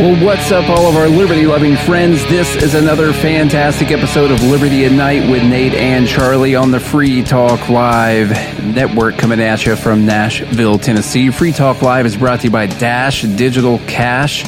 Well, 0.00 0.24
what's 0.24 0.50
up, 0.50 0.66
all 0.70 0.86
of 0.86 0.96
our 0.96 1.08
liberty 1.08 1.44
loving 1.44 1.76
friends? 1.76 2.24
This 2.24 2.56
is 2.56 2.72
another 2.72 3.12
fantastic 3.12 3.90
episode 3.90 4.30
of 4.30 4.42
Liberty 4.42 4.86
at 4.86 4.92
Night 4.92 5.30
with 5.30 5.42
Nate 5.42 5.74
and 5.74 6.08
Charlie 6.08 6.54
on 6.54 6.70
the 6.70 6.80
Free 6.80 7.22
Talk 7.22 7.68
Live 7.68 8.30
network 8.64 9.18
coming 9.18 9.42
at 9.42 9.66
you 9.66 9.76
from 9.76 10.06
Nashville, 10.06 10.78
Tennessee. 10.78 11.30
Free 11.30 11.52
Talk 11.52 11.82
Live 11.82 12.06
is 12.06 12.16
brought 12.16 12.40
to 12.40 12.46
you 12.46 12.50
by 12.50 12.64
Dash 12.64 13.20
Digital 13.20 13.78
Cash 13.80 14.44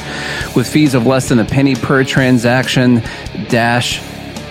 with 0.55 0.67
fees 0.67 0.95
of 0.95 1.05
less 1.05 1.29
than 1.29 1.37
a 1.37 1.45
penny 1.45 1.75
per 1.75 2.03
transaction. 2.03 3.03
Dash 3.49 4.01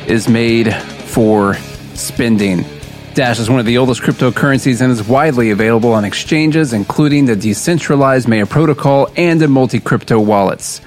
is 0.07 0.29
made 0.29 0.73
for 0.73 1.55
spending. 1.95 2.65
Dash 3.15 3.41
is 3.41 3.51
one 3.51 3.59
of 3.59 3.67
the 3.67 3.77
oldest 3.77 4.03
cryptocurrencies 4.03 4.81
and 4.81 4.93
is 4.93 5.03
widely 5.03 5.51
available 5.51 5.95
on 5.95 6.05
exchanges, 6.05 6.73
including 6.73 7.25
the 7.25 7.35
decentralized 7.35 8.29
Maya 8.29 8.47
protocol 8.47 9.09
and 9.17 9.41
the 9.41 9.49
multi 9.49 9.81
crypto 9.81 10.21
wallets. 10.21 10.81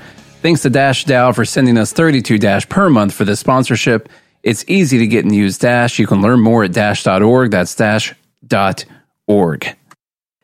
Thanks 0.45 0.61
to 0.61 0.69
Dash 0.69 1.05
DAO 1.05 1.33
for 1.33 1.43
sending 1.43 1.75
us 1.75 1.91
32 1.91 2.37
Dash 2.37 2.69
per 2.69 2.87
month 2.87 3.15
for 3.15 3.25
this 3.25 3.39
sponsorship. 3.39 4.09
It's 4.43 4.63
easy 4.67 4.99
to 4.99 5.07
get 5.07 5.25
and 5.25 5.33
use 5.33 5.57
Dash. 5.57 5.97
You 5.97 6.05
can 6.05 6.21
learn 6.21 6.39
more 6.39 6.63
at 6.63 6.71
dash.org. 6.71 7.49
That's 7.49 7.73
dash.org. 7.73 8.17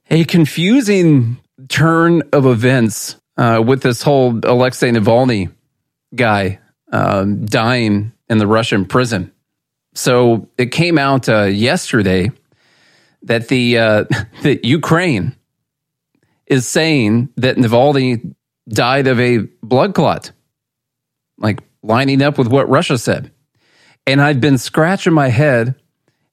A 0.10 0.26
confusing 0.26 1.38
turn 1.70 2.24
of 2.34 2.48
events 2.48 3.18
uh, 3.38 3.62
with 3.64 3.84
this 3.84 4.02
whole 4.02 4.40
Alexei 4.44 4.90
Navalny 4.90 5.52
guy 6.16 6.58
um, 6.92 7.46
dying 7.46 8.12
in 8.28 8.40
the 8.40 8.48
Russian 8.48 8.86
prison. 8.86 9.32
So 9.94 10.50
it 10.58 10.72
came 10.72 10.98
out 10.98 11.30
uh, 11.30 11.44
yesterday 11.44 12.32
that 13.22 13.50
the 13.50 13.78
uh, 13.78 14.06
that 14.42 14.66
Ukraine 14.66 15.36
is 16.48 16.68
saying 16.68 17.30
that 17.38 17.58
Navalny 17.58 18.34
died 18.68 19.08
of 19.08 19.20
a 19.20 19.40
blood 19.64 19.94
clot, 19.94 20.32
like 21.38 21.62
lining 21.84 22.22
up 22.22 22.38
with 22.38 22.48
what 22.48 22.70
Russia 22.70 22.98
said. 22.98 23.32
And 24.08 24.22
I've 24.22 24.42
been 24.42 24.58
scratching 24.58 25.14
my 25.14 25.30
head 25.30 25.76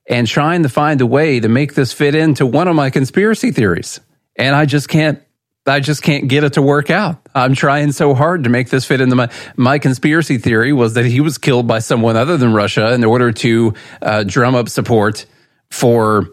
and 0.08 0.26
trying 0.26 0.62
to 0.62 0.68
find 0.68 1.00
a 1.00 1.06
way 1.06 1.40
to 1.40 1.48
make 1.48 1.74
this 1.74 1.92
fit 1.92 2.14
into 2.14 2.46
one 2.46 2.68
of 2.68 2.74
my 2.74 2.90
conspiracy 2.90 3.50
theories. 3.50 4.00
And 4.36 4.54
I 4.56 4.64
just 4.64 4.88
can't 4.88 5.22
I 5.66 5.80
just 5.80 6.02
can't 6.02 6.28
get 6.28 6.44
it 6.44 6.54
to 6.54 6.62
work 6.62 6.90
out. 6.90 7.20
I'm 7.34 7.54
trying 7.54 7.92
so 7.92 8.14
hard 8.14 8.44
to 8.44 8.50
make 8.50 8.70
this 8.70 8.86
fit 8.86 9.00
into 9.00 9.16
my 9.16 9.30
my 9.56 9.78
conspiracy 9.78 10.38
theory 10.38 10.72
was 10.72 10.94
that 10.94 11.04
he 11.04 11.20
was 11.20 11.36
killed 11.36 11.66
by 11.66 11.80
someone 11.80 12.16
other 12.16 12.36
than 12.36 12.54
Russia 12.54 12.94
in 12.94 13.04
order 13.04 13.32
to 13.32 13.74
uh, 14.00 14.24
drum 14.24 14.54
up 14.54 14.70
support 14.70 15.26
for 15.70 16.28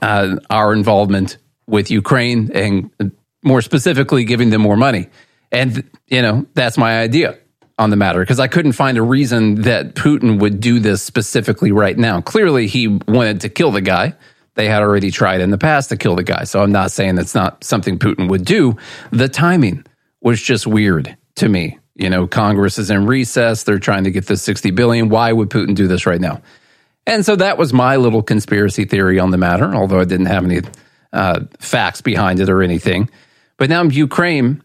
uh, 0.00 0.36
our 0.48 0.72
involvement 0.72 1.36
with 1.66 1.90
Ukraine 1.90 2.50
and 2.54 2.90
more 3.42 3.62
specifically 3.62 4.24
giving 4.24 4.50
them 4.50 4.60
more 4.60 4.76
money. 4.76 5.08
And, 5.50 5.88
you 6.06 6.22
know, 6.22 6.46
that's 6.54 6.76
my 6.76 7.00
idea 7.00 7.38
on 7.78 7.90
the 7.90 7.96
matter 7.96 8.20
because 8.20 8.40
I 8.40 8.48
couldn't 8.48 8.72
find 8.72 8.98
a 8.98 9.02
reason 9.02 9.62
that 9.62 9.94
Putin 9.94 10.40
would 10.40 10.60
do 10.60 10.80
this 10.80 11.02
specifically 11.02 11.72
right 11.72 11.96
now. 11.96 12.20
Clearly, 12.20 12.66
he 12.66 12.88
wanted 12.88 13.40
to 13.42 13.48
kill 13.48 13.70
the 13.70 13.80
guy. 13.80 14.14
They 14.54 14.68
had 14.68 14.82
already 14.82 15.12
tried 15.12 15.40
in 15.40 15.50
the 15.50 15.58
past 15.58 15.90
to 15.90 15.96
kill 15.96 16.16
the 16.16 16.24
guy. 16.24 16.44
So 16.44 16.60
I'm 16.62 16.72
not 16.72 16.90
saying 16.90 17.14
that's 17.14 17.34
not 17.34 17.62
something 17.62 17.98
Putin 17.98 18.28
would 18.28 18.44
do. 18.44 18.76
The 19.12 19.28
timing 19.28 19.84
was 20.20 20.42
just 20.42 20.66
weird 20.66 21.16
to 21.36 21.48
me. 21.48 21.78
You 21.94 22.10
know, 22.10 22.26
Congress 22.26 22.78
is 22.78 22.90
in 22.90 23.06
recess. 23.06 23.62
They're 23.62 23.78
trying 23.78 24.04
to 24.04 24.10
get 24.10 24.26
this 24.26 24.42
60 24.42 24.72
billion. 24.72 25.08
Why 25.08 25.32
would 25.32 25.48
Putin 25.48 25.74
do 25.74 25.86
this 25.86 26.06
right 26.06 26.20
now? 26.20 26.42
And 27.06 27.24
so 27.24 27.36
that 27.36 27.56
was 27.56 27.72
my 27.72 27.96
little 27.96 28.22
conspiracy 28.22 28.84
theory 28.84 29.18
on 29.18 29.30
the 29.30 29.38
matter, 29.38 29.74
although 29.74 30.00
I 30.00 30.04
didn't 30.04 30.26
have 30.26 30.44
any 30.44 30.60
uh, 31.12 31.40
facts 31.58 32.00
behind 32.00 32.40
it 32.40 32.50
or 32.50 32.62
anything. 32.62 33.08
But 33.58 33.68
now 33.68 33.82
Ukraine 33.82 34.62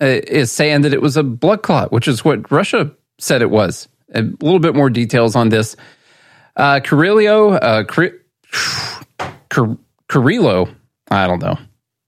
uh, 0.00 0.06
is 0.06 0.52
saying 0.52 0.82
that 0.82 0.92
it 0.92 1.00
was 1.00 1.16
a 1.16 1.22
blood 1.22 1.62
clot, 1.62 1.92
which 1.92 2.08
is 2.08 2.24
what 2.24 2.50
Russia 2.50 2.94
said 3.18 3.40
it 3.40 3.50
was. 3.50 3.88
A 4.14 4.22
little 4.22 4.58
bit 4.58 4.74
more 4.74 4.90
details 4.90 5.34
on 5.34 5.48
this. 5.48 5.76
Uh, 6.56 6.80
Kirillo, 6.80 7.58
uh, 7.62 7.84
I 11.10 11.26
don't 11.26 11.42
know. 11.42 11.56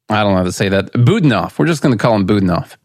I 0.08 0.22
don't 0.22 0.32
know 0.32 0.38
how 0.38 0.44
to 0.44 0.52
say 0.52 0.68
that. 0.68 0.92
Budanov, 0.92 1.58
we're 1.58 1.66
just 1.66 1.82
going 1.82 1.96
to 1.96 2.02
call 2.02 2.14
him 2.14 2.26
Budanov, 2.26 2.76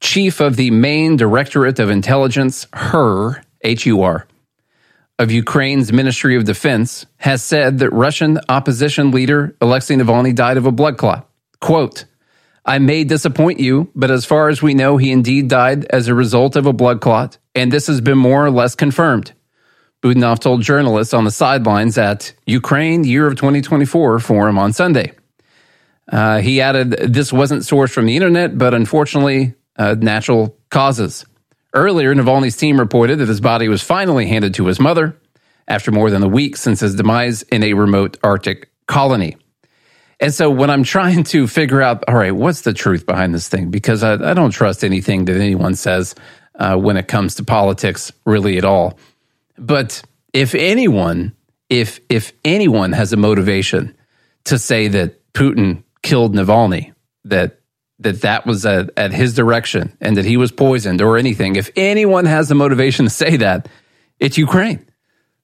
chief 0.00 0.40
of 0.40 0.56
the 0.56 0.70
main 0.70 1.16
Directorate 1.16 1.78
of 1.80 1.90
Intelligence, 1.90 2.66
HER, 2.72 3.42
H 3.62 3.86
U 3.86 4.02
R, 4.02 4.28
of 5.18 5.32
Ukraine's 5.32 5.92
Ministry 5.92 6.36
of 6.36 6.44
Defense, 6.44 7.06
has 7.16 7.42
said 7.42 7.80
that 7.80 7.90
Russian 7.90 8.38
opposition 8.48 9.10
leader 9.10 9.56
Alexei 9.60 9.96
Navalny 9.96 10.34
died 10.34 10.56
of 10.56 10.66
a 10.66 10.72
blood 10.72 10.98
clot. 10.98 11.28
Quote, 11.60 12.04
I 12.68 12.78
may 12.78 13.02
disappoint 13.02 13.60
you, 13.60 13.90
but 13.94 14.10
as 14.10 14.26
far 14.26 14.50
as 14.50 14.60
we 14.60 14.74
know, 14.74 14.98
he 14.98 15.10
indeed 15.10 15.48
died 15.48 15.86
as 15.86 16.06
a 16.06 16.14
result 16.14 16.54
of 16.54 16.66
a 16.66 16.72
blood 16.74 17.00
clot, 17.00 17.38
and 17.54 17.72
this 17.72 17.86
has 17.86 18.02
been 18.02 18.18
more 18.18 18.44
or 18.44 18.50
less 18.50 18.74
confirmed. 18.74 19.32
Budanov 20.02 20.40
told 20.40 20.60
journalists 20.60 21.14
on 21.14 21.24
the 21.24 21.30
sidelines 21.30 21.96
at 21.96 22.34
Ukraine 22.44 23.04
Year 23.04 23.26
of 23.26 23.36
2024 23.36 24.18
forum 24.18 24.58
on 24.58 24.74
Sunday. 24.74 25.12
Uh, 26.12 26.40
he 26.40 26.60
added, 26.60 26.90
This 26.90 27.32
wasn't 27.32 27.62
sourced 27.62 27.90
from 27.90 28.04
the 28.04 28.16
internet, 28.16 28.58
but 28.58 28.74
unfortunately, 28.74 29.54
uh, 29.78 29.96
natural 29.98 30.54
causes. 30.68 31.24
Earlier, 31.72 32.14
Navalny's 32.14 32.58
team 32.58 32.78
reported 32.78 33.16
that 33.16 33.28
his 33.28 33.40
body 33.40 33.68
was 33.70 33.82
finally 33.82 34.26
handed 34.26 34.52
to 34.54 34.66
his 34.66 34.78
mother 34.78 35.18
after 35.66 35.90
more 35.90 36.10
than 36.10 36.22
a 36.22 36.28
week 36.28 36.54
since 36.58 36.80
his 36.80 36.94
demise 36.94 37.40
in 37.44 37.62
a 37.62 37.72
remote 37.72 38.18
Arctic 38.22 38.68
colony. 38.86 39.38
And 40.20 40.34
so 40.34 40.50
when 40.50 40.68
I'm 40.68 40.82
trying 40.82 41.24
to 41.24 41.46
figure 41.46 41.80
out, 41.80 42.04
all 42.08 42.16
right, 42.16 42.34
what's 42.34 42.62
the 42.62 42.72
truth 42.72 43.06
behind 43.06 43.34
this 43.34 43.48
thing? 43.48 43.70
Because 43.70 44.02
I, 44.02 44.14
I 44.14 44.34
don't 44.34 44.50
trust 44.50 44.82
anything 44.82 45.26
that 45.26 45.36
anyone 45.36 45.74
says 45.74 46.14
uh, 46.56 46.76
when 46.76 46.96
it 46.96 47.06
comes 47.06 47.36
to 47.36 47.44
politics, 47.44 48.12
really 48.26 48.58
at 48.58 48.64
all. 48.64 48.98
But 49.56 50.02
if 50.32 50.54
anyone, 50.54 51.36
if 51.68 52.00
if 52.08 52.32
anyone 52.44 52.92
has 52.92 53.12
a 53.12 53.16
motivation 53.16 53.96
to 54.44 54.58
say 54.58 54.88
that 54.88 55.32
Putin 55.32 55.84
killed 56.02 56.34
Navalny, 56.34 56.94
that 57.24 57.60
that 58.00 58.22
that 58.22 58.46
was 58.46 58.66
at, 58.66 58.90
at 58.96 59.12
his 59.12 59.34
direction 59.34 59.96
and 60.00 60.16
that 60.16 60.24
he 60.24 60.36
was 60.36 60.50
poisoned 60.50 61.00
or 61.00 61.16
anything, 61.16 61.56
if 61.56 61.70
anyone 61.76 62.24
has 62.24 62.48
the 62.48 62.54
motivation 62.54 63.06
to 63.06 63.10
say 63.10 63.36
that, 63.36 63.68
it's 64.18 64.38
Ukraine. 64.38 64.84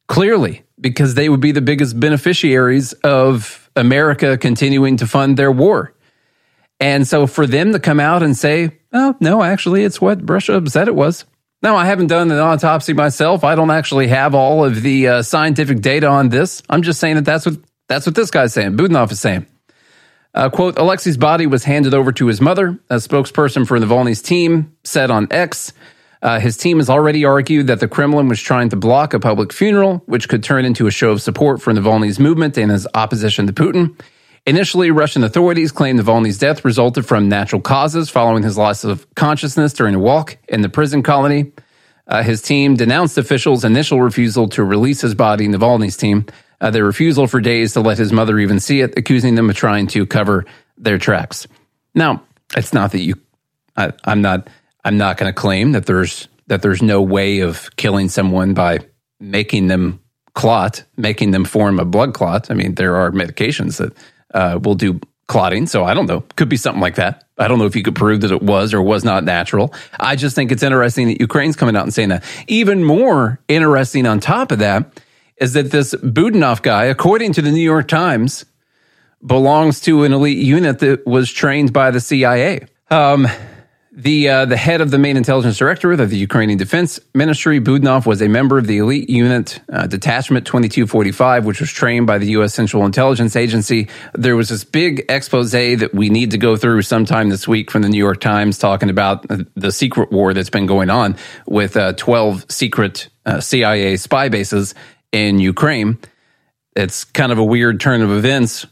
Clearly, 0.08 0.63
because 0.80 1.14
they 1.14 1.28
would 1.28 1.40
be 1.40 1.52
the 1.52 1.60
biggest 1.60 1.98
beneficiaries 1.98 2.92
of 3.04 3.70
America 3.76 4.36
continuing 4.36 4.96
to 4.98 5.06
fund 5.06 5.36
their 5.36 5.52
war. 5.52 5.94
And 6.80 7.06
so 7.06 7.26
for 7.26 7.46
them 7.46 7.72
to 7.72 7.78
come 7.78 8.00
out 8.00 8.22
and 8.22 8.36
say, 8.36 8.78
oh, 8.92 9.16
no, 9.20 9.42
actually, 9.42 9.84
it's 9.84 10.00
what 10.00 10.28
Russia 10.28 10.62
said 10.66 10.88
it 10.88 10.94
was. 10.94 11.24
Now, 11.62 11.76
I 11.76 11.86
haven't 11.86 12.08
done 12.08 12.30
an 12.30 12.38
autopsy 12.38 12.92
myself. 12.92 13.42
I 13.42 13.54
don't 13.54 13.70
actually 13.70 14.08
have 14.08 14.34
all 14.34 14.64
of 14.64 14.82
the 14.82 15.08
uh, 15.08 15.22
scientific 15.22 15.80
data 15.80 16.06
on 16.08 16.28
this. 16.28 16.62
I'm 16.68 16.82
just 16.82 17.00
saying 17.00 17.14
that 17.14 17.24
that's 17.24 17.46
what, 17.46 17.56
that's 17.88 18.04
what 18.04 18.14
this 18.14 18.30
guy's 18.30 18.52
saying. 18.52 18.76
Budanov 18.76 19.12
is 19.12 19.20
saying. 19.20 19.46
Uh, 20.34 20.50
quote, 20.50 20.76
Alexei's 20.76 21.16
body 21.16 21.46
was 21.46 21.64
handed 21.64 21.94
over 21.94 22.12
to 22.12 22.26
his 22.26 22.40
mother. 22.40 22.78
A 22.90 22.96
spokesperson 22.96 23.66
for 23.66 23.78
Navalny's 23.78 24.20
team 24.20 24.76
said 24.82 25.10
on 25.10 25.28
X, 25.30 25.72
uh, 26.24 26.40
his 26.40 26.56
team 26.56 26.78
has 26.78 26.88
already 26.88 27.26
argued 27.26 27.66
that 27.66 27.80
the 27.80 27.86
Kremlin 27.86 28.28
was 28.28 28.40
trying 28.40 28.70
to 28.70 28.76
block 28.76 29.12
a 29.12 29.20
public 29.20 29.52
funeral, 29.52 30.02
which 30.06 30.26
could 30.26 30.42
turn 30.42 30.64
into 30.64 30.86
a 30.86 30.90
show 30.90 31.10
of 31.10 31.20
support 31.20 31.60
for 31.60 31.70
Navalny's 31.70 32.18
movement 32.18 32.56
and 32.56 32.70
his 32.70 32.88
opposition 32.94 33.46
to 33.46 33.52
Putin. 33.52 34.00
Initially, 34.46 34.90
Russian 34.90 35.22
authorities 35.22 35.70
claimed 35.70 36.00
Navalny's 36.00 36.38
death 36.38 36.64
resulted 36.64 37.04
from 37.04 37.28
natural 37.28 37.60
causes 37.60 38.08
following 38.08 38.42
his 38.42 38.56
loss 38.56 38.84
of 38.84 39.06
consciousness 39.14 39.74
during 39.74 39.94
a 39.94 39.98
walk 39.98 40.38
in 40.48 40.62
the 40.62 40.70
prison 40.70 41.02
colony. 41.02 41.52
Uh, 42.06 42.22
his 42.22 42.40
team 42.40 42.74
denounced 42.74 43.18
officials' 43.18 43.62
initial 43.62 44.00
refusal 44.00 44.48
to 44.48 44.64
release 44.64 45.02
his 45.02 45.14
body. 45.14 45.46
Navalny's 45.46 45.96
team, 45.96 46.24
uh, 46.58 46.70
their 46.70 46.84
refusal 46.84 47.26
for 47.26 47.40
days 47.40 47.74
to 47.74 47.80
let 47.80 47.98
his 47.98 48.12
mother 48.12 48.38
even 48.38 48.60
see 48.60 48.80
it, 48.80 48.96
accusing 48.96 49.34
them 49.34 49.50
of 49.50 49.56
trying 49.56 49.88
to 49.88 50.06
cover 50.06 50.46
their 50.78 50.96
tracks. 50.96 51.46
Now, 51.94 52.22
it's 52.56 52.72
not 52.72 52.92
that 52.92 53.00
you, 53.00 53.14
I, 53.76 53.92
I'm 54.04 54.22
not 54.22 54.48
I'm 54.84 54.98
not 54.98 55.16
going 55.16 55.32
to 55.32 55.38
claim 55.38 55.72
that 55.72 55.86
there's 55.86 56.28
that 56.46 56.62
there's 56.62 56.82
no 56.82 57.00
way 57.00 57.40
of 57.40 57.74
killing 57.76 58.08
someone 58.08 58.52
by 58.52 58.80
making 59.18 59.68
them 59.68 60.00
clot, 60.34 60.84
making 60.96 61.30
them 61.30 61.44
form 61.44 61.78
a 61.80 61.84
blood 61.84 62.12
clot. 62.12 62.50
I 62.50 62.54
mean, 62.54 62.74
there 62.74 62.96
are 62.96 63.10
medications 63.12 63.78
that 63.78 63.96
uh, 64.34 64.58
will 64.62 64.74
do 64.74 65.00
clotting. 65.26 65.66
So 65.66 65.84
I 65.84 65.94
don't 65.94 66.06
know. 66.06 66.20
Could 66.36 66.48
be 66.48 66.56
something 66.56 66.82
like 66.82 66.96
that. 66.96 67.24
I 67.38 67.48
don't 67.48 67.58
know 67.58 67.64
if 67.64 67.74
you 67.74 67.82
could 67.82 67.94
prove 67.94 68.20
that 68.20 68.30
it 68.30 68.42
was 68.42 68.74
or 68.74 68.82
was 68.82 69.04
not 69.04 69.24
natural. 69.24 69.72
I 69.98 70.16
just 70.16 70.34
think 70.34 70.52
it's 70.52 70.62
interesting 70.62 71.08
that 71.08 71.20
Ukraine's 71.20 71.56
coming 71.56 71.76
out 71.76 71.84
and 71.84 71.94
saying 71.94 72.10
that. 72.10 72.24
Even 72.46 72.84
more 72.84 73.40
interesting 73.48 74.06
on 74.06 74.20
top 74.20 74.52
of 74.52 74.58
that 74.58 75.00
is 75.38 75.54
that 75.54 75.70
this 75.70 75.94
Budanov 75.94 76.62
guy, 76.62 76.84
according 76.84 77.32
to 77.34 77.42
the 77.42 77.50
New 77.50 77.62
York 77.62 77.88
Times, 77.88 78.44
belongs 79.24 79.80
to 79.80 80.04
an 80.04 80.12
elite 80.12 80.38
unit 80.38 80.80
that 80.80 81.06
was 81.06 81.30
trained 81.32 81.72
by 81.72 81.90
the 81.90 82.00
CIA. 82.00 82.66
Um, 82.90 83.26
The 83.96 84.28
uh, 84.28 84.44
the 84.44 84.56
head 84.56 84.80
of 84.80 84.90
the 84.90 84.98
main 84.98 85.16
intelligence 85.16 85.56
directorate 85.56 86.00
of 86.00 86.10
the 86.10 86.16
Ukrainian 86.16 86.58
Defense 86.58 86.98
Ministry, 87.14 87.60
Budanov, 87.60 88.06
was 88.06 88.20
a 88.20 88.26
member 88.26 88.58
of 88.58 88.66
the 88.66 88.78
elite 88.78 89.08
unit 89.08 89.60
uh, 89.72 89.86
Detachment 89.86 90.44
2245, 90.48 91.44
which 91.44 91.60
was 91.60 91.70
trained 91.70 92.04
by 92.04 92.18
the 92.18 92.26
U.S. 92.30 92.52
Central 92.52 92.84
Intelligence 92.86 93.36
Agency. 93.36 93.86
There 94.12 94.34
was 94.34 94.48
this 94.48 94.64
big 94.64 95.04
expose 95.08 95.52
that 95.52 95.90
we 95.94 96.08
need 96.08 96.32
to 96.32 96.38
go 96.38 96.56
through 96.56 96.82
sometime 96.82 97.28
this 97.28 97.46
week 97.46 97.70
from 97.70 97.82
the 97.82 97.88
New 97.88 97.98
York 97.98 98.20
Times, 98.20 98.58
talking 98.58 98.90
about 98.90 99.26
the 99.54 99.70
secret 99.70 100.10
war 100.10 100.34
that's 100.34 100.50
been 100.50 100.66
going 100.66 100.90
on 100.90 101.16
with 101.46 101.76
uh, 101.76 101.92
12 101.92 102.46
secret 102.50 103.08
uh, 103.26 103.38
CIA 103.38 103.96
spy 103.96 104.28
bases 104.28 104.74
in 105.12 105.38
Ukraine. 105.38 105.98
It's 106.74 107.04
kind 107.04 107.30
of 107.30 107.38
a 107.38 107.44
weird 107.44 107.78
turn 107.78 108.02
of 108.02 108.10
events 108.10 108.66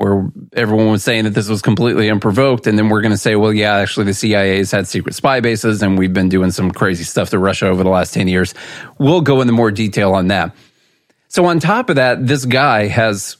where 0.00 0.30
everyone 0.54 0.90
was 0.90 1.04
saying 1.04 1.24
that 1.24 1.34
this 1.34 1.46
was 1.46 1.60
completely 1.60 2.08
unprovoked. 2.08 2.66
And 2.66 2.78
then 2.78 2.88
we're 2.88 3.02
going 3.02 3.12
to 3.12 3.18
say, 3.18 3.36
well, 3.36 3.52
yeah, 3.52 3.74
actually, 3.74 4.06
the 4.06 4.14
CIA's 4.14 4.70
had 4.70 4.88
secret 4.88 5.14
spy 5.14 5.40
bases 5.40 5.82
and 5.82 5.98
we've 5.98 6.14
been 6.14 6.30
doing 6.30 6.52
some 6.52 6.70
crazy 6.70 7.04
stuff 7.04 7.28
to 7.30 7.38
Russia 7.38 7.66
over 7.66 7.84
the 7.84 7.90
last 7.90 8.14
10 8.14 8.26
years. 8.26 8.54
We'll 8.98 9.20
go 9.20 9.42
into 9.42 9.52
more 9.52 9.70
detail 9.70 10.14
on 10.14 10.28
that. 10.28 10.56
So, 11.28 11.44
on 11.44 11.60
top 11.60 11.90
of 11.90 11.96
that, 11.96 12.26
this 12.26 12.46
guy 12.46 12.86
has 12.86 13.36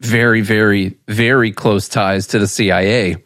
very, 0.00 0.40
very, 0.40 0.96
very 1.08 1.52
close 1.52 1.90
ties 1.90 2.28
to 2.28 2.38
the 2.38 2.48
CIA. 2.48 3.16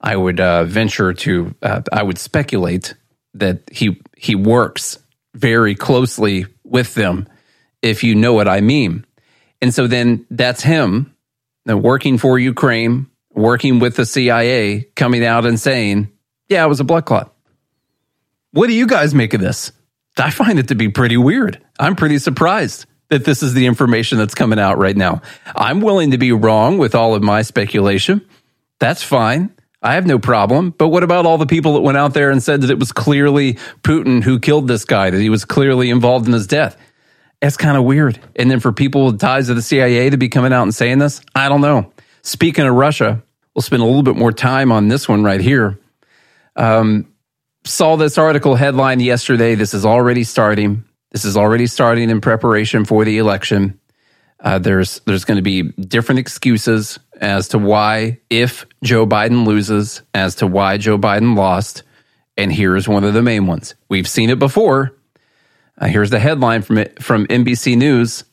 I 0.00 0.16
would 0.16 0.40
uh, 0.40 0.64
venture 0.64 1.12
to, 1.12 1.54
uh, 1.60 1.82
I 1.92 2.02
would 2.02 2.16
speculate 2.16 2.94
that 3.34 3.60
he 3.70 4.00
he 4.16 4.34
works 4.34 4.98
very 5.34 5.74
closely 5.74 6.46
with 6.64 6.94
them, 6.94 7.28
if 7.82 8.02
you 8.02 8.14
know 8.14 8.32
what 8.32 8.48
I 8.48 8.62
mean. 8.62 9.04
And 9.60 9.74
so 9.74 9.86
then 9.86 10.24
that's 10.30 10.62
him 10.62 11.12
working 11.66 12.18
for 12.18 12.38
Ukraine, 12.38 13.08
working 13.32 13.78
with 13.78 13.96
the 13.96 14.06
CIA, 14.06 14.88
coming 14.94 15.24
out 15.24 15.44
and 15.46 15.58
saying, 15.58 16.10
yeah, 16.48 16.64
it 16.64 16.68
was 16.68 16.80
a 16.80 16.84
blood 16.84 17.04
clot. 17.04 17.32
What 18.52 18.68
do 18.68 18.72
you 18.72 18.86
guys 18.86 19.14
make 19.14 19.34
of 19.34 19.40
this? 19.40 19.72
I 20.16 20.30
find 20.30 20.58
it 20.58 20.68
to 20.68 20.74
be 20.74 20.88
pretty 20.88 21.16
weird. 21.16 21.60
I'm 21.78 21.96
pretty 21.96 22.18
surprised 22.18 22.86
that 23.10 23.24
this 23.24 23.42
is 23.42 23.54
the 23.54 23.66
information 23.66 24.18
that's 24.18 24.34
coming 24.34 24.58
out 24.58 24.78
right 24.78 24.96
now. 24.96 25.20
I'm 25.54 25.80
willing 25.80 26.12
to 26.12 26.18
be 26.18 26.32
wrong 26.32 26.78
with 26.78 26.94
all 26.94 27.14
of 27.14 27.22
my 27.22 27.42
speculation. 27.42 28.26
That's 28.78 29.02
fine. 29.02 29.52
I 29.82 29.94
have 29.94 30.06
no 30.06 30.18
problem. 30.18 30.70
But 30.70 30.88
what 30.88 31.02
about 31.02 31.26
all 31.26 31.38
the 31.38 31.46
people 31.46 31.74
that 31.74 31.82
went 31.82 31.98
out 31.98 32.14
there 32.14 32.30
and 32.30 32.42
said 32.42 32.62
that 32.62 32.70
it 32.70 32.78
was 32.78 32.92
clearly 32.92 33.54
Putin 33.82 34.22
who 34.22 34.40
killed 34.40 34.68
this 34.68 34.84
guy, 34.84 35.10
that 35.10 35.20
he 35.20 35.30
was 35.30 35.44
clearly 35.44 35.90
involved 35.90 36.26
in 36.26 36.32
his 36.32 36.46
death? 36.46 36.76
It's 37.46 37.56
kind 37.56 37.76
of 37.76 37.84
weird. 37.84 38.18
And 38.34 38.50
then 38.50 38.60
for 38.60 38.72
people 38.72 39.06
with 39.06 39.20
ties 39.20 39.46
to 39.46 39.54
the 39.54 39.62
CIA 39.62 40.10
to 40.10 40.16
be 40.16 40.28
coming 40.28 40.52
out 40.52 40.64
and 40.64 40.74
saying 40.74 40.98
this, 40.98 41.20
I 41.34 41.48
don't 41.48 41.60
know. 41.60 41.92
Speaking 42.22 42.66
of 42.66 42.74
Russia, 42.74 43.22
we'll 43.54 43.62
spend 43.62 43.82
a 43.82 43.86
little 43.86 44.02
bit 44.02 44.16
more 44.16 44.32
time 44.32 44.72
on 44.72 44.88
this 44.88 45.08
one 45.08 45.22
right 45.22 45.40
here. 45.40 45.78
Um, 46.56 47.12
saw 47.64 47.96
this 47.96 48.18
article 48.18 48.56
headline 48.56 49.00
yesterday. 49.00 49.54
This 49.54 49.74
is 49.74 49.86
already 49.86 50.24
starting. 50.24 50.84
This 51.12 51.24
is 51.24 51.36
already 51.36 51.66
starting 51.66 52.10
in 52.10 52.20
preparation 52.20 52.84
for 52.84 53.04
the 53.04 53.18
election. 53.18 53.78
Uh, 54.40 54.58
there's 54.58 55.00
there's 55.06 55.24
going 55.24 55.36
to 55.36 55.42
be 55.42 55.62
different 55.62 56.18
excuses 56.18 56.98
as 57.20 57.48
to 57.48 57.58
why, 57.58 58.18
if 58.28 58.66
Joe 58.82 59.06
Biden 59.06 59.46
loses, 59.46 60.02
as 60.14 60.34
to 60.36 60.46
why 60.46 60.78
Joe 60.78 60.98
Biden 60.98 61.36
lost. 61.36 61.84
And 62.36 62.52
here's 62.52 62.86
one 62.86 63.04
of 63.04 63.14
the 63.14 63.22
main 63.22 63.46
ones. 63.46 63.74
We've 63.88 64.08
seen 64.08 64.30
it 64.30 64.38
before. 64.38 64.95
Uh, 65.78 65.86
here's 65.86 66.10
the 66.10 66.18
headline 66.18 66.62
from 66.62 66.78
it, 66.78 67.02
from 67.02 67.26
NBC 67.26 67.76
News: 67.76 68.24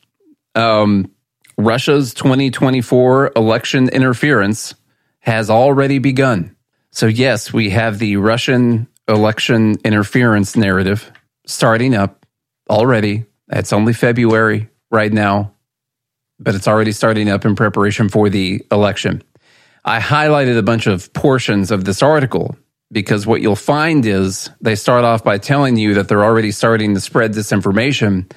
um, 0.54 1.10
Russia's 1.56 2.14
2024 2.14 3.32
election 3.36 3.88
interference 3.88 4.74
has 5.20 5.50
already 5.50 5.98
begun. 5.98 6.54
So 6.90 7.06
yes, 7.06 7.52
we 7.52 7.70
have 7.70 7.98
the 7.98 8.16
Russian 8.16 8.86
election 9.08 9.76
interference 9.84 10.56
narrative 10.56 11.10
starting 11.46 11.94
up 11.94 12.26
already. 12.70 13.24
It's 13.50 13.72
only 13.72 13.92
February 13.92 14.68
right 14.90 15.12
now, 15.12 15.54
but 16.38 16.54
it's 16.54 16.68
already 16.68 16.92
starting 16.92 17.28
up 17.28 17.44
in 17.44 17.56
preparation 17.56 18.08
for 18.08 18.30
the 18.30 18.64
election. 18.70 19.22
I 19.84 20.00
highlighted 20.00 20.56
a 20.56 20.62
bunch 20.62 20.86
of 20.86 21.12
portions 21.12 21.70
of 21.70 21.84
this 21.84 22.02
article 22.02 22.56
because 22.92 23.26
what 23.26 23.40
you'll 23.40 23.56
find 23.56 24.06
is 24.06 24.50
they 24.60 24.74
start 24.74 25.04
off 25.04 25.24
by 25.24 25.38
telling 25.38 25.76
you 25.76 25.94
that 25.94 26.08
they're 26.08 26.24
already 26.24 26.50
starting 26.50 26.94
to 26.94 27.00
spread 27.00 27.32
disinformation. 27.32 28.30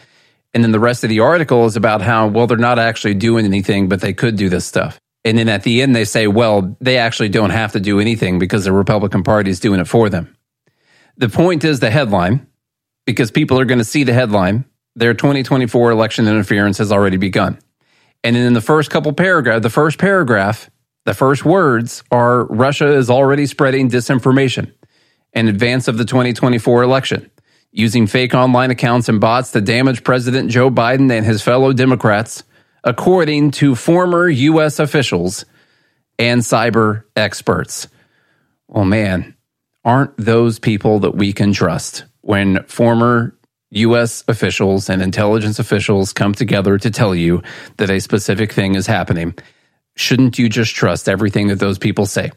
And 0.53 0.63
then 0.63 0.71
the 0.71 0.79
rest 0.79 1.03
of 1.03 1.09
the 1.09 1.19
article 1.19 1.65
is 1.65 1.75
about 1.75 2.01
how, 2.01 2.27
well, 2.27 2.47
they're 2.47 2.57
not 2.57 2.79
actually 2.79 3.13
doing 3.13 3.45
anything, 3.45 3.87
but 3.89 4.01
they 4.01 4.13
could 4.13 4.35
do 4.35 4.49
this 4.49 4.65
stuff. 4.65 4.99
And 5.23 5.37
then 5.37 5.49
at 5.49 5.63
the 5.63 5.81
end, 5.81 5.95
they 5.95 6.05
say, 6.05 6.27
well, 6.27 6.77
they 6.79 6.97
actually 6.97 7.29
don't 7.29 7.49
have 7.49 7.73
to 7.73 7.79
do 7.79 7.99
anything 7.99 8.39
because 8.39 8.63
the 8.63 8.71
Republican 8.71 9.23
Party 9.23 9.49
is 9.51 9.59
doing 9.59 9.79
it 9.79 9.87
for 9.87 10.09
them. 10.09 10.35
The 11.17 11.29
point 11.29 11.63
is 11.63 11.79
the 11.79 11.89
headline, 11.89 12.47
because 13.05 13.31
people 13.31 13.59
are 13.59 13.65
going 13.65 13.79
to 13.79 13.85
see 13.85 14.03
the 14.03 14.13
headline. 14.13 14.65
Their 14.95 15.13
2024 15.13 15.91
election 15.91 16.27
interference 16.27 16.77
has 16.77 16.91
already 16.91 17.17
begun. 17.17 17.59
And 18.23 18.35
then 18.35 18.45
in 18.45 18.53
the 18.53 18.61
first 18.61 18.89
couple 18.89 19.13
paragraph, 19.13 19.61
the 19.61 19.69
first 19.69 19.99
paragraph, 19.99 20.69
the 21.07 21.13
first 21.13 21.45
words 21.45 22.03
are 22.11 22.43
Russia 22.47 22.91
is 22.91 23.09
already 23.09 23.45
spreading 23.45 23.89
disinformation 23.89 24.73
in 25.31 25.47
advance 25.47 25.87
of 25.87 25.97
the 25.97 26.03
2024 26.03 26.83
election, 26.83 27.31
using 27.71 28.07
fake 28.07 28.33
online 28.33 28.71
accounts 28.71 29.07
and 29.07 29.21
bots 29.21 29.51
to 29.51 29.61
damage 29.61 30.03
President 30.03 30.51
Joe 30.51 30.69
Biden 30.69 31.09
and 31.09 31.25
his 31.25 31.41
fellow 31.41 31.71
Democrats, 31.71 32.43
according 32.83 33.51
to 33.51 33.73
former 33.73 34.27
U.S. 34.27 34.79
officials 34.79 35.45
and 36.19 36.41
cyber 36.41 37.05
experts. 37.15 37.87
Well, 38.67 38.83
man, 38.83 39.33
aren't 39.85 40.17
those 40.17 40.59
people 40.59 40.99
that 40.99 41.15
we 41.15 41.31
can 41.31 41.53
trust 41.53 42.03
when 42.19 42.63
former 42.63 43.33
U.S. 43.69 44.25
officials 44.27 44.89
and 44.89 45.01
intelligence 45.01 45.57
officials 45.57 46.11
come 46.11 46.33
together 46.33 46.77
to 46.77 46.91
tell 46.91 47.15
you 47.15 47.43
that 47.77 47.89
a 47.89 48.01
specific 48.01 48.51
thing 48.51 48.75
is 48.75 48.87
happening? 48.87 49.33
Shouldn't 49.97 50.37
you 50.37 50.47
just 50.47 50.75
trust 50.75 51.09
everything 51.09 51.47
that 51.47 51.59
those 51.59 51.77
people 51.77 52.05
say? 52.05 52.31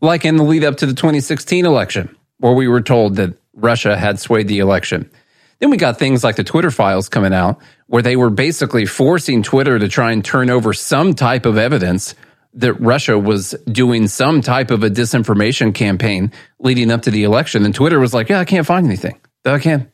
Like 0.00 0.24
in 0.24 0.36
the 0.36 0.44
lead 0.44 0.64
up 0.64 0.76
to 0.78 0.86
the 0.86 0.94
2016 0.94 1.64
election, 1.64 2.14
where 2.38 2.52
we 2.52 2.68
were 2.68 2.82
told 2.82 3.16
that 3.16 3.34
Russia 3.54 3.96
had 3.96 4.18
swayed 4.18 4.48
the 4.48 4.58
election. 4.58 5.10
Then 5.58 5.70
we 5.70 5.76
got 5.76 5.98
things 5.98 6.22
like 6.22 6.36
the 6.36 6.44
Twitter 6.44 6.70
files 6.70 7.08
coming 7.08 7.32
out, 7.32 7.60
where 7.86 8.02
they 8.02 8.16
were 8.16 8.30
basically 8.30 8.86
forcing 8.86 9.42
Twitter 9.42 9.78
to 9.78 9.88
try 9.88 10.12
and 10.12 10.24
turn 10.24 10.50
over 10.50 10.72
some 10.72 11.14
type 11.14 11.46
of 11.46 11.58
evidence 11.58 12.14
that 12.54 12.74
Russia 12.74 13.18
was 13.18 13.52
doing 13.70 14.08
some 14.08 14.40
type 14.40 14.70
of 14.70 14.82
a 14.82 14.90
disinformation 14.90 15.74
campaign 15.74 16.32
leading 16.58 16.90
up 16.90 17.02
to 17.02 17.10
the 17.10 17.24
election. 17.24 17.64
And 17.64 17.74
Twitter 17.74 17.98
was 17.98 18.14
like, 18.14 18.28
yeah, 18.28 18.40
I 18.40 18.44
can't 18.44 18.66
find 18.66 18.86
anything. 18.86 19.20
I 19.44 19.58
can't, 19.58 19.90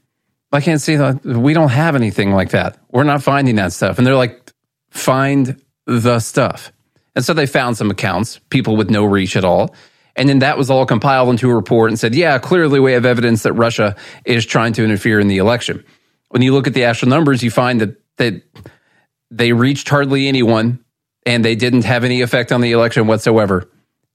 I 0.52 0.60
can't 0.60 0.80
see 0.80 0.96
that. 0.96 1.24
We 1.24 1.54
don't 1.54 1.70
have 1.70 1.96
anything 1.96 2.32
like 2.32 2.50
that. 2.50 2.78
We're 2.90 3.04
not 3.04 3.22
finding 3.22 3.56
that 3.56 3.72
stuff. 3.72 3.98
And 3.98 4.06
they're 4.06 4.16
like, 4.16 4.52
find 4.90 5.60
the 5.86 6.20
stuff. 6.20 6.73
And 7.14 7.25
so 7.25 7.33
they 7.33 7.47
found 7.47 7.76
some 7.76 7.90
accounts, 7.90 8.40
people 8.50 8.76
with 8.76 8.90
no 8.90 9.04
reach 9.04 9.37
at 9.37 9.44
all. 9.44 9.75
And 10.16 10.28
then 10.28 10.40
that 10.40 10.59
was 10.59 10.71
all 10.71 10.87
compiled 10.87 11.28
into 11.30 11.50
a 11.50 11.54
report 11.54 11.90
and 11.90 11.99
said, 11.99 12.14
yeah, 12.14 12.38
clearly 12.38 12.78
we 12.80 12.92
have 12.92 13.04
evidence 13.04 13.42
that 13.42 13.52
Russia 13.52 13.97
is 14.25 14.47
trying 14.47 14.73
to 14.75 14.85
interfere 14.85 15.18
in 15.18 15.28
the 15.28 15.38
election. 15.38 15.85
When 16.28 16.42
you 16.42 16.52
look 16.52 16.66
at 16.66 16.75
the 16.75 16.85
actual 16.85 17.09
numbers, 17.09 17.42
you 17.42 17.50
find 17.50 17.80
that, 17.80 18.00
that 18.16 18.42
they 19.30 19.52
reached 19.52 19.88
hardly 19.88 20.28
anyone 20.28 20.85
and 21.26 21.44
they 21.44 21.56
didn't 21.56 21.85
have 21.85 22.04
any 22.04 22.21
effect 22.21 22.52
on 22.52 22.61
the 22.61 22.73
election 22.73 23.06
whatsoever. 23.06 23.68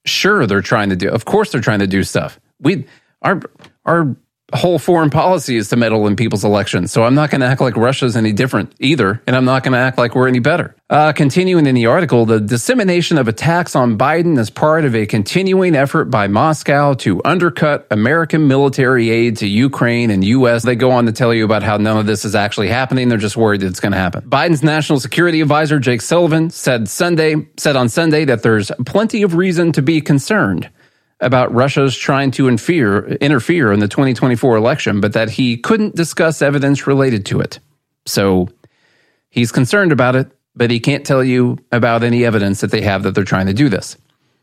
Sure, 0.06 0.46
they're 0.46 0.62
trying 0.62 0.90
to 0.90 0.96
do, 0.96 1.10
of 1.10 1.24
course, 1.24 1.52
they're 1.52 1.60
trying 1.60 1.80
to 1.80 1.86
do 1.86 2.02
stuff. 2.02 2.40
We, 2.60 2.86
our, 3.20 3.40
our 3.84 4.16
whole 4.52 4.78
foreign 4.78 5.10
policy 5.10 5.56
is 5.56 5.68
to 5.68 5.76
meddle 5.76 6.06
in 6.06 6.16
people's 6.16 6.44
elections. 6.44 6.92
So 6.92 7.04
I'm 7.04 7.14
not 7.14 7.30
going 7.30 7.40
to 7.40 7.46
act 7.46 7.60
like 7.60 7.76
Russia's 7.76 8.16
any 8.16 8.32
different 8.32 8.74
either. 8.78 9.22
And 9.26 9.36
I'm 9.36 9.44
not 9.44 9.62
going 9.62 9.72
to 9.72 9.78
act 9.78 9.98
like 9.98 10.14
we're 10.14 10.28
any 10.28 10.38
better. 10.38 10.74
Uh, 10.88 11.12
continuing 11.12 11.66
in 11.66 11.74
the 11.74 11.86
article, 11.86 12.26
the 12.26 12.40
dissemination 12.40 13.16
of 13.16 13.28
attacks 13.28 13.76
on 13.76 13.96
Biden 13.96 14.38
is 14.38 14.50
part 14.50 14.84
of 14.84 14.94
a 14.94 15.06
continuing 15.06 15.76
effort 15.76 16.06
by 16.06 16.26
Moscow 16.26 16.94
to 16.94 17.20
undercut 17.24 17.86
American 17.90 18.48
military 18.48 19.10
aid 19.10 19.36
to 19.38 19.46
Ukraine 19.46 20.10
and 20.10 20.24
U.S. 20.24 20.64
They 20.64 20.74
go 20.74 20.90
on 20.90 21.06
to 21.06 21.12
tell 21.12 21.32
you 21.32 21.44
about 21.44 21.62
how 21.62 21.76
none 21.76 21.96
of 21.96 22.06
this 22.06 22.24
is 22.24 22.34
actually 22.34 22.68
happening. 22.68 23.08
They're 23.08 23.18
just 23.18 23.36
worried 23.36 23.60
that 23.60 23.68
it's 23.68 23.80
going 23.80 23.92
to 23.92 23.98
happen. 23.98 24.28
Biden's 24.28 24.64
national 24.64 24.98
security 24.98 25.40
advisor, 25.40 25.78
Jake 25.78 26.00
Sullivan, 26.00 26.50
said 26.50 26.88
Sunday, 26.88 27.46
said 27.56 27.76
on 27.76 27.88
Sunday 27.88 28.24
that 28.24 28.42
there's 28.42 28.72
plenty 28.84 29.22
of 29.22 29.34
reason 29.34 29.70
to 29.72 29.82
be 29.82 30.00
concerned 30.00 30.70
about 31.20 31.52
Russia's 31.52 31.96
trying 31.96 32.30
to 32.32 32.48
interfere, 32.48 33.06
interfere 33.20 33.72
in 33.72 33.80
the 33.80 33.88
2024 33.88 34.56
election, 34.56 35.00
but 35.00 35.12
that 35.12 35.30
he 35.30 35.56
couldn't 35.56 35.94
discuss 35.94 36.42
evidence 36.42 36.86
related 36.86 37.26
to 37.26 37.40
it. 37.40 37.58
So 38.06 38.48
he's 39.28 39.52
concerned 39.52 39.92
about 39.92 40.16
it, 40.16 40.30
but 40.54 40.70
he 40.70 40.80
can't 40.80 41.04
tell 41.04 41.22
you 41.22 41.58
about 41.70 42.02
any 42.02 42.24
evidence 42.24 42.60
that 42.60 42.70
they 42.70 42.82
have 42.82 43.02
that 43.02 43.14
they're 43.14 43.24
trying 43.24 43.46
to 43.46 43.54
do 43.54 43.68
this. 43.68 43.96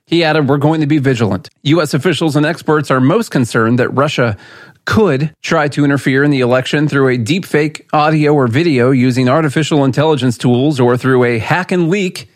He 0.05 0.23
added, 0.23 0.47
We're 0.47 0.57
going 0.57 0.81
to 0.81 0.87
be 0.87 0.99
vigilant. 0.99 1.49
U.S. 1.63 1.93
officials 1.93 2.35
and 2.35 2.45
experts 2.45 2.89
are 2.89 3.01
most 3.01 3.29
concerned 3.29 3.79
that 3.79 3.89
Russia 3.89 4.37
could 4.85 5.33
try 5.41 5.67
to 5.67 5.83
interfere 5.83 6.23
in 6.23 6.31
the 6.31 6.39
election 6.39 6.87
through 6.87 7.09
a 7.09 7.17
deepfake 7.17 7.85
audio 7.91 8.33
or 8.33 8.47
video 8.47 8.91
using 8.91 9.27
artificial 9.27 9.83
intelligence 9.83 10.37
tools 10.37 10.79
or 10.79 10.95
through 10.95 11.25
a 11.25 11.39
hack 11.39 11.73
and 11.73 11.89
leak 11.89 12.29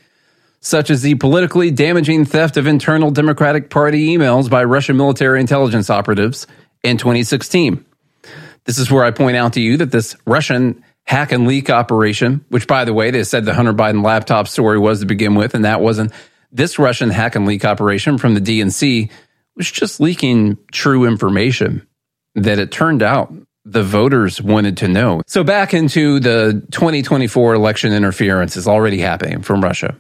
such 0.62 0.90
as 0.90 1.02
the 1.02 1.16
politically 1.16 1.72
damaging 1.72 2.24
theft 2.24 2.56
of 2.56 2.68
internal 2.68 3.12
Democratic 3.12 3.70
Party 3.70 4.16
emails 4.16 4.50
by 4.50 4.64
Russian 4.64 4.96
military 4.96 5.40
intelligence 5.40 5.90
operatives 5.90 6.48
in 6.84 6.98
2016. 6.98 7.84
This 8.66 8.78
is 8.78 8.92
where 8.92 9.04
I 9.04 9.12
point 9.12 9.38
out 9.38 9.54
to 9.54 9.62
you 9.62 9.78
that 9.78 9.92
this 9.92 10.16
Russian 10.26 10.84
hack 11.04 11.32
and 11.32 11.48
leak 11.48 11.70
operation, 11.70 12.46
which 12.50 12.68
by 12.68 12.86
the 12.86 12.94
way, 12.94 13.10
they 13.10 13.24
said 13.24 13.44
the 13.44 13.56
Hunter 13.56 13.74
Biden 13.74 14.04
laptop 14.04 14.48
story 14.48 14.78
was 14.78 15.00
to 15.00 15.08
begin 15.08 15.34
with, 15.34 15.56
and 15.56 15.66
that 15.66 15.82
wasn't 15.82 16.12
this 16.52 16.78
Russian 16.78 17.10
hack 17.10 17.36
and 17.36 17.46
leak 17.46 17.66
operation 17.66 18.18
from 18.18 18.36
the 18.36 18.42
DNC 18.42 19.10
was 19.56 19.72
just 19.72 20.00
leaking 20.00 20.58
true 20.72 21.06
information 21.06 21.88
that 22.36 22.60
it 22.60 22.72
turned 22.72 23.02
out 23.02 23.34
the 23.66 23.84
voters 23.84 24.42
wanted 24.42 24.78
to 24.78 24.88
know. 24.88 25.22
So 25.28 25.44
back 25.44 25.74
into 25.74 26.20
the 26.20 26.66
2024 26.72 27.54
election 27.54 27.94
interference 27.94 28.58
is 28.58 28.68
already 28.68 29.00
happening 29.00 29.42
from 29.42 29.62
Russia. 29.64 29.96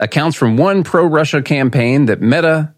Accounts 0.00 0.36
from 0.36 0.56
one 0.56 0.82
pro 0.82 1.04
Russia 1.04 1.42
campaign 1.42 2.06
that 2.06 2.22
Meta 2.22 2.74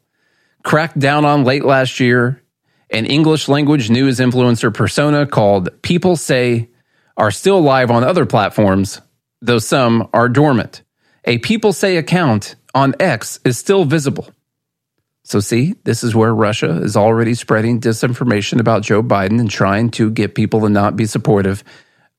cracked 0.64 0.98
down 0.98 1.24
on 1.24 1.44
late 1.44 1.64
last 1.64 2.00
year, 2.00 2.42
an 2.90 3.06
English 3.06 3.48
language 3.48 3.90
news 3.90 4.18
influencer 4.18 4.74
persona 4.74 5.24
called 5.24 5.70
People 5.82 6.16
Say 6.16 6.68
are 7.16 7.30
still 7.30 7.60
live 7.60 7.92
on 7.92 8.02
other 8.02 8.26
platforms, 8.26 9.00
though 9.40 9.60
some 9.60 10.08
are 10.12 10.28
dormant. 10.28 10.82
A 11.24 11.38
People 11.38 11.72
Say 11.72 11.96
account 11.96 12.56
on 12.74 12.94
X 12.98 13.38
is 13.44 13.56
still 13.56 13.84
visible. 13.84 14.28
So, 15.24 15.38
see, 15.38 15.76
this 15.84 16.02
is 16.02 16.16
where 16.16 16.34
Russia 16.34 16.82
is 16.82 16.96
already 16.96 17.34
spreading 17.34 17.80
disinformation 17.80 18.58
about 18.58 18.82
Joe 18.82 19.02
Biden 19.02 19.38
and 19.38 19.48
trying 19.48 19.90
to 19.92 20.10
get 20.10 20.34
people 20.34 20.62
to 20.62 20.68
not 20.68 20.96
be 20.96 21.06
supportive 21.06 21.62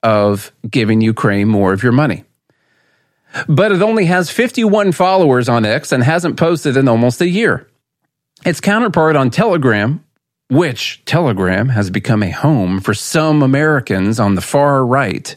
of 0.01 0.53
giving 0.69 1.01
Ukraine 1.01 1.49
more 1.49 1.73
of 1.73 1.83
your 1.83 1.91
money. 1.91 2.23
But 3.47 3.71
it 3.71 3.81
only 3.81 4.05
has 4.05 4.29
51 4.29 4.91
followers 4.91 5.49
on 5.49 5.65
X 5.65 5.91
and 5.91 6.03
hasn't 6.03 6.37
posted 6.37 6.77
in 6.77 6.87
almost 6.87 7.21
a 7.21 7.27
year. 7.27 7.67
Its 8.45 8.59
counterpart 8.59 9.15
on 9.15 9.29
Telegram, 9.29 10.03
which 10.49 11.03
Telegram 11.05 11.69
has 11.69 11.89
become 11.89 12.21
a 12.21 12.31
home 12.31 12.79
for 12.79 12.93
some 12.93 13.41
Americans 13.41 14.19
on 14.19 14.35
the 14.35 14.41
far 14.41 14.85
right, 14.85 15.35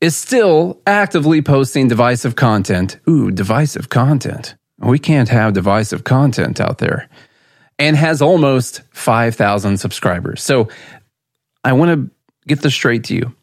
is 0.00 0.16
still 0.16 0.80
actively 0.86 1.42
posting 1.42 1.88
divisive 1.88 2.36
content. 2.36 3.00
Ooh, 3.08 3.30
divisive 3.30 3.88
content. 3.88 4.54
We 4.78 4.98
can't 4.98 5.28
have 5.28 5.54
divisive 5.54 6.04
content 6.04 6.60
out 6.60 6.78
there. 6.78 7.08
And 7.80 7.96
has 7.96 8.22
almost 8.22 8.82
5,000 8.90 9.78
subscribers. 9.78 10.42
So 10.42 10.68
I 11.64 11.72
want 11.72 11.90
to 11.90 12.10
get 12.46 12.60
this 12.60 12.74
straight 12.74 13.04
to 13.04 13.14
you. 13.14 13.34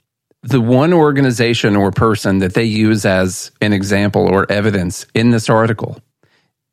The 0.45 0.61
one 0.61 0.93
organization 0.93 1.75
or 1.75 1.89
person 1.89 2.37
that 2.37 2.53
they 2.53 2.65
use 2.65 3.03
as 3.03 3.49
an 3.61 3.73
example 3.73 4.27
or 4.31 4.49
evidence 4.51 5.07
in 5.15 5.31
this 5.31 5.49
article 5.49 5.99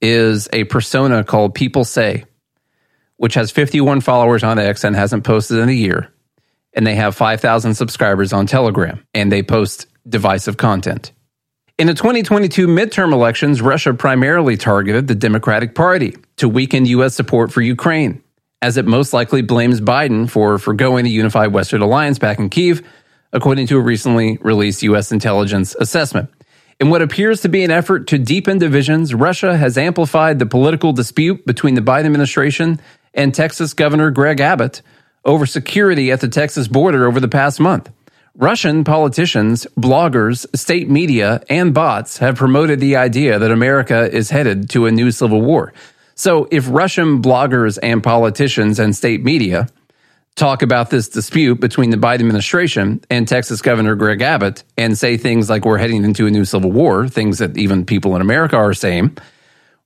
is 0.03 0.47
a 0.53 0.65
persona 0.65 1.25
called 1.25 1.55
People 1.55 1.85
Say, 1.85 2.27
which 3.17 3.33
has 3.33 3.51
51 3.51 4.03
followers 4.03 4.45
on 4.45 4.59
X 4.59 4.85
and 4.85 4.95
hasn't 4.95 5.25
posted 5.25 5.57
in 5.57 5.71
a 5.71 5.73
year. 5.73 6.13
And 6.75 6.87
they 6.87 6.97
have 6.97 7.17
5,000 7.17 7.73
subscribers 7.75 8.35
on 8.35 8.47
Telegram 8.47 9.03
and 9.15 9.33
they 9.33 9.43
post 9.43 9.87
divisive 10.07 10.59
content. 10.59 11.13
In 11.79 11.87
the 11.87 11.95
2022 11.95 12.67
midterm 12.67 13.15
elections, 13.15 13.63
Russia 13.63 13.95
primarily 13.95 14.59
targeted 14.59 15.07
the 15.07 15.15
Democratic 15.15 15.75
Party 15.75 16.15
to 16.37 16.47
weaken 16.47 16.85
U.S. 16.85 17.15
support 17.15 17.51
for 17.51 17.63
Ukraine, 17.63 18.23
as 18.61 18.77
it 18.77 18.85
most 18.85 19.15
likely 19.15 19.41
blames 19.41 19.81
Biden 19.81 20.29
for 20.29 20.59
forgoing 20.59 21.05
the 21.05 21.11
unified 21.11 21.55
Western 21.55 21.81
alliance 21.81 22.19
back 22.19 22.39
in 22.39 22.51
Kiev, 22.51 22.83
according 23.33 23.67
to 23.69 23.79
a 23.79 23.81
recently 23.81 24.39
released 24.41 24.83
U.S. 24.83 25.13
intelligence 25.13 25.75
assessment. 25.79 26.31
In 26.81 26.91
what 26.91 27.03
appears 27.03 27.41
to 27.43 27.49
be 27.49 27.63
an 27.65 27.71
effort 27.71 28.09
to 28.09 28.19
deepen 28.19 28.59
divisions, 28.59 29.15
Russia 29.15 29.57
has 29.57 29.79
amplified 29.79 30.39
the 30.39 30.47
political 30.47 30.93
dispute 30.93 31.47
between 31.47 31.75
the 31.75 31.81
Biden 31.81 32.07
administration 32.07 32.81
and 33.15 33.35
Texas 33.35 33.73
Governor 33.75 34.11
Greg 34.11 34.41
Abbott 34.41 34.83
over 35.25 35.47
security 35.47 36.11
at 36.11 36.21
the 36.21 36.29
Texas 36.29 36.69
border 36.69 37.07
over 37.07 37.21
the 37.21 37.29
past 37.29 37.61
month. 37.61 37.91
Russian 38.35 38.83
politicians, 38.83 39.67
bloggers, 39.77 40.47
state 40.57 40.89
media, 40.89 41.43
and 41.51 41.75
bots 41.75 42.19
have 42.19 42.37
promoted 42.37 42.81
the 42.81 42.97
idea 42.97 43.39
that 43.39 43.51
America 43.51 44.11
is 44.11 44.31
headed 44.31 44.71
to 44.71 44.87
a 44.87 44.91
new 44.91 45.11
civil 45.11 45.43
war. 45.43 45.73
So 46.15 46.49
if 46.51 46.69
Russian 46.69 47.21
bloggers 47.21 47.79
and 47.83 48.03
politicians 48.03 48.79
and 48.79 48.97
state 48.97 49.23
media 49.23 49.69
talk 50.35 50.63
about 50.63 50.91
this 50.91 51.09
dispute 51.09 51.61
between 51.61 51.91
the 51.91 51.97
Biden 51.97 52.21
administration 52.21 53.03
and 53.11 53.29
Texas 53.29 53.61
Governor 53.61 53.95
Greg 53.95 54.23
Abbott 54.23 54.65
and 54.79 54.97
say 54.97 55.17
things 55.17 55.51
like 55.51 55.65
we're 55.65 55.79
heading 55.79 56.05
into 56.05 56.27
a 56.27 56.31
new 56.31 56.45
civil 56.45 56.73
war, 56.73 57.07
things 57.07 57.39
that 57.39 57.57
even 57.57 57.85
people 57.85 58.17
in 58.17 58.23
America 58.23 58.57
are 58.57 58.75
saying, 58.75 59.17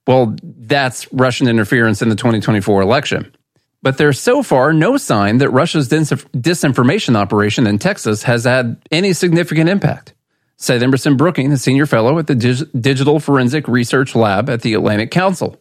well, 0.07 0.37
that's 0.43 1.13
Russian 1.13 1.49
interference 1.49 2.01
in 2.01 2.09
the 2.09 2.17
2024 2.17 2.81
election. 2.81 3.35
But 3.83 3.99
there's 3.99 4.21
so 4.21 4.43
far 4.43 4.73
no 4.73 4.97
sign 4.97 5.39
that 5.39 5.51
Russia's 5.51 5.89
dis- 5.89 6.11
disinformation 6.11 7.17
operation 7.17 7.67
in 7.67 7.79
Texas 7.79 8.23
has 8.23 8.45
had 8.45 8.81
any 8.91 9.13
significant 9.13 9.69
impact, 9.69 10.15
said 10.57 10.83
Emerson 10.83 11.17
Brooking, 11.17 11.53
a 11.53 11.57
senior 11.57 11.87
fellow 11.87 12.19
at 12.19 12.29
the 12.29 12.35
Dig- 12.35 12.69
Digital 12.81 13.21
Forensic 13.21 13.69
Research 13.69 14.15
Lab 14.15 14.49
at 14.49 14.63
the 14.63 14.75
Atlantic 14.75 15.11
Council. 15.11 15.61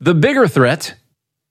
The 0.00 0.14
bigger 0.14 0.46
threat 0.46 0.94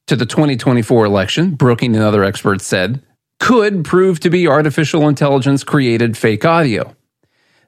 to 0.07 0.15
the 0.15 0.25
2024 0.25 1.05
election, 1.05 1.55
Brooking 1.55 1.95
and 1.95 2.03
other 2.03 2.23
experts 2.23 2.65
said, 2.65 3.01
could 3.39 3.83
prove 3.83 4.19
to 4.21 4.29
be 4.29 4.47
artificial 4.47 5.07
intelligence 5.07 5.63
created 5.63 6.17
fake 6.17 6.45
audio. 6.45 6.95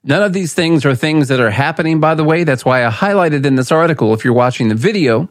None 0.03 0.23
of 0.23 0.33
these 0.33 0.53
things 0.53 0.85
are 0.85 0.95
things 0.95 1.27
that 1.27 1.39
are 1.39 1.49
happening, 1.49 1.99
by 1.99 2.15
the 2.15 2.23
way. 2.23 2.43
That's 2.43 2.63
why 2.63 2.85
I 2.85 2.91
highlighted 2.91 3.45
in 3.45 3.55
this 3.55 3.71
article, 3.71 4.13
if 4.13 4.23
you're 4.23 4.33
watching 4.33 4.69
the 4.69 4.75
video, 4.75 5.29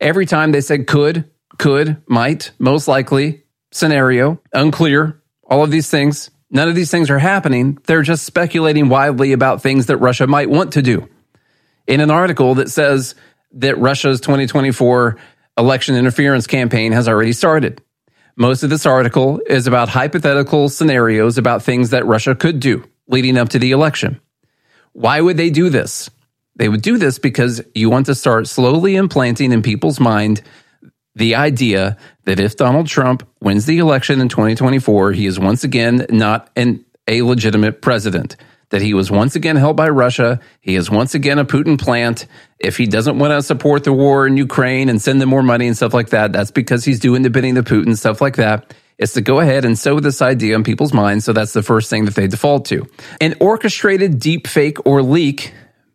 every 0.00 0.26
time 0.26 0.52
they 0.52 0.60
said 0.60 0.86
could, 0.86 1.28
could, 1.58 2.02
might, 2.06 2.52
most 2.58 2.86
likely, 2.86 3.44
scenario, 3.72 4.40
unclear, 4.52 5.20
all 5.44 5.64
of 5.64 5.70
these 5.70 5.90
things. 5.90 6.30
None 6.50 6.68
of 6.68 6.74
these 6.74 6.90
things 6.90 7.10
are 7.10 7.18
happening. 7.18 7.78
They're 7.86 8.02
just 8.02 8.24
speculating 8.24 8.88
wildly 8.88 9.32
about 9.32 9.62
things 9.62 9.86
that 9.86 9.96
Russia 9.96 10.26
might 10.26 10.50
want 10.50 10.72
to 10.74 10.82
do. 10.82 11.08
In 11.86 12.00
an 12.00 12.10
article 12.10 12.54
that 12.56 12.70
says 12.70 13.14
that 13.52 13.78
Russia's 13.78 14.20
2024 14.20 15.16
election 15.58 15.94
interference 15.94 16.46
campaign 16.46 16.92
has 16.92 17.08
already 17.08 17.32
started. 17.32 17.82
Most 18.36 18.62
of 18.62 18.70
this 18.70 18.86
article 18.86 19.40
is 19.46 19.66
about 19.66 19.88
hypothetical 19.88 20.68
scenarios 20.68 21.36
about 21.36 21.62
things 21.62 21.90
that 21.90 22.06
Russia 22.06 22.34
could 22.34 22.60
do 22.60 22.84
leading 23.08 23.36
up 23.36 23.50
to 23.50 23.58
the 23.58 23.72
election. 23.72 24.20
Why 24.92 25.20
would 25.20 25.36
they 25.36 25.50
do 25.50 25.68
this? 25.68 26.08
They 26.56 26.68
would 26.68 26.82
do 26.82 26.98
this 26.98 27.18
because 27.18 27.62
you 27.74 27.90
want 27.90 28.06
to 28.06 28.14
start 28.14 28.46
slowly 28.46 28.96
implanting 28.96 29.52
in 29.52 29.62
people's 29.62 30.00
mind 30.00 30.42
the 31.14 31.34
idea 31.34 31.96
that 32.24 32.40
if 32.40 32.56
Donald 32.56 32.86
Trump 32.86 33.26
wins 33.40 33.66
the 33.66 33.78
election 33.78 34.20
in 34.20 34.28
2024, 34.28 35.12
he 35.12 35.26
is 35.26 35.38
once 35.38 35.64
again 35.64 36.06
not 36.10 36.50
an, 36.56 36.84
a 37.08 37.22
legitimate 37.22 37.82
president, 37.82 38.36
that 38.70 38.82
he 38.82 38.94
was 38.94 39.10
once 39.10 39.36
again 39.36 39.56
held 39.56 39.76
by 39.76 39.88
Russia. 39.88 40.40
He 40.60 40.76
is 40.76 40.90
once 40.90 41.14
again 41.14 41.38
a 41.38 41.44
Putin 41.44 41.78
plant. 41.78 42.26
If 42.58 42.76
he 42.76 42.86
doesn't 42.86 43.18
want 43.18 43.32
to 43.32 43.42
support 43.42 43.84
the 43.84 43.92
war 43.92 44.26
in 44.26 44.36
Ukraine 44.36 44.88
and 44.88 45.00
send 45.00 45.20
them 45.20 45.28
more 45.28 45.42
money 45.42 45.66
and 45.66 45.76
stuff 45.76 45.92
like 45.92 46.10
that, 46.10 46.32
that's 46.32 46.50
because 46.50 46.84
he's 46.84 47.00
doing 47.00 47.22
the 47.22 47.30
bidding 47.30 47.56
of 47.56 47.64
Putin, 47.64 47.96
stuff 47.96 48.20
like 48.20 48.36
that. 48.36 48.74
Is 48.98 49.14
to 49.14 49.22
go 49.22 49.40
ahead 49.40 49.64
and 49.64 49.78
sow 49.78 49.98
this 49.98 50.20
idea 50.20 50.54
in 50.54 50.62
people's 50.62 50.92
minds. 50.92 51.24
So 51.24 51.32
that's 51.32 51.54
the 51.54 51.62
first 51.62 51.88
thing 51.88 52.04
that 52.04 52.14
they 52.14 52.26
default 52.26 52.66
to. 52.66 52.86
An 53.20 53.34
orchestrated 53.40 54.18
deep 54.18 54.46
fake 54.46 54.86
or 54.86 55.02
leak 55.02 55.54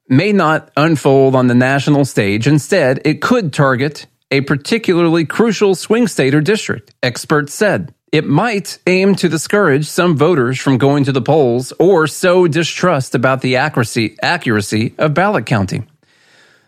may 0.10 0.32
not 0.32 0.72
unfold 0.76 1.36
on 1.36 1.46
the 1.46 1.54
national 1.54 2.06
stage. 2.06 2.48
Instead, 2.48 3.02
it 3.06 3.22
could 3.22 3.54
target 3.54 4.08
a 4.32 4.42
particularly 4.42 5.24
crucial 5.26 5.76
swing 5.76 6.08
state 6.08 6.34
or 6.34 6.42
district, 6.42 6.94
experts 7.04 7.54
said. 7.54 7.94
It 8.16 8.26
might 8.26 8.80
aim 8.88 9.16
to 9.16 9.28
discourage 9.28 9.88
some 9.88 10.16
voters 10.16 10.58
from 10.58 10.78
going 10.78 11.04
to 11.04 11.12
the 11.12 11.22
polls 11.22 11.74
or 11.78 12.08
sow 12.08 12.48
distrust 12.48 13.14
about 13.14 13.42
the 13.42 13.58
accuracy, 13.58 14.16
accuracy 14.22 14.96
of 14.98 15.14
ballot 15.14 15.46
counting. 15.46 15.90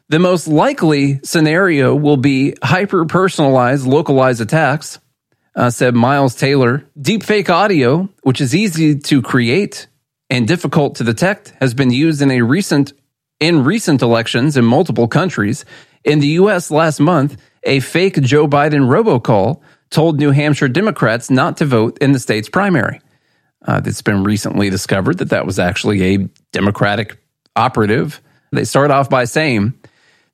The 0.09 0.19
most 0.19 0.49
likely 0.49 1.21
scenario 1.23 1.95
will 1.95 2.17
be 2.17 2.53
hyper 2.61 3.05
personalized, 3.05 3.87
localized 3.87 4.41
attacks, 4.41 4.99
uh, 5.55 5.69
said 5.69 5.95
Miles 5.95 6.35
Taylor. 6.35 6.83
Deepfake 6.99 7.47
audio, 7.47 8.09
which 8.23 8.41
is 8.41 8.53
easy 8.53 8.99
to 8.99 9.21
create 9.21 9.87
and 10.29 10.49
difficult 10.49 10.95
to 10.95 11.05
detect, 11.05 11.53
has 11.61 11.73
been 11.73 11.91
used 11.91 12.21
in 12.21 12.29
a 12.29 12.41
recent 12.41 12.91
in 13.39 13.63
recent 13.63 14.01
elections 14.01 14.57
in 14.57 14.65
multiple 14.65 15.07
countries. 15.07 15.63
In 16.03 16.19
the 16.19 16.41
U.S. 16.41 16.71
last 16.71 16.99
month, 16.99 17.37
a 17.63 17.79
fake 17.79 18.19
Joe 18.21 18.49
Biden 18.49 18.89
robocall 18.89 19.61
told 19.89 20.19
New 20.19 20.31
Hampshire 20.31 20.67
Democrats 20.67 21.29
not 21.29 21.57
to 21.57 21.65
vote 21.65 21.97
in 21.99 22.11
the 22.11 22.19
state's 22.19 22.49
primary. 22.49 23.01
Uh, 23.65 23.81
it's 23.83 24.01
been 24.01 24.23
recently 24.23 24.69
discovered 24.69 25.17
that 25.17 25.29
that 25.29 25.45
was 25.45 25.59
actually 25.59 26.15
a 26.15 26.29
Democratic 26.51 27.17
operative. 27.55 28.21
They 28.51 28.63
start 28.63 28.91
off 28.91 29.09
by 29.09 29.25
saying 29.25 29.73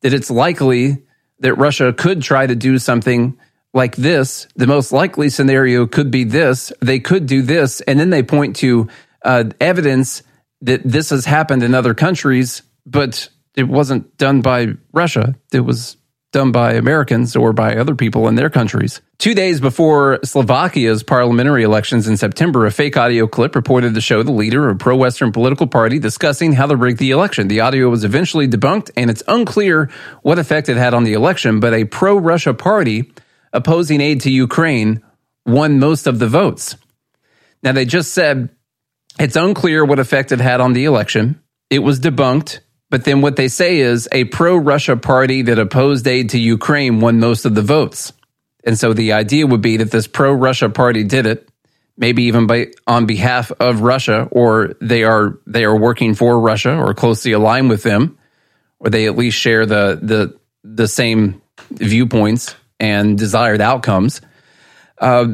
that 0.02 0.14
it's 0.14 0.30
likely 0.30 1.04
that 1.40 1.56
Russia 1.56 1.94
could 1.94 2.22
try 2.22 2.46
to 2.46 2.56
do 2.56 2.78
something 2.78 3.38
like 3.74 3.96
this. 3.96 4.48
The 4.56 4.68
most 4.68 4.92
likely 4.92 5.30
scenario 5.30 5.88
could 5.88 6.12
be 6.12 6.24
this. 6.24 6.72
They 6.80 7.00
could 7.00 7.26
do 7.26 7.42
this. 7.42 7.82
And 7.82 8.00
then 8.00 8.12
they 8.12 8.24
point 8.24 8.58
to 8.58 8.88
uh, 9.24 9.46
evidence 9.60 10.22
that 10.62 10.82
this 10.84 11.10
has 11.10 11.26
happened 11.26 11.64
in 11.64 11.74
other 11.74 11.94
countries, 11.94 12.62
but 12.86 13.30
it 13.56 13.68
wasn't 13.68 14.16
done 14.18 14.42
by 14.42 14.76
Russia. 14.92 15.36
It 15.52 15.62
was 15.62 15.98
done 16.34 16.52
by 16.52 16.74
Americans 16.74 17.36
or 17.36 17.54
by 17.54 17.76
other 17.76 17.96
people 17.96 18.28
in 18.28 18.36
their 18.36 18.50
countries. 18.50 19.02
Two 19.20 19.34
days 19.34 19.62
before 19.62 20.20
Slovakia's 20.24 21.04
parliamentary 21.04 21.64
elections 21.64 22.08
in 22.08 22.18
September, 22.18 22.66
a 22.66 22.72
fake 22.72 22.98
audio 22.98 23.26
clip 23.28 23.56
reported 23.56 23.94
to 23.94 24.02
show 24.02 24.24
the 24.24 24.32
leader 24.32 24.68
of 24.68 24.76
a 24.76 24.78
pro 24.78 24.98
Western 24.98 25.32
political 25.32 25.68
party 25.68 26.00
discussing 26.00 26.52
how 26.52 26.66
to 26.66 26.76
rig 26.76 26.98
the 26.98 27.12
election. 27.12 27.48
The 27.48 27.62
audio 27.62 27.88
was 27.90 28.04
eventually 28.04 28.48
debunked, 28.48 28.92
and 28.98 29.10
it's 29.10 29.24
unclear 29.28 29.90
what 30.24 30.40
effect 30.40 30.68
it 30.68 30.76
had 30.76 30.94
on 30.94 31.06
the 31.06 31.14
election, 31.14 31.62
but 31.62 31.74
a 31.74 31.86
pro 31.86 32.18
Russia 32.18 32.54
party 32.54 33.14
opposing 33.54 34.02
aid 34.02 34.22
to 34.22 34.32
Ukraine 34.32 35.04
won 35.46 35.80
most 35.80 36.08
of 36.08 36.20
the 36.20 36.28
votes. 36.28 36.76
Now, 37.62 37.72
they 37.72 37.86
just 37.86 38.14
said 38.14 38.50
it's 39.20 39.36
unclear 39.36 39.86
what 39.86 40.00
effect 40.00 40.32
it 40.32 40.42
had 40.42 40.60
on 40.60 40.74
the 40.74 40.86
election. 40.86 41.42
It 41.70 41.80
was 41.80 42.00
debunked. 42.00 42.60
But 42.94 43.06
then 43.06 43.22
what 43.22 43.38
they 43.38 43.48
say 43.48 43.80
is 43.80 44.08
a 44.12 44.26
pro 44.26 44.56
Russia 44.56 44.96
party 44.96 45.42
that 45.42 45.58
opposed 45.58 46.06
aid 46.06 46.30
to 46.30 46.38
Ukraine 46.38 47.00
won 47.00 47.20
most 47.20 47.44
of 47.44 47.56
the 47.56 47.64
votes. 47.64 48.14
And 48.64 48.78
so 48.78 48.94
the 48.94 49.14
idea 49.14 49.48
would 49.48 49.62
be 49.62 49.78
that 49.78 49.90
this 49.90 50.06
pro 50.06 50.32
Russia 50.32 50.70
party 50.70 51.04
did 51.04 51.26
it, 51.26 51.50
maybe 51.98 52.26
even 52.26 52.46
by, 52.46 52.68
on 52.86 53.08
behalf 53.08 53.52
of 53.54 53.82
Russia, 53.82 54.28
or 54.30 54.76
they 54.80 55.06
are 55.06 55.40
they 55.48 55.64
are 55.64 55.76
working 55.76 56.14
for 56.14 56.40
Russia 56.40 56.78
or 56.78 56.94
closely 56.94 57.32
aligned 57.32 57.70
with 57.72 57.82
them, 57.82 58.16
or 58.78 58.92
they 58.92 59.08
at 59.08 59.18
least 59.18 59.40
share 59.40 59.66
the 59.66 59.98
the 60.00 60.40
the 60.64 60.88
same 60.88 61.42
viewpoints 61.72 62.56
and 62.80 63.18
desired 63.18 63.60
outcomes, 63.60 64.22
uh, 65.00 65.34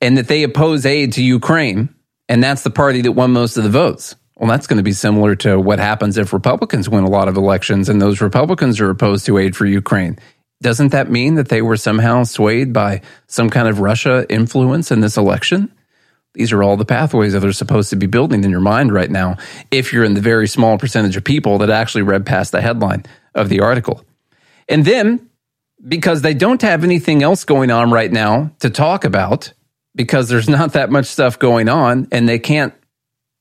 and 0.00 0.18
that 0.18 0.28
they 0.28 0.44
oppose 0.44 0.86
aid 0.86 1.14
to 1.14 1.22
Ukraine, 1.24 1.96
and 2.28 2.44
that's 2.44 2.62
the 2.62 2.70
party 2.70 3.00
that 3.00 3.10
won 3.10 3.32
most 3.32 3.56
of 3.56 3.64
the 3.64 3.70
votes. 3.70 4.14
Well, 4.36 4.50
that's 4.50 4.66
going 4.66 4.76
to 4.76 4.82
be 4.82 4.92
similar 4.92 5.34
to 5.36 5.58
what 5.58 5.78
happens 5.78 6.18
if 6.18 6.32
Republicans 6.32 6.88
win 6.88 7.04
a 7.04 7.10
lot 7.10 7.28
of 7.28 7.36
elections 7.36 7.88
and 7.88 8.00
those 8.00 8.20
Republicans 8.20 8.80
are 8.80 8.90
opposed 8.90 9.24
to 9.26 9.38
aid 9.38 9.56
for 9.56 9.64
Ukraine. 9.64 10.18
Doesn't 10.62 10.88
that 10.88 11.10
mean 11.10 11.34
that 11.36 11.48
they 11.48 11.62
were 11.62 11.76
somehow 11.76 12.24
swayed 12.24 12.72
by 12.72 13.02
some 13.26 13.50
kind 13.50 13.68
of 13.68 13.80
Russia 13.80 14.26
influence 14.28 14.90
in 14.90 15.00
this 15.00 15.16
election? 15.16 15.72
These 16.34 16.52
are 16.52 16.62
all 16.62 16.76
the 16.76 16.84
pathways 16.84 17.32
that 17.32 17.44
are 17.44 17.52
supposed 17.52 17.90
to 17.90 17.96
be 17.96 18.06
building 18.06 18.44
in 18.44 18.50
your 18.50 18.60
mind 18.60 18.92
right 18.92 19.10
now, 19.10 19.38
if 19.70 19.92
you're 19.92 20.04
in 20.04 20.12
the 20.12 20.20
very 20.20 20.46
small 20.46 20.76
percentage 20.76 21.16
of 21.16 21.24
people 21.24 21.58
that 21.58 21.70
actually 21.70 22.02
read 22.02 22.26
past 22.26 22.52
the 22.52 22.60
headline 22.60 23.04
of 23.34 23.48
the 23.48 23.60
article. 23.60 24.04
And 24.68 24.84
then, 24.84 25.30
because 25.86 26.20
they 26.20 26.34
don't 26.34 26.60
have 26.60 26.84
anything 26.84 27.22
else 27.22 27.44
going 27.44 27.70
on 27.70 27.90
right 27.90 28.12
now 28.12 28.50
to 28.60 28.68
talk 28.68 29.04
about, 29.04 29.54
because 29.94 30.28
there's 30.28 30.48
not 30.48 30.74
that 30.74 30.90
much 30.90 31.06
stuff 31.06 31.38
going 31.38 31.70
on, 31.70 32.06
and 32.12 32.28
they 32.28 32.38
can't 32.38 32.74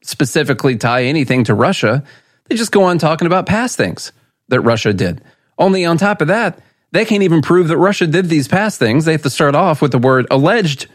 specifically 0.10 0.78
tie 0.78 1.04
anything 1.04 1.44
to 1.46 1.54
Russia. 1.54 2.04
They 2.46 2.56
just 2.56 2.72
go 2.72 2.84
on 2.84 2.98
talking 2.98 3.26
about 3.26 3.46
past 3.46 3.78
things 3.78 4.12
that 4.50 4.62
Russia 4.62 4.94
did. 4.94 5.22
Only 5.58 5.86
on 5.86 5.98
top 5.98 6.22
of 6.22 6.28
that, 6.28 6.60
they 6.92 7.06
can't 7.06 7.24
even 7.24 7.42
prove 7.42 7.68
that 7.70 7.78
Russia 7.78 8.08
did 8.08 8.30
these 8.30 8.48
past 8.48 8.80
things. 8.80 9.06
They 9.06 9.12
have 9.12 9.24
to 9.24 9.30
start 9.30 9.56
off 9.56 9.82
with 9.82 9.92
the 9.92 9.98
word 9.98 10.28
alleged. 10.32 10.88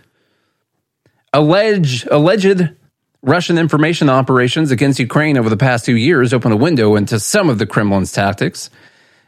Alleged, 1.32 2.08
alleged 2.10 2.70
Russian 3.22 3.58
information 3.58 4.08
operations 4.08 4.70
against 4.70 4.98
Ukraine 4.98 5.36
over 5.36 5.50
the 5.50 5.56
past 5.56 5.84
two 5.84 5.96
years 5.96 6.32
open 6.32 6.52
a 6.52 6.56
window 6.56 6.96
into 6.96 7.20
some 7.20 7.50
of 7.50 7.58
the 7.58 7.66
Kremlin's 7.66 8.12
tactics. 8.12 8.70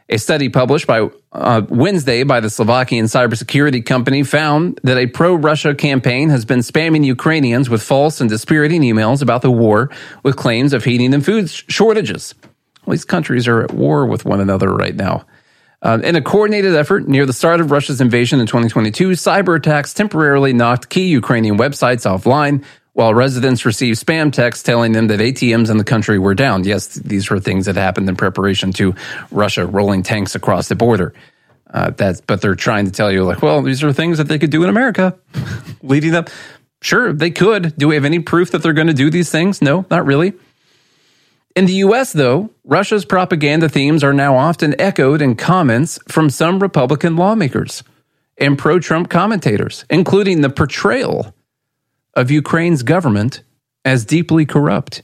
A 0.09 0.17
study 0.17 0.49
published 0.49 0.85
by 0.85 1.09
uh, 1.31 1.61
Wednesday 1.69 2.23
by 2.23 2.41
the 2.41 2.49
Slovakian 2.49 3.05
cybersecurity 3.05 3.85
company 3.85 4.23
found 4.23 4.79
that 4.83 4.97
a 4.97 5.07
pro 5.07 5.35
Russia 5.35 5.73
campaign 5.73 6.29
has 6.29 6.43
been 6.43 6.59
spamming 6.59 7.05
Ukrainians 7.05 7.69
with 7.69 7.81
false 7.81 8.19
and 8.19 8.29
dispiriting 8.29 8.81
emails 8.81 9.21
about 9.21 9.41
the 9.41 9.51
war 9.51 9.89
with 10.23 10.35
claims 10.35 10.73
of 10.73 10.83
heating 10.83 11.13
and 11.13 11.23
food 11.23 11.49
shortages. 11.49 12.35
Well, 12.85 12.91
these 12.91 13.05
countries 13.05 13.47
are 13.47 13.61
at 13.61 13.73
war 13.73 14.05
with 14.05 14.25
one 14.25 14.41
another 14.41 14.73
right 14.73 14.95
now. 14.95 15.25
Uh, 15.81 15.99
in 16.03 16.15
a 16.15 16.21
coordinated 16.21 16.75
effort 16.75 17.07
near 17.07 17.25
the 17.25 17.33
start 17.33 17.59
of 17.59 17.71
Russia's 17.71 17.99
invasion 17.99 18.39
in 18.39 18.47
2022, 18.47 19.11
cyber 19.11 19.57
attacks 19.57 19.93
temporarily 19.93 20.53
knocked 20.53 20.89
key 20.89 21.07
Ukrainian 21.07 21.57
websites 21.57 22.05
offline, 22.05 22.63
while 22.93 23.13
residents 23.13 23.65
received 23.65 24.03
spam 24.03 24.31
texts 24.31 24.63
telling 24.63 24.91
them 24.91 25.07
that 25.07 25.19
ATMs 25.19 25.69
in 25.69 25.77
the 25.77 25.83
country 25.83 26.19
were 26.19 26.35
down. 26.35 26.63
Yes, 26.63 26.87
these 26.87 27.29
were 27.29 27.39
things 27.39 27.65
that 27.65 27.75
happened 27.75 28.07
in 28.07 28.15
preparation 28.15 28.71
to 28.73 28.95
Russia 29.31 29.65
rolling 29.65 30.03
tanks 30.03 30.35
across 30.35 30.67
the 30.67 30.75
border. 30.75 31.13
Uh, 31.69 31.89
that's, 31.89 32.21
but 32.21 32.39
they're 32.41 32.55
trying 32.55 32.85
to 32.85 32.91
tell 32.91 33.11
you, 33.11 33.23
like, 33.23 33.41
well, 33.41 33.63
these 33.63 33.83
are 33.83 33.91
things 33.91 34.19
that 34.19 34.27
they 34.27 34.37
could 34.37 34.51
do 34.51 34.63
in 34.63 34.69
America, 34.69 35.17
leading 35.81 36.13
up. 36.13 36.29
Sure, 36.81 37.11
they 37.11 37.31
could. 37.31 37.75
Do 37.77 37.87
we 37.87 37.95
have 37.95 38.05
any 38.05 38.19
proof 38.19 38.51
that 38.51 38.61
they're 38.61 38.73
going 38.73 38.87
to 38.87 38.93
do 38.93 39.09
these 39.09 39.31
things? 39.31 39.61
No, 39.61 39.85
not 39.89 40.05
really. 40.05 40.33
In 41.55 41.65
the 41.65 41.73
US, 41.75 42.13
though, 42.13 42.51
Russia's 42.63 43.05
propaganda 43.05 43.69
themes 43.69 44.03
are 44.03 44.13
now 44.13 44.35
often 44.35 44.79
echoed 44.79 45.21
in 45.21 45.35
comments 45.35 45.97
from 46.07 46.29
some 46.29 46.59
Republican 46.59 47.15
lawmakers 47.15 47.83
and 48.37 48.57
pro 48.57 48.79
Trump 48.79 49.09
commentators, 49.09 49.85
including 49.89 50.41
the 50.41 50.49
portrayal 50.49 51.33
of 52.15 52.31
Ukraine's 52.31 52.83
government 52.83 53.41
as 53.85 54.05
deeply 54.05 54.45
corrupt. 54.45 55.03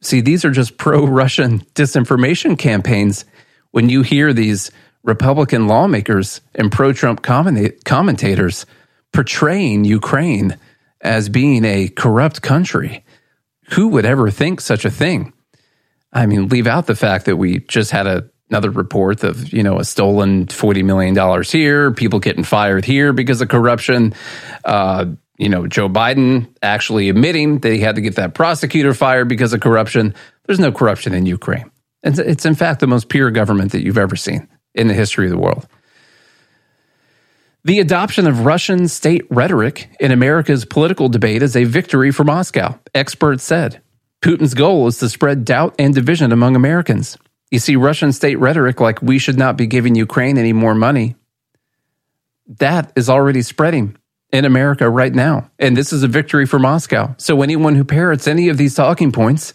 See, 0.00 0.20
these 0.20 0.44
are 0.44 0.50
just 0.50 0.76
pro 0.78 1.06
Russian 1.06 1.60
disinformation 1.74 2.58
campaigns. 2.58 3.24
When 3.72 3.88
you 3.88 4.02
hear 4.02 4.32
these 4.32 4.70
Republican 5.04 5.68
lawmakers 5.68 6.40
and 6.54 6.72
pro 6.72 6.92
Trump 6.92 7.22
commentators 7.22 8.66
portraying 9.12 9.84
Ukraine 9.84 10.56
as 11.00 11.28
being 11.28 11.64
a 11.64 11.88
corrupt 11.88 12.42
country, 12.42 13.04
who 13.70 13.88
would 13.88 14.04
ever 14.04 14.30
think 14.30 14.60
such 14.60 14.84
a 14.84 14.90
thing? 14.90 15.32
I 16.12 16.26
mean, 16.26 16.48
leave 16.48 16.66
out 16.66 16.86
the 16.86 16.96
fact 16.96 17.26
that 17.26 17.36
we 17.36 17.60
just 17.60 17.92
had 17.92 18.06
a, 18.06 18.28
another 18.50 18.70
report 18.70 19.22
of, 19.22 19.52
you 19.52 19.62
know, 19.62 19.78
a 19.78 19.84
stolen 19.84 20.46
$40 20.46 20.84
million 20.84 21.42
here, 21.44 21.92
people 21.92 22.18
getting 22.18 22.44
fired 22.44 22.84
here 22.84 23.12
because 23.12 23.40
of 23.40 23.48
corruption. 23.48 24.12
Uh, 24.64 25.06
you 25.40 25.48
know, 25.48 25.66
Joe 25.66 25.88
Biden 25.88 26.54
actually 26.62 27.08
admitting 27.08 27.60
that 27.60 27.72
he 27.72 27.80
had 27.80 27.94
to 27.94 28.02
get 28.02 28.16
that 28.16 28.34
prosecutor 28.34 28.92
fired 28.92 29.26
because 29.26 29.54
of 29.54 29.60
corruption. 29.60 30.14
There's 30.44 30.60
no 30.60 30.70
corruption 30.70 31.14
in 31.14 31.24
Ukraine. 31.24 31.70
It's, 32.02 32.18
it's 32.18 32.44
in 32.44 32.54
fact 32.54 32.80
the 32.80 32.86
most 32.86 33.08
pure 33.08 33.30
government 33.30 33.72
that 33.72 33.82
you've 33.82 33.96
ever 33.96 34.16
seen 34.16 34.48
in 34.74 34.88
the 34.88 34.94
history 34.94 35.24
of 35.24 35.30
the 35.30 35.38
world. 35.38 35.66
The 37.64 37.80
adoption 37.80 38.26
of 38.26 38.44
Russian 38.44 38.86
state 38.86 39.24
rhetoric 39.30 39.96
in 39.98 40.12
America's 40.12 40.66
political 40.66 41.08
debate 41.08 41.42
is 41.42 41.56
a 41.56 41.64
victory 41.64 42.10
for 42.10 42.24
Moscow, 42.24 42.78
experts 42.94 43.42
said. 43.42 43.80
Putin's 44.22 44.52
goal 44.52 44.88
is 44.88 44.98
to 44.98 45.08
spread 45.08 45.46
doubt 45.46 45.74
and 45.78 45.94
division 45.94 46.32
among 46.32 46.54
Americans. 46.54 47.16
You 47.50 47.60
see, 47.60 47.76
Russian 47.76 48.12
state 48.12 48.38
rhetoric 48.38 48.78
like 48.78 49.00
we 49.00 49.18
should 49.18 49.38
not 49.38 49.56
be 49.56 49.66
giving 49.66 49.94
Ukraine 49.94 50.36
any 50.36 50.52
more 50.52 50.74
money, 50.74 51.16
that 52.58 52.92
is 52.94 53.08
already 53.08 53.40
spreading 53.40 53.96
in 54.32 54.44
America 54.44 54.88
right 54.88 55.14
now. 55.14 55.50
And 55.58 55.76
this 55.76 55.92
is 55.92 56.02
a 56.02 56.08
victory 56.08 56.46
for 56.46 56.58
Moscow. 56.58 57.14
So 57.18 57.42
anyone 57.42 57.74
who 57.74 57.84
parrots 57.84 58.28
any 58.28 58.48
of 58.48 58.56
these 58.56 58.74
talking 58.74 59.12
points 59.12 59.54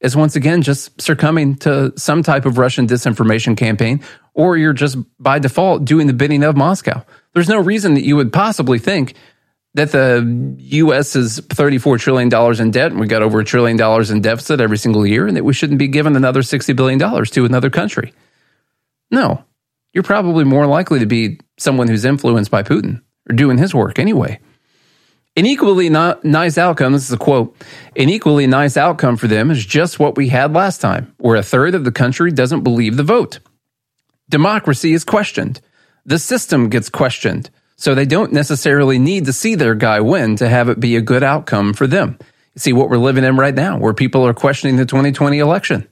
is 0.00 0.16
once 0.16 0.36
again 0.36 0.62
just 0.62 1.00
succumbing 1.00 1.56
to 1.56 1.92
some 1.96 2.22
type 2.22 2.46
of 2.46 2.58
Russian 2.58 2.86
disinformation 2.86 3.56
campaign, 3.56 4.02
or 4.34 4.56
you're 4.56 4.72
just 4.72 4.98
by 5.18 5.38
default 5.38 5.84
doing 5.84 6.06
the 6.06 6.12
bidding 6.12 6.42
of 6.42 6.56
Moscow. 6.56 7.02
There's 7.32 7.48
no 7.48 7.58
reason 7.58 7.94
that 7.94 8.04
you 8.04 8.16
would 8.16 8.32
possibly 8.32 8.78
think 8.78 9.14
that 9.74 9.92
the 9.92 10.54
U.S. 10.58 11.16
is 11.16 11.40
$34 11.40 11.98
trillion 11.98 12.60
in 12.60 12.70
debt 12.70 12.92
and 12.92 13.00
we 13.00 13.06
got 13.06 13.22
over 13.22 13.40
a 13.40 13.44
trillion 13.44 13.76
dollars 13.76 14.10
in 14.10 14.20
deficit 14.20 14.60
every 14.60 14.78
single 14.78 15.06
year 15.06 15.26
and 15.26 15.36
that 15.36 15.44
we 15.44 15.52
shouldn't 15.52 15.80
be 15.80 15.88
giving 15.88 16.16
another 16.16 16.42
$60 16.42 16.76
billion 16.76 16.98
to 16.98 17.44
another 17.44 17.70
country. 17.70 18.12
No, 19.10 19.44
you're 19.92 20.04
probably 20.04 20.44
more 20.44 20.66
likely 20.66 21.00
to 21.00 21.06
be 21.06 21.40
someone 21.58 21.88
who's 21.88 22.04
influenced 22.04 22.50
by 22.50 22.62
Putin 22.62 23.02
or 23.28 23.34
doing 23.34 23.58
his 23.58 23.74
work 23.74 23.98
anyway. 23.98 24.40
An 25.36 25.46
equally 25.46 25.88
nice 25.88 26.58
outcome, 26.58 26.92
this 26.92 27.06
is 27.06 27.12
a 27.12 27.18
quote, 27.18 27.56
an 27.96 28.08
equally 28.08 28.46
nice 28.46 28.76
outcome 28.76 29.16
for 29.16 29.26
them 29.26 29.50
is 29.50 29.66
just 29.66 29.98
what 29.98 30.16
we 30.16 30.28
had 30.28 30.52
last 30.52 30.80
time, 30.80 31.12
where 31.18 31.36
a 31.36 31.42
third 31.42 31.74
of 31.74 31.84
the 31.84 31.90
country 31.90 32.30
doesn't 32.30 32.62
believe 32.62 32.96
the 32.96 33.02
vote. 33.02 33.40
Democracy 34.28 34.92
is 34.92 35.04
questioned. 35.04 35.60
The 36.06 36.20
system 36.20 36.68
gets 36.68 36.88
questioned. 36.88 37.50
So 37.76 37.94
they 37.94 38.06
don't 38.06 38.32
necessarily 38.32 39.00
need 39.00 39.24
to 39.24 39.32
see 39.32 39.56
their 39.56 39.74
guy 39.74 40.00
win 40.00 40.36
to 40.36 40.48
have 40.48 40.68
it 40.68 40.78
be 40.78 40.94
a 40.94 41.00
good 41.00 41.24
outcome 41.24 41.74
for 41.74 41.88
them. 41.88 42.18
See 42.56 42.72
what 42.72 42.88
we're 42.88 42.98
living 42.98 43.24
in 43.24 43.36
right 43.36 43.54
now, 43.54 43.78
where 43.78 43.92
people 43.92 44.24
are 44.24 44.34
questioning 44.34 44.76
the 44.76 44.86
2020 44.86 45.40
election. 45.40 45.88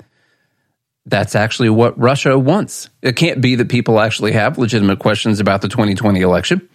That's 1.05 1.35
actually 1.35 1.71
what 1.71 1.99
Russia 1.99 2.39
wants. 2.39 2.89
It 3.03 3.17
can't 3.17 3.41
be 3.41 3.57
that 3.57 3.69
people 3.69 3.99
actually 3.99 4.33
have 4.33 4.59
legitimate 4.59 5.01
questions 5.01 5.41
about 5.41 5.61
the 5.61 5.69
2020 5.69 6.21
election. 6.21 6.69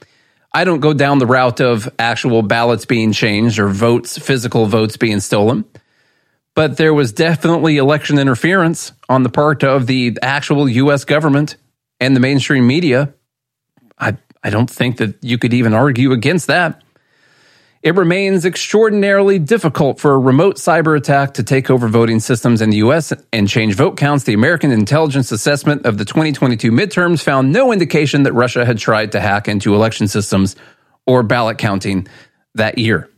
I 0.53 0.63
don't 0.63 0.79
go 0.79 0.93
down 0.93 1.19
the 1.19 1.25
route 1.25 1.61
of 1.61 1.89
actual 1.99 2.41
ballots 2.41 2.85
being 2.85 3.11
changed 3.11 3.59
or 3.59 3.67
votes, 3.67 4.17
physical 4.17 4.65
votes 4.65 4.97
being 4.97 5.19
stolen. 5.19 5.65
But 6.55 6.77
there 6.77 6.93
was 6.93 7.11
definitely 7.11 7.77
election 7.77 8.17
interference 8.17 8.91
on 9.07 9.23
the 9.23 9.29
part 9.29 9.63
of 9.63 9.85
the 9.85 10.17
actual 10.21 10.67
US 10.67 11.05
government 11.05 11.55
and 11.99 12.15
the 12.15 12.19
mainstream 12.19 12.65
media. 12.65 13.13
I, 13.99 14.17
I 14.43 14.49
don't 14.49 14.69
think 14.69 14.97
that 14.97 15.23
you 15.23 15.37
could 15.37 15.53
even 15.53 15.73
argue 15.73 16.13
against 16.13 16.47
that. 16.47 16.81
It 17.87 17.95
remains 17.95 18.43
extraordinarily 18.43 19.39
difficult 19.39 19.97
for 19.97 20.11
a 20.11 20.19
remote 20.19 20.57
cyber 20.57 20.97
attack 20.97 21.35
to 21.35 21.43
take 21.43 21.69
over 21.69 21.87
voting 21.87 22.19
systems 22.19 22.61
in 22.61 22.69
the 22.69 22.79
US 22.79 23.13
and 23.31 23.47
change 23.47 23.75
vote 23.75 23.95
counts. 23.95 24.25
The 24.25 24.33
American 24.33 24.73
intelligence 24.73 25.31
assessment 25.31 25.85
of 25.85 25.97
the 25.97 26.03
2022 26.03 26.69
midterms 26.69 27.23
found 27.23 27.53
no 27.53 27.71
indication 27.71 28.23
that 28.23 28.33
Russia 28.33 28.65
had 28.65 28.77
tried 28.77 29.13
to 29.13 29.21
hack 29.21 29.47
into 29.47 29.73
election 29.73 30.09
systems 30.09 30.57
or 31.05 31.23
ballot 31.23 31.59
counting 31.59 32.09
that 32.55 32.77
year. 32.77 33.09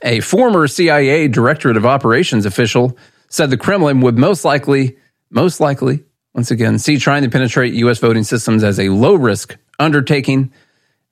A 0.00 0.20
former 0.20 0.68
CIA 0.68 1.26
Directorate 1.26 1.76
of 1.76 1.84
Operations 1.84 2.46
official 2.46 2.96
said 3.30 3.50
the 3.50 3.56
Kremlin 3.56 4.00
would 4.00 4.16
most 4.16 4.44
likely, 4.44 4.96
most 5.28 5.58
likely, 5.58 6.04
once 6.34 6.52
again, 6.52 6.78
see 6.78 6.98
trying 6.98 7.24
to 7.24 7.30
penetrate 7.30 7.74
US 7.74 7.98
voting 7.98 8.22
systems 8.22 8.62
as 8.62 8.78
a 8.78 8.90
low 8.90 9.16
risk 9.16 9.56
undertaking. 9.80 10.52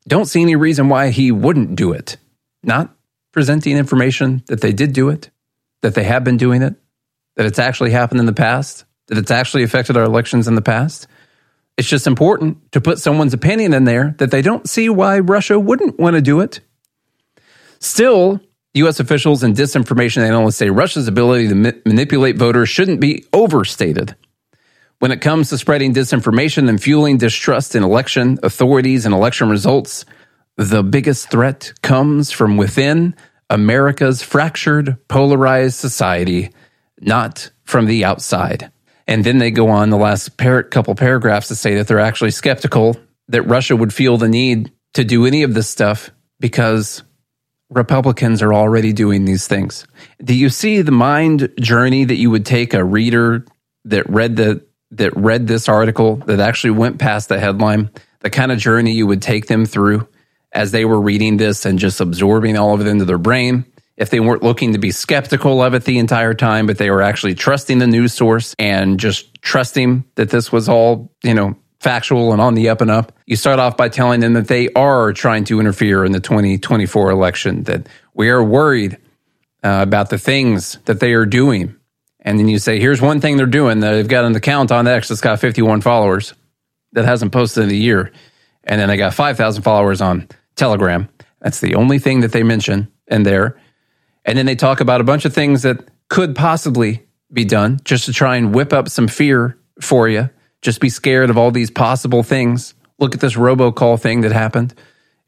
Don't 0.06 0.26
see 0.26 0.42
any 0.42 0.54
reason 0.54 0.88
why 0.88 1.10
he 1.10 1.32
wouldn't 1.32 1.74
do 1.74 1.90
it 1.90 2.16
not 2.66 2.94
presenting 3.32 3.76
information 3.76 4.42
that 4.46 4.60
they 4.60 4.72
did 4.72 4.92
do 4.92 5.08
it, 5.08 5.30
that 5.82 5.94
they 5.94 6.04
have 6.04 6.24
been 6.24 6.36
doing 6.36 6.62
it, 6.62 6.74
that 7.36 7.46
it's 7.46 7.58
actually 7.58 7.90
happened 7.90 8.20
in 8.20 8.26
the 8.26 8.32
past, 8.32 8.84
that 9.08 9.18
it's 9.18 9.30
actually 9.30 9.62
affected 9.62 9.96
our 9.96 10.04
elections 10.04 10.48
in 10.48 10.54
the 10.54 10.62
past. 10.62 11.06
It's 11.76 11.88
just 11.88 12.06
important 12.06 12.72
to 12.72 12.80
put 12.80 12.98
someone's 12.98 13.34
opinion 13.34 13.74
in 13.74 13.84
there 13.84 14.14
that 14.18 14.30
they 14.30 14.42
don't 14.42 14.68
see 14.68 14.88
why 14.88 15.18
Russia 15.18 15.58
wouldn't 15.58 15.98
want 15.98 16.14
to 16.14 16.22
do 16.22 16.40
it. 16.40 16.60
Still, 17.80 18.40
U.S. 18.74 19.00
officials 19.00 19.42
and 19.42 19.54
disinformation 19.54 20.22
analysts 20.22 20.56
say 20.56 20.70
Russia's 20.70 21.08
ability 21.08 21.48
to 21.48 21.54
ma- 21.54 21.72
manipulate 21.84 22.36
voters 22.36 22.68
shouldn't 22.68 23.00
be 23.00 23.24
overstated. 23.32 24.16
When 25.00 25.10
it 25.10 25.20
comes 25.20 25.50
to 25.50 25.58
spreading 25.58 25.92
disinformation 25.92 26.68
and 26.68 26.82
fueling 26.82 27.18
distrust 27.18 27.74
in 27.74 27.82
election 27.82 28.38
authorities 28.42 29.04
and 29.04 29.14
election 29.14 29.48
results, 29.48 30.04
the 30.56 30.82
biggest 30.82 31.30
threat 31.30 31.72
comes 31.82 32.30
from 32.30 32.56
within 32.56 33.14
America's 33.50 34.22
fractured, 34.22 34.96
polarized 35.08 35.76
society, 35.76 36.50
not 37.00 37.50
from 37.64 37.86
the 37.86 38.04
outside. 38.04 38.70
And 39.06 39.24
then 39.24 39.38
they 39.38 39.50
go 39.50 39.68
on 39.68 39.90
the 39.90 39.96
last 39.96 40.36
par- 40.36 40.62
couple 40.62 40.94
paragraphs 40.94 41.48
to 41.48 41.54
say 41.54 41.74
that 41.76 41.88
they're 41.88 42.00
actually 42.00 42.30
skeptical 42.30 42.96
that 43.28 43.42
Russia 43.42 43.76
would 43.76 43.92
feel 43.92 44.16
the 44.16 44.28
need 44.28 44.72
to 44.94 45.04
do 45.04 45.26
any 45.26 45.42
of 45.42 45.54
this 45.54 45.68
stuff 45.68 46.10
because 46.40 47.02
Republicans 47.70 48.42
are 48.42 48.54
already 48.54 48.92
doing 48.92 49.24
these 49.24 49.46
things. 49.46 49.86
Do 50.22 50.34
you 50.34 50.48
see 50.48 50.82
the 50.82 50.92
mind 50.92 51.52
journey 51.60 52.04
that 52.04 52.16
you 52.16 52.30
would 52.30 52.46
take 52.46 52.74
a 52.74 52.84
reader 52.84 53.44
that 53.86 54.08
read 54.08 54.36
the 54.36 54.64
that 54.92 55.16
read 55.16 55.48
this 55.48 55.68
article 55.68 56.16
that 56.16 56.38
actually 56.38 56.70
went 56.70 56.98
past 56.98 57.28
the 57.28 57.40
headline, 57.40 57.90
the 58.20 58.30
kind 58.30 58.52
of 58.52 58.58
journey 58.58 58.92
you 58.92 59.06
would 59.06 59.22
take 59.22 59.46
them 59.46 59.66
through? 59.66 60.06
As 60.54 60.70
they 60.70 60.84
were 60.84 61.00
reading 61.00 61.36
this 61.36 61.66
and 61.66 61.78
just 61.78 62.00
absorbing 62.00 62.56
all 62.56 62.74
of 62.74 62.80
it 62.80 62.86
into 62.86 63.04
their 63.04 63.18
brain. 63.18 63.64
If 63.96 64.10
they 64.10 64.20
weren't 64.20 64.42
looking 64.42 64.72
to 64.72 64.78
be 64.78 64.90
skeptical 64.90 65.62
of 65.62 65.74
it 65.74 65.84
the 65.84 65.98
entire 65.98 66.34
time, 66.34 66.66
but 66.66 66.78
they 66.78 66.90
were 66.90 67.02
actually 67.02 67.34
trusting 67.34 67.78
the 67.78 67.86
news 67.86 68.12
source 68.12 68.54
and 68.58 68.98
just 68.98 69.40
trusting 69.42 70.04
that 70.16 70.30
this 70.30 70.50
was 70.50 70.68
all, 70.68 71.12
you 71.22 71.34
know, 71.34 71.56
factual 71.80 72.32
and 72.32 72.40
on 72.40 72.54
the 72.54 72.70
up 72.70 72.80
and 72.80 72.90
up. 72.90 73.12
You 73.26 73.36
start 73.36 73.58
off 73.58 73.76
by 73.76 73.88
telling 73.90 74.20
them 74.20 74.32
that 74.32 74.48
they 74.48 74.70
are 74.70 75.12
trying 75.12 75.44
to 75.44 75.60
interfere 75.60 76.04
in 76.04 76.12
the 76.12 76.20
2024 76.20 77.10
election, 77.10 77.64
that 77.64 77.88
we 78.14 78.30
are 78.30 78.42
worried 78.42 78.98
uh, 79.62 79.80
about 79.82 80.10
the 80.10 80.18
things 80.18 80.78
that 80.86 80.98
they 80.98 81.12
are 81.12 81.26
doing. 81.26 81.76
And 82.20 82.38
then 82.38 82.48
you 82.48 82.58
say, 82.58 82.80
here's 82.80 83.02
one 83.02 83.20
thing 83.20 83.36
they're 83.36 83.46
doing. 83.46 83.80
That 83.80 83.92
they've 83.92 84.08
got 84.08 84.24
an 84.24 84.34
account 84.34 84.72
on 84.72 84.88
X 84.88 85.08
that's 85.08 85.20
got 85.20 85.40
51 85.40 85.82
followers 85.82 86.34
that 86.92 87.04
hasn't 87.04 87.32
posted 87.32 87.64
in 87.64 87.70
a 87.70 87.74
year. 87.74 88.12
And 88.64 88.80
then 88.80 88.88
they 88.88 88.96
got 88.96 89.12
5,000 89.12 89.62
followers 89.62 90.00
on 90.00 90.26
Telegram. 90.56 91.08
That's 91.40 91.60
the 91.60 91.74
only 91.74 91.98
thing 91.98 92.20
that 92.20 92.32
they 92.32 92.42
mention 92.42 92.88
in 93.08 93.22
there. 93.22 93.58
And 94.24 94.38
then 94.38 94.46
they 94.46 94.54
talk 94.54 94.80
about 94.80 95.00
a 95.00 95.04
bunch 95.04 95.24
of 95.24 95.34
things 95.34 95.62
that 95.62 95.86
could 96.08 96.34
possibly 96.34 97.06
be 97.32 97.44
done 97.44 97.80
just 97.84 98.06
to 98.06 98.12
try 98.12 98.36
and 98.36 98.54
whip 98.54 98.72
up 98.72 98.88
some 98.88 99.08
fear 99.08 99.58
for 99.80 100.08
you. 100.08 100.30
Just 100.62 100.80
be 100.80 100.88
scared 100.88 101.30
of 101.30 101.36
all 101.36 101.50
these 101.50 101.70
possible 101.70 102.22
things. 102.22 102.74
Look 102.98 103.14
at 103.14 103.20
this 103.20 103.34
robocall 103.34 104.00
thing 104.00 104.22
that 104.22 104.32
happened 104.32 104.74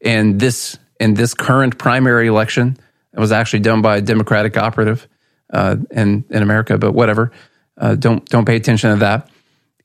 in 0.01 0.39
this 0.39 0.79
in 0.99 1.15
this 1.15 1.35
current 1.35 1.79
primary 1.79 2.29
election. 2.29 2.79
It 3.13 3.21
was 3.21 3.33
actually 3.33 3.61
done 3.61 3.83
by 3.83 3.99
a 3.99 4.01
Democratic 4.01 4.57
operative 4.57 5.09
uh, 5.53 5.77
in 5.91 6.25
in 6.31 6.43
America, 6.43 6.79
but 6.79 6.93
whatever. 6.93 7.33
Uh, 7.77 7.95
don't 7.97 8.25
don't 8.27 8.47
pay 8.47 8.57
attention 8.57 8.91
to 8.91 8.97
that. 9.01 9.29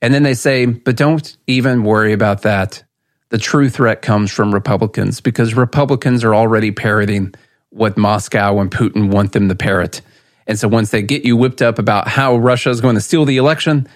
And 0.02 0.14
then 0.14 0.24
they 0.24 0.34
say, 0.34 0.66
but 0.66 0.96
don't 0.96 1.38
even 1.48 1.84
worry 1.84 2.14
about 2.14 2.44
that 2.44 2.84
the 3.32 3.38
true 3.38 3.70
threat 3.70 4.02
comes 4.02 4.30
from 4.30 4.54
Republicans 4.54 5.22
because 5.22 5.56
Republicans 5.56 6.24
are 6.24 6.36
already 6.36 6.72
parroting 6.72 7.34
what 7.70 7.98
Moscow 7.98 8.60
and 8.60 8.70
Putin 8.70 9.10
want 9.10 9.32
them 9.32 9.48
to 9.48 9.56
parrot. 9.56 10.02
And 10.46 10.60
so 10.60 10.68
once 10.68 10.92
they 10.92 11.02
get 11.02 11.24
you 11.24 11.38
whipped 11.38 11.62
up 11.62 11.80
about 11.80 12.10
how 12.10 12.36
Russia 12.36 12.70
is 12.70 12.82
going 12.82 12.96
to 12.96 13.02
steal 13.02 13.24
the 13.24 13.38
election 13.38 13.88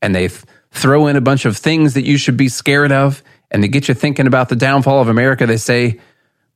and 0.00 0.14
they 0.14 0.28
throw 0.70 1.08
in 1.08 1.16
a 1.16 1.20
bunch 1.20 1.44
of 1.44 1.56
things 1.56 1.94
that 1.94 2.04
you 2.04 2.16
should 2.16 2.36
be 2.36 2.48
scared 2.48 2.92
of 2.92 3.22
and 3.50 3.64
they 3.64 3.68
get 3.68 3.88
you 3.88 3.94
thinking 3.94 4.28
about 4.28 4.48
the 4.48 4.56
downfall 4.56 5.00
of 5.00 5.08
America, 5.08 5.44
they 5.44 5.56
say, 5.56 6.00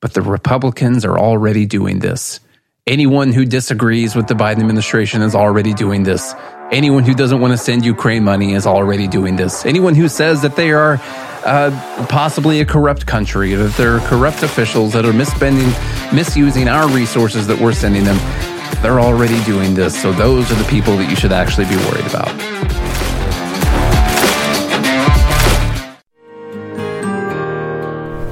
but 0.01 0.15
the 0.15 0.23
Republicans 0.23 1.05
are 1.05 1.19
already 1.19 1.67
doing 1.67 1.99
this. 1.99 2.39
Anyone 2.87 3.33
who 3.33 3.45
disagrees 3.45 4.15
with 4.15 4.29
the 4.29 4.35
Biden 4.35 4.61
administration 4.61 5.23
is 5.23 5.35
already 5.35 5.75
doing 5.75 6.05
this. 6.05 6.35
Anyone 6.71 7.03
who 7.03 7.15
doesn't 7.15 7.41
want 7.41 7.53
to 7.53 7.59
send 7.59 7.85
Ukraine 7.85 8.23
money 8.23 8.53
is 8.53 8.65
already 8.65 9.09
doing 9.09 9.35
this. 9.35 9.67
Anyone 9.67 9.97
who 9.97 10.09
says 10.09 10.43
that 10.43 10.55
they 10.55 10.71
are 10.71 11.01
uh, 11.45 12.07
possibly 12.09 12.61
a 12.61 12.65
corrupt 12.65 13.07
country, 13.07 13.55
that 13.55 13.75
there 13.77 13.97
are 13.97 14.01
corrupt 14.09 14.43
officials 14.43 14.93
that 14.93 15.05
are 15.05 15.13
misspending, 15.13 15.73
misusing 16.13 16.69
our 16.69 16.89
resources 16.89 17.47
that 17.47 17.59
we're 17.59 17.73
sending 17.73 18.05
them. 18.05 18.17
They're 18.83 19.01
already 19.01 19.43
doing 19.45 19.75
this. 19.75 20.01
So 20.01 20.13
those 20.13 20.51
are 20.53 20.55
the 20.55 20.69
people 20.69 20.97
that 20.97 21.11
you 21.11 21.17
should 21.17 21.33
actually 21.33 21.67
be 21.67 21.77
worried 21.77 22.07
about. 22.07 22.29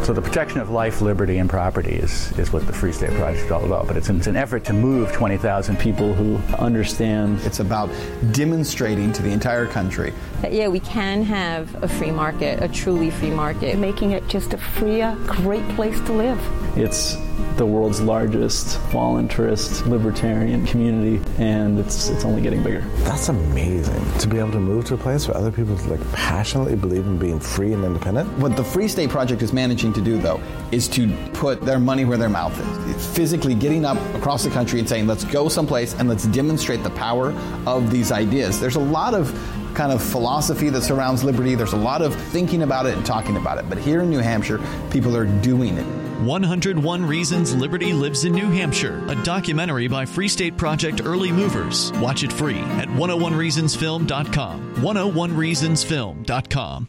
So 0.06 0.12
the 0.12 0.22
protection 0.22 0.60
of 0.60 0.70
life, 0.70 1.00
liberty, 1.00 1.38
and 1.38 1.50
property 1.50 1.94
is, 1.94 2.30
is 2.38 2.52
what 2.52 2.64
the 2.64 2.72
Free 2.72 2.92
State 2.92 3.10
Project 3.14 3.46
is 3.46 3.50
all 3.50 3.64
about. 3.64 3.88
But 3.88 3.96
it's 3.96 4.08
an, 4.08 4.18
it's 4.18 4.28
an 4.28 4.36
effort 4.36 4.64
to 4.66 4.72
move 4.72 5.10
20,000 5.10 5.76
people 5.80 6.14
who 6.14 6.36
understand. 6.58 7.40
It's 7.40 7.58
about 7.58 7.90
demonstrating 8.30 9.12
to 9.14 9.22
the 9.22 9.32
entire 9.32 9.66
country 9.66 10.14
that, 10.42 10.52
yeah, 10.52 10.68
we 10.68 10.78
can 10.78 11.24
have 11.24 11.74
a 11.82 11.88
free 11.88 12.12
market, 12.12 12.62
a 12.62 12.68
truly 12.68 13.10
free 13.10 13.32
market. 13.32 13.78
Making 13.78 14.12
it 14.12 14.28
just 14.28 14.54
a 14.54 14.58
freer, 14.58 15.16
great 15.26 15.68
place 15.70 15.98
to 16.02 16.12
live. 16.12 16.38
It's 16.78 17.16
the 17.56 17.66
world's 17.66 18.00
largest 18.00 18.78
voluntarist 18.90 19.86
libertarian 19.86 20.66
community, 20.66 21.22
and 21.38 21.78
it's 21.78 22.08
it's 22.10 22.24
only 22.24 22.42
getting 22.42 22.62
bigger. 22.62 22.80
That's 22.98 23.28
amazing 23.28 24.04
to 24.18 24.28
be 24.28 24.38
able 24.38 24.52
to 24.52 24.60
move 24.60 24.84
to 24.86 24.94
a 24.94 24.98
place 24.98 25.26
where 25.26 25.36
other 25.36 25.50
people 25.50 25.74
like 25.88 26.00
passionately 26.12 26.76
believe 26.76 27.06
in 27.06 27.18
being 27.18 27.40
free 27.40 27.72
and 27.72 27.84
independent. 27.84 28.30
What 28.38 28.56
the 28.56 28.64
Free 28.64 28.88
State 28.88 29.10
Project 29.10 29.42
is 29.42 29.52
managing 29.52 29.92
to 29.94 30.00
do, 30.00 30.18
though, 30.18 30.40
is 30.70 30.88
to 30.88 31.08
put 31.32 31.62
their 31.62 31.78
money 31.78 32.04
where 32.04 32.18
their 32.18 32.28
mouth 32.28 32.58
is. 32.58 32.94
It's 32.94 33.06
physically 33.06 33.54
getting 33.54 33.84
up 33.84 33.98
across 34.14 34.44
the 34.44 34.50
country 34.50 34.78
and 34.78 34.88
saying, 34.88 35.06
"Let's 35.06 35.24
go 35.24 35.48
someplace 35.48 35.94
and 35.94 36.08
let's 36.08 36.26
demonstrate 36.26 36.82
the 36.82 36.90
power 36.90 37.34
of 37.66 37.90
these 37.90 38.12
ideas." 38.12 38.60
There's 38.60 38.76
a 38.76 38.80
lot 38.80 39.14
of 39.14 39.32
kind 39.74 39.92
of 39.92 40.02
philosophy 40.02 40.70
that 40.70 40.82
surrounds 40.82 41.22
liberty. 41.22 41.54
There's 41.54 41.74
a 41.74 41.76
lot 41.76 42.00
of 42.00 42.14
thinking 42.14 42.62
about 42.62 42.86
it 42.86 42.96
and 42.96 43.04
talking 43.04 43.36
about 43.36 43.58
it. 43.58 43.66
But 43.68 43.76
here 43.76 44.00
in 44.00 44.08
New 44.08 44.20
Hampshire, 44.20 44.58
people 44.90 45.14
are 45.14 45.26
doing 45.26 45.76
it. 45.76 46.05
101 46.20 47.04
Reasons 47.04 47.54
Liberty 47.54 47.92
Lives 47.92 48.24
in 48.24 48.32
New 48.32 48.48
Hampshire, 48.50 49.04
a 49.08 49.14
documentary 49.22 49.88
by 49.88 50.06
Free 50.06 50.28
State 50.28 50.56
Project 50.56 51.02
Early 51.04 51.30
Movers. 51.30 51.92
Watch 51.94 52.22
it 52.22 52.32
free 52.32 52.58
at 52.58 52.88
101reasonsfilm.com. 52.88 54.76
101reasonsfilm.com. 54.76 56.88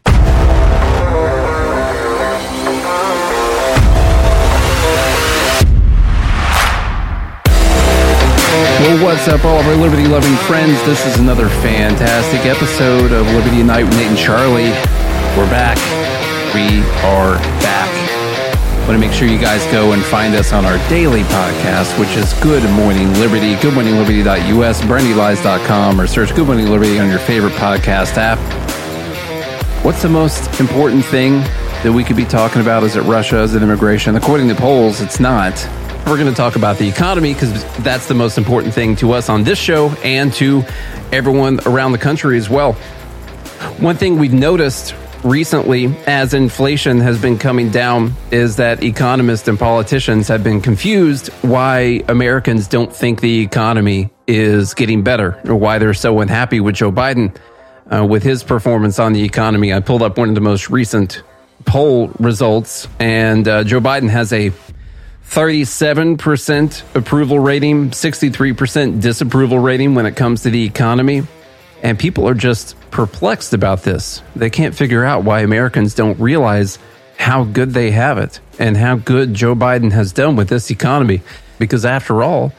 Well, 8.80 9.04
what's 9.04 9.28
up, 9.28 9.44
all 9.44 9.60
of 9.60 9.68
our 9.68 9.76
liberty 9.76 10.08
loving 10.08 10.36
friends? 10.46 10.82
This 10.86 11.06
is 11.06 11.20
another 11.20 11.50
fantastic 11.50 12.46
episode 12.46 13.12
of 13.12 13.28
Liberty 13.34 13.64
Night 13.64 13.84
with 13.84 13.98
Nate 13.98 14.08
and 14.08 14.18
Charlie. 14.18 14.70
We're 15.36 15.50
back. 15.50 15.78
We 16.54 16.80
are 17.04 17.36
back 17.62 17.97
want 18.88 19.02
to 19.02 19.06
make 19.06 19.12
sure 19.12 19.28
you 19.28 19.38
guys 19.38 19.62
go 19.70 19.92
and 19.92 20.02
find 20.02 20.34
us 20.34 20.54
on 20.54 20.64
our 20.64 20.78
daily 20.88 21.24
podcast, 21.24 22.00
which 22.00 22.16
is 22.16 22.32
Good 22.36 22.64
Morning 22.72 23.12
Liberty, 23.16 23.56
goodmorningliberty.us, 23.56 24.82
brandylies.com, 24.84 26.00
or 26.00 26.08
search 26.08 26.34
Good 26.34 26.48
Morning 26.48 26.68
Liberty 26.68 26.98
on 26.98 27.10
your 27.10 27.20
favorite 27.20 27.52
podcast 27.56 28.16
app. 28.16 28.38
What's 29.84 30.02
the 30.02 30.08
most 30.08 30.62
important 30.62 31.04
thing 31.04 31.42
that 31.84 31.92
we 31.92 32.06
could 32.06 32.16
be 32.16 32.24
talking 32.24 32.62
about? 32.62 32.84
Is 32.84 32.96
it 32.96 33.02
Russia? 33.02 33.42
Is 33.42 33.56
it 33.56 33.62
immigration? 33.62 34.16
According 34.16 34.48
to 34.48 34.56
polls, 34.56 35.02
it's 35.02 35.20
not. 35.20 35.54
We're 36.06 36.16
going 36.16 36.30
to 36.30 36.38
talk 36.38 36.56
about 36.56 36.78
the 36.78 36.88
economy 36.88 37.34
because 37.34 37.66
that's 37.80 38.08
the 38.08 38.14
most 38.14 38.38
important 38.38 38.74
thing 38.74 38.96
to 38.98 39.12
us 39.12 39.28
on 39.28 39.44
this 39.44 39.60
show 39.60 39.90
and 40.02 40.32
to 40.36 40.64
everyone 41.12 41.60
around 41.66 41.92
the 41.92 41.98
country 41.98 42.38
as 42.38 42.50
well. 42.50 42.72
One 43.82 43.98
thing 43.98 44.18
we've 44.18 44.32
noticed 44.32 44.96
recently 45.24 45.88
as 46.06 46.34
inflation 46.34 47.00
has 47.00 47.22
been 47.22 47.38
coming 47.38 47.70
down 47.70 48.14
is 48.32 48.58
that 48.58 48.84
economists 48.84 49.48
and 49.48 49.58
politicians 49.58 50.28
have 50.28 50.44
been 50.44 50.62
confused 50.62 51.28
why 51.42 52.02
Americans 52.08 52.68
don't 52.68 52.94
think 52.96 53.22
the 53.22 53.42
economy 53.42 54.10
is 54.28 54.74
getting 54.74 55.04
better 55.04 55.40
or 55.46 55.56
why 55.56 55.78
they're 55.80 55.94
so 55.94 56.20
unhappy 56.20 56.60
with 56.60 56.76
Joe 56.76 56.92
Biden 56.92 57.36
uh, 57.92 58.06
with 58.06 58.24
his 58.24 58.44
performance 58.44 59.00
on 59.00 59.14
the 59.14 59.24
economy. 59.24 59.74
I 59.74 59.80
pulled 59.80 60.02
up 60.02 60.18
one 60.18 60.30
of 60.30 60.36
the 60.36 60.42
most 60.42 60.70
recent 60.70 61.24
poll 61.66 62.08
results, 62.20 62.88
and 63.00 63.48
uh, 63.48 63.64
Joe 63.64 63.80
Biden 63.80 64.10
has 64.10 64.34
a 64.34 64.52
37% 65.30 66.96
approval 66.96 67.40
rating, 67.40 67.90
63% 67.90 69.02
disapproval 69.02 69.60
rating 69.60 69.94
when 69.96 70.06
it 70.06 70.16
comes 70.16 70.44
to 70.44 70.50
the 70.50 70.64
economy. 70.64 71.24
And 71.84 71.98
people 71.98 72.28
are 72.28 72.34
just 72.34 72.80
perplexed 72.92 73.54
about 73.54 73.84
this. 73.84 74.22
They 74.36 74.50
can't 74.50 74.76
figure 74.76 75.06
out 75.06 75.24
why 75.24 75.42
Americans 75.42 75.94
don't 75.94 76.20
realize 76.20 76.80
how 77.18 77.44
good 77.44 77.74
they 77.74 77.92
have 77.92 78.18
it 78.18 78.40
and 78.60 78.76
how 78.76 78.96
good 78.96 79.34
Joe 79.34 79.56
Biden 79.56 79.92
has 79.92 80.12
done 80.12 80.36
with 80.36 80.50
this 80.50 80.72
economy. 80.72 81.22
Because 81.60 81.86
after 81.86 82.24
all, 82.24 82.54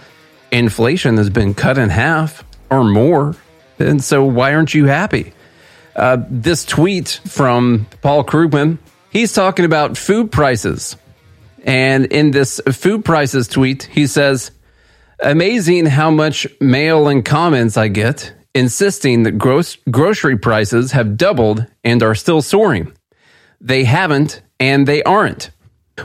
inflation 0.51 1.17
has 1.17 1.31
been 1.31 1.55
cut 1.55 1.79
in 1.79 1.89
half 1.89 2.45
or 2.71 2.85
more. 2.85 3.37
And 3.79 4.03
so, 4.03 4.25
why 4.25 4.55
aren't 4.55 4.75
you 4.75 4.87
happy? 4.87 5.33
Uh, 5.95 6.19
this 6.29 6.65
tweet 6.65 7.21
from 7.27 7.87
Paul 8.03 8.25
Krugman, 8.25 8.79
he's 9.11 9.33
talking 9.33 9.65
about 9.65 9.97
food 9.97 10.31
prices. 10.31 10.97
And 11.65 12.07
in 12.07 12.31
this 12.31 12.61
food 12.73 13.05
prices 13.05 13.49
tweet, 13.49 13.85
he 13.85 14.07
says, 14.07 14.51
Amazing 15.21 15.87
how 15.87 16.11
much 16.11 16.47
mail 16.61 17.09
and 17.09 17.25
comments 17.25 17.77
I 17.77 17.89
get 17.89 18.33
insisting 18.55 19.23
that 19.25 19.33
gross, 19.33 19.77
grocery 19.91 20.37
prices 20.37 20.93
have 20.93 21.17
doubled 21.17 21.67
and 21.85 22.03
are 22.03 22.15
still 22.15 22.43
soaring. 22.43 22.93
They 23.61 23.85
haven't 23.85 24.43
and 24.61 24.87
they 24.87 25.03
aren't. 25.03 25.51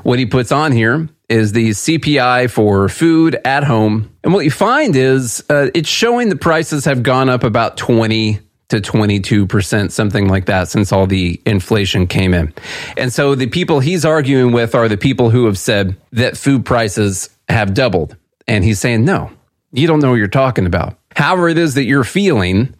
What 0.03 0.19
he 0.19 0.25
puts 0.25 0.51
on 0.51 0.71
here 0.71 1.07
is 1.29 1.51
the 1.51 1.69
CPI 1.69 2.49
for 2.49 2.89
food 2.89 3.39
at 3.45 3.63
home. 3.63 4.11
And 4.23 4.33
what 4.33 4.45
you 4.45 4.51
find 4.51 4.95
is 4.95 5.43
uh, 5.49 5.69
it's 5.73 5.89
showing 5.89 6.29
the 6.29 6.35
prices 6.35 6.85
have 6.85 7.03
gone 7.03 7.29
up 7.29 7.43
about 7.43 7.77
20 7.77 8.39
to 8.69 8.81
22%, 8.81 9.91
something 9.91 10.27
like 10.27 10.45
that, 10.45 10.67
since 10.67 10.91
all 10.91 11.05
the 11.05 11.39
inflation 11.45 12.07
came 12.07 12.33
in. 12.33 12.53
And 12.97 13.13
so 13.13 13.35
the 13.35 13.47
people 13.47 13.79
he's 13.79 14.03
arguing 14.03 14.51
with 14.51 14.73
are 14.73 14.87
the 14.87 14.97
people 14.97 15.29
who 15.29 15.45
have 15.45 15.59
said 15.59 15.95
that 16.11 16.37
food 16.37 16.65
prices 16.65 17.29
have 17.47 17.73
doubled. 17.73 18.17
And 18.47 18.63
he's 18.63 18.79
saying, 18.79 19.05
no, 19.05 19.31
you 19.71 19.87
don't 19.87 19.99
know 19.99 20.09
what 20.09 20.15
you're 20.15 20.27
talking 20.27 20.65
about. 20.65 20.97
However, 21.15 21.49
it 21.49 21.57
is 21.57 21.75
that 21.75 21.85
you're 21.85 22.03
feeling, 22.03 22.75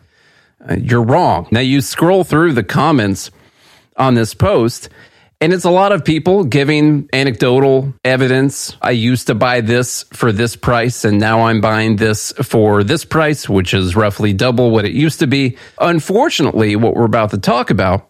uh, 0.68 0.76
you're 0.76 1.04
wrong. 1.04 1.48
Now, 1.52 1.60
you 1.60 1.82
scroll 1.82 2.24
through 2.24 2.54
the 2.54 2.64
comments 2.64 3.32
on 3.98 4.14
this 4.14 4.34
post, 4.34 4.90
and 5.42 5.52
it's 5.52 5.66
a 5.66 5.70
lot 5.70 5.92
of 5.92 6.06
people 6.06 6.46
giving 6.46 7.10
anecdotal 7.12 7.94
evidence. 8.06 8.78
I 8.82 8.92
used 8.92 9.28
to 9.28 9.36
buy 9.36 9.62
this 9.62 10.04
for 10.14 10.32
this 10.32 10.56
price, 10.56 11.04
and 11.04 11.20
now 11.20 11.48
I'm 11.48 11.60
buying 11.60 11.98
this 11.98 12.32
for 12.44 12.84
this 12.84 13.04
price, 13.04 13.50
which 13.50 13.74
is 13.74 13.96
roughly 13.96 14.32
double 14.34 14.72
what 14.72 14.86
it 14.86 14.94
used 14.94 15.20
to 15.20 15.28
be. 15.28 15.58
Unfortunately, 15.80 16.76
what 16.76 16.96
we're 16.96 17.06
about 17.06 17.32
to 17.32 17.38
talk 17.38 17.70
about 17.70 18.10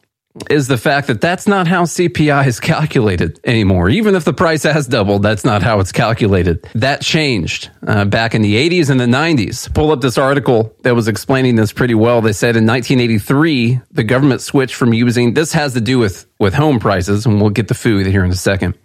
is 0.49 0.67
the 0.67 0.77
fact 0.77 1.07
that 1.07 1.21
that's 1.21 1.47
not 1.47 1.67
how 1.67 1.83
CPI 1.83 2.47
is 2.47 2.59
calculated 2.59 3.39
anymore. 3.43 3.89
Even 3.89 4.15
if 4.15 4.25
the 4.25 4.33
price 4.33 4.63
has 4.63 4.87
doubled, 4.87 5.21
that's 5.21 5.45
not 5.45 5.61
how 5.61 5.79
it's 5.79 5.91
calculated. 5.91 6.67
That 6.73 7.01
changed 7.01 7.69
uh, 7.85 8.05
back 8.05 8.33
in 8.33 8.41
the 8.41 8.69
80s 8.69 8.89
and 8.89 8.99
the 8.99 9.05
90s. 9.05 9.71
Pull 9.73 9.91
up 9.91 10.01
this 10.01 10.17
article 10.17 10.75
that 10.81 10.95
was 10.95 11.07
explaining 11.07 11.55
this 11.55 11.71
pretty 11.71 11.93
well. 11.93 12.21
They 12.21 12.33
said 12.33 12.55
in 12.55 12.65
1983, 12.65 13.81
the 13.91 14.03
government 14.03 14.41
switched 14.41 14.75
from 14.75 14.93
using 14.93 15.33
this 15.33 15.53
has 15.53 15.73
to 15.73 15.81
do 15.81 15.99
with 15.99 16.25
with 16.39 16.53
home 16.53 16.79
prices, 16.79 17.25
and 17.25 17.39
we'll 17.39 17.51
get 17.51 17.67
the 17.67 17.73
food 17.75 18.07
here 18.07 18.25
in 18.25 18.31
a 18.31 18.35
second. 18.35 18.77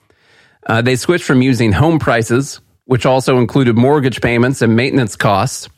Uh, 0.66 0.82
they 0.82 0.96
switched 0.96 1.24
from 1.24 1.40
using 1.40 1.72
home 1.72 1.98
prices, 1.98 2.61
which 2.84 3.06
also 3.06 3.38
included 3.38 3.76
mortgage 3.76 4.20
payments 4.20 4.61
and 4.61 4.76
maintenance 4.76 5.16
costs, 5.16 5.68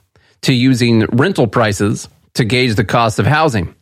to 0.43 0.53
using 0.53 1.05
rental 1.13 1.47
prices 1.47 2.09
to 2.35 2.45
gauge 2.45 2.75
the 2.75 2.85
cost 2.85 3.19
of 3.19 3.27
housing. 3.27 3.75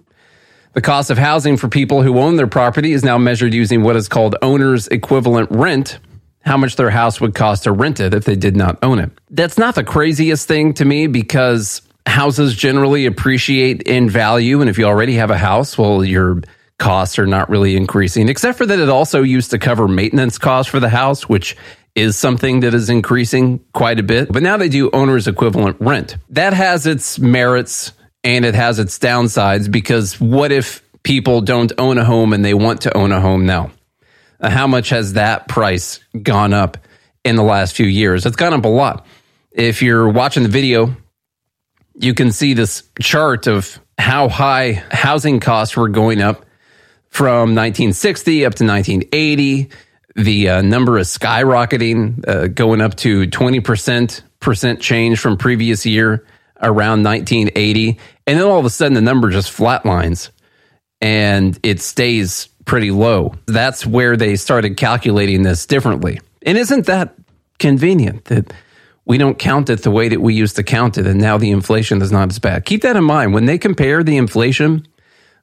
The 0.75 0.81
cost 0.81 1.11
of 1.11 1.19
housing 1.19 1.57
for 1.57 1.69
people 1.69 2.03
who 2.03 2.19
own 2.19 2.37
their 2.37 2.47
property 2.47 2.93
is 2.93 3.03
now 3.03 3.19
measured 3.19 3.55
using 3.55 3.83
what 3.83 3.97
is 3.97 4.09
called 4.09 4.37
owner's 4.43 4.87
equivalent 4.89 5.51
rent, 5.51 5.99
how 6.43 6.57
much 6.57 6.77
their 6.77 6.91
house 6.91 7.21
would 7.21 7.35
cost 7.35 7.65
to 7.65 7.73
rent 7.73 8.01
it 8.01 8.15
if 8.15 8.25
they 8.25 8.37
did 8.37 8.57
not 8.57 8.79
own 8.83 8.99
it. 8.99 9.11
That's 9.31 9.59
not 9.59 9.75
the 9.75 9.85
craziest 9.85 10.47
thing 10.47 10.75
to 10.75 10.85
me 10.85 11.07
because 11.07 11.83
houses 12.07 12.55
generally 12.55 13.07
appreciate 13.07 13.83
in 13.83 14.09
value. 14.09 14.61
And 14.61 14.69
if 14.69 14.79
you 14.79 14.85
already 14.85 15.15
have 15.15 15.31
a 15.31 15.39
house, 15.39 15.77
well, 15.77 16.05
your 16.05 16.43
costs 16.79 17.19
are 17.19 17.27
not 17.27 17.49
really 17.51 17.77
increasing, 17.77 18.29
except 18.29 18.59
for 18.59 18.67
that 18.67 18.79
it 18.79 18.89
also 18.89 19.23
used 19.23 19.51
to 19.51 19.59
cover 19.59 19.89
maintenance 19.89 20.39
costs 20.39 20.71
for 20.71 20.81
the 20.81 20.89
house, 20.89 21.29
which 21.29 21.57
is 21.95 22.17
something 22.17 22.61
that 22.61 22.75
is 22.75 22.89
increasing 22.89 23.59
quite 23.73 23.99
a 23.99 24.03
bit. 24.03 24.31
But 24.31 24.43
now 24.43 24.57
they 24.57 24.69
do 24.69 24.91
owner's 24.93 25.27
equivalent 25.27 25.77
rent. 25.81 26.17
That 26.31 26.53
has 26.53 26.87
its 26.87 27.19
merits 27.19 27.93
and 28.25 28.45
it 28.45 28.55
has 28.55 28.79
its 28.79 28.99
downsides 28.99 29.71
because 29.71 30.21
what 30.21 30.53
if 30.53 30.83
people 31.03 31.41
don't 31.41 31.73
own 31.79 31.99
a 31.99 32.05
home 32.05 32.33
and 32.33 32.45
they 32.45 32.55
want 32.55 32.83
to 32.83 32.97
own 32.97 33.13
a 33.13 33.21
home 33.21 33.47
now? 33.47 33.71
Uh, 34.41 34.51
how 34.51 34.67
much 34.67 34.91
has 34.91 35.15
that 35.15 35.49
price 35.49 36.01
gone 36.23 36.53
up 36.53 36.79
in 37.25 37.37
the 37.37 37.43
last 37.43 37.75
few 37.75 37.87
years? 37.87 38.27
It's 38.27 38.37
gone 38.37 38.53
up 38.53 38.65
a 38.65 38.69
lot. 38.69 39.07
If 39.51 39.83
you're 39.83 40.09
watching 40.09 40.43
the 40.43 40.49
video, 40.49 40.97
you 41.95 42.15
can 42.15 42.33
see 42.33 42.55
this 42.55 42.85
chart 43.01 43.47
of 43.47 43.79
how 43.99 44.29
high 44.29 44.85
housing 44.91 45.41
costs 45.41 45.77
were 45.77 45.89
going 45.89 46.21
up 46.21 46.45
from 47.09 47.55
1960 47.55 48.45
up 48.45 48.55
to 48.57 48.65
1980. 48.65 49.71
The 50.15 50.49
uh, 50.49 50.63
number 50.63 50.99
is 50.99 51.09
skyrocketing, 51.09 52.29
uh, 52.29 52.49
going 52.49 52.81
up 52.81 52.97
to 52.97 53.27
20% 53.27 54.81
change 54.81 55.19
from 55.19 55.37
previous 55.37 55.87
year 55.87 56.25
around 56.62 57.03
1980. 57.03 57.99
And 58.27 58.38
then 58.38 58.47
all 58.47 58.59
of 58.59 58.64
a 58.64 58.71
sudden, 58.71 58.94
the 58.94 59.01
number 59.01 59.31
just 59.31 59.55
flatlines 59.57 60.31
and 61.01 61.59
it 61.62 61.81
stays 61.81 62.49
pretty 62.64 62.90
low. 62.90 63.35
That's 63.47 63.87
where 63.87 64.16
they 64.16 64.37
started 64.37 64.77
calculating 64.77 65.42
this 65.42 65.66
differently. 65.66 66.21
And 66.42 66.59
isn't 66.59 66.87
that 66.87 67.14
convenient 67.59 68.27
that 68.27 68.53
we 69.05 69.18
don't 69.18 69.38
count 69.38 69.71
it 69.71 69.83
the 69.83 69.90
way 69.90 70.09
that 70.09 70.21
we 70.21 70.35
used 70.35 70.57
to 70.57 70.62
count 70.62 70.99
it? 70.99 71.07
And 71.07 71.21
now 71.21 71.38
the 71.38 71.51
inflation 71.51 72.03
is 72.03 72.12
not 72.12 72.31
as 72.31 72.38
bad. 72.38 72.64
Keep 72.64 72.83
that 72.83 72.97
in 72.97 73.05
mind. 73.05 73.33
When 73.33 73.47
they 73.47 73.59
compare 73.59 74.03
the 74.03 74.16
inflation 74.16 74.87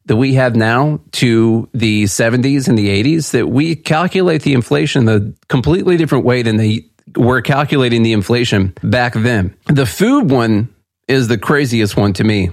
that 0.06 0.17
we 0.17 0.36
have 0.36 0.56
now 0.56 0.99
to 1.13 1.67
the 1.73 2.04
70s 2.04 2.67
and 2.67 2.78
the 2.78 3.04
80s, 3.04 3.32
that 3.32 3.47
we 3.47 3.75
calculate 3.75 4.43
the 4.43 4.54
inflation 4.54 5.10
a 5.10 5.32
completely 5.47 5.97
different 5.97 6.25
way 6.25 6.43
than 6.43 6.58
they 6.58 6.86
were 7.15 7.41
calculating 7.41 8.04
the 8.04 8.13
inflation 8.13 8.73
back 8.84 9.13
then. 9.13 9.56
The 9.65 9.86
food 9.86 10.30
one 10.30 10.75
is 11.08 11.28
the 11.28 11.38
craziest 11.38 11.96
one 11.96 12.13
to 12.13 12.24
me. 12.24 12.52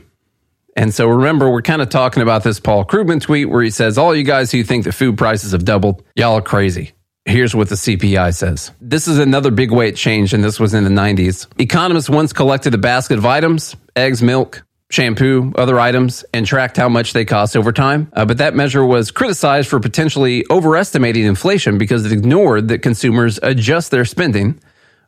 And 0.77 0.95
so 0.95 1.07
remember, 1.09 1.51
we're 1.51 1.63
kind 1.63 1.83
of 1.83 1.91
talking 1.91 2.23
about 2.23 2.45
this 2.45 2.59
Paul 2.59 2.85
Krugman 2.85 3.21
tweet 3.21 3.49
where 3.49 3.63
he 3.63 3.71
says, 3.71 3.99
All 3.99 4.15
you 4.15 4.25
guys 4.25 4.51
who 4.51 4.65
think 4.65 4.85
the 4.85 4.93
food 4.93 5.19
prices 5.19 5.53
have 5.53 5.65
doubled, 5.65 6.03
y'all 6.15 6.37
are 6.39 6.43
crazy. 6.43 6.93
Here's 7.25 7.55
what 7.55 7.69
the 7.69 7.77
CPI 7.77 8.35
says. 8.35 8.73
This 8.81 9.07
is 9.07 9.19
another 9.19 9.53
big 9.53 9.71
way 9.71 9.89
it 9.89 9.97
changed, 9.97 10.35
and 10.35 10.43
this 10.43 10.59
was 10.59 10.75
in 10.75 10.83
the 10.83 10.91
90s. 10.91 11.47
Economists 11.61 12.11
once 12.11 12.33
collected 12.33 12.75
a 12.75 12.79
basket 12.79 13.19
of 13.19 13.27
items 13.27 13.77
eggs, 13.95 14.23
milk, 14.23 14.65
shampoo, 14.91 15.53
other 15.57 15.79
items, 15.79 16.25
and 16.35 16.47
tracked 16.47 16.77
how 16.77 16.89
much 16.89 17.13
they 17.13 17.25
cost 17.25 17.57
over 17.57 17.73
time. 17.73 18.11
Uh, 18.13 18.25
but 18.25 18.39
that 18.39 18.55
measure 18.55 18.85
was 18.85 19.11
criticized 19.11 19.69
for 19.69 19.79
potentially 19.79 20.45
overestimating 20.51 21.25
inflation 21.25 21.79
because 21.79 22.05
it 22.05 22.13
ignored 22.13 22.69
that 22.69 22.81
consumers 22.81 23.39
adjust 23.43 23.91
their 23.91 24.05
spending 24.05 24.61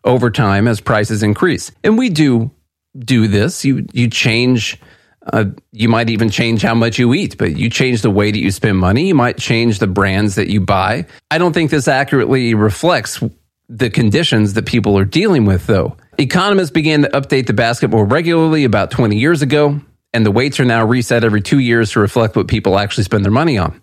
over 0.04 0.30
time 0.30 0.68
as 0.68 0.80
prices 0.80 1.22
increase. 1.22 1.72
And 1.82 1.98
we 1.98 2.10
do 2.10 2.50
do 2.98 3.28
this. 3.28 3.64
You 3.64 3.86
you 3.92 4.08
change. 4.08 4.80
Uh, 5.26 5.46
you 5.72 5.88
might 5.88 6.10
even 6.10 6.28
change 6.28 6.60
how 6.60 6.74
much 6.74 6.98
you 6.98 7.14
eat, 7.14 7.38
but 7.38 7.56
you 7.56 7.70
change 7.70 8.02
the 8.02 8.10
way 8.10 8.30
that 8.30 8.38
you 8.38 8.50
spend 8.50 8.76
money. 8.76 9.08
You 9.08 9.14
might 9.14 9.38
change 9.38 9.78
the 9.78 9.86
brands 9.86 10.34
that 10.34 10.48
you 10.48 10.60
buy. 10.60 11.06
I 11.30 11.38
don't 11.38 11.54
think 11.54 11.70
this 11.70 11.88
accurately 11.88 12.52
reflects 12.52 13.22
the 13.70 13.88
conditions 13.88 14.52
that 14.52 14.66
people 14.66 14.98
are 14.98 15.06
dealing 15.06 15.46
with, 15.46 15.66
though. 15.66 15.96
Economists 16.18 16.70
began 16.70 17.02
to 17.02 17.08
update 17.08 17.46
the 17.46 17.54
basket 17.54 17.88
more 17.88 18.04
regularly 18.04 18.64
about 18.64 18.90
20 18.90 19.16
years 19.16 19.40
ago, 19.40 19.80
and 20.12 20.26
the 20.26 20.30
weights 20.30 20.60
are 20.60 20.66
now 20.66 20.84
reset 20.84 21.24
every 21.24 21.40
two 21.40 21.58
years 21.58 21.92
to 21.92 22.00
reflect 22.00 22.36
what 22.36 22.46
people 22.46 22.78
actually 22.78 23.04
spend 23.04 23.24
their 23.24 23.32
money 23.32 23.56
on. 23.56 23.80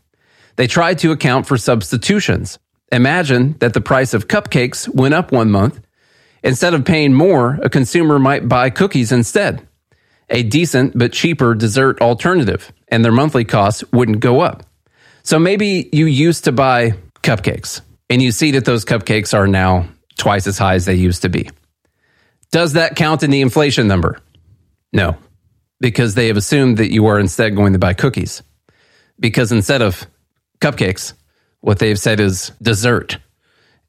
They 0.57 0.67
tried 0.67 0.99
to 0.99 1.11
account 1.11 1.47
for 1.47 1.57
substitutions. 1.57 2.59
Imagine 2.91 3.53
that 3.59 3.73
the 3.73 3.81
price 3.81 4.13
of 4.13 4.27
cupcakes 4.27 4.87
went 4.93 5.13
up 5.13 5.31
one 5.31 5.49
month 5.49 5.79
Instead 6.43 6.73
of 6.73 6.85
paying 6.85 7.13
more, 7.13 7.59
a 7.61 7.69
consumer 7.69 8.17
might 8.19 8.47
buy 8.47 8.69
cookies 8.69 9.11
instead, 9.11 9.67
a 10.29 10.43
decent 10.43 10.97
but 10.97 11.13
cheaper 11.13 11.53
dessert 11.53 12.01
alternative, 12.01 12.71
and 12.87 13.05
their 13.05 13.11
monthly 13.11 13.45
costs 13.45 13.83
wouldn't 13.91 14.19
go 14.19 14.41
up. 14.41 14.63
So 15.23 15.37
maybe 15.37 15.89
you 15.93 16.05
used 16.07 16.45
to 16.45 16.51
buy 16.51 16.93
cupcakes 17.21 17.81
and 18.09 18.21
you 18.21 18.31
see 18.31 18.51
that 18.51 18.65
those 18.65 18.85
cupcakes 18.85 19.37
are 19.37 19.47
now 19.47 19.87
twice 20.17 20.47
as 20.47 20.57
high 20.57 20.73
as 20.73 20.85
they 20.85 20.95
used 20.95 21.21
to 21.21 21.29
be. 21.29 21.49
Does 22.51 22.73
that 22.73 22.95
count 22.95 23.23
in 23.23 23.29
the 23.29 23.41
inflation 23.41 23.87
number? 23.87 24.19
No, 24.91 25.17
because 25.79 26.15
they 26.15 26.27
have 26.27 26.37
assumed 26.37 26.77
that 26.77 26.91
you 26.91 27.05
are 27.05 27.19
instead 27.19 27.55
going 27.55 27.73
to 27.73 27.79
buy 27.79 27.93
cookies. 27.93 28.41
Because 29.19 29.51
instead 29.51 29.81
of 29.83 30.07
cupcakes. 30.61 31.13
What 31.59 31.79
they've 31.79 31.99
said 31.99 32.19
is 32.19 32.51
dessert. 32.61 33.17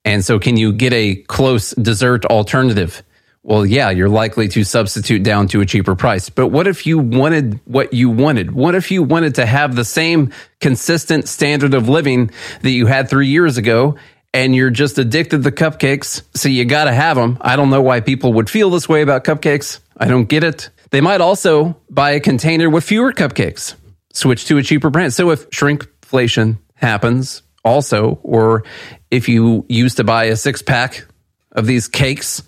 And 0.04 0.24
so, 0.24 0.38
can 0.38 0.56
you 0.56 0.72
get 0.72 0.92
a 0.92 1.16
close 1.16 1.70
dessert 1.72 2.24
alternative? 2.26 3.02
Well, 3.44 3.66
yeah, 3.66 3.90
you're 3.90 4.08
likely 4.08 4.46
to 4.48 4.62
substitute 4.62 5.24
down 5.24 5.48
to 5.48 5.60
a 5.60 5.66
cheaper 5.66 5.96
price. 5.96 6.28
But 6.28 6.48
what 6.48 6.68
if 6.68 6.86
you 6.86 6.98
wanted 6.98 7.58
what 7.64 7.92
you 7.92 8.08
wanted? 8.08 8.52
What 8.52 8.76
if 8.76 8.92
you 8.92 9.02
wanted 9.02 9.34
to 9.36 9.46
have 9.46 9.74
the 9.74 9.84
same 9.84 10.32
consistent 10.60 11.28
standard 11.28 11.74
of 11.74 11.88
living 11.88 12.30
that 12.60 12.70
you 12.70 12.86
had 12.86 13.10
three 13.10 13.26
years 13.26 13.58
ago 13.58 13.96
and 14.32 14.54
you're 14.54 14.70
just 14.70 14.96
addicted 14.98 15.42
to 15.42 15.50
cupcakes? 15.50 16.22
So 16.36 16.48
you 16.48 16.64
got 16.64 16.84
to 16.84 16.92
have 16.92 17.16
them. 17.16 17.36
I 17.40 17.56
don't 17.56 17.70
know 17.70 17.82
why 17.82 18.00
people 18.00 18.32
would 18.34 18.48
feel 18.48 18.70
this 18.70 18.88
way 18.88 19.02
about 19.02 19.24
cupcakes. 19.24 19.80
I 19.96 20.06
don't 20.06 20.28
get 20.28 20.44
it. 20.44 20.70
They 20.90 21.00
might 21.00 21.20
also 21.20 21.76
buy 21.90 22.12
a 22.12 22.20
container 22.20 22.70
with 22.70 22.84
fewer 22.84 23.12
cupcakes, 23.12 23.74
switch 24.12 24.44
to 24.46 24.58
a 24.58 24.62
cheaper 24.62 24.90
brand. 24.90 25.14
So 25.14 25.30
if 25.30 25.50
shrinkflation 25.50 26.58
happens 26.74 27.42
also, 27.64 28.18
or 28.22 28.64
if 29.10 29.28
you 29.28 29.64
used 29.68 29.98
to 29.98 30.04
buy 30.04 30.24
a 30.24 30.36
six 30.36 30.62
pack 30.62 31.06
of 31.52 31.66
these 31.66 31.88
cakes, 31.88 32.42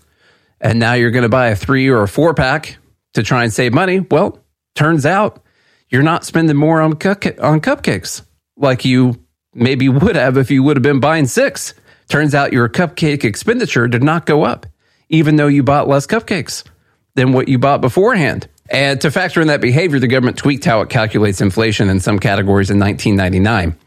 and 0.60 0.78
now 0.78 0.94
you're 0.94 1.10
going 1.10 1.22
to 1.22 1.28
buy 1.28 1.48
a 1.48 1.56
three 1.56 1.88
or 1.88 2.02
a 2.02 2.08
four 2.08 2.34
pack 2.34 2.76
to 3.14 3.22
try 3.22 3.44
and 3.44 3.52
save 3.52 3.72
money. 3.72 4.00
Well, 4.00 4.40
turns 4.74 5.06
out 5.06 5.42
you're 5.88 6.02
not 6.02 6.24
spending 6.24 6.56
more 6.56 6.80
on, 6.80 6.94
cup- 6.94 7.24
on 7.40 7.60
cupcakes 7.60 8.22
like 8.56 8.84
you 8.84 9.22
maybe 9.54 9.88
would 9.88 10.16
have 10.16 10.36
if 10.36 10.50
you 10.50 10.62
would 10.62 10.76
have 10.76 10.82
been 10.82 11.00
buying 11.00 11.26
six. 11.26 11.74
Turns 12.08 12.34
out 12.34 12.52
your 12.52 12.68
cupcake 12.68 13.24
expenditure 13.24 13.88
did 13.88 14.02
not 14.02 14.26
go 14.26 14.44
up, 14.44 14.66
even 15.08 15.36
though 15.36 15.46
you 15.46 15.62
bought 15.62 15.88
less 15.88 16.06
cupcakes 16.06 16.64
than 17.14 17.32
what 17.32 17.48
you 17.48 17.58
bought 17.58 17.80
beforehand. 17.80 18.48
And 18.70 19.00
to 19.02 19.10
factor 19.10 19.40
in 19.40 19.48
that 19.48 19.60
behavior, 19.60 19.98
the 19.98 20.08
government 20.08 20.38
tweaked 20.38 20.64
how 20.64 20.80
it 20.80 20.88
calculates 20.88 21.40
inflation 21.40 21.88
in 21.88 22.00
some 22.00 22.18
categories 22.18 22.70
in 22.70 22.78
1999, 22.78 23.78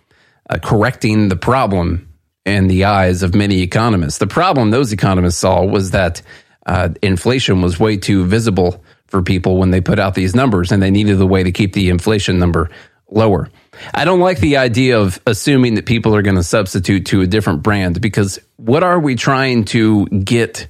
uh, 0.49 0.57
correcting 0.59 1.29
the 1.29 1.35
problem 1.35 2.07
in 2.45 2.67
the 2.67 2.85
eyes 2.85 3.23
of 3.23 3.35
many 3.35 3.61
economists. 3.61 4.19
The 4.19 4.27
problem 4.27 4.71
those 4.71 4.93
economists 4.93 5.37
saw 5.37 5.65
was 5.65 5.91
that 5.91 6.21
uh, 6.65 6.89
inflation 7.01 7.61
was 7.61 7.79
way 7.79 7.97
too 7.97 8.25
visible 8.25 8.83
for 9.07 9.21
people 9.21 9.57
when 9.57 9.71
they 9.71 9.81
put 9.81 9.99
out 9.99 10.15
these 10.15 10.35
numbers, 10.35 10.71
and 10.71 10.81
they 10.81 10.91
needed 10.91 11.19
a 11.19 11.25
way 11.25 11.43
to 11.43 11.51
keep 11.51 11.73
the 11.73 11.89
inflation 11.89 12.39
number 12.39 12.69
lower. 13.09 13.49
I 13.93 14.05
don't 14.05 14.19
like 14.19 14.39
the 14.39 14.57
idea 14.57 14.99
of 14.99 15.19
assuming 15.25 15.75
that 15.75 15.85
people 15.85 16.15
are 16.15 16.21
going 16.21 16.35
to 16.35 16.43
substitute 16.43 17.05
to 17.07 17.21
a 17.21 17.27
different 17.27 17.63
brand 17.63 18.01
because 18.01 18.39
what 18.57 18.83
are 18.83 18.99
we 18.99 19.15
trying 19.15 19.65
to 19.65 20.05
get 20.07 20.67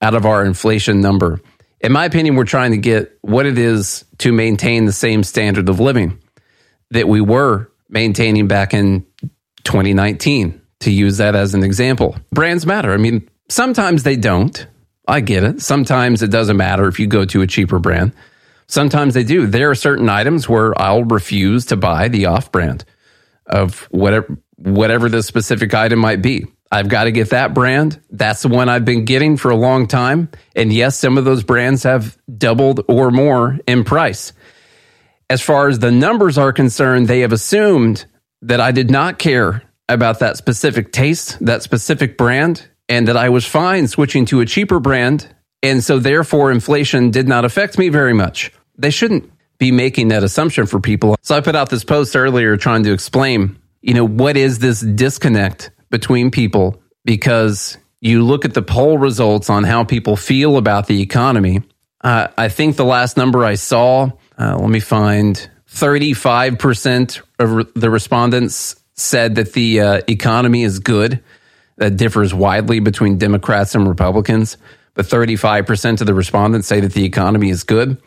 out 0.00 0.14
of 0.14 0.26
our 0.26 0.44
inflation 0.44 1.00
number? 1.00 1.40
In 1.80 1.92
my 1.92 2.04
opinion, 2.04 2.36
we're 2.36 2.44
trying 2.44 2.70
to 2.72 2.76
get 2.76 3.18
what 3.22 3.46
it 3.46 3.58
is 3.58 4.04
to 4.18 4.32
maintain 4.32 4.84
the 4.84 4.92
same 4.92 5.24
standard 5.24 5.68
of 5.68 5.80
living 5.80 6.18
that 6.90 7.08
we 7.08 7.20
were 7.20 7.70
maintaining 7.94 8.48
back 8.48 8.74
in 8.74 9.06
2019, 9.62 10.60
to 10.80 10.90
use 10.90 11.16
that 11.16 11.34
as 11.34 11.54
an 11.54 11.62
example. 11.62 12.16
Brands 12.30 12.66
matter. 12.66 12.92
I 12.92 12.98
mean, 12.98 13.26
sometimes 13.48 14.02
they 14.02 14.16
don't. 14.16 14.66
I 15.08 15.20
get 15.20 15.44
it. 15.44 15.62
Sometimes 15.62 16.22
it 16.22 16.30
doesn't 16.30 16.56
matter 16.56 16.88
if 16.88 16.98
you 16.98 17.06
go 17.06 17.24
to 17.24 17.40
a 17.42 17.46
cheaper 17.46 17.78
brand. 17.78 18.12
Sometimes 18.66 19.14
they 19.14 19.24
do. 19.24 19.46
There 19.46 19.70
are 19.70 19.74
certain 19.74 20.08
items 20.08 20.48
where 20.48 20.78
I'll 20.80 21.04
refuse 21.04 21.66
to 21.66 21.76
buy 21.76 22.08
the 22.08 22.26
off 22.26 22.50
brand 22.52 22.84
of 23.46 23.80
whatever 23.90 24.38
whatever 24.56 25.08
the 25.08 25.22
specific 25.22 25.74
item 25.74 25.98
might 25.98 26.22
be. 26.22 26.46
I've 26.70 26.88
got 26.88 27.04
to 27.04 27.12
get 27.12 27.30
that 27.30 27.54
brand. 27.54 28.00
That's 28.10 28.42
the 28.42 28.48
one 28.48 28.68
I've 28.68 28.84
been 28.84 29.04
getting 29.04 29.36
for 29.36 29.50
a 29.50 29.56
long 29.56 29.86
time. 29.86 30.28
And 30.56 30.72
yes, 30.72 30.98
some 30.98 31.18
of 31.18 31.24
those 31.24 31.42
brands 31.42 31.82
have 31.82 32.16
doubled 32.36 32.84
or 32.88 33.10
more 33.10 33.58
in 33.66 33.84
price. 33.84 34.32
As 35.34 35.42
far 35.42 35.66
as 35.66 35.80
the 35.80 35.90
numbers 35.90 36.38
are 36.38 36.52
concerned, 36.52 37.08
they 37.08 37.18
have 37.22 37.32
assumed 37.32 38.06
that 38.42 38.60
I 38.60 38.70
did 38.70 38.88
not 38.88 39.18
care 39.18 39.64
about 39.88 40.20
that 40.20 40.36
specific 40.36 40.92
taste, 40.92 41.44
that 41.44 41.64
specific 41.64 42.16
brand, 42.16 42.68
and 42.88 43.08
that 43.08 43.16
I 43.16 43.30
was 43.30 43.44
fine 43.44 43.88
switching 43.88 44.26
to 44.26 44.42
a 44.42 44.46
cheaper 44.46 44.78
brand. 44.78 45.26
And 45.60 45.82
so, 45.82 45.98
therefore, 45.98 46.52
inflation 46.52 47.10
did 47.10 47.26
not 47.26 47.44
affect 47.44 47.78
me 47.78 47.88
very 47.88 48.12
much. 48.12 48.52
They 48.78 48.90
shouldn't 48.90 49.28
be 49.58 49.72
making 49.72 50.06
that 50.10 50.22
assumption 50.22 50.66
for 50.66 50.78
people. 50.78 51.16
So, 51.22 51.36
I 51.36 51.40
put 51.40 51.56
out 51.56 51.68
this 51.68 51.82
post 51.82 52.14
earlier 52.14 52.56
trying 52.56 52.84
to 52.84 52.92
explain, 52.92 53.58
you 53.82 53.94
know, 53.94 54.06
what 54.06 54.36
is 54.36 54.60
this 54.60 54.82
disconnect 54.82 55.72
between 55.90 56.30
people? 56.30 56.80
Because 57.04 57.76
you 58.00 58.22
look 58.22 58.44
at 58.44 58.54
the 58.54 58.62
poll 58.62 58.98
results 58.98 59.50
on 59.50 59.64
how 59.64 59.82
people 59.82 60.14
feel 60.14 60.58
about 60.58 60.86
the 60.86 61.02
economy. 61.02 61.60
Uh, 62.02 62.28
I 62.38 62.48
think 62.50 62.76
the 62.76 62.84
last 62.84 63.16
number 63.16 63.44
I 63.44 63.56
saw, 63.56 64.12
uh, 64.38 64.56
let 64.58 64.70
me 64.70 64.80
find 64.80 65.48
35% 65.70 67.22
of 67.38 67.72
the 67.74 67.90
respondents 67.90 68.76
said 68.94 69.34
that 69.36 69.52
the 69.52 69.80
uh, 69.80 70.00
economy 70.08 70.62
is 70.62 70.78
good 70.78 71.22
that 71.76 71.96
differs 71.96 72.32
widely 72.32 72.80
between 72.80 73.18
Democrats 73.18 73.74
and 73.74 73.88
Republicans. 73.88 74.56
But 74.94 75.06
35% 75.06 76.00
of 76.00 76.06
the 76.06 76.14
respondents 76.14 76.68
say 76.68 76.80
that 76.80 76.92
the 76.92 77.04
economy 77.04 77.50
is 77.50 77.64
good. 77.64 78.00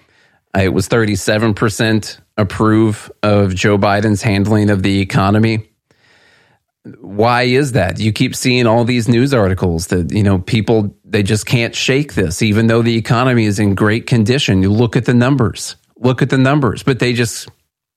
Uh, 0.55 0.61
it 0.61 0.73
was 0.73 0.87
37% 0.87 2.19
approve 2.37 3.11
of 3.21 3.53
Joe 3.53 3.77
Biden's 3.77 4.21
handling 4.21 4.69
of 4.69 4.83
the 4.83 5.01
economy. 5.01 5.69
Why 7.01 7.43
is 7.43 7.73
that? 7.73 7.99
You 7.99 8.13
keep 8.13 8.33
seeing 8.33 8.65
all 8.65 8.85
these 8.85 9.09
news 9.09 9.33
articles 9.33 9.87
that, 9.87 10.13
you 10.13 10.23
know, 10.23 10.39
people, 10.39 10.95
they 11.03 11.21
just 11.21 11.45
can't 11.45 11.75
shake 11.75 12.13
this, 12.13 12.41
even 12.41 12.67
though 12.67 12.81
the 12.81 12.95
economy 12.95 13.43
is 13.43 13.59
in 13.59 13.75
great 13.75 14.07
condition. 14.07 14.61
You 14.61 14.71
look 14.71 14.95
at 14.95 15.03
the 15.03 15.13
numbers, 15.13 15.75
look 15.99 16.21
at 16.21 16.29
the 16.29 16.37
numbers, 16.37 16.83
but 16.83 16.99
they 16.99 17.13
just, 17.13 17.49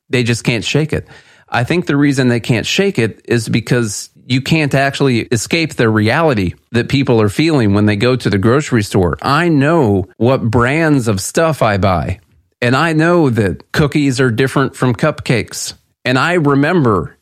they 0.08 0.22
just 0.22 0.44
can't 0.44 0.64
shake 0.64 0.92
it. 0.92 1.06
I 1.48 1.64
think 1.64 1.86
the 1.86 1.96
reason 1.96 2.28
they 2.28 2.40
can't 2.40 2.66
shake 2.66 2.98
it 2.98 3.22
is 3.24 3.48
because 3.48 4.10
you 4.26 4.40
can't 4.40 4.74
actually 4.74 5.22
escape 5.22 5.74
the 5.74 5.88
reality 5.88 6.54
that 6.70 6.88
people 6.88 7.20
are 7.20 7.28
feeling 7.28 7.74
when 7.74 7.86
they 7.86 7.96
go 7.96 8.14
to 8.14 8.30
the 8.30 8.38
grocery 8.38 8.84
store. 8.84 9.18
I 9.20 9.48
know 9.48 10.08
what 10.16 10.48
brands 10.48 11.08
of 11.08 11.20
stuff 11.20 11.62
I 11.62 11.78
buy, 11.78 12.20
and 12.62 12.76
I 12.76 12.92
know 12.92 13.30
that 13.30 13.72
cookies 13.72 14.20
are 14.20 14.30
different 14.30 14.76
from 14.76 14.94
cupcakes. 14.94 15.74
And 16.04 16.16
I 16.16 16.34
remember, 16.34 17.16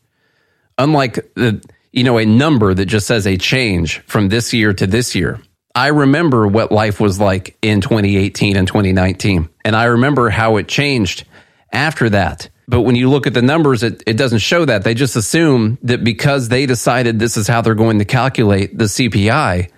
unlike 0.77 1.33
the, 1.33 1.63
you 1.91 2.03
know, 2.03 2.19
a 2.19 2.25
number 2.25 2.73
that 2.75 2.85
just 2.85 3.07
says 3.07 3.25
a 3.25 3.37
change 3.37 3.99
from 4.01 4.29
this 4.29 4.53
year 4.53 4.73
to 4.73 4.85
this 4.85 5.15
year. 5.15 5.41
I 5.79 5.87
remember 5.87 6.45
what 6.45 6.73
life 6.73 6.99
was 6.99 7.21
like 7.21 7.57
in 7.61 7.79
2018 7.79 8.57
and 8.57 8.67
2019. 8.67 9.47
And 9.63 9.77
I 9.77 9.85
remember 9.85 10.29
how 10.29 10.57
it 10.57 10.67
changed 10.67 11.23
after 11.71 12.09
that. 12.09 12.49
But 12.67 12.81
when 12.81 12.95
you 12.95 13.09
look 13.09 13.27
at 13.27 13.33
the 13.33 13.41
numbers, 13.41 13.81
it, 13.81 14.03
it 14.05 14.17
doesn't 14.17 14.39
show 14.39 14.65
that. 14.65 14.83
They 14.83 14.93
just 14.93 15.15
assume 15.15 15.77
that 15.83 16.03
because 16.03 16.49
they 16.49 16.65
decided 16.65 17.17
this 17.17 17.37
is 17.37 17.47
how 17.47 17.61
they're 17.61 17.75
going 17.75 17.99
to 17.99 18.05
calculate 18.05 18.77
the 18.77 18.85
CPI, 18.85 19.71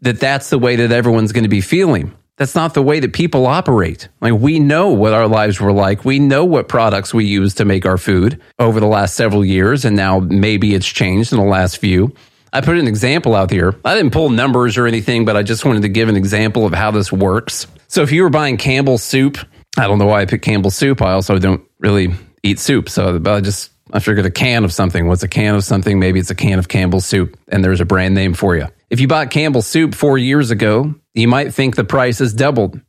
that 0.00 0.18
that's 0.18 0.50
the 0.50 0.58
way 0.58 0.74
that 0.74 0.90
everyone's 0.90 1.30
going 1.30 1.44
to 1.44 1.48
be 1.48 1.60
feeling. 1.60 2.12
That's 2.38 2.56
not 2.56 2.74
the 2.74 2.82
way 2.82 2.98
that 2.98 3.12
people 3.12 3.46
operate. 3.46 4.08
Like 4.20 4.32
we 4.32 4.58
know 4.58 4.88
what 4.88 5.12
our 5.12 5.28
lives 5.28 5.60
were 5.60 5.72
like. 5.72 6.04
We 6.04 6.18
know 6.18 6.44
what 6.44 6.66
products 6.66 7.14
we 7.14 7.24
use 7.24 7.54
to 7.54 7.64
make 7.64 7.86
our 7.86 7.98
food 7.98 8.42
over 8.58 8.80
the 8.80 8.88
last 8.88 9.14
several 9.14 9.44
years. 9.44 9.84
And 9.84 9.94
now 9.94 10.18
maybe 10.18 10.74
it's 10.74 10.88
changed 10.88 11.32
in 11.32 11.38
the 11.38 11.44
last 11.44 11.78
few. 11.78 12.16
I 12.52 12.60
put 12.60 12.76
an 12.76 12.88
example 12.88 13.34
out 13.34 13.50
here. 13.50 13.74
I 13.84 13.94
didn't 13.94 14.12
pull 14.12 14.30
numbers 14.30 14.78
or 14.78 14.86
anything, 14.86 15.24
but 15.24 15.36
I 15.36 15.42
just 15.42 15.64
wanted 15.64 15.82
to 15.82 15.88
give 15.88 16.08
an 16.08 16.16
example 16.16 16.64
of 16.66 16.72
how 16.72 16.90
this 16.90 17.12
works. 17.12 17.66
So 17.88 18.02
if 18.02 18.12
you 18.12 18.22
were 18.22 18.30
buying 18.30 18.56
Campbell's 18.56 19.02
soup, 19.02 19.38
I 19.76 19.86
don't 19.86 19.98
know 19.98 20.06
why 20.06 20.22
I 20.22 20.26
picked 20.26 20.44
Campbell's 20.44 20.76
soup. 20.76 21.02
I 21.02 21.12
also 21.12 21.38
don't 21.38 21.62
really 21.78 22.14
eat 22.42 22.58
soup. 22.58 22.88
So 22.88 23.20
I 23.26 23.40
just 23.40 23.70
I 23.92 24.00
figured 24.00 24.26
a 24.26 24.30
can 24.30 24.64
of 24.64 24.72
something. 24.72 25.06
What's 25.06 25.22
a 25.22 25.28
can 25.28 25.54
of 25.54 25.64
something? 25.64 25.98
Maybe 25.98 26.18
it's 26.18 26.30
a 26.30 26.34
can 26.34 26.58
of 26.58 26.68
Campbell's 26.68 27.06
soup, 27.06 27.38
and 27.48 27.64
there's 27.64 27.80
a 27.80 27.84
brand 27.84 28.14
name 28.14 28.34
for 28.34 28.56
you. 28.56 28.66
If 28.90 29.00
you 29.00 29.08
bought 29.08 29.30
Campbell's 29.30 29.66
soup 29.66 29.94
four 29.94 30.18
years 30.18 30.50
ago, 30.50 30.94
you 31.14 31.28
might 31.28 31.54
think 31.54 31.76
the 31.76 31.84
price 31.84 32.18
has 32.18 32.32
doubled. 32.32 32.80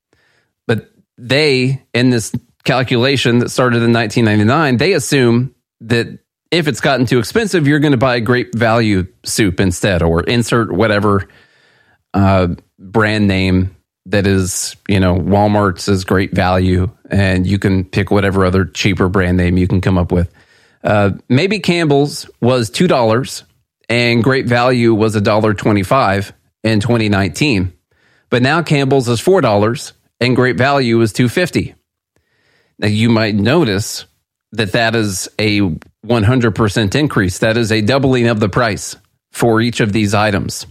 But 0.66 0.90
they, 1.18 1.84
in 1.94 2.10
this 2.10 2.34
calculation 2.64 3.40
that 3.40 3.50
started 3.50 3.84
in 3.84 3.94
1999, 3.94 4.78
they 4.78 4.94
assume 4.94 5.56
that 5.82 6.20
if 6.52 6.68
it's 6.68 6.82
gotten 6.82 7.06
too 7.06 7.20
expensive, 7.20 7.68
you're 7.68 7.80
going 7.80 7.92
to 7.92 7.98
buy 7.98 8.20
great 8.20 8.56
value 8.56 9.08
soup 9.24 9.60
instead, 9.60 10.02
or 10.02 10.24
insert 10.24 10.72
whatever 10.72 11.28
uh, 12.14 12.48
brand 12.80 13.28
name 13.28 13.76
that 14.06 14.26
is, 14.26 14.76
you 14.88 15.00
know, 15.00 15.16
Walmart's 15.16 15.88
is 15.88 16.06
great 16.06 16.34
value, 16.34 16.90
and 17.10 17.46
you 17.46 17.60
can 17.60 17.84
pick 17.84 18.10
whatever 18.10 18.46
other 18.46 18.66
cheaper 18.66 19.10
brand 19.10 19.38
name 19.38 19.58
you 19.58 19.68
can 19.68 19.82
come 19.82 19.98
up 19.98 20.12
with. 20.12 20.34
Uh, 20.84 21.12
maybe 21.28 21.60
Campbell's 21.60 22.30
was 22.42 22.70
two 22.70 22.88
dollars, 22.88 23.44
and 23.90 24.24
Great 24.24 24.46
Value 24.46 24.94
was 24.94 25.16
a 25.16 25.22
dollar 25.22 25.54
twenty-five 25.54 26.32
in 26.64 26.80
2019, 26.80 27.74
but 28.30 28.42
now 28.42 28.62
Campbell's 28.62 29.10
is 29.10 29.20
four 29.20 29.42
dollars, 29.42 29.94
and 30.22 30.36
Great 30.36 30.58
Value 30.58 31.02
is 31.02 31.12
two 31.12 31.28
fifty. 31.28 31.76
Now 32.80 32.88
you 32.88 33.10
might 33.10 33.36
notice 33.36 34.06
that 34.54 34.72
that 34.72 34.96
is 34.96 35.28
a 35.40 35.76
100% 36.08 36.96
increase. 36.96 37.40
That 37.40 37.58
is 37.58 37.72
a 37.72 37.82
doubling 37.82 38.28
of 38.28 38.40
the 38.40 38.50
price 38.50 38.96
for 39.32 39.62
each 39.62 39.80
of 39.80 39.94
these 39.94 40.14
items. 40.14 40.66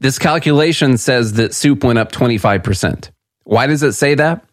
This 0.00 0.18
calculation 0.18 0.98
says 0.98 1.34
that 1.34 1.54
soup 1.54 1.84
went 1.84 1.98
up 1.98 2.12
25%. 2.12 3.10
Why 3.44 3.66
does 3.66 3.82
it 3.82 3.92
say 3.92 4.14
that? 4.16 4.44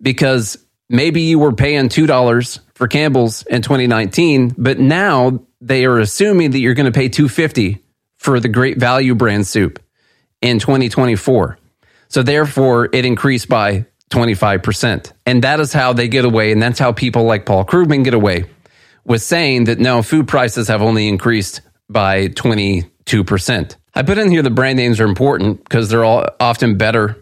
Because 0.00 0.58
maybe 0.88 1.22
you 1.22 1.38
were 1.38 1.52
paying 1.52 1.88
$2 1.88 2.60
for 2.74 2.88
Campbell's 2.88 3.44
in 3.46 3.62
2019, 3.62 4.54
but 4.56 4.78
now 4.78 5.40
they 5.60 5.84
are 5.84 5.98
assuming 5.98 6.52
that 6.52 6.60
you're 6.60 6.74
going 6.74 6.86
to 6.86 6.92
pay 6.92 7.08
250 7.08 7.84
for 8.16 8.40
the 8.40 8.48
great 8.48 8.78
value 8.78 9.14
brand 9.14 9.46
soup 9.46 9.82
in 10.40 10.58
2024. 10.58 11.58
So 12.08 12.22
therefore 12.22 12.88
it 12.92 13.04
increased 13.04 13.48
by 13.48 13.86
25%. 14.10 15.12
And 15.26 15.44
that 15.44 15.60
is 15.60 15.72
how 15.72 15.92
they 15.92 16.08
get 16.08 16.24
away. 16.24 16.52
And 16.52 16.62
that's 16.62 16.78
how 16.78 16.92
people 16.92 17.24
like 17.24 17.44
Paul 17.44 17.64
Krugman 17.64 18.04
get 18.04 18.14
away 18.14 18.46
with 19.08 19.22
saying 19.22 19.64
that 19.64 19.80
no, 19.80 20.02
food 20.02 20.28
prices 20.28 20.68
have 20.68 20.82
only 20.82 21.08
increased 21.08 21.62
by 21.88 22.28
22%. 22.28 23.76
I 23.94 24.02
put 24.02 24.18
in 24.18 24.30
here 24.30 24.42
the 24.42 24.50
brand 24.50 24.76
names 24.76 25.00
are 25.00 25.06
important 25.06 25.64
because 25.64 25.88
they're 25.88 26.04
all 26.04 26.26
often 26.38 26.76
better 26.76 27.16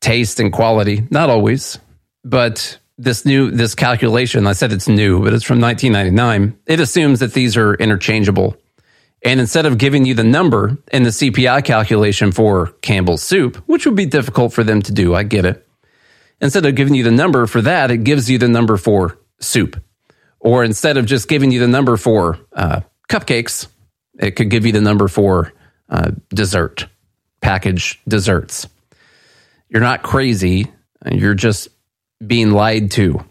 taste 0.00 0.40
and 0.40 0.52
quality. 0.52 1.06
Not 1.10 1.30
always, 1.30 1.78
but 2.24 2.78
this 2.98 3.24
new 3.26 3.50
this 3.50 3.74
calculation, 3.74 4.46
I 4.46 4.54
said 4.54 4.72
it's 4.72 4.88
new, 4.88 5.22
but 5.22 5.34
it's 5.34 5.44
from 5.44 5.60
1999. 5.60 6.58
It 6.66 6.80
assumes 6.80 7.20
that 7.20 7.34
these 7.34 7.56
are 7.56 7.74
interchangeable. 7.74 8.56
And 9.22 9.40
instead 9.40 9.66
of 9.66 9.78
giving 9.78 10.04
you 10.06 10.14
the 10.14 10.24
number 10.24 10.78
in 10.92 11.02
the 11.02 11.10
CPI 11.10 11.64
calculation 11.64 12.32
for 12.32 12.68
Campbell's 12.80 13.22
soup, 13.22 13.56
which 13.66 13.84
would 13.84 13.96
be 13.96 14.06
difficult 14.06 14.52
for 14.52 14.64
them 14.64 14.82
to 14.82 14.92
do, 14.92 15.14
I 15.14 15.22
get 15.22 15.44
it. 15.44 15.66
Instead 16.40 16.66
of 16.66 16.74
giving 16.74 16.94
you 16.94 17.02
the 17.02 17.10
number 17.10 17.46
for 17.46 17.62
that, 17.62 17.90
it 17.90 18.04
gives 18.04 18.30
you 18.30 18.38
the 18.38 18.48
number 18.48 18.76
for 18.76 19.18
soup. 19.40 19.82
Or 20.46 20.62
instead 20.62 20.96
of 20.96 21.06
just 21.06 21.26
giving 21.26 21.50
you 21.50 21.58
the 21.58 21.66
number 21.66 21.96
for 21.96 22.38
uh, 22.52 22.82
cupcakes, 23.08 23.66
it 24.16 24.36
could 24.36 24.48
give 24.48 24.64
you 24.64 24.70
the 24.70 24.80
number 24.80 25.08
for 25.08 25.52
uh, 25.88 26.12
dessert, 26.28 26.86
package 27.40 28.00
desserts. 28.06 28.68
You're 29.68 29.82
not 29.82 30.04
crazy. 30.04 30.70
You're 31.10 31.34
just 31.34 31.66
being 32.24 32.52
lied 32.52 32.92
to. 32.92 33.24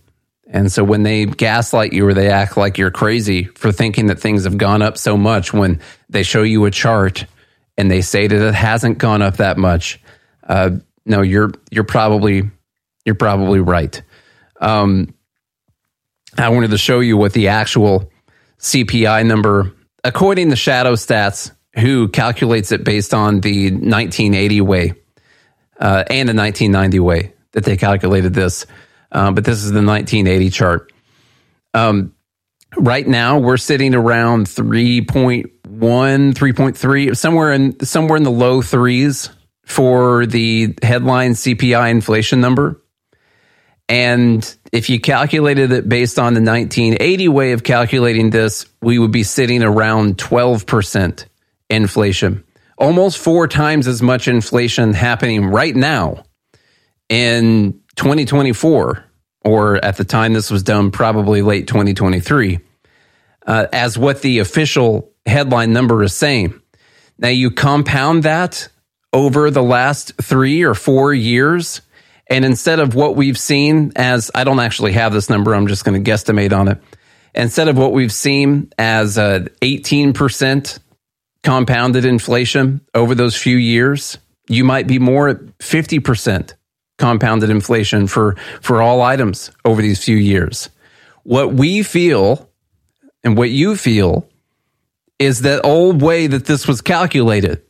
And 0.46 0.70
so 0.70 0.84
when 0.84 1.04
they 1.04 1.26
gaslight 1.26 1.94
you 1.94 2.06
or 2.06 2.14
they 2.14 2.30
act 2.30 2.58
like 2.58 2.78
you're 2.78 2.92
crazy 2.92 3.46
for 3.46 3.72
thinking 3.72 4.08
that 4.08 4.20
things 4.20 4.44
have 4.44 4.58
gone 4.58 4.82
up 4.82 4.98
so 4.98 5.16
much 5.16 5.54
when 5.54 5.80
they 6.10 6.24
show 6.24 6.44
you 6.44 6.66
a 6.66 6.72
chart 6.72 7.28
and 7.78 7.90
they 7.90 8.02
say 8.02 8.28
that 8.28 8.46
it 8.46 8.54
hasn't 8.54 8.98
gone 8.98 9.22
up 9.22 9.38
that 9.38 9.58
much, 9.58 10.02
uh, 10.44 10.72
no, 11.06 11.22
you're 11.22 11.54
you're 11.72 11.86
probably 11.86 12.52
you're 13.06 13.16
probably 13.16 13.62
right. 13.62 14.02
Um, 14.60 15.15
I 16.38 16.50
wanted 16.50 16.72
to 16.72 16.78
show 16.78 17.00
you 17.00 17.18
what 17.18 17.34
the 17.34 17.50
actual 17.50 18.12
CPI 18.60 19.26
number, 19.26 19.74
according 20.04 20.50
to 20.50 20.56
Shadow 20.56 20.94
Stats, 20.94 21.52
who 21.78 22.08
calculates 22.08 22.72
it 22.72 22.84
based 22.84 23.14
on 23.14 23.42
the 23.42 23.72
1980 23.72 24.62
way 24.62 24.94
uh, 25.80 26.04
and 26.10 26.30
the 26.30 26.34
1990 26.34 27.00
way 27.00 27.34
that 27.52 27.64
they 27.64 27.78
calculated 27.78 28.34
this. 28.34 28.66
Uh, 29.12 29.32
but 29.32 29.46
this 29.46 29.64
is 29.64 29.72
the 29.72 29.82
1980 29.82 30.50
chart. 30.50 30.92
Um, 31.74 32.14
right 32.78 33.08
now, 33.08 33.40
we're 33.40 33.58
sitting 33.58 33.96
around 33.96 34.48
3.1, 34.48 35.50
3.3, 35.64 37.18
somewhere 37.18 37.52
in 37.52 37.80
somewhere 37.86 38.18
in 38.18 38.24
the 38.24 38.32
low 38.32 38.62
threes 38.62 39.30
for 39.66 40.26
the 40.26 40.76
headline 40.82 41.32
CPI 41.32 41.92
inflation 41.92 42.42
number. 42.42 42.82
And 43.88 44.56
if 44.72 44.90
you 44.90 45.00
calculated 45.00 45.72
it 45.72 45.88
based 45.88 46.18
on 46.18 46.34
the 46.34 46.42
1980 46.42 47.28
way 47.28 47.52
of 47.52 47.64
calculating 47.64 48.32
this, 48.32 48.66
we 48.82 48.98
would 48.98 49.12
be 49.12 49.24
sitting 49.24 49.64
around 49.64 50.18
12% 50.18 51.26
inflation. 51.70 52.44
Almost 52.78 53.18
four 53.20 53.48
times 53.48 53.88
as 53.88 54.02
much 54.02 54.28
inflation 54.28 54.94
happening 54.94 55.46
right 55.46 55.76
now 55.76 56.26
in 57.10 57.80
2024, 57.96 59.06
or 59.42 59.86
at 59.86 59.98
the 59.98 60.04
time 60.04 60.34
this 60.34 60.50
was 60.50 60.64
done, 60.64 60.92
probably 60.92 61.42
late 61.42 61.68
2023, 61.68 62.60
uh, 63.46 63.68
as 63.72 63.98
what 63.98 64.22
the 64.22 64.40
official 64.40 65.14
headline 65.26 65.74
number 65.74 66.04
is 66.04 66.14
saying. 66.14 66.60
Now, 67.18 67.30
you 67.30 67.52
compound 67.52 68.24
that 68.24 68.68
over 69.14 69.50
the 69.50 69.64
last 69.64 70.14
three 70.22 70.64
or 70.64 70.74
four 70.74 71.14
years, 71.14 71.82
and 72.28 72.44
instead 72.44 72.80
of 72.80 72.96
what 72.96 73.16
we've 73.16 73.38
seen 73.38 73.92
as, 73.96 74.32
I 74.34 74.44
don't 74.44 74.60
actually 74.60 74.94
have 74.94 75.14
this 75.14 75.30
number, 75.30 75.54
I'm 75.54 75.68
just 75.68 75.86
going 75.86 76.02
to 76.02 76.12
guesstimate 76.12 76.54
on 76.54 76.68
it. 76.68 76.82
Instead 77.34 77.68
of 77.68 77.78
what 77.78 77.92
we've 77.92 78.14
seen 78.14 78.72
as 78.78 79.18
uh, 79.18 79.46
18% 79.62 80.80
compounded 81.44 82.06
inflation 82.06 82.82
over 82.94 83.14
those 83.14 83.36
few 83.36 83.58
years, 83.58 84.18
you 84.48 84.64
might 84.64 84.88
be 84.88 85.00
more 85.00 85.30
at 85.30 85.58
50% 85.60 86.54
compounded 86.98 87.50
inflation 87.50 88.08
for, 88.08 88.36
for 88.62 88.82
all 88.82 89.02
items 89.02 89.52
over 89.64 89.82
these 89.82 90.04
few 90.04 90.16
years. 90.16 90.70
What 91.24 91.54
we 91.54 91.84
feel 91.84 92.50
and 93.24 93.38
what 93.38 93.50
you 93.50 93.76
feel 93.76 94.28
is 95.20 95.42
that 95.42 95.66
old 95.66 96.02
way 96.02 96.28
that 96.28 96.46
this 96.46 96.68
was 96.68 96.82
calculated 96.82 97.65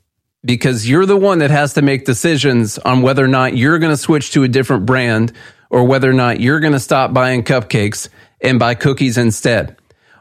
because 0.46 0.88
you're 0.88 1.06
the 1.06 1.18
one 1.18 1.40
that 1.40 1.52
has 1.52 1.74
to 1.74 1.82
make 1.82 2.06
decisions 2.06 2.78
on 2.78 3.02
whether 3.02 3.26
or 3.26 3.28
not 3.28 3.58
you're 3.58 3.80
going 3.80 3.92
to 3.92 3.98
switch 3.98 4.32
to 4.32 4.44
a 4.44 4.48
different 4.48 4.86
brand 4.86 5.34
or 5.70 5.86
whether 5.86 6.10
or 6.10 6.14
not 6.14 6.40
you're 6.40 6.60
going 6.60 6.74
to 6.74 6.80
stop 6.80 7.14
buying 7.14 7.44
cupcakes 7.44 8.10
and 8.42 8.60
buy 8.60 8.76
cookies 8.76 9.18
instead. 9.18 9.76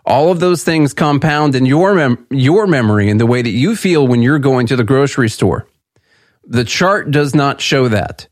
All 0.06 0.30
of 0.30 0.40
those 0.40 0.64
things 0.64 0.92
compound 0.92 1.54
in 1.54 1.66
your 1.66 1.94
mem- 1.94 2.26
your 2.30 2.66
memory 2.66 3.10
and 3.10 3.20
the 3.20 3.26
way 3.26 3.42
that 3.42 3.50
you 3.50 3.76
feel 3.76 4.06
when 4.06 4.22
you're 4.22 4.38
going 4.38 4.66
to 4.68 4.76
the 4.76 4.84
grocery 4.84 5.28
store. 5.28 5.66
The 6.46 6.64
chart 6.64 7.10
does 7.10 7.34
not 7.34 7.60
show 7.60 7.88
that. 7.88 8.28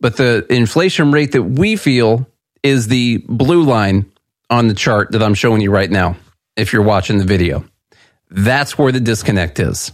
But 0.00 0.16
the 0.16 0.46
inflation 0.50 1.12
rate 1.12 1.32
that 1.32 1.42
we 1.42 1.76
feel 1.76 2.26
is 2.62 2.88
the 2.88 3.18
blue 3.28 3.62
line 3.62 4.10
on 4.50 4.68
the 4.68 4.74
chart 4.74 5.12
that 5.12 5.22
I'm 5.22 5.34
showing 5.34 5.60
you 5.60 5.70
right 5.70 5.90
now 5.90 6.16
if 6.56 6.72
you're 6.72 6.82
watching 6.82 7.18
the 7.18 7.24
video. 7.24 7.64
That's 8.30 8.76
where 8.76 8.92
the 8.92 9.00
disconnect 9.00 9.58
is, 9.58 9.92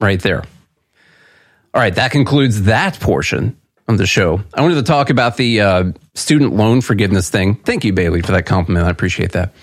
right 0.00 0.20
there. 0.20 0.44
All 1.78 1.84
right, 1.84 1.94
that 1.94 2.10
concludes 2.10 2.62
that 2.62 2.98
portion 2.98 3.56
of 3.86 3.98
the 3.98 4.06
show. 4.06 4.42
I 4.52 4.62
wanted 4.62 4.74
to 4.74 4.82
talk 4.82 5.10
about 5.10 5.36
the 5.36 5.60
uh, 5.60 5.92
student 6.16 6.52
loan 6.52 6.80
forgiveness 6.80 7.30
thing. 7.30 7.54
Thank 7.54 7.84
you, 7.84 7.92
Bailey, 7.92 8.20
for 8.20 8.32
that 8.32 8.46
compliment. 8.46 8.84
I 8.86 8.90
appreciate 8.90 9.30
that. 9.34 9.54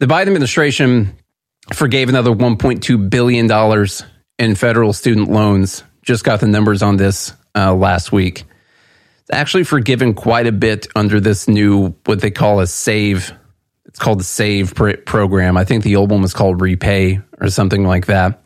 The 0.00 0.06
Biden 0.06 0.26
administration 0.26 1.16
forgave 1.72 2.08
another 2.08 2.32
$1.2 2.32 3.08
billion 3.08 3.86
in 4.40 4.56
federal 4.56 4.92
student 4.92 5.30
loans. 5.30 5.84
Just 6.02 6.24
got 6.24 6.40
the 6.40 6.48
numbers 6.48 6.82
on 6.82 6.96
this 6.96 7.34
uh, 7.54 7.72
last 7.72 8.10
week 8.10 8.46
It's 9.20 9.30
actually 9.32 9.62
forgiven 9.62 10.14
quite 10.14 10.48
a 10.48 10.52
bit 10.52 10.88
under 10.96 11.20
this 11.20 11.46
new 11.46 11.94
what 12.04 12.20
they 12.20 12.32
call 12.32 12.58
a 12.58 12.66
save. 12.66 13.32
It's 13.86 14.00
called 14.00 14.18
the 14.18 14.24
save 14.24 14.74
pr- 14.74 14.96
program. 15.06 15.56
I 15.56 15.64
think 15.64 15.84
the 15.84 15.94
old 15.94 16.10
one 16.10 16.20
was 16.20 16.34
called 16.34 16.60
repay 16.60 17.20
or 17.40 17.48
something 17.48 17.84
like 17.84 18.06
that. 18.06 18.42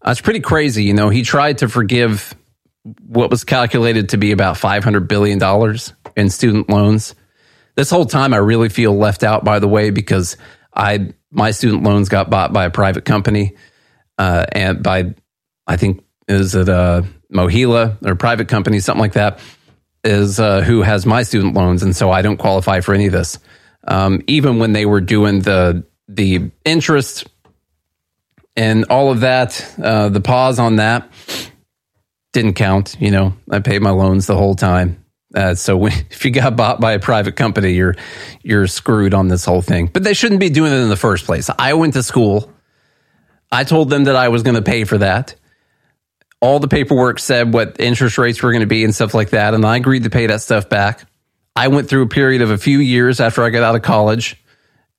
Uh, 0.00 0.12
it's 0.12 0.22
pretty 0.22 0.40
crazy. 0.40 0.84
You 0.84 0.94
know, 0.94 1.10
he 1.10 1.20
tried 1.24 1.58
to 1.58 1.68
forgive 1.68 2.34
what 3.06 3.30
was 3.30 3.44
calculated 3.44 4.10
to 4.10 4.16
be 4.16 4.32
about 4.32 4.56
five 4.56 4.84
hundred 4.84 5.08
billion 5.08 5.38
dollars 5.38 5.92
in 6.16 6.30
student 6.30 6.68
loans. 6.68 7.14
This 7.76 7.90
whole 7.90 8.06
time, 8.06 8.34
I 8.34 8.38
really 8.38 8.68
feel 8.68 8.96
left 8.96 9.24
out. 9.24 9.44
By 9.44 9.58
the 9.58 9.68
way, 9.68 9.90
because 9.90 10.36
I 10.74 11.12
my 11.30 11.50
student 11.50 11.82
loans 11.82 12.08
got 12.08 12.30
bought 12.30 12.52
by 12.52 12.64
a 12.66 12.70
private 12.70 13.04
company 13.04 13.56
uh, 14.18 14.46
and 14.52 14.82
by 14.82 15.14
I 15.66 15.76
think 15.76 16.04
is 16.28 16.54
it 16.54 16.68
a 16.68 16.76
uh, 16.76 17.02
MOHELA 17.32 18.06
or 18.06 18.14
private 18.14 18.48
company, 18.48 18.80
something 18.80 19.00
like 19.00 19.14
that 19.14 19.40
is 20.04 20.38
uh, 20.38 20.60
who 20.60 20.82
has 20.82 21.06
my 21.06 21.22
student 21.22 21.54
loans, 21.54 21.82
and 21.82 21.96
so 21.96 22.10
I 22.10 22.22
don't 22.22 22.36
qualify 22.36 22.80
for 22.80 22.94
any 22.94 23.06
of 23.06 23.12
this. 23.12 23.38
Um, 23.86 24.22
even 24.26 24.58
when 24.58 24.72
they 24.72 24.86
were 24.86 25.00
doing 25.00 25.40
the 25.40 25.84
the 26.06 26.50
interest 26.64 27.26
and 28.56 28.84
all 28.90 29.10
of 29.10 29.20
that, 29.20 29.74
uh, 29.82 30.10
the 30.10 30.20
pause 30.20 30.58
on 30.58 30.76
that 30.76 31.10
didn't 32.34 32.52
count. 32.54 32.96
You 33.00 33.10
know, 33.10 33.32
I 33.50 33.60
paid 33.60 33.80
my 33.80 33.90
loans 33.90 34.26
the 34.26 34.36
whole 34.36 34.54
time. 34.54 35.02
Uh, 35.34 35.54
so 35.54 35.78
when, 35.78 35.92
if 36.10 36.26
you 36.26 36.30
got 36.30 36.54
bought 36.54 36.78
by 36.80 36.92
a 36.92 37.00
private 37.00 37.36
company, 37.36 37.72
you're 37.72 37.96
you're 38.42 38.66
screwed 38.66 39.14
on 39.14 39.28
this 39.28 39.46
whole 39.46 39.62
thing. 39.62 39.86
But 39.86 40.04
they 40.04 40.12
shouldn't 40.12 40.40
be 40.40 40.50
doing 40.50 40.72
it 40.72 40.76
in 40.76 40.90
the 40.90 40.96
first 40.96 41.24
place. 41.24 41.48
I 41.58 41.72
went 41.72 41.94
to 41.94 42.02
school. 42.02 42.52
I 43.50 43.64
told 43.64 43.88
them 43.88 44.04
that 44.04 44.16
I 44.16 44.28
was 44.28 44.42
going 44.42 44.56
to 44.56 44.62
pay 44.62 44.84
for 44.84 44.98
that 44.98 45.36
all 46.44 46.58
the 46.58 46.68
paperwork 46.68 47.18
said 47.18 47.54
what 47.54 47.80
interest 47.80 48.18
rates 48.18 48.42
were 48.42 48.52
going 48.52 48.60
to 48.60 48.66
be 48.66 48.84
and 48.84 48.94
stuff 48.94 49.14
like 49.14 49.30
that. 49.30 49.54
And 49.54 49.64
I 49.64 49.78
agreed 49.78 50.02
to 50.02 50.10
pay 50.10 50.26
that 50.26 50.42
stuff 50.42 50.68
back. 50.68 51.06
I 51.56 51.68
went 51.68 51.88
through 51.88 52.02
a 52.02 52.08
period 52.08 52.42
of 52.42 52.50
a 52.50 52.58
few 52.58 52.80
years 52.80 53.18
after 53.18 53.42
I 53.42 53.48
got 53.48 53.62
out 53.62 53.76
of 53.76 53.80
college 53.80 54.36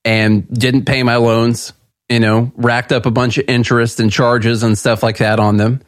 and 0.03 0.47
didn't 0.49 0.85
pay 0.85 1.03
my 1.03 1.17
loans, 1.17 1.71
you 2.09 2.19
know, 2.19 2.51
racked 2.55 2.91
up 2.91 3.05
a 3.05 3.11
bunch 3.11 3.37
of 3.37 3.45
interest 3.47 3.99
and 3.99 4.11
charges 4.11 4.63
and 4.63 4.75
stuff 4.75 5.03
like 5.03 5.17
that 5.17 5.39
on 5.39 5.57
them. 5.57 5.83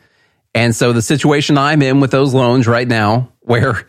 And 0.58 0.76
so 0.76 0.92
the 0.92 1.04
situation 1.04 1.56
I'm 1.56 1.84
in 1.84 2.00
with 2.00 2.10
those 2.10 2.34
loans 2.34 2.66
right 2.66 2.88
now, 2.88 3.32
where 3.42 3.88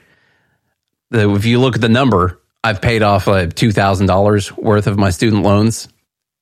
the, 1.10 1.34
if 1.34 1.46
you 1.46 1.60
look 1.60 1.76
at 1.76 1.80
the 1.80 1.88
number, 1.88 2.42
I've 2.62 2.82
paid 2.82 3.02
off 3.02 3.26
uh, 3.26 3.46
$2,000 3.46 4.52
worth 4.58 4.86
of 4.86 4.98
my 4.98 5.08
student 5.08 5.44
loans 5.44 5.88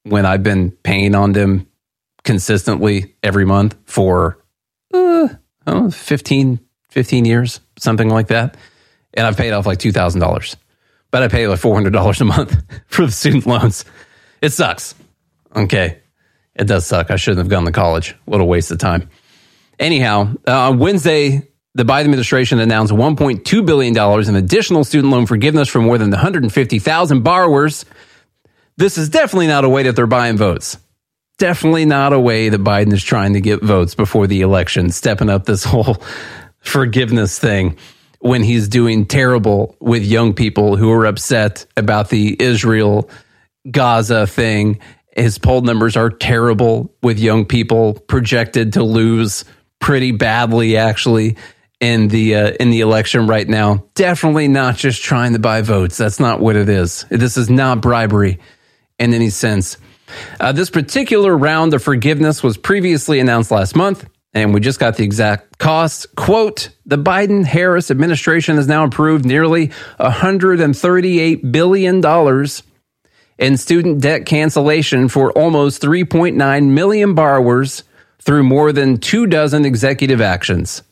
when 0.03 0.27
I've 0.27 0.43
been 0.43 0.73
paying 0.73 1.15
on 1.15 1.31
them 1.31 1.69
consistently 2.25 3.15
every 3.23 3.45
month 3.45 3.77
for 3.85 4.43
uh, 4.93 5.29
know, 5.65 5.91
15, 5.93 6.59
15 6.89 7.25
years, 7.25 7.61
something 7.79 8.09
like 8.09 8.27
that. 8.27 8.57
And 9.15 9.29
I've 9.29 9.37
paid 9.37 9.53
off 9.53 9.65
like 9.65 9.79
$2,000. 9.79 10.57
But 11.13 11.23
I 11.23 11.29
pay 11.29 11.47
like 11.47 11.61
$400 11.61 12.21
a 12.21 12.25
month 12.25 12.63
for 12.89 13.07
the 13.07 13.13
student 13.13 13.47
loans. 13.47 13.85
It 14.43 14.51
sucks. 14.51 14.97
Okay. 15.55 16.01
It 16.57 16.65
does 16.65 16.85
suck. 16.85 17.13
I 17.13 17.17
shouldn't 17.17 17.39
have 17.39 17.49
gone 17.49 17.65
to 17.67 17.71
college. 17.71 18.17
What 18.25 18.41
a 18.41 18.45
waste 18.45 18.73
of 18.73 18.79
time. 18.79 19.09
Anyhow, 19.79 20.35
uh, 20.47 20.71
on 20.71 20.79
Wednesday, 20.79 21.43
the 21.75 21.85
Biden 21.85 22.05
administration 22.05 22.59
announced 22.59 22.93
$1.2 22.93 23.67
billion 23.67 24.29
in 24.29 24.37
additional 24.37 24.85
student 24.85 25.13
loan 25.13 25.27
forgiveness 25.27 25.69
for 25.69 25.81
more 25.81 25.99
than 25.99 26.11
150,000 26.11 27.23
borrowers. 27.23 27.85
This 28.79 28.97
is 28.97 29.11
definitely 29.11 29.49
not 29.49 29.65
a 29.65 29.69
way 29.69 29.83
that 29.83 29.95
they're 29.95 30.07
buying 30.07 30.39
votes. 30.39 30.79
Definitely 31.39 31.85
not 31.85 32.15
a 32.15 32.21
way 32.21 32.49
that 32.49 32.63
Biden 32.63 32.95
is 32.95 33.05
trying 33.05 33.35
to 33.35 33.43
get 33.43 33.63
votes 33.63 33.95
before 33.95 34.27
the 34.27 34.41
election, 34.41 34.91
stepping 34.91 35.29
up 35.29 35.45
this 35.45 35.65
whole 35.65 35.99
forgiveness 36.61 37.39
thing 37.39 37.77
when 38.21 38.43
he's 38.43 38.69
doing 38.69 39.05
terrible 39.05 39.77
with 39.79 40.03
young 40.03 40.33
people 40.33 40.77
who 40.77 40.91
are 40.91 41.05
upset 41.05 41.67
about 41.77 42.09
the 42.09 42.37
Israel 42.41 43.11
Gaza 43.71 44.27
thing. 44.27 44.81
His 45.15 45.39
poll 45.39 45.61
numbers 45.61 45.97
are 45.97 46.11
terrible 46.11 46.95
with 47.03 47.19
young 47.19 47.45
people 47.45 47.95
projected 47.95 48.73
to 48.75 48.83
lose 48.83 49.45
pretty 49.81 50.13
badly, 50.13 50.77
actually 50.77 51.37
in 51.81 52.09
the 52.09 52.35
uh, 52.35 52.51
in 52.61 52.71
the 52.71 52.81
election 52.81 53.27
right 53.27 53.49
now. 53.49 53.85
Definitely 53.95 54.49
not 54.49 54.77
just 54.77 55.03
trying 55.03 55.33
to 55.35 55.39
buy 55.39 55.63
votes. 55.63 55.97
That's 55.97 56.21
not 56.21 56.41
what 56.41 56.57
it 56.57 56.69
is. 56.69 57.05
This 57.11 57.37
is 57.37 57.51
not 57.51 57.81
bribery 57.81 58.39
in 58.99 59.15
any 59.15 59.31
sense. 59.31 59.77
Uh, 60.41 60.53
this 60.53 60.71
particular 60.71 61.37
round 61.37 61.75
of 61.75 61.83
forgiveness 61.83 62.43
was 62.43 62.57
previously 62.57 63.19
announced 63.19 63.51
last 63.51 63.77
month, 63.77 64.09
and 64.33 64.55
we 64.55 64.61
just 64.61 64.79
got 64.79 64.97
the 64.97 65.05
exact 65.05 65.59
cost. 65.59 66.15
Quote: 66.17 66.71
The 66.87 66.99
Biden 66.99 67.45
Harris 67.45 67.91
administration 67.91 68.57
has 68.57 68.69
now 68.69 68.85
approved 68.85 69.25
nearly 69.25 69.71
138 69.99 71.53
billion 71.53 72.01
dollars 72.01 72.63
in 73.39 73.59
student 73.59 74.01
debt 74.01 74.25
cancellation 74.25 75.09
for 75.09 75.31
almost 75.33 75.83
3.9 75.83 76.71
million 76.71 77.15
borrowers 77.15 77.85
through 78.27 78.43
more 78.43 78.73
than 78.73 78.99
two 78.99 79.27
dozen 79.27 79.65
executive 79.65 80.21
actions 80.21 80.83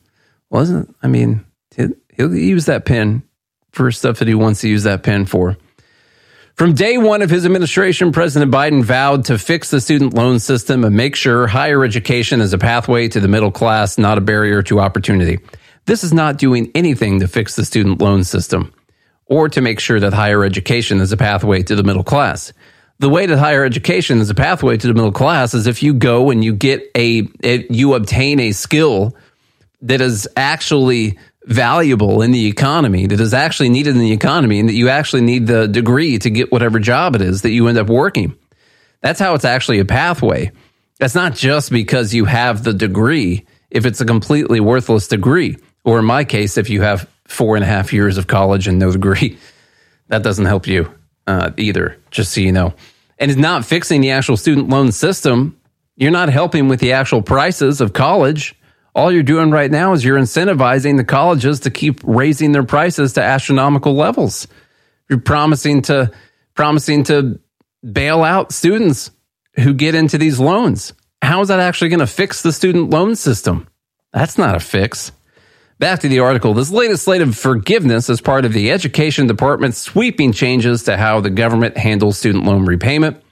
wasn't. 0.50 0.94
I 1.02 1.08
mean, 1.08 1.44
he'll 1.76 2.34
use 2.34 2.66
that 2.66 2.84
pen 2.84 3.24
for 3.72 3.90
stuff 3.90 4.20
that 4.20 4.28
he 4.28 4.34
wants 4.34 4.60
to 4.60 4.68
use 4.68 4.84
that 4.84 5.02
pen 5.02 5.26
for. 5.26 5.56
From 6.54 6.74
day 6.74 6.96
one 6.96 7.20
of 7.20 7.30
his 7.30 7.44
administration, 7.44 8.12
President 8.12 8.52
Biden 8.52 8.84
vowed 8.84 9.24
to 9.24 9.36
fix 9.36 9.70
the 9.70 9.80
student 9.80 10.14
loan 10.14 10.38
system 10.38 10.84
and 10.84 10.96
make 10.96 11.16
sure 11.16 11.48
higher 11.48 11.82
education 11.82 12.40
is 12.40 12.52
a 12.52 12.58
pathway 12.58 13.08
to 13.08 13.18
the 13.18 13.26
middle 13.26 13.50
class, 13.50 13.98
not 13.98 14.18
a 14.18 14.20
barrier 14.20 14.62
to 14.62 14.78
opportunity. 14.78 15.40
This 15.86 16.04
is 16.04 16.12
not 16.12 16.38
doing 16.38 16.70
anything 16.76 17.18
to 17.18 17.26
fix 17.26 17.56
the 17.56 17.64
student 17.64 18.00
loan 18.00 18.22
system 18.22 18.72
or 19.26 19.48
to 19.48 19.60
make 19.60 19.80
sure 19.80 19.98
that 19.98 20.12
higher 20.12 20.44
education 20.44 21.00
is 21.00 21.10
a 21.10 21.16
pathway 21.16 21.64
to 21.64 21.74
the 21.74 21.82
middle 21.82 22.04
class. 22.04 22.52
The 23.00 23.08
way 23.08 23.26
that 23.26 23.38
higher 23.38 23.64
education 23.64 24.20
is 24.20 24.30
a 24.30 24.34
pathway 24.34 24.76
to 24.76 24.86
the 24.86 24.94
middle 24.94 25.12
class 25.12 25.52
is 25.52 25.66
if 25.66 25.82
you 25.82 25.94
go 25.94 26.30
and 26.30 26.44
you 26.44 26.54
get 26.54 26.90
a, 26.96 27.28
you 27.42 27.94
obtain 27.94 28.38
a 28.40 28.52
skill 28.52 29.16
that 29.82 30.00
is 30.00 30.28
actually 30.36 31.18
valuable 31.44 32.22
in 32.22 32.30
the 32.30 32.46
economy, 32.46 33.06
that 33.06 33.20
is 33.20 33.34
actually 33.34 33.68
needed 33.68 33.94
in 33.94 34.00
the 34.00 34.12
economy, 34.12 34.60
and 34.60 34.68
that 34.68 34.74
you 34.74 34.88
actually 34.88 35.22
need 35.22 35.46
the 35.46 35.66
degree 35.66 36.18
to 36.18 36.30
get 36.30 36.52
whatever 36.52 36.78
job 36.78 37.14
it 37.14 37.20
is 37.20 37.42
that 37.42 37.50
you 37.50 37.68
end 37.68 37.78
up 37.78 37.88
working. 37.88 38.36
That's 39.00 39.20
how 39.20 39.34
it's 39.34 39.44
actually 39.44 39.80
a 39.80 39.84
pathway. 39.84 40.52
That's 40.98 41.14
not 41.14 41.34
just 41.34 41.70
because 41.70 42.14
you 42.14 42.24
have 42.24 42.64
the 42.64 42.72
degree, 42.72 43.44
if 43.70 43.84
it's 43.84 44.00
a 44.00 44.06
completely 44.06 44.60
worthless 44.60 45.08
degree, 45.08 45.56
or 45.84 45.98
in 45.98 46.04
my 46.04 46.24
case, 46.24 46.56
if 46.56 46.70
you 46.70 46.82
have 46.82 47.10
four 47.26 47.56
and 47.56 47.64
a 47.64 47.68
half 47.68 47.92
years 47.92 48.16
of 48.16 48.26
college 48.26 48.68
and 48.68 48.78
no 48.78 48.92
degree, 48.92 49.38
that 50.08 50.22
doesn't 50.22 50.46
help 50.46 50.66
you 50.66 50.94
uh, 51.26 51.50
either, 51.56 51.98
just 52.10 52.32
so 52.32 52.40
you 52.40 52.52
know. 52.52 52.74
And 53.18 53.30
it's 53.30 53.40
not 53.40 53.64
fixing 53.64 54.00
the 54.00 54.10
actual 54.10 54.36
student 54.36 54.68
loan 54.68 54.92
system. 54.92 55.58
You're 55.96 56.10
not 56.10 56.28
helping 56.28 56.68
with 56.68 56.80
the 56.80 56.92
actual 56.92 57.22
prices 57.22 57.80
of 57.80 57.92
college 57.92 58.56
all 58.94 59.10
you're 59.10 59.24
doing 59.24 59.50
right 59.50 59.70
now 59.70 59.92
is 59.92 60.04
you're 60.04 60.18
incentivizing 60.18 60.96
the 60.96 61.04
colleges 61.04 61.60
to 61.60 61.70
keep 61.70 62.00
raising 62.04 62.52
their 62.52 62.62
prices 62.62 63.14
to 63.14 63.22
astronomical 63.22 63.94
levels. 63.94 64.46
You're 65.10 65.20
promising 65.20 65.82
to 65.82 66.12
promising 66.54 67.02
to 67.04 67.40
bail 67.82 68.22
out 68.22 68.52
students 68.52 69.10
who 69.56 69.74
get 69.74 69.96
into 69.96 70.16
these 70.16 70.38
loans. 70.38 70.92
How 71.20 71.40
is 71.40 71.48
that 71.48 71.58
actually 71.58 71.88
going 71.88 72.00
to 72.00 72.06
fix 72.06 72.42
the 72.42 72.52
student 72.52 72.90
loan 72.90 73.16
system? 73.16 73.66
That's 74.12 74.38
not 74.38 74.54
a 74.54 74.60
fix. 74.60 75.10
Back 75.84 76.00
to 76.00 76.08
the 76.08 76.20
article. 76.20 76.54
This 76.54 76.70
latest 76.70 77.04
slate 77.04 77.20
of 77.20 77.36
forgiveness 77.36 78.08
is 78.08 78.22
part 78.22 78.46
of 78.46 78.54
the 78.54 78.70
Education 78.70 79.26
Department's 79.26 79.76
sweeping 79.76 80.32
changes 80.32 80.84
to 80.84 80.96
how 80.96 81.20
the 81.20 81.28
government 81.28 81.76
handles 81.76 82.16
student 82.16 82.44
loan 82.44 82.64
repayment. 82.64 83.22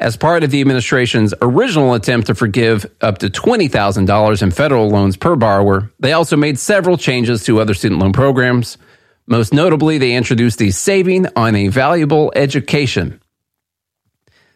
As 0.00 0.16
part 0.16 0.42
of 0.42 0.50
the 0.50 0.62
administration's 0.62 1.34
original 1.42 1.92
attempt 1.92 2.28
to 2.28 2.34
forgive 2.34 2.86
up 3.02 3.18
to 3.18 3.28
$20,000 3.28 4.42
in 4.42 4.50
federal 4.52 4.88
loans 4.88 5.18
per 5.18 5.36
borrower, 5.36 5.92
they 6.00 6.14
also 6.14 6.34
made 6.34 6.58
several 6.58 6.96
changes 6.96 7.44
to 7.44 7.60
other 7.60 7.74
student 7.74 8.00
loan 8.00 8.14
programs. 8.14 8.78
Most 9.26 9.52
notably, 9.52 9.98
they 9.98 10.14
introduced 10.14 10.58
the 10.58 10.70
Saving 10.70 11.26
on 11.36 11.54
a 11.54 11.68
Valuable 11.68 12.32
Education. 12.34 13.20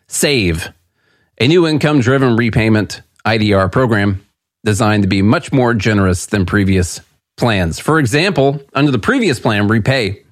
SAVE, 0.09 0.71
a 1.39 1.47
new 1.47 1.67
income 1.67 2.01
driven 2.01 2.35
repayment 2.35 3.03
IDR 3.27 3.71
program 3.71 4.25
designed 4.65 5.03
to 5.03 5.09
be 5.09 5.21
much 5.21 5.53
more 5.53 5.75
generous 5.75 6.25
than 6.25 6.47
previous 6.47 7.03
plans. 7.41 7.81
For 7.81 7.99
example, 7.99 8.61
under 8.75 8.93
the 8.93 8.99
previous 8.99 9.41
plan, 9.41 9.67
Repay, 9.67 10.25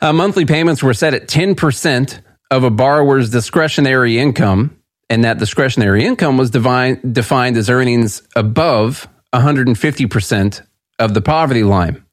uh, 0.00 0.12
monthly 0.12 0.46
payments 0.46 0.82
were 0.82 0.94
set 0.94 1.12
at 1.12 1.28
10% 1.28 2.20
of 2.50 2.64
a 2.64 2.70
borrower's 2.70 3.28
discretionary 3.30 4.18
income, 4.18 4.78
and 5.10 5.24
that 5.24 5.38
discretionary 5.38 6.04
income 6.04 6.38
was 6.38 6.50
divine, 6.50 7.12
defined 7.12 7.56
as 7.56 7.68
earnings 7.68 8.22
above 8.36 9.08
150% 9.34 10.62
of 10.98 11.12
the 11.12 11.20
poverty 11.20 11.64
line, 11.64 12.04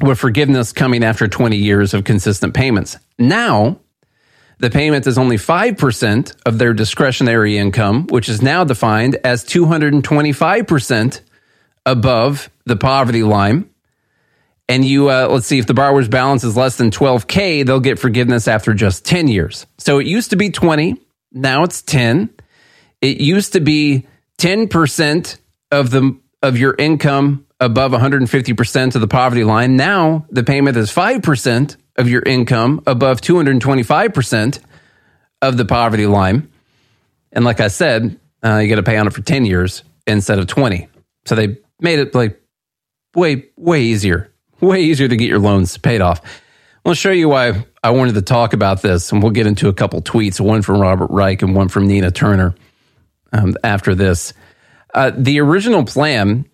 with 0.00 0.18
forgiveness 0.18 0.72
coming 0.72 1.04
after 1.04 1.28
20 1.28 1.56
years 1.56 1.92
of 1.92 2.04
consistent 2.04 2.54
payments. 2.54 2.98
Now, 3.18 3.78
the 4.58 4.70
payment 4.70 5.06
is 5.06 5.18
only 5.18 5.36
5% 5.36 6.36
of 6.46 6.58
their 6.58 6.72
discretionary 6.72 7.58
income, 7.58 8.06
which 8.06 8.28
is 8.28 8.40
now 8.40 8.64
defined 8.64 9.18
as 9.22 9.44
225% 9.44 11.20
above 11.86 12.50
the 12.64 12.76
poverty 12.76 13.22
line. 13.22 13.70
And 14.68 14.84
you 14.84 15.08
uh, 15.08 15.28
let's 15.30 15.46
see 15.46 15.60
if 15.60 15.66
the 15.66 15.74
borrower's 15.74 16.08
balance 16.08 16.42
is 16.42 16.56
less 16.56 16.76
than 16.76 16.90
12k 16.90 17.64
they'll 17.64 17.80
get 17.80 18.00
forgiveness 18.00 18.48
after 18.48 18.74
just 18.74 19.04
10 19.04 19.28
years. 19.28 19.64
So 19.78 20.00
it 20.00 20.06
used 20.06 20.30
to 20.30 20.36
be 20.36 20.50
20 20.50 21.00
now 21.32 21.62
it's 21.62 21.82
10 21.82 22.30
it 23.00 23.20
used 23.20 23.52
to 23.52 23.60
be 23.60 24.06
10% 24.38 25.38
of 25.70 25.90
the 25.90 26.18
of 26.42 26.58
your 26.58 26.74
income 26.76 27.46
above 27.60 27.92
150% 27.92 28.94
of 28.94 29.00
the 29.00 29.08
poverty 29.08 29.44
line. 29.44 29.76
Now 29.76 30.26
the 30.30 30.42
payment 30.42 30.76
is 30.76 30.92
5% 30.92 31.76
of 31.96 32.08
your 32.08 32.22
income 32.22 32.82
above 32.86 33.20
225% 33.20 34.58
of 35.40 35.56
the 35.56 35.64
poverty 35.64 36.06
line. 36.06 36.50
And 37.32 37.44
like 37.44 37.60
i 37.60 37.68
said 37.68 38.18
uh, 38.42 38.58
you 38.58 38.68
got 38.68 38.76
to 38.76 38.82
pay 38.82 38.96
on 38.96 39.06
it 39.06 39.12
for 39.12 39.22
10 39.22 39.44
years 39.44 39.84
instead 40.08 40.38
of 40.38 40.46
20 40.46 40.88
so 41.26 41.34
they 41.34 41.58
made 41.80 41.98
it 41.98 42.14
like 42.14 42.40
way 43.14 43.46
way 43.56 43.82
easier 43.82 44.32
way 44.60 44.82
easier 44.82 45.08
to 45.08 45.16
get 45.16 45.28
your 45.28 45.38
loans 45.38 45.76
paid 45.78 46.00
off. 46.00 46.20
I'll 46.84 46.94
show 46.94 47.10
you 47.10 47.28
why 47.28 47.66
I 47.82 47.90
wanted 47.90 48.14
to 48.14 48.22
talk 48.22 48.52
about 48.52 48.82
this, 48.82 49.10
and 49.10 49.22
we'll 49.22 49.32
get 49.32 49.46
into 49.46 49.68
a 49.68 49.72
couple 49.72 50.00
tweets, 50.02 50.40
one 50.40 50.62
from 50.62 50.80
Robert 50.80 51.10
Reich 51.10 51.42
and 51.42 51.54
one 51.54 51.68
from 51.68 51.88
Nina 51.88 52.10
Turner 52.10 52.54
um, 53.32 53.54
after 53.64 53.94
this. 53.94 54.32
Uh, 54.94 55.10
the 55.14 55.40
original 55.40 55.84
plan 55.84 56.48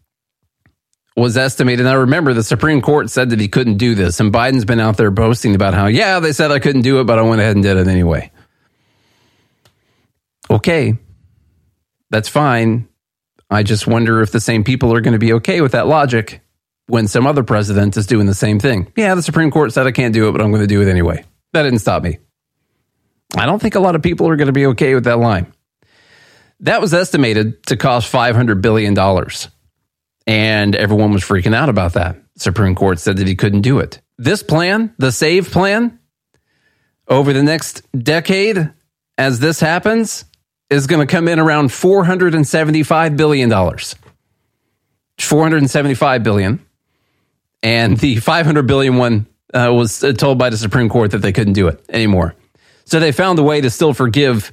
was 1.16 1.36
estimated. 1.36 1.86
I 1.86 1.92
remember 1.92 2.32
the 2.32 2.42
Supreme 2.42 2.80
Court 2.80 3.10
said 3.10 3.30
that 3.30 3.40
he 3.40 3.48
couldn't 3.48 3.76
do 3.76 3.94
this, 3.94 4.20
and 4.20 4.32
Biden's 4.32 4.64
been 4.64 4.80
out 4.80 4.96
there 4.96 5.10
boasting 5.10 5.54
about 5.54 5.74
how, 5.74 5.86
yeah, 5.86 6.18
they 6.18 6.32
said 6.32 6.50
I 6.50 6.58
couldn't 6.58 6.82
do 6.82 7.00
it, 7.00 7.04
but 7.04 7.18
I 7.18 7.22
went 7.22 7.42
ahead 7.42 7.54
and 7.54 7.62
did 7.62 7.76
it 7.76 7.86
anyway. 7.86 8.30
Okay, 10.50 10.96
that's 12.10 12.28
fine. 12.28 12.88
I 13.52 13.62
just 13.62 13.86
wonder 13.86 14.22
if 14.22 14.32
the 14.32 14.40
same 14.40 14.64
people 14.64 14.94
are 14.94 15.00
going 15.00 15.12
to 15.12 15.18
be 15.18 15.34
okay 15.34 15.60
with 15.60 15.72
that 15.72 15.86
logic 15.86 16.40
when 16.86 17.06
some 17.06 17.26
other 17.26 17.42
president 17.42 17.96
is 17.96 18.06
doing 18.06 18.26
the 18.26 18.34
same 18.34 18.58
thing. 18.58 18.90
Yeah, 18.96 19.14
the 19.14 19.22
Supreme 19.22 19.50
Court 19.50 19.72
said 19.72 19.86
I 19.86 19.92
can't 19.92 20.14
do 20.14 20.28
it, 20.28 20.32
but 20.32 20.40
I'm 20.40 20.50
going 20.50 20.62
to 20.62 20.66
do 20.66 20.80
it 20.80 20.88
anyway. 20.88 21.24
That 21.52 21.62
didn't 21.64 21.80
stop 21.80 22.02
me. 22.02 22.18
I 23.36 23.46
don't 23.46 23.60
think 23.60 23.74
a 23.74 23.80
lot 23.80 23.94
of 23.94 24.02
people 24.02 24.28
are 24.28 24.36
going 24.36 24.46
to 24.46 24.52
be 24.52 24.66
okay 24.66 24.94
with 24.94 25.04
that 25.04 25.18
line. 25.18 25.52
That 26.60 26.80
was 26.80 26.94
estimated 26.94 27.62
to 27.66 27.76
cost 27.76 28.12
$500 28.12 28.62
billion. 28.62 28.96
And 30.26 30.76
everyone 30.76 31.12
was 31.12 31.22
freaking 31.22 31.54
out 31.54 31.68
about 31.68 31.94
that. 31.94 32.16
Supreme 32.36 32.74
Court 32.74 32.98
said 33.00 33.18
that 33.18 33.26
he 33.26 33.36
couldn't 33.36 33.62
do 33.62 33.78
it. 33.80 34.00
This 34.16 34.42
plan, 34.42 34.94
the 34.98 35.12
SAVE 35.12 35.50
plan, 35.50 35.98
over 37.08 37.32
the 37.32 37.42
next 37.42 37.82
decade, 37.92 38.70
as 39.18 39.40
this 39.40 39.60
happens, 39.60 40.24
is 40.72 40.86
going 40.86 41.06
to 41.06 41.10
come 41.10 41.28
in 41.28 41.38
around 41.38 41.68
$475 41.68 43.16
billion. 43.16 43.50
475 45.18 46.22
billion. 46.22 46.66
and 47.62 47.96
the 47.98 48.16
500 48.16 48.66
billion 48.66 48.96
one 48.96 49.26
uh, 49.54 49.70
was 49.72 50.04
told 50.16 50.38
by 50.38 50.50
the 50.50 50.56
Supreme 50.56 50.88
Court 50.88 51.10
that 51.12 51.18
they 51.18 51.32
couldn't 51.32 51.52
do 51.52 51.68
it 51.68 51.84
anymore. 51.90 52.34
So 52.84 52.98
they 52.98 53.12
found 53.12 53.38
a 53.38 53.42
way 53.42 53.60
to 53.60 53.70
still 53.70 53.92
forgive 53.92 54.50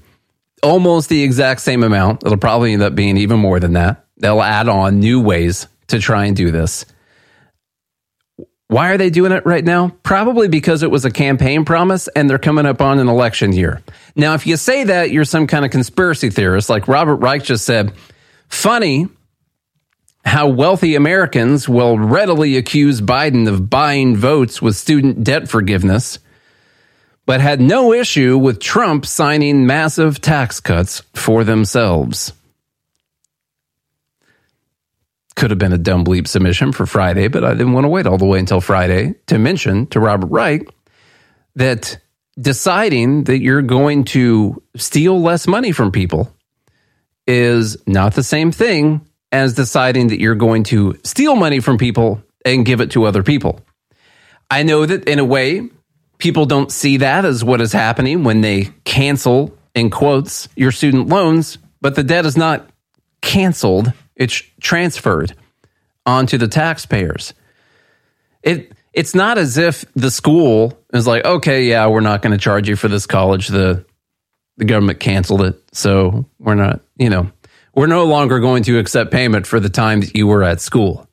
almost 0.61 1.09
the 1.09 1.23
exact 1.23 1.61
same 1.61 1.83
amount. 1.83 2.23
It'll 2.25 2.37
probably 2.37 2.73
end 2.73 2.83
up 2.83 2.93
being 2.93 3.17
even 3.17 3.39
more 3.39 3.59
than 3.59 3.73
that. 3.73 4.05
They'll 4.17 4.41
add 4.41 4.67
on 4.67 4.99
new 4.99 5.21
ways 5.21 5.67
to 5.87 5.99
try 5.99 6.25
and 6.25 6.35
do 6.35 6.51
this. 6.51 6.85
Why 8.69 8.91
are 8.91 8.99
they 8.99 9.09
doing 9.09 9.31
it 9.31 9.47
right 9.47 9.65
now? 9.65 9.95
Probably 10.03 10.47
because 10.47 10.83
it 10.83 10.91
was 10.91 11.03
a 11.03 11.09
campaign 11.09 11.65
promise 11.65 12.07
and 12.09 12.29
they're 12.29 12.37
coming 12.37 12.67
up 12.67 12.83
on 12.83 12.99
an 12.99 13.09
election 13.09 13.51
year. 13.51 13.81
Now, 14.15 14.35
if 14.35 14.45
you 14.45 14.57
say 14.57 14.83
that, 14.83 15.09
you're 15.09 15.25
some 15.25 15.47
kind 15.47 15.65
of 15.65 15.71
conspiracy 15.71 16.29
theorist, 16.29 16.69
like 16.69 16.87
Robert 16.87 17.15
Reich 17.15 17.43
just 17.43 17.65
said. 17.65 17.93
Funny 18.47 19.07
how 20.23 20.49
wealthy 20.49 20.93
Americans 20.93 21.67
will 21.67 21.97
readily 21.97 22.57
accuse 22.57 23.01
Biden 23.01 23.47
of 23.47 23.71
buying 23.71 24.15
votes 24.15 24.61
with 24.61 24.75
student 24.75 25.23
debt 25.23 25.49
forgiveness, 25.49 26.19
but 27.25 27.41
had 27.41 27.59
no 27.59 27.91
issue 27.91 28.37
with 28.37 28.59
Trump 28.59 29.03
signing 29.03 29.65
massive 29.65 30.21
tax 30.21 30.59
cuts 30.59 31.01
for 31.15 31.43
themselves. 31.43 32.33
Could 35.39 35.51
have 35.51 35.57
been 35.57 35.71
a 35.71 35.77
dumb 35.77 36.03
bleep 36.03 36.27
submission 36.27 36.73
for 36.73 36.85
Friday, 36.85 37.29
but 37.29 37.45
I 37.45 37.53
didn't 37.53 37.71
want 37.71 37.85
to 37.85 37.89
wait 37.89 38.05
all 38.05 38.17
the 38.17 38.25
way 38.25 38.39
until 38.39 38.59
Friday 38.59 39.15
to 39.27 39.39
mention 39.39 39.87
to 39.87 40.01
Robert 40.01 40.27
Wright 40.27 40.67
that 41.55 41.97
deciding 42.37 43.23
that 43.23 43.39
you're 43.39 43.61
going 43.61 44.03
to 44.03 44.61
steal 44.75 45.21
less 45.21 45.47
money 45.47 45.71
from 45.71 45.93
people 45.93 46.35
is 47.25 47.77
not 47.87 48.15
the 48.15 48.23
same 48.23 48.51
thing 48.51 48.99
as 49.31 49.53
deciding 49.53 50.07
that 50.07 50.19
you're 50.19 50.35
going 50.35 50.63
to 50.63 50.99
steal 51.05 51.37
money 51.37 51.61
from 51.61 51.77
people 51.77 52.21
and 52.43 52.65
give 52.65 52.81
it 52.81 52.91
to 52.91 53.05
other 53.05 53.23
people. 53.23 53.61
I 54.51 54.63
know 54.63 54.85
that 54.85 55.07
in 55.07 55.19
a 55.19 55.25
way, 55.25 55.69
people 56.17 56.47
don't 56.47 56.69
see 56.69 56.97
that 56.97 57.23
as 57.23 57.45
what 57.45 57.61
is 57.61 57.71
happening 57.71 58.25
when 58.25 58.41
they 58.41 58.71
cancel, 58.83 59.57
in 59.73 59.89
quotes, 59.89 60.49
your 60.57 60.73
student 60.73 61.07
loans, 61.07 61.59
but 61.79 61.95
the 61.95 62.03
debt 62.03 62.25
is 62.25 62.35
not 62.35 62.69
canceled, 63.21 63.93
it's 64.19 64.43
transferred 64.61 65.33
onto 66.05 66.37
the 66.37 66.47
taxpayers. 66.47 67.33
It 68.43 68.73
it's 68.93 69.15
not 69.15 69.37
as 69.37 69.57
if 69.57 69.85
the 69.93 70.11
school 70.11 70.77
is 70.93 71.07
like, 71.07 71.23
okay, 71.23 71.65
yeah, 71.65 71.87
we're 71.87 72.01
not 72.01 72.21
going 72.21 72.31
to 72.31 72.37
charge 72.37 72.67
you 72.67 72.75
for 72.75 72.87
this 72.87 73.07
college. 73.07 73.47
The 73.47 73.85
the 74.57 74.65
government 74.65 74.99
canceled 74.99 75.41
it, 75.41 75.63
so 75.71 76.25
we're 76.37 76.55
not, 76.55 76.81
you 76.97 77.09
know, 77.09 77.31
we're 77.73 77.87
no 77.87 78.05
longer 78.05 78.39
going 78.39 78.63
to 78.63 78.77
accept 78.77 79.09
payment 79.09 79.47
for 79.47 79.59
the 79.59 79.69
time 79.69 80.01
that 80.01 80.15
you 80.15 80.27
were 80.27 80.43
at 80.43 80.59
school. 80.59 81.07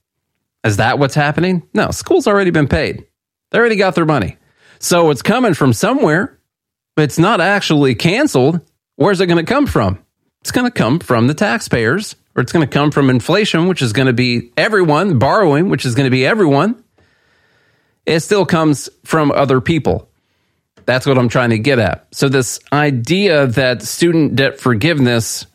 Is 0.64 0.78
that 0.78 0.98
what's 0.98 1.14
happening? 1.14 1.62
No, 1.72 1.92
school's 1.92 2.26
already 2.26 2.50
been 2.50 2.66
paid. 2.66 3.06
They 3.52 3.58
already 3.58 3.76
got 3.76 3.94
their 3.94 4.04
money. 4.04 4.36
So 4.80 5.10
it's 5.10 5.22
coming 5.22 5.54
from 5.54 5.72
somewhere, 5.72 6.38
but 6.96 7.02
it's 7.02 7.20
not 7.20 7.40
actually 7.40 7.94
canceled. 7.94 8.60
Where's 8.96 9.20
it 9.20 9.26
going 9.26 9.44
to 9.44 9.50
come 9.50 9.66
from? 9.66 10.04
It's 10.40 10.50
going 10.50 10.66
to 10.66 10.72
come 10.72 10.98
from 10.98 11.28
the 11.28 11.34
taxpayers, 11.34 12.16
or 12.36 12.42
it's 12.42 12.52
going 12.52 12.66
to 12.66 12.72
come 12.72 12.90
from 12.90 13.08
inflation, 13.08 13.66
which 13.66 13.80
is 13.80 13.94
going 13.94 14.06
to 14.06 14.12
be 14.12 14.52
everyone, 14.56 15.18
borrowing, 15.18 15.70
which 15.70 15.86
is 15.86 15.94
going 15.94 16.04
to 16.04 16.10
be 16.10 16.26
everyone. 16.26 16.82
It 18.04 18.20
still 18.20 18.44
comes 18.44 18.90
from 19.04 19.32
other 19.32 19.60
people. 19.60 20.08
That's 20.84 21.06
what 21.06 21.18
I'm 21.18 21.28
trying 21.28 21.50
to 21.50 21.58
get 21.58 21.78
at. 21.78 22.06
So, 22.12 22.28
this 22.28 22.60
idea 22.72 23.46
that 23.48 23.82
student 23.82 24.36
debt 24.36 24.60
forgiveness, 24.60 25.46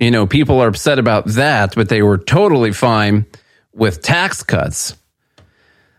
you 0.00 0.10
know, 0.10 0.26
people 0.26 0.60
are 0.60 0.66
upset 0.66 0.98
about 0.98 1.26
that, 1.26 1.74
but 1.76 1.88
they 1.88 2.02
were 2.02 2.18
totally 2.18 2.72
fine 2.72 3.26
with 3.72 4.02
tax 4.02 4.42
cuts. 4.42 4.96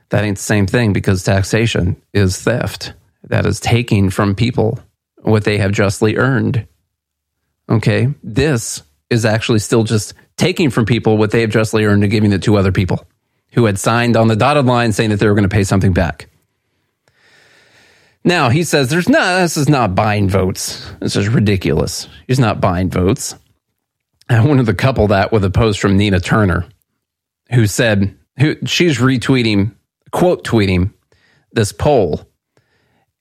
That 0.09 0.25
ain't 0.25 0.37
the 0.37 0.43
same 0.43 0.67
thing 0.67 0.91
because 0.91 1.23
taxation 1.23 2.01
is 2.13 2.41
theft. 2.41 2.93
That 3.23 3.45
is 3.45 3.61
taking 3.61 4.09
from 4.09 4.35
people 4.35 4.79
what 5.21 5.45
they 5.45 5.57
have 5.59 5.71
justly 5.71 6.17
earned. 6.17 6.67
Okay. 7.69 8.13
This 8.21 8.83
is 9.09 9.23
actually 9.23 9.59
still 9.59 9.83
just 9.83 10.13
taking 10.41 10.71
from 10.71 10.87
people 10.87 11.19
what 11.19 11.29
they 11.29 11.41
have 11.41 11.51
justly 11.51 11.85
earned 11.85 12.03
and 12.03 12.11
giving 12.11 12.33
it 12.33 12.41
to 12.41 12.55
other 12.55 12.71
people 12.71 13.05
who 13.51 13.65
had 13.65 13.77
signed 13.77 14.17
on 14.17 14.27
the 14.27 14.35
dotted 14.35 14.65
line 14.65 14.91
saying 14.91 15.11
that 15.11 15.19
they 15.19 15.27
were 15.27 15.35
going 15.35 15.47
to 15.47 15.55
pay 15.55 15.63
something 15.63 15.93
back. 15.93 16.29
Now 18.23 18.49
he 18.49 18.63
says 18.63 18.89
there's 18.89 19.07
no, 19.07 19.39
this 19.39 19.55
is 19.55 19.69
not 19.69 19.93
buying 19.93 20.27
votes. 20.27 20.91
This 20.99 21.15
is 21.15 21.27
ridiculous. 21.27 22.07
He's 22.25 22.39
not 22.39 22.59
buying 22.59 22.89
votes. 22.89 23.35
I 24.29 24.43
wanted 24.43 24.65
to 24.65 24.73
couple 24.73 25.09
that 25.09 25.31
with 25.31 25.45
a 25.45 25.51
post 25.51 25.79
from 25.79 25.95
Nina 25.95 26.19
Turner, 26.19 26.65
who 27.51 27.67
said, 27.67 28.17
who 28.39 28.55
she's 28.65 28.97
retweeting, 28.97 29.75
quote 30.09 30.43
tweeting 30.43 30.91
this 31.51 31.71
poll. 31.71 32.27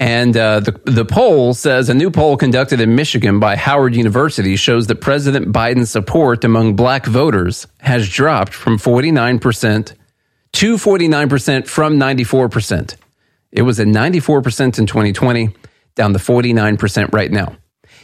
And 0.01 0.35
uh, 0.35 0.61
the, 0.61 0.81
the 0.85 1.05
poll 1.05 1.53
says 1.53 1.91
a 1.91 1.95
new 1.95 2.11
poll 2.11 2.39
conducted 2.39 2.81
in 2.81 2.95
Michigan 2.97 3.39
by 3.39 3.55
Howard 3.55 3.95
University 3.95 4.57
shows 4.57 4.87
that 4.87 5.03
President 5.03 5.53
Biden's 5.53 5.91
support 5.91 6.43
among 6.43 6.75
black 6.75 7.05
voters 7.05 7.67
has 7.81 8.09
dropped 8.09 8.55
from 8.55 8.79
49% 8.79 9.95
to 10.53 10.75
49% 10.77 11.69
from 11.69 11.99
94%. 11.99 12.97
It 13.53 13.63
was 13.63 13.79
at 13.79 13.89
94% 13.89 14.79
in 14.79 14.87
2020, 14.87 15.51
down 15.97 16.15
to 16.15 16.19
49% 16.19 17.13
right 17.13 17.31
now. 17.31 17.57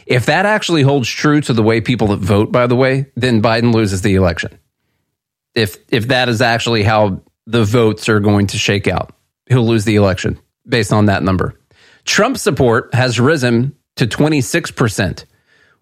If 0.05 0.27
that 0.27 0.45
actually 0.45 0.83
holds 0.83 1.09
true 1.09 1.41
to 1.41 1.53
the 1.53 1.63
way 1.63 1.81
people 1.81 2.07
that 2.09 2.19
vote, 2.19 2.51
by 2.51 2.67
the 2.67 2.75
way, 2.75 3.07
then 3.15 3.41
Biden 3.41 3.73
loses 3.73 4.03
the 4.03 4.15
election. 4.15 4.57
If 5.55 5.77
if 5.89 6.09
that 6.09 6.29
is 6.29 6.41
actually 6.41 6.83
how 6.83 7.23
the 7.47 7.63
votes 7.63 8.07
are 8.07 8.19
going 8.19 8.47
to 8.47 8.57
shake 8.59 8.87
out, 8.87 9.15
he'll 9.47 9.65
lose 9.65 9.83
the 9.83 9.95
election 9.95 10.39
based 10.67 10.93
on 10.93 11.05
that 11.05 11.23
number. 11.23 11.56
Trump 12.07 12.37
support 12.37 12.95
has 12.95 13.19
risen 13.19 13.75
to 13.97 14.07
26%, 14.07 15.25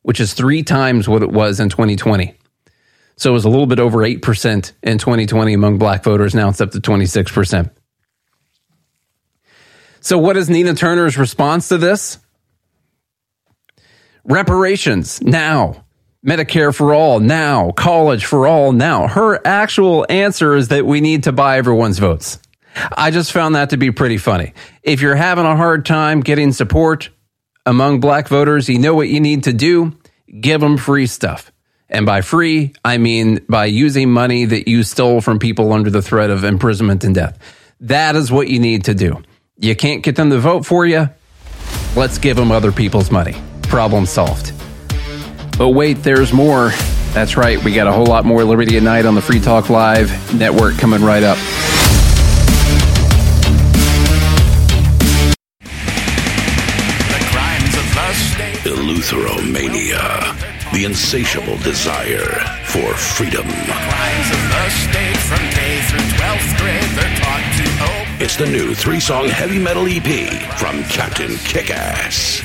which 0.02 0.20
is 0.20 0.34
three 0.34 0.64
times 0.64 1.08
what 1.08 1.24
it 1.24 1.32
was 1.32 1.60
in 1.60 1.70
2020. 1.70 2.36
So 3.16 3.30
it 3.30 3.34
was 3.34 3.46
a 3.46 3.50
little 3.50 3.68
bit 3.68 3.80
over 3.80 4.00
8% 4.00 4.74
in 4.84 4.98
2020 4.98 5.54
among 5.54 5.78
black 5.78 6.04
voters. 6.04 6.36
Now 6.36 6.50
it's 6.50 6.60
up 6.60 6.72
to 6.72 6.80
26%. 6.80 7.72
So, 10.02 10.20
what 10.20 10.38
is 10.38 10.52
Nina 10.52 10.76
Turner's 10.76 11.18
response 11.18 11.70
to 11.70 11.80
this? 11.80 12.20
Reparations 14.24 15.20
now. 15.22 15.86
Medicare 16.24 16.76
for 16.76 16.94
all 16.94 17.20
now. 17.20 17.72
College 17.72 18.26
for 18.26 18.46
all 18.46 18.72
now. 18.72 19.08
Her 19.08 19.40
actual 19.48 20.06
answer 20.08 20.56
is 20.56 20.68
that 20.68 20.86
we 20.86 21.02
need 21.02 21.24
to 21.24 21.32
buy 21.32 21.58
everyone's 21.58 21.98
votes. 21.98 22.38
I 22.76 23.12
just 23.12 23.32
found 23.32 23.56
that 23.56 23.70
to 23.72 23.78
be 23.78 23.92
pretty 23.92 24.18
funny. 24.18 24.54
If 24.84 25.02
you're 25.02 25.16
having 25.16 25.46
a 25.46 25.56
hard 25.56 25.86
time 25.86 26.22
getting 26.22 26.52
support 26.52 27.10
among 27.66 28.00
black 28.00 28.28
voters, 28.28 28.70
you 28.70 28.80
know 28.80 28.96
what 28.96 29.10
you 29.10 29.20
need 29.20 29.46
to 29.46 29.54
do? 29.54 29.98
Give 30.40 30.62
them 30.62 30.78
free 30.78 31.08
stuff. 31.08 31.52
And 31.90 32.06
by 32.06 32.22
free, 32.22 32.74
I 32.84 32.98
mean 32.98 33.46
by 33.48 33.66
using 33.66 34.12
money 34.12 34.46
that 34.46 34.68
you 34.68 34.84
stole 34.84 35.22
from 35.22 35.40
people 35.40 35.72
under 35.72 35.90
the 35.90 36.02
threat 36.02 36.30
of 36.30 36.44
imprisonment 36.44 37.04
and 37.04 37.16
death. 37.16 37.38
That 37.82 38.16
is 38.16 38.32
what 38.32 38.48
you 38.48 38.60
need 38.60 38.86
to 38.86 38.94
do. 38.94 39.24
You 39.58 39.76
can't 39.76 40.04
get 40.04 40.16
them 40.16 40.30
to 40.32 40.40
vote 40.40 40.66
for 40.66 40.86
you. 40.86 41.10
Let's 41.96 42.18
give 42.18 42.36
them 42.36 42.52
other 42.52 42.72
people's 42.72 43.12
money. 43.12 43.36
Problem 43.64 44.06
solved. 44.06 44.52
But 45.58 45.70
wait, 45.70 46.04
there's 46.04 46.34
more. 46.34 46.72
That's 47.14 47.38
right. 47.38 47.64
We 47.64 47.74
got 47.74 47.88
a 47.88 47.94
whole 47.94 48.06
lot 48.06 48.26
more 48.26 48.44
Liberty 48.44 48.76
at 48.76 48.84
Night 48.84 49.06
on 49.06 49.16
the 49.16 49.22
Free 49.22 49.40
Talk 49.40 49.70
Live 49.70 50.34
network 50.34 50.78
coming 50.78 51.02
right 51.02 51.24
up. 51.24 51.38
Eleutheromania, 59.06 60.34
the 60.74 60.86
insatiable 60.86 61.58
desire 61.58 62.26
for 62.64 62.92
freedom. 62.96 63.46
It's 68.20 68.36
the 68.36 68.48
new 68.48 68.74
three 68.74 69.00
song 69.00 69.30
heavy 69.30 69.60
metal 69.60 69.86
EP 69.88 70.42
from 70.58 70.84
Captain 70.86 71.34
Kickass. 71.46 72.42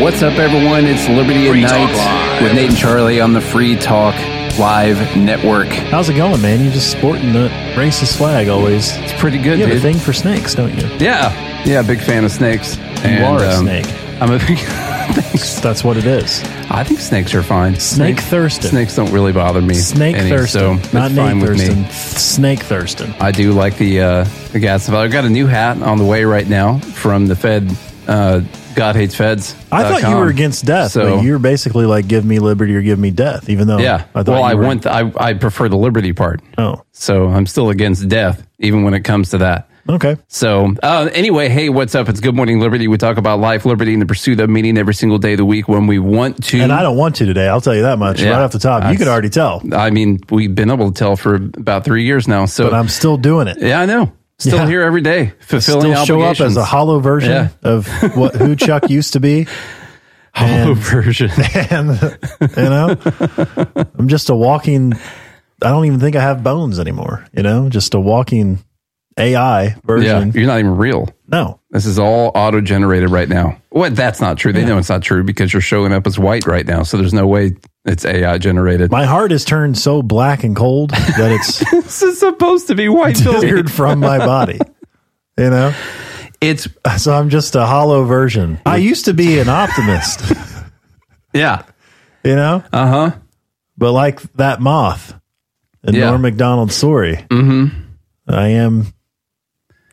What's 0.01 0.23
up, 0.23 0.37
everyone? 0.39 0.85
It's 0.85 1.07
Liberty 1.07 1.45
at 1.47 1.51
Free 1.51 1.61
Talk 1.61 1.71
Night 1.91 2.41
with 2.41 2.55
Nate 2.55 2.69
and 2.69 2.77
Charlie 2.77 3.21
on 3.21 3.33
the 3.33 3.39
Free 3.39 3.75
Talk 3.75 4.15
Live 4.57 5.15
Network. 5.15 5.67
How's 5.67 6.09
it 6.09 6.15
going, 6.15 6.41
man? 6.41 6.65
You 6.65 6.71
just 6.71 6.91
sporting 6.91 7.31
the 7.31 7.47
racist 7.75 8.17
flag 8.17 8.49
always. 8.49 8.97
It's 8.97 9.13
pretty 9.13 9.37
good, 9.37 9.59
You 9.59 9.67
have 9.67 9.77
a 9.77 9.79
thing 9.79 9.97
for 9.97 10.11
snakes, 10.11 10.55
don't 10.55 10.73
you? 10.75 10.87
Yeah, 10.97 11.31
yeah, 11.63 11.83
big 11.83 12.01
fan 12.01 12.25
of 12.25 12.31
snakes. 12.31 12.75
You 12.77 13.23
are 13.23 13.43
a 13.43 13.49
um, 13.51 13.65
snake. 13.65 13.85
I'm 14.19 14.31
a 14.31 14.39
big. 14.39 14.57
Thanks. 15.13 15.59
That's 15.59 15.83
what 15.83 15.95
it 15.95 16.05
is. 16.05 16.43
I 16.71 16.83
think 16.83 16.99
snakes 16.99 17.35
are 17.35 17.43
fine. 17.43 17.79
Snake 17.79 18.19
Thurston. 18.19 18.71
Snakes 18.71 18.95
don't 18.95 19.11
really 19.11 19.31
bother 19.31 19.61
me. 19.61 19.75
Snake 19.75 20.15
any, 20.15 20.29
Thurston, 20.29 20.81
so 20.81 20.97
not 20.97 21.11
fine 21.11 21.39
Nate 21.39 21.49
with 21.49 21.59
Thurston. 21.59 21.81
me. 21.83 21.89
Snake 21.91 22.59
Thurston. 22.61 23.13
I 23.19 23.31
do 23.31 23.51
like 23.51 23.77
the 23.77 24.01
uh, 24.01 24.23
the 24.53 24.59
gas. 24.59 24.89
I've 24.89 25.11
got 25.11 25.25
a 25.25 25.29
new 25.29 25.45
hat 25.45 25.81
on 25.81 25.99
the 25.99 26.05
way 26.05 26.25
right 26.25 26.47
now 26.47 26.79
from 26.79 27.27
the 27.27 27.35
Fed 27.35 27.69
uh, 28.07 28.41
God 28.75 28.95
hates 28.95 29.15
feds. 29.15 29.55
I 29.71 29.83
thought 29.83 30.09
you 30.09 30.15
were 30.17 30.27
against 30.29 30.65
death, 30.65 30.91
So- 30.91 31.17
but 31.17 31.23
you're 31.23 31.39
basically 31.39 31.85
like 31.85 32.07
give 32.07 32.25
me 32.25 32.39
liberty 32.39 32.75
or 32.75 32.81
give 32.81 32.99
me 32.99 33.11
death, 33.11 33.49
even 33.49 33.67
though 33.67 33.77
Yeah. 33.79 34.03
I 34.15 34.23
thought 34.23 34.33
well, 34.33 34.43
I 34.43 34.53
want. 34.55 34.85
I 34.85 35.11
I 35.17 35.33
prefer 35.33 35.69
the 35.69 35.77
liberty 35.77 36.13
part. 36.13 36.41
Oh, 36.57 36.81
so 36.91 37.27
I'm 37.29 37.45
still 37.45 37.69
against 37.69 38.07
death, 38.09 38.45
even 38.59 38.83
when 38.83 38.93
it 38.93 39.01
comes 39.01 39.29
to 39.31 39.37
that. 39.39 39.67
Okay. 39.89 40.15
So 40.29 40.73
uh, 40.81 41.09
anyway, 41.13 41.49
hey, 41.49 41.67
what's 41.67 41.93
up? 41.93 42.07
It's 42.07 42.21
Good 42.21 42.35
Morning 42.35 42.61
Liberty. 42.61 42.87
We 42.87 42.97
talk 42.97 43.17
about 43.17 43.39
life, 43.41 43.65
liberty, 43.65 43.91
and 43.91 44.01
the 44.01 44.05
pursuit 44.05 44.39
of 44.39 44.49
meaning 44.49 44.77
every 44.77 44.93
single 44.93 45.17
day 45.17 45.33
of 45.33 45.39
the 45.39 45.45
week 45.45 45.67
when 45.67 45.87
we 45.87 45.99
want 45.99 46.41
to. 46.45 46.61
and 46.61 46.71
I 46.71 46.83
don't 46.83 46.95
want 46.95 47.15
to 47.17 47.25
today. 47.25 47.49
I'll 47.49 47.59
tell 47.59 47.75
you 47.75 47.81
that 47.81 47.99
much 47.99 48.21
Yeah. 48.21 48.29
right 48.29 48.41
off 48.43 48.53
the 48.53 48.59
top. 48.59 48.89
You 48.89 48.97
could 48.97 49.09
already 49.09 49.29
tell, 49.29 49.61
I 49.73 49.89
mean, 49.89 50.21
we've 50.29 50.55
been 50.55 50.71
able 50.71 50.89
to 50.89 50.97
tell 50.97 51.17
for 51.17 51.35
about 51.35 51.83
three 51.83 52.05
years 52.05 52.29
now. 52.29 52.45
So 52.45 52.63
but 52.69 52.73
I'm 52.73 52.87
still 52.87 53.17
doing 53.17 53.49
it. 53.49 53.57
yeah, 53.59 53.81
I 53.81 53.85
know. 53.85 54.13
Still 54.39 54.59
Yeah. 54.59 54.67
here 54.67 54.81
every 54.81 55.01
day, 55.01 55.33
fulfilling 55.39 55.93
Still 55.93 56.05
show 56.05 56.21
up 56.21 56.41
as 56.41 56.57
a 56.57 56.65
hollow 56.65 56.99
version 56.99 57.31
Yeah. 57.31 57.49
of 57.61 57.87
what 58.17 58.35
who 58.35 58.55
Chuck 58.55 58.89
used 58.89 59.13
to 59.13 59.19
be. 59.19 59.47
hollow 60.33 60.71
And- 60.71 60.77
version. 60.77 61.29
and 61.69 62.17
you 62.57 62.63
know 62.63 62.97
i'm 63.99 64.07
just 64.07 64.29
a 64.31 64.35
walking 64.35 64.93
i 65.61 65.69
don't 65.69 65.85
even 65.85 65.99
think 65.99 66.15
i 66.15 66.21
have 66.21 66.41
bones 66.43 66.79
anymore 66.79 67.23
you 67.37 67.43
know 67.43 67.69
just 67.69 67.93
a 67.93 67.99
walking 67.99 68.57
ai 69.17 69.63
Yeah, 69.63 69.75
version 69.85 70.31
you're 70.33 70.47
not 70.47 70.59
even 70.59 70.75
real. 70.77 71.09
no 71.27 71.59
This 71.71 71.85
is 71.85 71.99
all 71.99 72.31
auto 72.35 72.61
generated 72.61 73.09
right 73.11 73.29
now. 73.29 73.57
What? 73.69 73.95
That's 73.95 74.21
not 74.21 74.37
true. 74.37 74.53
They 74.53 74.65
know 74.65 74.77
it's 74.77 74.89
not 74.89 75.01
true 75.01 75.23
because 75.23 75.51
you're 75.51 75.61
showing 75.61 75.91
up 75.93 76.05
as 76.05 76.19
white 76.19 76.45
right 76.45 76.65
now. 76.65 76.83
So 76.83 76.97
there's 76.97 77.13
no 77.13 77.25
way 77.25 77.53
it's 77.85 78.05
AI 78.05 78.37
generated. 78.37 78.91
my 78.91 79.05
heart 79.05 79.31
is 79.31 79.43
turned 79.43 79.77
so 79.77 80.01
black 80.03 80.43
and 80.43 80.55
cold 80.55 80.91
that 80.91 81.31
it's 81.31 81.59
this 81.71 82.01
is 82.03 82.19
supposed 82.19 82.67
to 82.67 82.75
be 82.75 82.87
white. 82.89 83.15
Disappeared 83.17 83.71
from 83.71 83.99
my 83.99 84.17
body 84.19 84.59
you 85.37 85.49
know 85.49 85.73
It's 86.41 86.67
so 86.97 87.13
i'm 87.13 87.29
just 87.29 87.55
a 87.55 87.65
hollow 87.65 88.03
version 88.05 88.59
i 88.65 88.77
used 88.77 89.05
to 89.05 89.13
be 89.13 89.39
an 89.39 89.49
optimist 89.49 90.21
yeah. 91.33 91.63
you 92.23 92.35
know 92.35 92.63
Uh 92.71 92.87
huh. 92.87 93.11
but 93.77 93.91
like 93.93 94.21
that 94.33 94.61
moth 94.61 95.19
in 95.83 95.95
Yeah. 95.95 96.09
norm 96.11 96.21
macdonald's 96.21 96.75
story 96.75 97.15
Mm-hmm. 97.29 97.75
i 98.27 98.47
am 98.49 98.92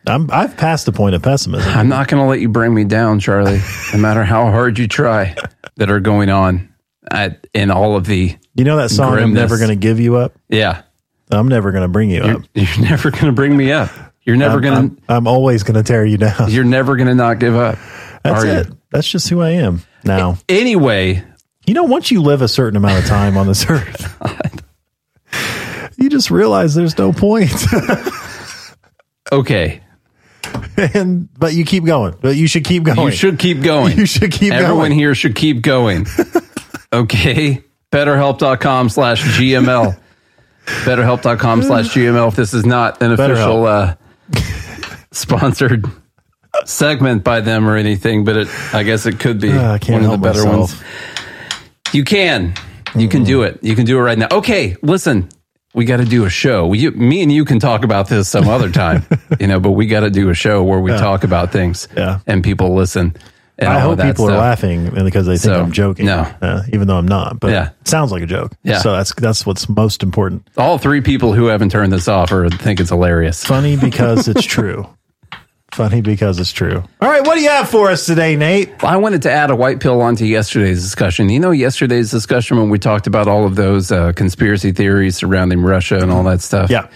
I'm, 0.07 0.31
I've 0.31 0.57
passed 0.57 0.87
the 0.87 0.93
point 0.93 1.15
of 1.15 1.23
pessimism. 1.23 1.73
I'm 1.73 1.89
not 1.89 2.09
going 2.09 2.23
to 2.23 2.29
let 2.29 2.41
you 2.41 2.49
bring 2.49 2.73
me 2.75 2.85
down, 2.85 3.21
Charlie. 3.21 3.61
no 3.93 3.99
matter 3.99 4.25
how 4.25 4.51
hard 4.51 4.79
you 4.79 4.89
try, 4.89 5.37
that 5.77 5.91
are 5.91 6.01
going 6.01 6.31
on 6.31 6.73
at, 7.11 7.47
in 7.55 7.71
all 7.71 7.97
of 7.97 8.07
the 8.07 8.37
You 8.55 8.65
know 8.65 8.77
that 8.79 8.91
song, 8.91 9.19
I'm 9.19 9.35
never 9.35 9.59
going 9.59 9.71
to 9.71 9.77
give 9.77 10.01
you 10.01 10.17
up? 10.17 10.35
yeah. 10.49 10.83
I'm 11.33 11.47
never 11.47 11.71
going 11.71 11.83
to 11.83 11.89
bring 11.89 12.11
you 12.11 12.25
You're, 12.25 12.37
up. 12.39 12.43
you're 12.55 12.81
never 12.81 13.13
going 13.13 13.27
to 13.27 13.33
bring 13.33 13.57
me 13.57 13.71
up. 13.71 13.89
You're 14.23 14.35
never 14.35 14.59
going 14.59 14.75
I'm, 14.77 14.99
I'm 15.09 15.27
always 15.29 15.63
going 15.63 15.77
to 15.77 15.85
tear 15.85 16.05
you 16.05 16.17
down. 16.19 16.51
You're 16.51 16.65
never 16.65 16.97
going 16.97 17.07
to 17.07 17.15
not 17.15 17.39
give 17.39 17.55
up. 17.55 17.79
That's 18.25 18.43
are 18.43 18.47
you? 18.47 18.53
it. 18.53 18.67
That's 18.91 19.09
just 19.09 19.29
who 19.29 19.41
I 19.41 19.51
am 19.51 19.83
now. 20.03 20.39
Anyway, 20.49 21.23
You 21.67 21.75
know, 21.75 21.85
once 21.85 22.11
you 22.11 22.21
live 22.21 22.43
a 22.43 22.49
certain 22.49 22.77
amount 22.77 22.99
of 22.99 23.07
time 23.07 23.37
on 23.37 23.47
this 23.47 23.65
earth, 23.71 24.13
you 25.99 26.09
just 26.11 26.33
realize 26.33 26.75
there's 26.75 26.99
no 26.99 27.13
point. 27.13 27.55
okay. 29.33 29.81
and 30.95 31.29
but 31.39 31.53
you 31.55 31.65
keep 31.65 31.85
going. 31.85 32.15
But 32.21 32.37
you 32.37 32.47
should 32.47 32.65
keep 32.65 32.85
going. 32.85 32.99
You 32.99 33.11
should 33.13 33.39
keep 33.39 33.63
going. 33.63 33.97
You 33.99 34.07
should 34.07 34.33
keep 34.33 34.53
Everyone 34.53 34.89
going. 34.89 34.93
here 34.93 35.15
should 35.15 35.35
keep 35.35 35.63
going. 35.63 36.07
okay. 36.93 37.63
BetterHelp.com 37.93 38.89
slash 38.89 39.23
GML. 39.23 39.99
BetterHelp.com 40.67 41.63
slash 41.63 41.89
GML. 41.89 42.29
If 42.29 42.37
this 42.37 42.55
is 42.55 42.65
not 42.65 43.03
an 43.03 43.13
official 43.13 43.67
uh, 43.67 43.97
sponsored 45.13 45.85
segment 46.65 47.25
by 47.25 47.41
them 47.41 47.69
or 47.69 47.77
anything, 47.77 48.25
but 48.25 48.37
it, 48.37 48.49
I 48.75 48.83
guess 48.83 49.07
it 49.07 49.19
could 49.19 49.41
be 49.41 49.51
Ah, 49.53 49.79
one 49.89 50.05
of 50.05 50.11
the 50.13 50.19
better 50.19 50.45
myself. 50.45 50.81
ones. 50.81 50.83
You 51.93 52.05
can. 52.05 52.55
You 52.95 53.09
can 53.09 53.25
do 53.25 53.43
it. 53.43 53.59
You 53.63 53.75
can 53.77 53.85
do 53.85 53.99
it 53.99 54.03
right 54.03 54.19
now. 54.19 54.29
Okay, 54.31 54.77
listen. 54.83 55.29
We 55.75 55.85
got 55.85 55.99
to 55.99 56.05
do 56.05 56.25
a 56.25 56.31
show. 56.31 56.67
We, 56.67 56.91
me 56.91 57.23
and 57.23 57.31
you 57.31 57.45
can 57.45 57.61
talk 57.61 57.85
about 57.85 58.09
this 58.09 58.29
some 58.29 58.49
other 58.49 58.71
time, 58.71 59.05
you 59.41 59.47
know, 59.47 59.61
but 59.61 59.71
we 59.73 59.87
got 59.87 60.01
to 60.01 60.11
do 60.11 60.29
a 60.31 60.35
show 60.35 60.63
where 60.65 60.81
we 60.81 60.91
Yeah. 60.91 60.99
talk 60.99 61.23
about 61.25 61.53
things 61.53 61.87
Yeah. 61.97 62.19
and 62.27 62.43
people 62.43 62.75
listen. 62.75 63.15
And 63.57 63.69
I 63.69 63.79
hope 63.79 64.01
people 64.01 64.29
are 64.31 64.37
laughing 64.39 64.89
because 65.05 65.27
they 65.27 65.33
think 65.37 65.43
So, 65.55 65.61
I'm 65.61 65.71
joking. 65.71 66.07
no. 66.07 66.27
uh, 66.41 66.63
even 66.73 66.89
though 66.89 66.97
I'm 66.97 67.07
not. 67.07 67.39
But 67.39 67.51
Yeah. 67.51 67.69
it 67.83 67.89
sounds 67.89 68.11
like 68.11 68.23
a 68.23 68.27
joke. 68.27 68.53
Yeah. 68.65 68.79
So 68.79 68.93
that's 68.93 69.15
that's 69.15 69.45
what's 69.45 69.69
most 69.69 70.03
important. 70.03 70.49
All 70.57 70.79
three 70.79 71.03
people 71.03 71.35
who 71.35 71.45
haven't 71.47 71.71
turned 71.71 71.93
this 71.93 72.09
off 72.09 72.33
or 72.33 72.49
think 72.49 72.81
it's 72.81 72.89
hilarious. 72.89 73.45
Funny 73.45 73.77
because 73.77 74.29
it's 74.29 74.45
true. 74.57 74.89
Funny 75.81 76.03
because 76.03 76.39
it's 76.39 76.53
true. 76.53 76.85
All 77.01 77.09
right, 77.09 77.27
what 77.27 77.37
do 77.37 77.41
you 77.41 77.49
have 77.49 77.71
for 77.71 77.91
us 77.91 78.05
today, 78.05 78.37
Nate? 78.37 78.85
I 78.85 78.99
wanted 78.99 79.23
to 79.23 79.31
add 79.31 79.51
a 79.51 79.57
white 79.57 79.81
pill 79.81 80.03
onto 80.03 80.27
yesterday's 80.27 80.83
discussion. 80.83 81.31
You 81.31 81.41
know, 81.41 81.53
yesterday's 81.53 82.11
discussion 82.11 82.59
when 82.59 82.69
we 82.69 82.79
talked 82.79 83.07
about 83.07 83.29
all 83.29 83.47
of 83.47 83.57
those 83.57 83.91
uh, 83.91 84.13
conspiracy 84.13 84.73
theories 84.73 85.17
surrounding 85.17 85.63
Russia 85.63 85.97
and 85.97 86.11
all 86.11 86.23
that 86.25 86.43
stuff. 86.43 86.69
Yeah. 86.69 86.89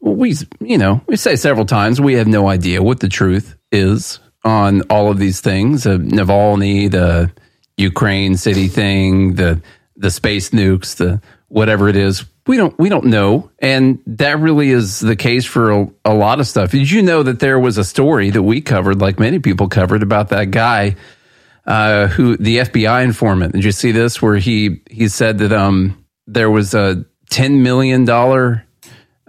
we, 0.00 0.36
you 0.60 0.78
know, 0.78 1.00
we 1.08 1.16
say 1.16 1.34
several 1.34 1.66
times 1.66 2.00
we 2.00 2.14
have 2.14 2.28
no 2.28 2.48
idea 2.48 2.80
what 2.84 3.00
the 3.00 3.08
truth 3.08 3.56
is 3.72 4.20
on 4.44 4.82
all 4.82 5.10
of 5.10 5.18
these 5.18 5.40
things. 5.40 5.84
Uh, 5.84 5.96
Navalny, 5.96 6.88
the 6.88 7.32
Ukraine 7.78 8.36
city 8.36 8.68
thing, 8.68 9.34
the 9.34 9.60
the 9.96 10.12
space 10.12 10.50
nukes, 10.50 10.94
the 10.94 11.20
whatever 11.50 11.88
it 11.88 11.96
is. 11.96 12.24
We 12.46 12.56
don't 12.56 12.76
we 12.78 12.88
don't 12.88 13.04
know, 13.06 13.50
and 13.58 14.00
that 14.06 14.38
really 14.40 14.70
is 14.70 14.98
the 15.00 15.14
case 15.14 15.44
for 15.44 15.70
a, 15.70 15.88
a 16.06 16.14
lot 16.14 16.40
of 16.40 16.46
stuff. 16.46 16.70
Did 16.70 16.90
you 16.90 17.02
know 17.02 17.22
that 17.22 17.38
there 17.38 17.58
was 17.58 17.76
a 17.76 17.84
story 17.84 18.30
that 18.30 18.42
we 18.42 18.60
covered, 18.60 19.00
like 19.00 19.20
many 19.20 19.38
people 19.38 19.68
covered, 19.68 20.02
about 20.02 20.30
that 20.30 20.50
guy 20.50 20.96
uh, 21.66 22.06
who 22.08 22.36
the 22.38 22.58
FBI 22.58 23.04
informant? 23.04 23.52
Did 23.52 23.64
you 23.64 23.72
see 23.72 23.92
this? 23.92 24.22
Where 24.22 24.36
he 24.36 24.80
he 24.90 25.08
said 25.08 25.38
that 25.38 25.52
um 25.52 26.04
there 26.26 26.50
was 26.50 26.74
a 26.74 27.04
ten 27.28 27.62
million 27.62 28.04
dollar 28.04 28.64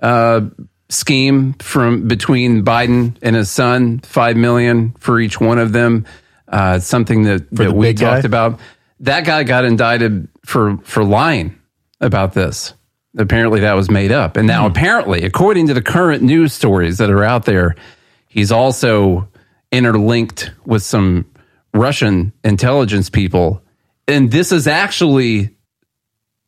uh, 0.02 0.42
scheme 0.90 1.54
from 1.54 2.08
between 2.08 2.64
Biden 2.64 3.18
and 3.22 3.36
his 3.36 3.52
son, 3.52 4.00
five 4.00 4.38
million 4.38 4.94
for 5.00 5.20
each 5.20 5.40
one 5.40 5.60
of 5.60 5.74
them. 5.74 6.06
Uh, 6.48 6.80
something 6.80 7.24
that, 7.24 7.48
For 7.56 7.64
that 7.66 7.72
we 7.74 7.88
big 7.88 8.00
guy? 8.00 8.16
talked 8.16 8.26
about. 8.26 8.60
That 9.02 9.26
guy 9.26 9.44
got 9.44 9.64
indicted 9.64 10.28
for 10.46 10.78
for 10.78 11.04
lying 11.04 11.58
about 12.02 12.34
this. 12.34 12.74
Apparently, 13.18 13.62
that 13.62 13.76
was 13.76 13.90
made 13.90 14.12
up. 14.12 14.38
And 14.38 14.46
Hmm. 14.46 14.54
now, 14.56 14.66
apparently, 14.66 15.24
according 15.24 15.68
to 15.68 15.74
the 15.74 15.82
current 15.82 16.24
news 16.24 16.54
stories 16.54 16.98
that 16.98 17.10
are 17.10 17.24
out 17.24 17.46
there, 17.46 17.76
he's 18.28 18.52
also 18.52 19.28
interlinked 19.72 20.52
with 20.66 20.84
some 20.84 21.26
Russian 21.74 22.34
intelligence 22.44 23.10
people. 23.10 23.62
And 24.08 24.32
this 24.32 24.52
is 24.52 24.68
actually 24.68 25.52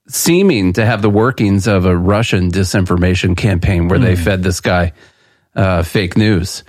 seeming 0.07 0.73
to 0.73 0.85
have 0.85 1.01
the 1.01 1.09
workings 1.09 1.65
of 1.67 1.85
a 1.85 1.95
Russian 1.95 2.51
disinformation 2.51 3.37
campaign 3.37 3.87
where 3.87 3.99
they 3.99 4.15
fed 4.17 4.43
this 4.43 4.59
guy 4.59 4.91
uh, 5.55 5.83
fake 5.83 6.17
news. 6.17 6.63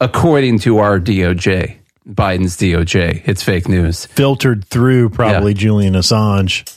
According 0.00 0.58
to 0.60 0.78
our 0.78 0.98
DOJ, 0.98 1.76
Biden's 2.08 2.56
DOJ, 2.56 3.22
it's 3.26 3.42
fake 3.42 3.68
news. 3.68 4.06
Filtered 4.06 4.64
through 4.64 5.10
probably 5.10 5.54
Julian 5.54 5.94
Assange. 5.94 6.68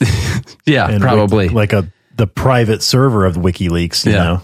Yeah, 0.66 0.88
and 0.88 1.00
probably. 1.00 1.48
Like 1.48 1.72
a 1.72 1.88
the 2.16 2.26
private 2.26 2.82
server 2.82 3.24
of 3.24 3.36
WikiLeaks. 3.36 4.04
You 4.06 4.12
Yeah. 4.12 4.22
know, 4.24 4.42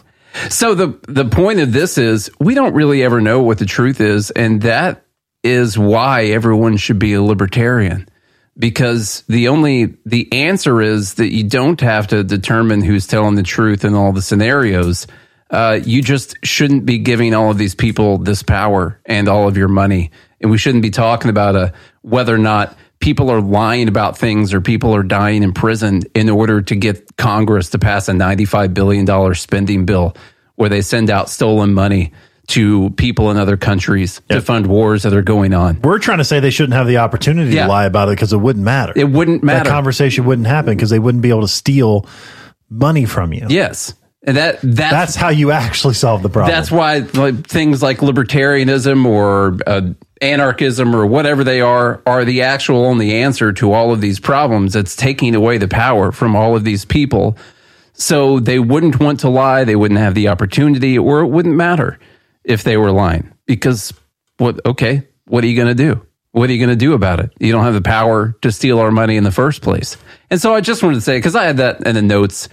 So 0.51 0.75
the 0.75 0.99
the 1.09 1.25
point 1.25 1.59
of 1.61 1.73
this 1.73 1.99
is 1.99 2.31
we 2.39 2.55
don't 2.55 2.75
really 2.75 3.03
ever 3.03 3.21
know 3.21 3.43
what 3.43 3.59
the 3.59 3.67
truth 3.67 4.01
is, 4.01 4.31
and 4.31 4.63
that 4.63 5.05
is 5.43 5.77
why 5.79 6.27
everyone 6.27 6.77
should 6.77 6.99
be 6.99 7.15
a 7.15 7.23
libertarian. 7.23 8.09
Because 8.59 9.25
the 9.29 9.49
only 9.49 9.95
the 10.05 10.31
answer 10.33 10.81
is 10.83 11.15
that 11.15 11.33
you 11.33 11.45
don't 11.45 11.81
have 11.81 12.09
to 12.09 12.23
determine 12.23 12.83
who's 12.83 13.07
telling 13.07 13.35
the 13.35 13.43
truth 13.43 13.85
in 13.85 13.95
all 13.95 14.13
the 14.13 14.23
scenarios. 14.23 15.07
Uh, 15.51 15.81
you 15.85 16.03
just 16.03 16.35
shouldn't 16.45 16.87
be 16.87 16.99
giving 16.99 17.35
all 17.35 17.51
of 17.51 17.59
these 17.59 17.75
people 17.75 18.19
this 18.19 18.43
power 18.43 18.99
and 19.07 19.29
all 19.29 19.49
of 19.49 19.57
your 19.57 19.69
money, 19.69 20.11
and 20.43 20.51
we 20.51 20.59
shouldn't 20.59 20.83
be 20.83 20.91
talking 20.91 21.31
about 21.31 21.57
a 21.57 21.73
whether 22.03 22.35
or 22.35 22.39
not 22.39 22.77
people 23.01 23.31
are 23.31 23.41
lying 23.41 23.89
about 23.89 24.17
things 24.19 24.53
or 24.55 24.61
people 24.61 24.95
are 24.95 25.03
dying 25.03 25.43
in 25.43 25.53
prison 25.53 26.03
in 26.15 26.29
order 26.29 26.63
to 26.63 26.77
get 26.77 27.17
Congress 27.17 27.71
to 27.71 27.79
pass 27.79 28.09
a 28.09 28.13
$95 28.13 28.75
billion 28.75 29.35
spending 29.35 29.85
bill 29.87 30.15
where 30.57 30.69
they 30.69 30.83
send 30.83 31.11
out 31.11 31.29
stolen 31.29 31.75
money 31.75 32.13
to 32.49 32.91
people 32.91 33.31
in 33.31 33.37
other 33.37 33.57
countries 33.57 34.21
to 34.29 34.41
fund 34.41 34.67
wars 34.67 35.05
that 35.05 35.15
are 35.15 35.23
going 35.23 35.55
on. 35.55 35.81
we're 35.83 35.99
trying 35.99 36.19
to 36.19 36.25
say 36.25 36.39
they 36.41 36.51
shouldn't 36.51 36.75
have 36.75 36.87
the 36.87 36.99
opportunity 36.99 37.55
Yeah. 37.55 37.65
to 37.65 37.69
lie 37.69 37.87
about 37.87 38.09
it 38.09 38.13
because 38.17 38.33
it 38.33 38.37
wouldn't 38.39 38.65
matter. 38.65 38.93
It 38.95 39.05
wouldn't 39.09 39.43
matter. 39.43 39.65
That 39.65 39.71
conversation 39.71 40.25
wouldn't 40.25 40.47
happen 40.49 40.75
because 40.77 40.91
they 40.91 40.99
wouldn't 40.99 41.23
be 41.23 41.31
able 41.31 41.43
to 41.43 41.49
steal 41.49 42.07
money 42.69 43.05
from 43.05 43.33
you. 43.33 43.47
yes. 43.49 43.95
And 44.25 44.37
that 44.37 44.61
that's, 44.63 44.91
That's 44.93 45.17
how 45.17 45.31
you 45.31 45.51
actually 45.51 45.95
solve 45.95 46.23
the 46.23 46.29
problem. 46.29 46.55
that's 46.55 46.71
why 46.71 46.99
like, 46.99 47.45
things 47.45 47.83
like 47.83 47.99
libertarianism 47.99 49.05
or 49.05 49.59
uh, 49.67 49.81
anarchism 50.23 50.95
or 50.95 51.07
whatever 51.07 51.45
they 51.45 51.61
are 51.61 52.03
are 52.07 52.25
the 52.25 52.43
actual 52.43 52.85
only 52.85 53.13
answer 53.13 53.53
to 53.55 53.73
all 53.73 53.93
of 53.93 54.01
these 54.01 54.21
problems. 54.21 54.77
It's 54.77 54.97
taking 54.97 55.35
away 55.35 55.59
the 55.59 55.69
power 55.69 56.13
from 56.13 56.37
all 56.37 56.57
of 56.57 56.65
these 56.65 56.85
people. 56.85 57.37
So 57.93 58.41
they 58.41 58.59
wouldn't 58.59 59.01
want 59.01 59.21
to 59.21 59.29
lie, 59.29 59.65
they 59.65 59.77
wouldn't 59.77 60.01
have 60.01 60.15
the 60.15 60.29
opportunity, 60.29 60.99
or 60.99 61.21
it 61.21 61.29
wouldn't 61.29 61.57
matter 61.57 61.99
if 62.45 62.63
they 62.63 62.77
were 62.77 62.91
lying. 62.91 63.33
Because 63.47 63.93
what 64.39 64.65
okay, 64.65 65.07
what 65.27 65.45
are 65.45 65.47
you 65.47 65.57
gonna 65.57 65.75
do? 65.75 66.07
What 66.33 66.49
are 66.49 66.53
you 66.55 66.59
going 66.59 66.77
to 66.77 66.77
do 66.77 66.95
about 66.95 67.21
it? 67.21 67.31
You 67.39 67.53
don't 67.53 67.65
have 67.65 67.75
the 67.75 67.83
power 67.83 68.35
to 68.41 68.51
steal 68.51 68.79
our 68.79 68.91
money 68.91 69.17
in 69.17 69.25
the 69.25 69.31
first 69.31 69.61
place. 69.61 69.99
And 70.31 70.41
so 70.41 70.55
I 70.55 70.63
just 70.63 70.83
wanted 70.83 70.95
to 70.97 71.01
say, 71.03 71.19
because 71.19 71.37
I 71.37 71.45
had 71.45 71.59
that 71.59 71.87
in 71.87 71.95
the 71.95 72.01
notes, 72.01 72.49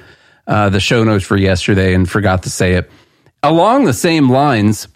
uh, 0.47 0.69
the 0.69 0.81
show 0.81 1.05
notes 1.05 1.23
for 1.23 1.37
yesterday 1.37 1.93
and 1.93 2.09
forgot 2.09 2.43
to 2.43 2.49
say 2.49 2.73
it. 2.73 2.91
Along 3.41 3.85
the 3.85 3.93
same 3.93 4.29
lines, 4.29 4.89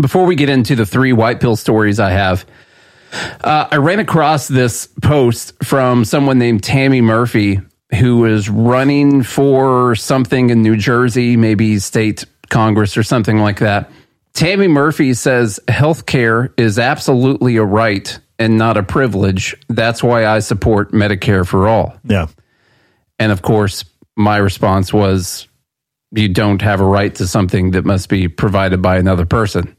before 0.00 0.24
we 0.24 0.34
get 0.34 0.48
into 0.48 0.74
the 0.74 0.86
three 0.86 1.12
white 1.12 1.40
pill 1.40 1.56
stories 1.56 2.00
I 2.00 2.10
have, 2.10 2.46
uh, 3.42 3.68
I 3.70 3.76
ran 3.76 3.98
across 3.98 4.48
this 4.48 4.88
post 5.02 5.52
from 5.62 6.04
someone 6.04 6.38
named 6.38 6.62
Tammy 6.62 7.00
Murphy, 7.00 7.60
who 7.98 8.18
was 8.18 8.48
running 8.48 9.22
for 9.22 9.94
something 9.94 10.50
in 10.50 10.62
New 10.62 10.76
Jersey, 10.76 11.36
maybe 11.36 11.78
state 11.78 12.24
Congress 12.48 12.96
or 12.96 13.02
something 13.02 13.38
like 13.38 13.58
that. 13.58 13.90
Tammy 14.32 14.68
Murphy 14.68 15.12
says 15.12 15.60
healthcare 15.68 16.52
is 16.58 16.78
absolutely 16.78 17.56
a 17.56 17.64
right 17.64 18.18
and 18.38 18.56
not 18.56 18.78
a 18.78 18.82
privilege. 18.82 19.54
That's 19.68 20.02
why 20.02 20.26
I 20.26 20.38
support 20.38 20.92
Medicare 20.92 21.46
for 21.46 21.68
all. 21.68 21.94
Yeah. 22.04 22.28
And 23.18 23.30
of 23.30 23.42
course, 23.42 23.84
my 24.16 24.38
response 24.38 24.92
was 24.92 25.48
you 26.12 26.28
don't 26.28 26.62
have 26.62 26.80
a 26.80 26.84
right 26.84 27.14
to 27.16 27.26
something 27.26 27.72
that 27.72 27.84
must 27.84 28.08
be 28.08 28.28
provided 28.28 28.80
by 28.80 28.96
another 28.96 29.26
person. 29.26 29.76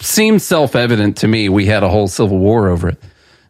Seems 0.00 0.44
self 0.44 0.76
evident 0.76 1.18
to 1.18 1.28
me. 1.28 1.48
We 1.48 1.66
had 1.66 1.82
a 1.82 1.88
whole 1.88 2.08
civil 2.08 2.38
war 2.38 2.68
over 2.68 2.90
it. 2.90 3.02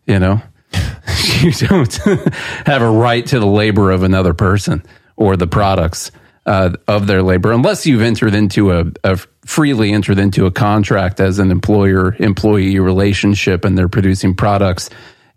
You 0.07 0.19
know, 0.19 0.41
you 1.41 1.53
don't 1.53 1.95
have 2.67 2.83
a 2.83 2.91
right 2.91 3.27
to 3.27 3.39
the 3.41 3.47
labor 3.47 3.91
of 3.91 4.03
another 4.03 4.35
person 4.35 4.83
or 5.17 5.37
the 5.37 5.47
products 5.47 6.11
uh, 6.47 6.71
of 6.87 7.09
their 7.09 7.23
labor 7.23 7.53
unless 7.53 7.87
you've 7.87 8.03
entered 8.03 8.33
into 8.33 8.71
a, 8.71 8.85
a 9.03 9.17
freely 9.45 9.93
entered 9.93 10.19
into 10.19 10.47
a 10.47 10.51
contract 10.51 11.19
as 11.19 11.41
an 11.41 11.51
employer 11.51 12.14
employee 12.21 12.79
relationship 12.79 13.64
and 13.64 13.77
they're 13.77 13.89
producing 13.89 14.35
products 14.35 14.89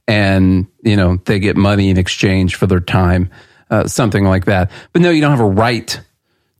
and 0.07 0.67
you 0.83 0.95
know 0.95 1.17
they 1.25 1.39
get 1.39 1.57
money 1.57 1.89
in 1.89 1.97
exchange 1.97 2.55
for 2.55 2.67
their 2.67 2.79
time 2.79 3.29
uh, 3.71 3.87
something 3.87 4.23
like 4.23 4.45
that 4.45 4.69
but 4.93 5.01
no 5.01 5.09
you 5.09 5.19
don't 5.19 5.31
have 5.31 5.39
a 5.39 5.45
right 5.45 5.99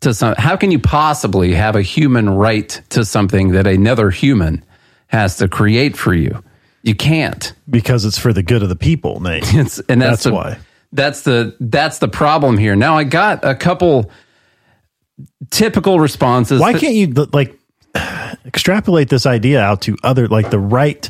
to 0.01 0.13
some 0.13 0.35
how 0.37 0.55
can 0.55 0.71
you 0.71 0.79
possibly 0.79 1.53
have 1.53 1.75
a 1.75 1.81
human 1.81 2.29
right 2.29 2.81
to 2.89 3.03
something 3.03 3.49
that 3.49 3.67
another 3.67 4.09
human 4.09 4.63
has 5.07 5.37
to 5.37 5.47
create 5.47 5.97
for 5.97 6.13
you 6.13 6.43
you 6.83 6.95
can't 6.95 7.53
because 7.69 8.05
it's 8.05 8.17
for 8.17 8.33
the 8.33 8.43
good 8.43 8.63
of 8.63 8.69
the 8.69 8.75
people, 8.75 9.19
Nate. 9.19 9.43
It's, 9.53 9.79
and 9.79 10.01
that's, 10.01 10.11
That's 10.11 10.23
the, 10.23 10.33
why. 10.33 10.59
That's 10.91 11.21
the 11.21 11.55
that's 11.59 11.99
the 11.99 12.07
problem 12.07 12.57
here. 12.57 12.75
Now 12.75 12.97
I 12.97 13.03
got 13.03 13.45
a 13.45 13.53
couple 13.53 14.09
typical 15.51 15.99
responses. 15.99 16.59
Why 16.59 16.73
that- 16.73 16.81
can't 16.81 16.95
you 16.95 17.07
like 17.31 17.59
extrapolate 18.45 19.09
this 19.09 19.25
idea 19.25 19.61
out 19.61 19.83
to 19.83 19.97
other 20.03 20.27
like 20.27 20.49
the 20.49 20.59
right? 20.59 21.09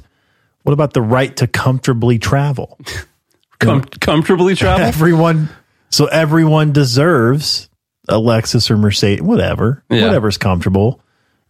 What 0.63 0.73
about 0.73 0.93
the 0.93 1.01
right 1.01 1.35
to 1.37 1.47
comfortably 1.47 2.19
travel? 2.19 2.77
Com- 3.59 3.83
comfortably 3.83 4.55
travel? 4.55 4.85
everyone, 4.85 5.49
so 5.89 6.05
everyone 6.07 6.71
deserves 6.71 7.68
a 8.09 8.15
Lexus 8.15 8.69
or 8.69 8.77
Mercedes, 8.77 9.21
whatever, 9.21 9.83
Yeah. 9.89 10.05
whatever's 10.07 10.37
comfortable. 10.37 10.99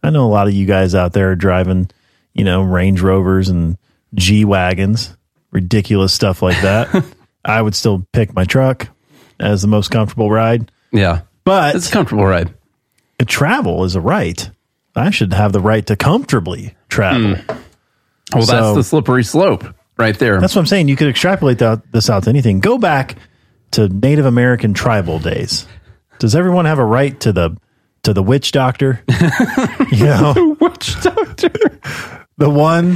I 0.02 0.10
know 0.10 0.24
a 0.26 0.30
lot 0.30 0.46
of 0.46 0.52
you 0.54 0.66
guys 0.66 0.94
out 0.94 1.12
there 1.12 1.30
are 1.30 1.36
driving, 1.36 1.90
you 2.34 2.44
know, 2.44 2.62
Range 2.62 3.00
Rovers 3.00 3.48
and 3.48 3.76
G 4.14 4.44
wagons, 4.44 5.16
ridiculous 5.50 6.12
stuff 6.12 6.42
like 6.42 6.60
that. 6.62 7.04
I 7.44 7.60
would 7.62 7.74
still 7.74 8.06
pick 8.12 8.34
my 8.34 8.44
truck 8.44 8.88
as 9.38 9.62
the 9.62 9.68
most 9.68 9.90
comfortable 9.90 10.30
ride. 10.30 10.70
Yeah, 10.92 11.22
but 11.44 11.74
it's 11.76 11.88
a 11.88 11.92
comfortable 11.92 12.26
ride. 12.26 12.52
Travel 13.26 13.84
is 13.84 13.94
a 13.96 14.00
right. 14.00 14.50
I 14.96 15.10
should 15.10 15.32
have 15.34 15.52
the 15.52 15.60
right 15.60 15.86
to 15.86 15.96
comfortably 15.96 16.74
travel. 16.88 17.36
Hmm. 17.36 17.56
Well, 18.34 18.42
So- 18.46 18.52
that's 18.52 18.74
the 18.76 18.84
slippery 18.84 19.24
slope 19.24 19.64
right 19.98 20.18
there. 20.18 20.40
That's 20.40 20.54
what 20.54 20.60
I'm 20.62 20.66
saying. 20.66 20.88
You 20.88 20.96
could 20.96 21.08
extrapolate 21.08 21.58
that, 21.58 21.82
this 21.92 22.08
out 22.10 22.24
to 22.24 22.30
anything. 22.30 22.60
Go 22.60 22.78
back 22.78 23.16
to 23.72 23.88
Native 23.88 24.24
American 24.26 24.72
tribal 24.74 25.18
days. 25.18 25.66
Does 26.20 26.36
everyone 26.36 26.66
have 26.66 26.78
a 26.78 26.84
right 26.84 27.18
to 27.20 27.32
the 27.32 27.56
to 28.04 28.12
the 28.12 28.22
witch 28.22 28.52
doctor? 28.52 29.02
you 29.90 30.04
know, 30.04 30.56
witch 30.60 30.94
doctor, 31.02 31.48
the 32.38 32.48
one 32.50 32.90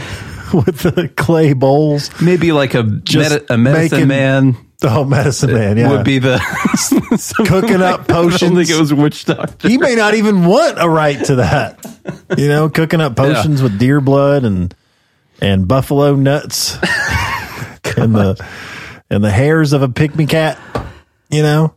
with 0.53 0.79
the 0.81 1.11
clay 1.17 1.53
bowls, 1.55 2.11
maybe 2.23 2.53
like 2.53 2.75
a 2.75 2.83
medi- 2.85 3.45
a 3.51 3.59
medicine 3.59 3.99
making- 3.99 4.09
man. 4.09 4.57
Oh, 4.87 5.03
medicine 5.03 5.55
man, 5.55 5.79
yeah, 5.79 5.91
would 5.91 6.05
be 6.05 6.19
the 6.19 6.37
cooking 7.47 7.81
up 7.81 8.01
I 8.01 8.05
don't 8.13 8.31
think 8.31 8.41
potions. 8.53 8.71
it 8.71 8.79
was 8.79 8.93
witch 8.93 9.25
doctor. 9.25 9.67
He 9.67 9.79
may 9.79 9.95
not 9.95 10.13
even 10.15 10.45
want 10.45 10.77
a 10.79 10.87
right 10.87 11.25
to 11.25 11.37
that. 11.37 11.83
You 12.37 12.49
know, 12.49 12.69
cooking 12.69 13.01
up 13.01 13.17
potions 13.17 13.63
with 13.63 13.79
deer 13.79 14.03
blood 14.03 14.45
and 14.45 14.75
and 15.41 15.67
buffalo 15.67 16.17
nuts 16.17 16.75
and 17.97 18.15
the 18.15 18.47
and 19.09 19.25
the 19.25 19.31
hairs 19.31 19.73
of 19.73 19.81
a 19.83 19.89
pygmy 19.89 20.29
cat. 20.29 20.59
You 21.31 21.43
know, 21.43 21.75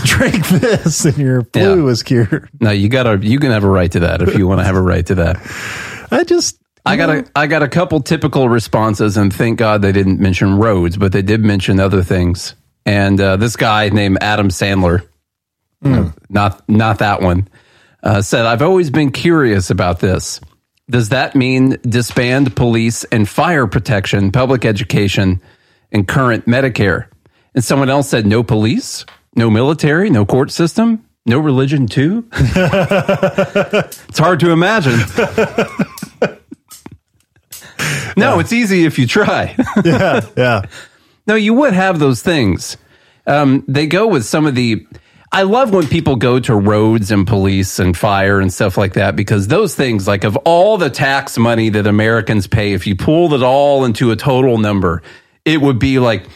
drink 0.04 0.46
this 0.48 1.04
and 1.04 1.16
your 1.18 1.42
flu 1.42 1.88
is 1.88 2.02
cured. 2.02 2.48
No, 2.60 2.70
you 2.70 2.88
gotta 2.88 3.18
you 3.22 3.38
can 3.38 3.50
have 3.50 3.64
a 3.64 3.68
right 3.68 3.90
to 3.92 4.00
that 4.00 4.22
if 4.22 4.36
you 4.36 4.46
want 4.46 4.60
to 4.60 4.64
have 4.64 4.76
a 4.76 4.82
right 4.82 5.04
to 5.06 5.14
that. 5.16 5.36
I 6.10 6.24
just 6.24 6.60
I 6.84 6.96
got 6.96 7.10
a 7.10 7.30
I 7.34 7.46
got 7.46 7.62
a 7.62 7.68
couple 7.68 8.00
typical 8.00 8.48
responses, 8.48 9.16
and 9.16 9.32
thank 9.32 9.58
God 9.58 9.82
they 9.82 9.92
didn't 9.92 10.20
mention 10.20 10.58
roads, 10.58 10.96
but 10.96 11.12
they 11.12 11.22
did 11.22 11.42
mention 11.42 11.78
other 11.78 12.02
things. 12.02 12.54
And 12.86 13.20
uh, 13.20 13.36
this 13.36 13.56
guy 13.56 13.90
named 13.90 14.18
Adam 14.20 14.48
Sandler, 14.48 15.06
uh, 15.84 16.10
not 16.28 16.68
not 16.68 16.98
that 16.98 17.20
one, 17.20 17.48
uh, 18.02 18.22
said, 18.22 18.46
"I've 18.46 18.62
always 18.62 18.90
been 18.90 19.12
curious 19.12 19.70
about 19.70 20.00
this. 20.00 20.40
Does 20.88 21.10
that 21.10 21.36
mean 21.36 21.76
disband 21.82 22.56
police 22.56 23.04
and 23.04 23.28
fire 23.28 23.66
protection, 23.66 24.32
public 24.32 24.64
education, 24.64 25.40
and 25.92 26.08
current 26.08 26.46
Medicare?" 26.46 27.06
And 27.54 27.62
someone 27.62 27.90
else 27.90 28.08
said, 28.08 28.26
"No 28.26 28.42
police, 28.42 29.04
no 29.34 29.50
military, 29.50 30.10
no 30.10 30.24
court 30.24 30.50
system." 30.50 31.06
No 31.26 31.38
religion 31.38 31.86
too. 31.86 32.26
it's 32.32 34.18
hard 34.18 34.40
to 34.40 34.50
imagine. 34.52 34.98
No, 38.16 38.38
it's 38.38 38.52
easy 38.52 38.84
if 38.84 38.98
you 38.98 39.06
try. 39.06 39.56
yeah, 39.84 40.20
yeah. 40.36 40.62
No, 41.26 41.34
you 41.34 41.54
would 41.54 41.72
have 41.72 41.98
those 41.98 42.22
things. 42.22 42.76
Um, 43.26 43.64
they 43.68 43.86
go 43.86 44.06
with 44.06 44.24
some 44.24 44.46
of 44.46 44.54
the. 44.54 44.86
I 45.32 45.42
love 45.44 45.72
when 45.72 45.86
people 45.86 46.16
go 46.16 46.40
to 46.40 46.54
roads 46.56 47.12
and 47.12 47.24
police 47.24 47.78
and 47.78 47.96
fire 47.96 48.40
and 48.40 48.52
stuff 48.52 48.76
like 48.76 48.94
that 48.94 49.14
because 49.14 49.46
those 49.46 49.76
things, 49.76 50.08
like 50.08 50.24
of 50.24 50.36
all 50.38 50.76
the 50.76 50.90
tax 50.90 51.38
money 51.38 51.68
that 51.70 51.86
Americans 51.86 52.48
pay, 52.48 52.72
if 52.72 52.86
you 52.86 52.96
pulled 52.96 53.32
it 53.32 53.42
all 53.42 53.84
into 53.84 54.10
a 54.10 54.16
total 54.16 54.58
number, 54.58 55.02
it 55.44 55.60
would 55.60 55.78
be 55.78 56.00
like 56.00 56.26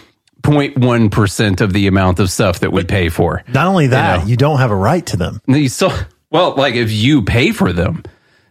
0.1% 0.45 1.61
of 1.61 1.73
the 1.73 1.87
amount 1.87 2.21
of 2.21 2.31
stuff 2.31 2.61
that 2.61 2.73
we 2.73 2.85
pay 2.85 3.09
for. 3.09 3.43
Not 3.49 3.67
only 3.67 3.89
that, 3.89 4.21
know. 4.21 4.27
you 4.27 4.37
don't 4.37 4.59
have 4.59 4.71
a 4.71 4.77
right 4.77 5.05
to 5.07 5.17
them. 5.17 5.41
You 5.47 5.69
still, 5.69 5.93
well, 6.31 6.55
like 6.55 6.75
if 6.75 6.93
you 6.93 7.23
pay 7.23 7.53
for 7.53 7.73
them, 7.73 8.03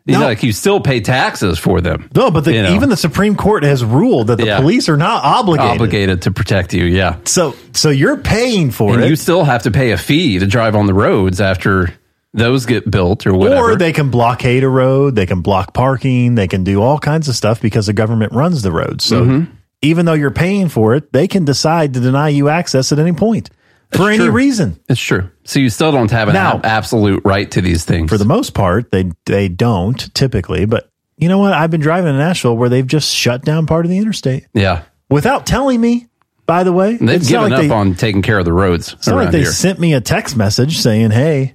you 0.06 0.16
know, 0.16 0.26
like 0.26 0.44
you 0.44 0.52
still 0.52 0.82
pay 0.82 1.00
taxes 1.00 1.58
for 1.60 1.80
them. 1.80 2.10
No, 2.14 2.30
but 2.30 2.42
the, 2.44 2.54
You 2.54 2.64
know. 2.64 2.74
even 2.76 2.90
the 2.90 2.98
Supreme 2.98 3.36
Court 3.36 3.64
has 3.64 3.86
ruled 3.86 4.28
that 4.28 4.38
the 4.38 4.46
Yeah. 4.48 4.60
police 4.60 4.90
are 4.90 4.98
not 4.98 5.24
obligated. 5.24 5.72
obligated 5.72 6.22
to 6.24 6.32
protect 6.32 6.74
you. 6.74 6.84
Yeah. 6.84 7.18
So, 7.24 7.56
so 7.72 7.90
you're 7.90 8.18
paying 8.18 8.72
for 8.72 8.96
and 8.96 9.04
it, 9.06 9.10
you 9.10 9.16
still 9.16 9.46
have 9.46 9.64
to 9.64 9.72
pay 9.72 9.92
a 9.92 9.98
fee 9.98 10.40
to 10.40 10.46
drive 10.48 10.76
on 10.76 10.88
the 10.88 10.94
roads 10.94 11.40
after 11.40 11.94
those 12.34 12.66
get 12.66 12.90
built 12.92 13.26
or 13.26 13.34
whatever. 13.34 13.72
or 13.74 13.76
they 13.78 13.94
can 13.94 14.10
blockade 14.10 14.64
a 14.66 14.70
road, 14.70 15.16
they 15.16 15.26
can 15.28 15.40
block 15.42 15.74
parking, 15.74 16.36
they 16.36 16.48
can 16.50 16.64
do 16.66 16.82
all 16.82 16.98
kinds 17.00 17.30
of 17.30 17.36
stuff 17.36 17.62
because 17.62 17.86
the 17.86 17.94
government 17.94 18.34
runs 18.34 18.62
the 18.62 18.72
roads. 18.72 19.06
So, 19.06 19.24
Mm-hmm. 19.24 19.52
Even 19.84 20.06
though 20.06 20.14
you're 20.14 20.32
paying 20.32 20.70
for 20.70 20.96
it, 20.96 21.12
they 21.14 21.28
can 21.28 21.46
decide 21.46 21.94
to 21.94 22.00
deny 22.00 22.30
you 22.30 22.50
access 22.50 22.92
at 22.92 22.98
any 23.00 23.12
point 23.14 23.50
for 23.92 24.10
any 24.10 24.18
true. 24.18 24.32
reason. 24.32 24.80
it's 24.90 25.00
true. 25.00 25.30
So 25.44 25.60
you 25.60 25.70
still 25.70 25.92
don't 25.92 26.10
have 26.10 26.28
an 26.30 26.34
Now- 26.34 26.56
ab- 26.56 26.66
absolute 26.66 27.22
right 27.26 27.50
to 27.52 27.62
these 27.62 27.86
things. 27.86 28.10
For 28.10 28.18
the 28.18 28.26
most 28.26 28.54
part, 28.56 28.92
they 28.92 29.12
they 29.26 29.48
don't 29.50 30.14
typically. 30.16 30.66
But 30.66 30.90
you 31.18 31.28
know 31.30 31.38
what? 31.38 31.54
I've 31.54 31.70
been 31.70 31.82
driving 31.82 32.12
to 32.12 32.18
Nashville 32.18 32.58
where 32.58 32.70
they've 32.70 32.88
just 32.88 33.14
shut 33.14 33.44
down 33.46 33.68
part 33.68 33.86
of 33.86 33.92
the 33.92 33.98
interstate 34.00 34.48
yeah. 34.54 34.84
without 35.10 35.46
telling 35.46 35.80
me. 35.80 36.08
By 36.46 36.64
the 36.66 36.74
way, 36.74 36.98
They've 36.98 37.26
given 37.26 37.52
like 37.52 37.54
up 37.54 37.60
they- 37.62 37.70
on 37.70 37.96
taking 37.96 38.22
care 38.22 38.38
of 38.38 38.44
the 38.44 38.52
roads 38.52 38.92
It's 38.94 39.08
like 39.08 39.32
they 39.32 39.44
here. 39.44 39.52
sent 39.52 39.80
me 39.80 39.94
a 39.94 40.02
text 40.02 40.36
message 40.36 40.80
saying, 40.80 41.12
"Hey, 41.12 41.54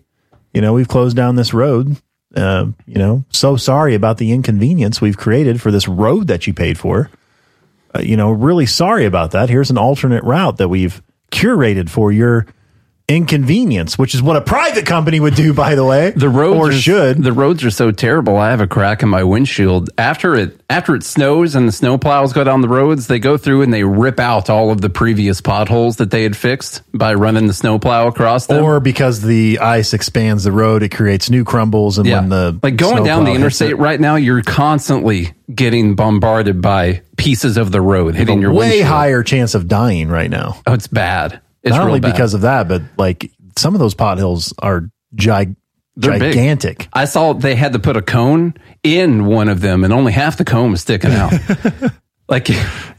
you 0.54 0.62
know, 0.62 0.72
we've 0.72 0.88
closed 0.88 1.14
down 1.14 1.34
this 1.36 1.52
road. 1.52 1.96
Uh, 2.34 2.66
you 2.86 2.94
know, 2.96 3.22
so 3.30 3.56
sorry 3.56 3.94
about 3.94 4.16
the 4.16 4.32
inconvenience 4.32 4.98
we've 5.02 5.16
created 5.18 5.60
for 5.60 5.70
this 5.70 5.86
road 5.88 6.28
that 6.28 6.46
you 6.46 6.54
paid 6.54 6.78
for. 6.78 7.10
Uh, 7.94 8.00
you 8.00 8.16
know, 8.16 8.30
really 8.30 8.66
sorry 8.66 9.06
about 9.06 9.30
that. 9.32 9.48
Here's 9.48 9.70
an 9.70 9.78
alternate 9.78 10.24
route 10.24 10.58
that 10.58 10.68
we've 10.68 11.02
curated 11.30 11.88
for 11.88 12.12
your 12.12 12.46
inconvenience, 13.08 13.98
which 13.98 14.14
is 14.14 14.22
what 14.22 14.36
a 14.36 14.40
private 14.40 14.86
company 14.86 15.18
would 15.18 15.34
do, 15.34 15.54
by 15.54 15.74
the 15.74 15.84
way. 15.84 16.10
The 16.14 16.28
roads 16.28 16.58
or 16.58 16.68
are, 16.70 16.72
should. 16.72 17.22
The 17.22 17.32
roads 17.32 17.64
are 17.64 17.70
so 17.70 17.90
terrible. 17.90 18.36
I 18.36 18.50
have 18.50 18.60
a 18.60 18.66
crack 18.66 19.02
in 19.02 19.08
my 19.08 19.24
windshield. 19.24 19.90
After 19.98 20.34
it 20.36 20.60
after 20.70 20.94
it 20.94 21.02
snows 21.02 21.54
and 21.54 21.66
the 21.66 21.72
snow 21.72 21.96
plows 21.96 22.32
go 22.34 22.44
down 22.44 22.60
the 22.60 22.68
roads, 22.68 23.06
they 23.06 23.18
go 23.18 23.36
through 23.38 23.62
and 23.62 23.72
they 23.72 23.82
rip 23.84 24.20
out 24.20 24.50
all 24.50 24.70
of 24.70 24.80
the 24.82 24.90
previous 24.90 25.40
potholes 25.40 25.96
that 25.96 26.10
they 26.10 26.22
had 26.22 26.36
fixed 26.36 26.82
by 26.92 27.14
running 27.14 27.46
the 27.46 27.54
snow 27.54 27.78
plow 27.78 28.06
across 28.06 28.46
them. 28.46 28.62
Or 28.62 28.78
because 28.78 29.22
the 29.22 29.58
ice 29.60 29.94
expands 29.94 30.44
the 30.44 30.52
road, 30.52 30.82
it 30.82 30.90
creates 30.90 31.30
new 31.30 31.44
crumbles, 31.44 31.98
and 31.98 32.08
when 32.10 32.28
the 32.28 32.58
like 32.62 32.76
going 32.76 33.04
down 33.04 33.24
the 33.24 33.32
interstate 33.32 33.70
it- 33.70 33.76
right 33.78 33.98
now, 33.98 34.16
you're 34.16 34.42
constantly 34.42 35.32
getting 35.54 35.94
bombarded 35.94 36.60
by 36.60 37.00
pieces 37.16 37.56
of 37.56 37.72
the 37.72 37.80
road 37.80 38.14
hitting 38.14 38.40
your 38.42 38.52
way 38.52 38.68
windshield. 38.68 38.86
higher 38.88 39.22
chance 39.22 39.54
of 39.54 39.66
dying 39.66 40.08
right 40.08 40.30
now. 40.30 40.60
Oh, 40.66 40.74
it's 40.74 40.86
bad. 40.86 41.40
It's 41.62 41.74
Not 41.76 41.86
only 41.86 42.00
bad. 42.00 42.12
because 42.12 42.34
of 42.34 42.42
that, 42.42 42.68
but 42.68 42.82
like 42.96 43.30
some 43.56 43.74
of 43.74 43.80
those 43.80 43.94
pothills 43.94 44.52
are 44.58 44.90
gig- 45.14 45.56
They're 45.96 46.18
big. 46.18 46.32
gigantic. 46.34 46.88
I 46.92 47.04
saw 47.06 47.32
they 47.32 47.54
had 47.56 47.72
to 47.72 47.78
put 47.78 47.96
a 47.96 48.02
cone 48.02 48.54
in 48.82 49.26
one 49.26 49.48
of 49.48 49.60
them, 49.60 49.84
and 49.84 49.92
only 49.92 50.12
half 50.12 50.36
the 50.36 50.44
cone 50.44 50.70
was 50.70 50.82
sticking 50.82 51.12
out. 51.12 51.32
like, 52.28 52.48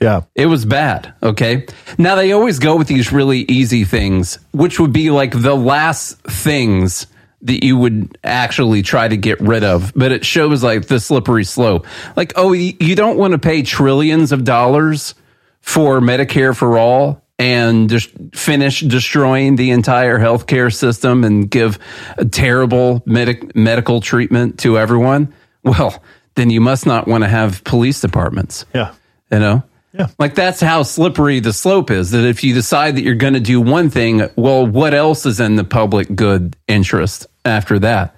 yeah, 0.02 0.22
it 0.36 0.48
was 0.48 0.66
bad. 0.66 1.14
Okay. 1.24 1.66
Now 1.98 2.16
they 2.16 2.32
always 2.34 2.60
go 2.60 2.76
with 2.76 2.88
these 2.88 3.12
really 3.14 3.40
easy 3.48 3.86
things, 3.86 4.38
which 4.52 4.80
would 4.80 4.92
be 4.92 5.10
like 5.12 5.32
the 5.40 5.56
last 5.56 6.18
things 6.24 7.08
that 7.44 7.64
you 7.64 7.78
would 7.78 8.18
actually 8.26 8.82
try 8.82 9.08
to 9.08 9.16
get 9.16 9.40
rid 9.40 9.64
of. 9.64 9.94
But 9.96 10.12
it 10.12 10.26
shows 10.26 10.62
like 10.62 10.88
the 10.88 11.00
slippery 11.00 11.46
slope. 11.46 11.88
Like, 12.18 12.34
oh, 12.36 12.52
you 12.52 12.96
don't 12.98 13.18
want 13.18 13.32
to 13.32 13.38
pay 13.40 13.62
trillions 13.62 14.34
of 14.34 14.44
dollars 14.44 15.16
for 15.62 16.02
Medicare 16.02 16.54
for 16.56 16.78
all 16.78 17.24
and 17.40 17.90
just 17.90 18.12
finish 18.34 18.82
destroying 18.82 19.56
the 19.56 19.72
entire 19.72 20.20
healthcare 20.20 20.72
system 20.74 21.24
and 21.24 21.50
give 21.50 21.80
a 22.18 22.26
terrible 22.26 23.02
medic- 23.06 23.56
medical 23.56 24.02
treatment 24.02 24.60
to 24.60 24.78
everyone. 24.78 25.34
Well, 25.64 26.04
then 26.36 26.50
you 26.50 26.62
must 26.62 26.86
not 26.86 27.08
want 27.08 27.24
to 27.24 27.30
have 27.30 27.64
police 27.64 28.02
departments. 28.02 28.66
Yeah. 28.76 28.94
You 29.32 29.40
know? 29.40 29.64
Yeah. 29.94 30.08
Like 30.20 30.36
that's 30.36 30.62
how 30.62 30.84
slippery 30.84 31.40
the 31.40 31.54
slope 31.54 31.90
is. 31.90 32.12
That 32.12 32.26
if 32.26 32.44
you 32.44 32.54
decide 32.54 32.96
that 32.98 33.04
you're 33.04 33.16
going 33.16 33.34
to 33.34 33.40
do 33.40 33.60
one 33.60 33.90
thing, 33.90 34.30
well, 34.36 34.66
what 34.66 34.94
else 34.94 35.26
is 35.26 35.40
in 35.40 35.56
the 35.56 35.64
public 35.64 36.14
good 36.14 36.56
interest 36.68 37.26
after 37.44 37.80
that? 37.80 38.16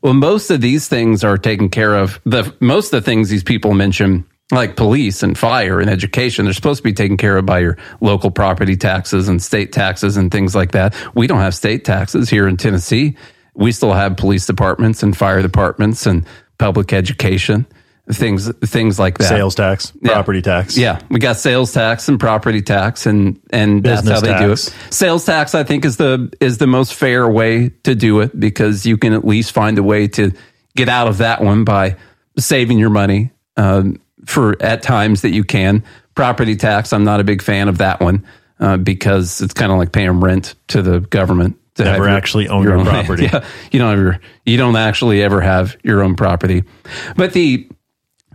Well, 0.00 0.14
most 0.14 0.50
of 0.50 0.60
these 0.60 0.88
things 0.88 1.22
are 1.22 1.36
taken 1.36 1.68
care 1.68 1.94
of. 1.94 2.20
The 2.24 2.54
most 2.60 2.92
of 2.92 3.02
the 3.02 3.04
things 3.04 3.28
these 3.28 3.44
people 3.44 3.74
mention, 3.74 4.24
like 4.52 4.76
police 4.76 5.22
and 5.22 5.36
fire 5.38 5.80
and 5.80 5.88
education, 5.88 6.44
they're 6.44 6.54
supposed 6.54 6.78
to 6.78 6.82
be 6.82 6.92
taken 6.92 7.16
care 7.16 7.36
of 7.36 7.46
by 7.46 7.60
your 7.60 7.76
local 8.00 8.30
property 8.30 8.76
taxes 8.76 9.28
and 9.28 9.42
state 9.42 9.72
taxes 9.72 10.16
and 10.16 10.30
things 10.30 10.54
like 10.54 10.72
that. 10.72 10.94
We 11.14 11.26
don't 11.26 11.40
have 11.40 11.54
state 11.54 11.84
taxes 11.84 12.28
here 12.28 12.48
in 12.48 12.56
Tennessee. 12.56 13.16
We 13.54 13.72
still 13.72 13.92
have 13.92 14.16
police 14.16 14.46
departments 14.46 15.02
and 15.02 15.16
fire 15.16 15.42
departments 15.42 16.06
and 16.06 16.26
public 16.58 16.92
education, 16.92 17.66
things 18.12 18.50
things 18.64 18.98
like 18.98 19.18
that. 19.18 19.28
Sales 19.28 19.54
tax, 19.54 19.92
Yeah. 20.02 20.12
property 20.12 20.42
tax. 20.42 20.76
Yeah, 20.76 21.00
we 21.10 21.20
got 21.20 21.36
sales 21.36 21.72
tax 21.72 22.08
and 22.08 22.18
property 22.18 22.62
tax, 22.62 23.06
and 23.06 23.38
and 23.50 23.82
that's 23.82 24.08
how 24.08 24.20
they 24.20 24.28
tax. 24.28 24.42
do 24.42 24.52
it. 24.52 24.74
Sales 24.92 25.24
tax, 25.24 25.54
I 25.54 25.62
think, 25.64 25.84
is 25.84 25.96
the 25.96 26.32
is 26.40 26.58
the 26.58 26.66
most 26.66 26.94
fair 26.94 27.28
way 27.28 27.70
to 27.84 27.94
do 27.94 28.20
it 28.20 28.38
because 28.38 28.86
you 28.86 28.96
can 28.98 29.12
at 29.12 29.24
least 29.24 29.52
find 29.52 29.78
a 29.78 29.82
way 29.82 30.08
to 30.08 30.32
get 30.76 30.88
out 30.88 31.08
of 31.08 31.18
that 31.18 31.42
one 31.42 31.64
by 31.64 31.96
saving 32.38 32.78
your 32.78 32.90
money 32.90 33.30
um, 33.56 33.96
for 34.30 34.60
at 34.62 34.82
times 34.82 35.22
that 35.22 35.30
you 35.30 35.44
can. 35.44 35.84
Property 36.14 36.56
tax, 36.56 36.92
I'm 36.92 37.04
not 37.04 37.20
a 37.20 37.24
big 37.24 37.42
fan 37.42 37.68
of 37.68 37.78
that 37.78 38.00
one 38.00 38.26
uh, 38.58 38.76
because 38.76 39.40
it's 39.40 39.54
kind 39.54 39.70
of 39.72 39.78
like 39.78 39.92
paying 39.92 40.20
rent 40.20 40.54
to 40.68 40.82
the 40.82 41.00
government. 41.00 41.56
To 41.76 41.84
Never 41.84 42.04
your- 42.08 42.08
actually 42.16 42.48
own 42.48 42.62
your 42.64 42.76
own- 42.76 42.84
property. 42.86 43.24
Yeah, 43.24 43.44
you 43.70 43.78
don't 43.78 43.90
have 43.90 43.98
your, 43.98 44.20
you 44.44 44.56
don't 44.56 44.76
actually 44.76 45.22
ever 45.22 45.40
have 45.40 45.76
your 45.82 46.02
own 46.02 46.16
property. 46.16 46.64
But 47.16 47.32
the 47.32 47.68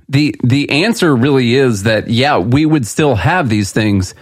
the 0.10 0.36
the 0.44 0.70
answer 0.70 1.16
really 1.16 1.56
is 1.56 1.84
that 1.84 2.10
yeah, 2.10 2.38
we 2.38 2.66
would 2.66 2.88
still 2.88 3.16
have 3.16 3.50
these 3.50 3.72
things. 3.72 4.16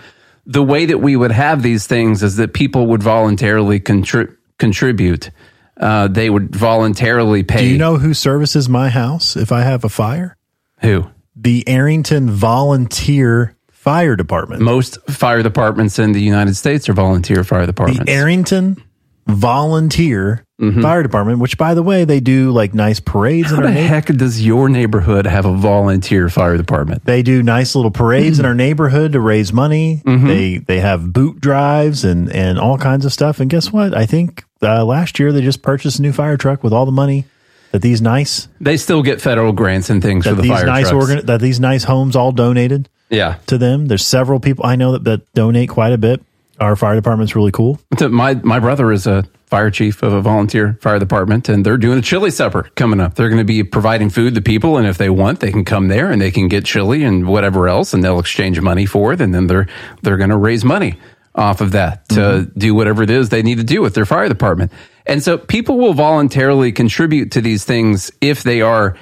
The 0.45 0.63
way 0.63 0.87
that 0.87 0.97
we 0.97 1.15
would 1.15 1.31
have 1.31 1.61
these 1.63 1.87
things 1.87 2.21
is 2.23 2.35
that 2.37 2.53
people 2.53 2.87
would 2.87 3.03
voluntarily 3.03 3.79
contri- 3.79 4.35
contribute. 4.57 5.29
Uh, 5.77 6.07
they 6.07 6.29
would 6.29 6.53
voluntarily 6.55 7.43
pay. 7.43 7.59
Do 7.59 7.65
you 7.67 7.77
know 7.77 7.97
who 7.97 8.13
services 8.13 8.67
my 8.67 8.89
house 8.89 9.35
if 9.37 9.51
I 9.51 9.61
have 9.61 9.83
a 9.85 9.89
fire? 9.89 10.37
Who? 10.81 11.05
The 11.43 11.67
Arrington 11.67 12.29
Volunteer 12.29 13.55
Fire 13.69 14.15
Department. 14.15 14.61
Most 14.61 14.97
fire 15.11 15.43
departments 15.43 15.99
in 15.99 16.13
the 16.13 16.21
United 16.21 16.55
States 16.55 16.87
are 16.87 16.93
volunteer 16.93 17.43
fire 17.43 17.65
departments. 17.65 18.05
The 18.05 18.11
Arrington 18.11 18.81
Volunteer 19.27 20.45
Mm-hmm. 20.61 20.81
Fire 20.81 21.03
Department, 21.03 21.39
which 21.39 21.57
by 21.57 21.73
the 21.73 21.83
way, 21.83 22.05
they 22.05 22.21
do 22.21 22.51
like 22.51 22.73
nice 22.73 22.99
parades 23.01 23.49
How 23.49 23.55
in 23.57 23.61
the 23.63 23.67
our 23.67 23.73
neighborhood. 23.73 24.05
heck 24.07 24.17
does 24.17 24.45
your 24.45 24.69
neighborhood 24.69 25.25
have 25.25 25.45
a 25.45 25.53
volunteer 25.53 26.29
fire 26.29 26.55
department? 26.55 27.03
They 27.03 27.21
do 27.21 27.43
nice 27.43 27.75
little 27.75 27.91
parades 27.91 28.39
in 28.39 28.45
our 28.45 28.53
neighborhood 28.53 29.11
to 29.11 29.19
raise 29.19 29.51
money. 29.51 30.01
Mm-hmm. 30.05 30.27
They 30.27 30.57
they 30.59 30.79
have 30.79 31.11
boot 31.11 31.41
drives 31.41 32.05
and 32.05 32.31
and 32.31 32.57
all 32.59 32.77
kinds 32.77 33.03
of 33.03 33.11
stuff. 33.11 33.41
And 33.41 33.49
guess 33.49 33.73
what? 33.73 33.97
I 33.97 34.05
think 34.05 34.45
uh, 34.61 34.85
last 34.85 35.19
year 35.19 35.33
they 35.33 35.41
just 35.41 35.63
purchased 35.63 35.99
a 35.99 36.01
new 36.01 36.13
fire 36.13 36.37
truck 36.37 36.63
with 36.63 36.71
all 36.71 36.85
the 36.85 36.93
money 36.93 37.25
that 37.73 37.81
these 37.81 38.01
nice 38.01 38.47
They 38.61 38.77
still 38.77 39.01
get 39.01 39.19
federal 39.19 39.51
grants 39.51 39.89
and 39.89 40.01
things 40.01 40.25
for 40.25 40.29
that 40.29 40.35
the 40.37 40.43
these 40.43 40.51
fire 40.51 40.65
nice 40.65 40.89
trucks. 40.89 41.09
organ 41.09 41.25
that 41.25 41.41
these 41.41 41.59
nice 41.59 41.83
homes 41.83 42.15
all 42.15 42.31
donated 42.31 42.87
yeah. 43.09 43.37
to 43.47 43.57
them. 43.57 43.87
There's 43.87 44.05
several 44.05 44.39
people 44.39 44.65
I 44.65 44.75
know 44.75 44.93
that, 44.93 45.03
that 45.05 45.33
donate 45.33 45.69
quite 45.69 45.91
a 45.91 45.97
bit. 45.97 46.23
Our 46.59 46.75
fire 46.75 46.95
department's 46.95 47.35
really 47.35 47.51
cool. 47.51 47.79
So 47.97 48.09
My 48.09 48.35
my 48.35 48.59
brother 48.59 48.91
is 48.91 49.07
a 49.07 49.23
fire 49.47 49.71
chief 49.71 50.03
of 50.03 50.13
a 50.13 50.21
volunteer 50.21 50.77
fire 50.81 50.99
department, 50.99 51.49
and 51.49 51.65
they're 51.65 51.77
doing 51.77 51.97
a 51.97 52.01
chili 52.01 52.29
supper 52.29 52.69
coming 52.75 52.99
up. 52.99 53.15
They're 53.15 53.29
going 53.29 53.41
to 53.41 53.43
be 53.43 53.63
providing 53.63 54.11
food 54.11 54.35
to 54.35 54.41
people, 54.41 54.77
and 54.77 54.87
if 54.87 54.99
they 54.99 55.09
want, 55.09 55.39
they 55.39 55.51
can 55.51 55.65
come 55.65 55.87
there 55.87 56.11
and 56.11 56.21
they 56.21 56.31
can 56.31 56.47
get 56.47 56.65
chili 56.65 57.03
and 57.03 57.27
whatever 57.27 57.67
else, 57.67 57.91
and 57.93 58.03
they'll 58.03 58.19
exchange 58.19 58.61
money 58.61 58.85
for 58.85 59.13
it, 59.13 59.19
and 59.19 59.33
then 59.33 59.47
they're 59.47 59.67
they're 60.03 60.17
going 60.17 60.29
to 60.29 60.37
raise 60.37 60.63
money 60.63 60.97
off 61.35 61.59
of 61.59 61.71
that 61.71 62.07
to 62.09 62.19
mm-hmm. 62.19 62.59
do 62.59 62.75
whatever 62.75 63.01
it 63.01 63.09
is 63.09 63.29
they 63.29 63.41
need 63.41 63.57
to 63.57 63.63
do 63.63 63.81
with 63.81 63.95
their 63.95 64.05
fire 64.05 64.29
department. 64.29 64.71
And 65.05 65.21
so 65.21 65.37
people 65.37 65.77
will 65.77 65.93
voluntarily 65.93 66.71
contribute 66.71 67.31
to 67.31 67.41
these 67.41 67.65
things 67.65 68.11
if 68.21 68.43
they 68.43 68.61
are 68.61 68.97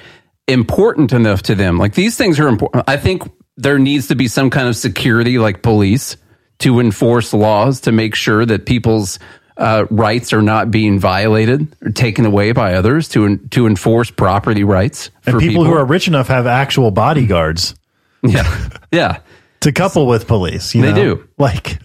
important 0.48 1.12
enough 1.12 1.42
to 1.42 1.54
them. 1.54 1.78
Like 1.78 1.94
these 1.94 2.16
things 2.16 2.40
are 2.40 2.48
important. 2.48 2.84
I 2.88 2.96
think 2.96 3.22
there 3.56 3.78
needs 3.78 4.08
to 4.08 4.14
be 4.14 4.28
some 4.28 4.50
kind 4.50 4.68
of 4.68 4.76
security, 4.76 5.38
like 5.38 5.62
police, 5.62 6.16
to 6.60 6.80
enforce 6.80 7.32
laws 7.32 7.82
to 7.82 7.92
make 7.92 8.14
sure 8.14 8.44
that 8.44 8.66
people's 8.66 9.18
uh, 9.56 9.84
rights 9.90 10.32
are 10.32 10.42
not 10.42 10.70
being 10.70 10.98
violated 10.98 11.74
or 11.82 11.90
taken 11.90 12.24
away 12.24 12.52
by 12.52 12.74
others. 12.74 13.08
To 13.10 13.36
to 13.36 13.66
enforce 13.66 14.10
property 14.10 14.64
rights 14.64 15.10
And 15.26 15.34
for 15.34 15.40
people, 15.40 15.64
who 15.64 15.74
are 15.74 15.84
rich 15.84 16.08
enough 16.08 16.28
have 16.28 16.46
actual 16.46 16.90
bodyguards 16.90 17.74
yeah 18.22 18.68
yeah 18.92 19.18
to 19.60 19.72
couple 19.72 20.06
with 20.06 20.26
police. 20.26 20.74
You 20.74 20.82
They 20.82 20.92
know? 20.92 21.16
do. 21.16 21.28
Like 21.38 21.78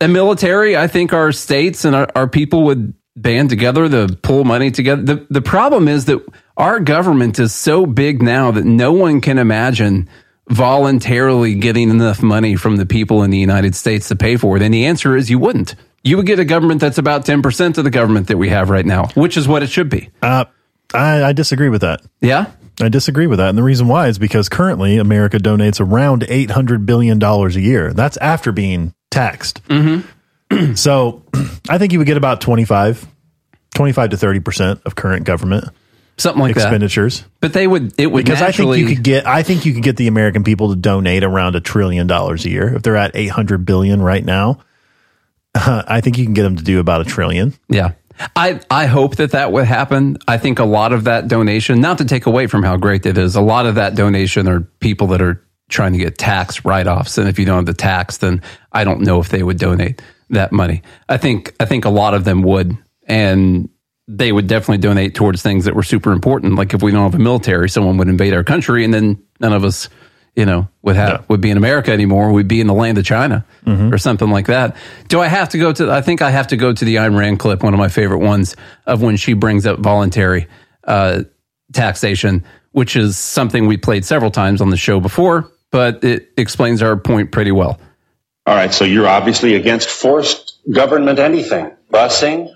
and 0.00 0.12
military. 0.12 0.76
I 0.76 0.88
think 0.88 1.12
our 1.12 1.32
states 1.32 1.84
and 1.84 1.96
our, 1.96 2.08
our 2.14 2.28
people 2.28 2.64
would 2.64 2.94
band 3.16 3.50
together 3.50 3.88
to 3.88 4.16
pull 4.22 4.44
money 4.44 4.70
together. 4.70 5.02
The 5.02 5.26
the 5.30 5.42
problem 5.42 5.88
is 5.88 6.04
that 6.06 6.24
our 6.56 6.80
government 6.80 7.38
is 7.38 7.54
so 7.54 7.86
big 7.86 8.22
now 8.22 8.50
that 8.50 8.64
no 8.64 8.92
one 8.92 9.20
can 9.20 9.38
imagine 9.38 10.08
voluntarily 10.48 11.54
getting 11.54 11.90
enough 11.90 12.22
money 12.22 12.56
from 12.56 12.76
the 12.76 12.86
people 12.86 13.22
in 13.22 13.30
the 13.30 13.38
United 13.38 13.74
States 13.74 14.08
to 14.08 14.16
pay 14.16 14.36
for 14.36 14.56
it. 14.56 14.62
And 14.62 14.72
the 14.72 14.86
answer 14.86 15.16
is 15.16 15.28
you 15.30 15.38
wouldn't. 15.38 15.74
You 16.04 16.16
would 16.18 16.26
get 16.26 16.38
a 16.38 16.44
government 16.44 16.80
that's 16.80 16.98
about 16.98 17.24
ten 17.26 17.42
percent 17.42 17.78
of 17.78 17.84
the 17.84 17.90
government 17.90 18.28
that 18.28 18.36
we 18.38 18.48
have 18.50 18.70
right 18.70 18.86
now, 18.86 19.06
which 19.14 19.36
is 19.36 19.48
what 19.48 19.62
it 19.62 19.70
should 19.70 19.88
be. 19.88 20.10
uh, 20.22 20.44
I, 20.94 21.24
I 21.24 21.32
disagree 21.32 21.68
with 21.68 21.80
that. 21.80 22.00
Yeah. 22.20 22.52
I 22.80 22.88
disagree 22.88 23.26
with 23.26 23.38
that. 23.38 23.48
And 23.48 23.58
the 23.58 23.62
reason 23.62 23.88
why 23.88 24.06
is 24.08 24.18
because 24.18 24.48
currently 24.48 24.98
America 24.98 25.38
donates 25.38 25.80
around 25.80 26.22
$800 26.22 26.86
billion 26.86 27.20
a 27.22 27.48
year. 27.58 27.92
That's 27.92 28.16
after 28.18 28.52
being 28.52 28.94
taxed. 29.10 29.64
Mm-hmm. 29.64 30.06
so 30.74 31.22
I 31.68 31.78
think 31.78 31.92
you 31.92 31.98
would 31.98 32.06
get 32.06 32.16
about 32.16 32.40
25, 32.40 33.06
25 33.74 34.10
to 34.10 34.16
30% 34.16 34.84
of 34.84 34.94
current 34.94 35.24
government 35.24 35.68
Something 36.18 36.40
like 36.40 36.54
that. 36.54 36.62
expenditures. 36.62 37.24
But 37.40 37.52
they 37.52 37.66
would 37.66 37.92
it 37.98 38.06
would 38.06 38.24
Because 38.24 38.40
I 38.40 38.52
think 38.52 38.76
you 38.76 38.86
could 38.86 39.02
get, 39.02 39.26
I 39.26 39.42
think 39.42 39.66
you 39.66 39.74
could 39.74 39.82
get 39.82 39.96
the 39.96 40.06
American 40.06 40.44
people 40.44 40.70
to 40.70 40.76
donate 40.76 41.24
around 41.24 41.56
a 41.56 41.60
trillion 41.60 42.06
dollars 42.06 42.46
a 42.46 42.50
year. 42.50 42.74
If 42.74 42.82
they're 42.82 42.96
at 42.96 43.14
800 43.14 43.66
billion 43.66 44.00
right 44.00 44.24
now, 44.24 44.60
I 45.54 46.00
think 46.00 46.18
you 46.18 46.24
can 46.24 46.34
get 46.34 46.42
them 46.42 46.56
to 46.56 46.64
do 46.64 46.80
about 46.80 47.02
a 47.02 47.04
trillion. 47.04 47.54
Yeah. 47.68 47.92
I, 48.34 48.60
I 48.70 48.86
hope 48.86 49.16
that 49.16 49.32
that 49.32 49.52
would 49.52 49.66
happen. 49.66 50.16
I 50.26 50.38
think 50.38 50.58
a 50.58 50.64
lot 50.64 50.94
of 50.94 51.04
that 51.04 51.28
donation, 51.28 51.82
not 51.82 51.98
to 51.98 52.06
take 52.06 52.24
away 52.24 52.46
from 52.46 52.62
how 52.62 52.78
great 52.78 53.04
it 53.04 53.18
is, 53.18 53.36
a 53.36 53.42
lot 53.42 53.66
of 53.66 53.74
that 53.74 53.94
donation 53.94 54.48
are 54.48 54.60
people 54.80 55.08
that 55.08 55.20
are 55.20 55.44
trying 55.68 55.92
to 55.92 55.98
get 55.98 56.16
tax 56.16 56.64
write 56.64 56.86
offs. 56.86 57.18
And 57.18 57.28
if 57.28 57.38
you 57.38 57.44
don't 57.44 57.56
have 57.56 57.66
the 57.66 57.74
tax, 57.74 58.18
then 58.18 58.40
I 58.72 58.84
don't 58.84 59.02
know 59.02 59.20
if 59.20 59.28
they 59.28 59.42
would 59.42 59.58
donate 59.58 60.00
that 60.30 60.52
money. 60.52 60.82
I 61.08 61.16
think, 61.16 61.54
I 61.60 61.64
think 61.64 61.84
a 61.84 61.90
lot 61.90 62.14
of 62.14 62.24
them 62.24 62.42
would. 62.42 62.76
And 63.06 63.68
they 64.08 64.30
would 64.32 64.46
definitely 64.46 64.78
donate 64.78 65.14
towards 65.14 65.42
things 65.42 65.64
that 65.64 65.74
were 65.74 65.82
super 65.82 66.12
important. 66.12 66.54
Like 66.54 66.74
if 66.74 66.82
we 66.82 66.92
don't 66.92 67.02
have 67.02 67.14
a 67.14 67.22
military, 67.22 67.68
someone 67.68 67.96
would 67.98 68.08
invade 68.08 68.34
our 68.34 68.44
country 68.44 68.84
and 68.84 68.94
then 68.94 69.22
none 69.40 69.52
of 69.52 69.64
us, 69.64 69.88
you 70.36 70.44
know, 70.46 70.68
would 70.82 70.96
have 70.96 71.28
would 71.28 71.40
be 71.40 71.50
in 71.50 71.56
America 71.56 71.92
anymore. 71.92 72.30
We'd 72.32 72.46
be 72.46 72.60
in 72.60 72.66
the 72.66 72.74
land 72.74 72.98
of 72.98 73.04
China 73.04 73.44
or 73.92 73.98
something 73.98 74.30
like 74.30 74.46
that. 74.46 74.76
Do 75.08 75.20
I 75.20 75.26
have 75.26 75.48
to 75.50 75.58
go 75.58 75.72
to? 75.72 75.90
I 75.90 76.02
think 76.02 76.22
I 76.22 76.30
have 76.30 76.48
to 76.48 76.56
go 76.56 76.72
to 76.72 76.84
the 76.84 76.96
Ayn 76.96 77.18
Rand 77.18 77.38
clip, 77.40 77.62
one 77.62 77.74
of 77.74 77.78
my 77.78 77.88
favorite 77.88 78.18
ones, 78.18 78.54
of 78.86 79.02
when 79.02 79.16
she 79.16 79.32
brings 79.32 79.66
up 79.66 79.80
voluntary 79.80 80.46
uh, 80.84 81.22
taxation, 81.72 82.44
which 82.72 82.94
is 82.96 83.16
something 83.16 83.66
we 83.66 83.76
played 83.76 84.04
several 84.04 84.30
times 84.30 84.60
on 84.60 84.70
the 84.70 84.76
show 84.76 85.00
before, 85.00 85.50
but 85.72 86.04
it 86.04 86.28
explains 86.36 86.82
our 86.82 86.96
point 86.96 87.32
pretty 87.32 87.50
well. 87.50 87.80
All 88.46 88.54
right, 88.54 88.72
so 88.72 88.84
you're 88.84 89.08
obviously 89.08 89.56
against 89.56 89.88
forced 89.88 90.58
government 90.70 91.18
anything. 91.18 91.72
Busing, 91.92 92.54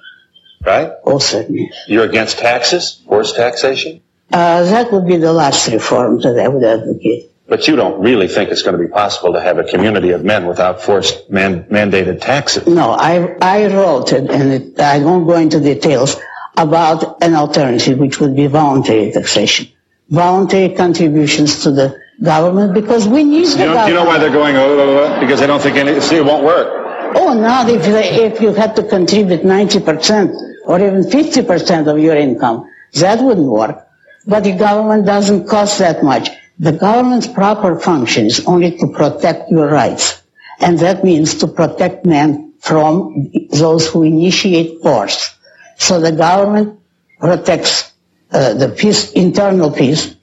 right? 0.64 0.92
Oh, 1.04 1.18
certainly. 1.18 1.70
You're 1.88 2.04
against 2.04 2.38
taxes, 2.38 3.02
forced 3.08 3.34
taxation? 3.34 4.00
Uh, 4.32 4.62
that 4.62 4.92
would 4.92 5.06
be 5.08 5.16
the 5.16 5.32
last 5.32 5.66
reform 5.66 6.20
that 6.20 6.38
I 6.38 6.46
would 6.46 6.62
advocate. 6.62 7.30
But 7.48 7.66
you 7.66 7.74
don't 7.74 8.00
really 8.00 8.28
think 8.28 8.50
it's 8.50 8.62
going 8.62 8.78
to 8.78 8.82
be 8.82 8.88
possible 8.88 9.32
to 9.32 9.40
have 9.40 9.58
a 9.58 9.64
community 9.64 10.10
of 10.10 10.24
men 10.24 10.46
without 10.46 10.80
forced 10.80 11.28
man- 11.28 11.64
mandated 11.64 12.20
taxes. 12.20 12.68
No, 12.68 12.92
I, 12.92 13.36
I 13.42 13.66
wrote 13.66 14.12
it, 14.12 14.30
and 14.30 14.52
it, 14.52 14.78
I 14.78 15.00
won't 15.00 15.26
go 15.26 15.34
into 15.34 15.58
details 15.58 16.16
about 16.56 17.20
an 17.20 17.34
alternative, 17.34 17.98
which 17.98 18.20
would 18.20 18.36
be 18.36 18.46
voluntary 18.46 19.10
taxation. 19.10 19.66
Voluntary 20.08 20.76
contributions 20.76 21.64
to 21.64 21.72
the 21.72 22.00
government, 22.22 22.74
because 22.74 23.08
we 23.08 23.24
need 23.24 23.46
the 23.46 23.50
You 23.50 23.56
know, 23.58 23.74
government. 23.74 23.88
you 23.88 23.94
know 23.94 24.04
why 24.04 24.18
they're 24.18 24.30
going, 24.30 24.56
oh, 24.56 24.78
oh, 24.78 24.98
oh, 25.16 25.20
because 25.20 25.40
they 25.40 25.46
don't 25.46 25.60
think 25.62 25.76
any, 25.76 26.00
see, 26.00 26.16
it 26.16 26.24
won't 26.24 26.44
work. 26.44 26.68
Oh, 27.16 27.34
not 27.34 27.68
if, 27.68 27.82
they- 27.84 28.24
if 28.26 28.40
you 28.40 28.52
had 28.52 28.76
to 28.76 28.82
contribute 28.84 29.42
90% 29.42 30.32
or 30.66 30.78
even 30.78 31.02
50% 31.02 31.86
of 31.88 31.98
your 31.98 32.14
income. 32.16 32.64
That 32.94 33.20
wouldn't 33.22 33.46
work. 33.48 33.86
But 34.26 34.44
the 34.44 34.52
government 34.52 35.06
doesn't 35.06 35.48
cost 35.48 35.78
that 35.78 36.02
much. 36.04 36.28
The 36.58 36.72
government's 36.72 37.26
proper 37.26 37.78
function 37.80 38.26
is 38.26 38.44
only 38.46 38.76
to 38.78 38.88
protect 38.88 39.50
your 39.50 39.66
rights. 39.68 40.22
And 40.60 40.78
that 40.80 41.02
means 41.02 41.36
to 41.36 41.46
protect 41.48 42.04
men 42.04 42.52
from 42.60 43.32
those 43.50 43.88
who 43.88 44.02
initiate 44.02 44.82
force. 44.82 45.34
So 45.78 45.98
the 46.00 46.12
government 46.12 46.78
protects 47.18 47.90
uh, 48.30 48.52
the 48.54 48.68
peace, 48.68 49.10
internal 49.12 49.70
peace. 49.70 50.14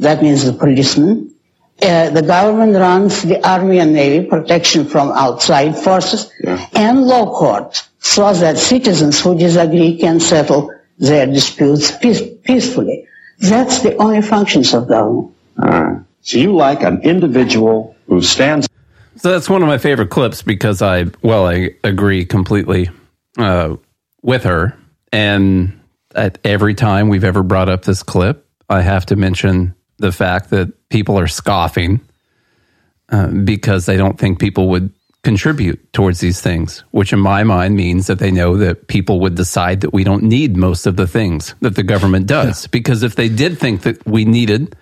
That 0.00 0.22
means 0.22 0.44
the 0.44 0.52
policeman. 0.52 1.34
Uh, 1.82 2.10
the 2.10 2.22
government 2.22 2.74
runs 2.74 3.22
the 3.22 3.46
army 3.46 3.78
and 3.78 3.92
navy, 3.92 4.26
protection 4.26 4.84
from 4.84 5.12
outside 5.12 5.76
forces, 5.76 6.30
and 6.74 7.04
law 7.06 7.32
courts, 7.32 7.88
so 8.00 8.32
that 8.32 8.58
citizens 8.58 9.20
who 9.20 9.38
disagree 9.38 9.96
can 9.98 10.20
settle 10.20 10.70
their 10.98 11.26
disputes 11.26 11.90
peace, 11.96 12.22
peacefully. 12.44 13.06
That's 13.38 13.80
the 13.80 13.96
only 13.96 14.20
functions 14.20 14.74
of 14.74 14.88
government. 14.88 15.34
So 16.22 16.38
you 16.38 16.54
like 16.54 16.82
an 16.82 17.02
individual 17.02 17.96
who 18.06 18.20
stands 18.20 18.68
So 19.16 19.32
that's 19.32 19.48
one 19.48 19.62
of 19.62 19.68
my 19.68 19.78
favorite 19.78 20.10
clips 20.10 20.42
because 20.42 20.82
I, 20.82 21.06
well, 21.22 21.46
I 21.46 21.70
agree 21.82 22.24
completely 22.24 22.90
uh, 23.38 23.76
with 24.22 24.44
her. 24.44 24.76
And 25.12 25.80
at 26.14 26.38
every 26.44 26.74
time 26.74 27.08
we've 27.08 27.24
ever 27.24 27.42
brought 27.42 27.68
up 27.68 27.84
this 27.84 28.02
clip, 28.02 28.46
I 28.68 28.82
have 28.82 29.06
to 29.06 29.16
mention 29.16 29.74
the 30.00 30.12
fact 30.12 30.50
that 30.50 30.88
people 30.88 31.18
are 31.18 31.28
scoffing 31.28 32.00
uh, 33.10 33.28
because 33.28 33.86
they 33.86 33.96
don't 33.96 34.18
think 34.18 34.38
people 34.38 34.68
would 34.68 34.92
contribute 35.22 35.92
towards 35.92 36.20
these 36.20 36.40
things, 36.40 36.82
which 36.92 37.12
in 37.12 37.18
my 37.18 37.44
mind 37.44 37.76
means 37.76 38.06
that 38.06 38.18
they 38.18 38.30
know 38.30 38.56
that 38.56 38.88
people 38.88 39.20
would 39.20 39.34
decide 39.34 39.82
that 39.82 39.92
we 39.92 40.02
don't 40.02 40.22
need 40.22 40.56
most 40.56 40.86
of 40.86 40.96
the 40.96 41.06
things 41.06 41.54
that 41.60 41.76
the 41.76 41.82
government 41.82 42.26
does. 42.26 42.66
Because 42.66 43.02
if 43.02 43.16
they 43.16 43.28
did 43.28 43.58
think 43.58 43.82
that 43.82 44.04
we 44.06 44.24
needed 44.24 44.74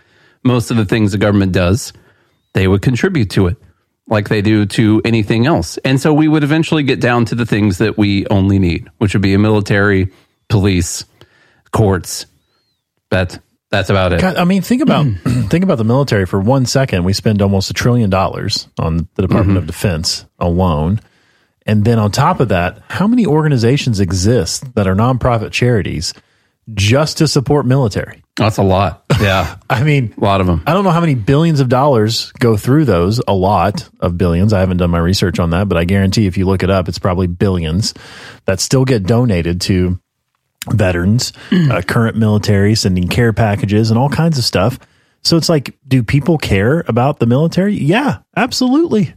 most 0.45 0.71
of 0.71 0.77
the 0.77 0.85
things 0.85 1.11
the 1.11 1.19
government 1.19 1.53
does, 1.53 1.93
they 2.53 2.69
would 2.69 2.83
contribute 2.83 3.31
to 3.31 3.49
it 3.49 3.57
like 4.07 4.29
they 4.29 4.41
do 4.41 4.65
to 4.65 5.03
anything 5.05 5.47
else. 5.47 5.77
And 5.79 6.01
so 6.01 6.15
we 6.15 6.29
would 6.29 6.45
eventually 6.45 6.83
get 6.83 7.01
down 7.01 7.25
to 7.27 7.35
the 7.35 7.45
things 7.45 7.79
that 7.79 7.99
we 7.99 8.27
only 8.29 8.59
need, 8.59 8.89
which 8.99 9.15
would 9.15 9.23
be 9.23 9.35
a 9.35 9.39
military, 9.39 10.13
police, 10.49 11.05
courts. 11.73 12.27
That 13.11 13.41
that's 13.71 13.91
about 13.91 14.13
it. 14.13 14.21
God, 14.21 14.37
I 14.37 14.45
mean, 14.45 14.63
think 14.63 14.83
about 14.83 15.07
hmm. 15.07 15.43
think 15.49 15.65
about 15.65 15.79
the 15.79 15.85
military 15.85 16.27
for 16.27 16.41
one 16.41 16.67
second. 16.67 17.05
We 17.05 17.13
spend 17.13 17.43
almost 17.43 17.71
a 17.71 17.75
trillion 17.75 18.11
dollars 18.11 18.69
on 18.79 19.09
the 19.15 19.23
Department 19.23 19.51
mm-hmm. 19.51 19.59
of 19.59 19.67
Defense 19.67 20.27
alone, 20.39 21.01
and 21.67 21.85
then 21.85 21.99
on 21.99 22.11
top 22.11 22.41
of 22.41 22.49
that, 22.49 22.83
how 22.89 23.07
many 23.07 23.27
organizations 23.27 24.01
exist 24.01 24.75
that 24.75 24.87
are 24.87 24.95
nonprofit 24.95 25.53
charities 25.53 26.15
just 26.75 27.19
to 27.19 27.29
support 27.29 27.67
military? 27.67 28.23
That's 28.37 28.57
a 28.57 28.63
lot. 28.63 29.05
Yeah, 29.21 29.57
I 29.71 29.83
mean, 29.83 30.15
a 30.17 30.21
lot 30.25 30.41
of 30.41 30.47
them. 30.47 30.63
I 30.67 30.73
don't 30.73 30.85
know 30.85 30.91
how 30.91 31.01
many 31.01 31.15
billions 31.15 31.61
of 31.61 31.69
dollars 31.69 32.33
go 32.39 32.57
through 32.57 32.87
those. 32.87 33.21
A 33.29 33.35
lot 33.35 33.87
of 34.01 34.17
billions. 34.17 34.55
I 34.55 34.61
haven't 34.61 34.79
done 34.79 34.91
my 34.91 34.99
research 34.99 35.39
on 35.39 35.51
that, 35.51 35.69
but 35.69 35.77
I 35.77 35.85
guarantee 35.85 36.27
if 36.27 36.39
you 36.39 36.47
look 36.47 36.63
it 36.63 36.71
up, 36.71 36.89
it's 36.89 36.99
probably 36.99 37.27
billions 37.27 37.93
that 38.47 38.61
still 38.61 38.87
get 38.87 39.03
donated 39.03 39.61
to 39.63 40.01
veterans, 40.71 41.33
uh, 41.53 41.83
current 41.87 42.17
military, 42.17 42.75
sending 42.75 43.09
care 43.09 43.33
packages 43.33 43.91
and 43.91 43.99
all 43.99 44.09
kinds 44.09 44.39
of 44.39 44.45
stuff. 44.45 44.79
So 45.23 45.37
it's 45.37 45.49
like, 45.49 45.77
do 45.87 46.03
people 46.03 46.39
care 46.39 46.85
about 46.89 47.19
the 47.19 47.27
military? 47.27 47.75
Yeah, 47.75 48.19
absolutely. 48.37 49.15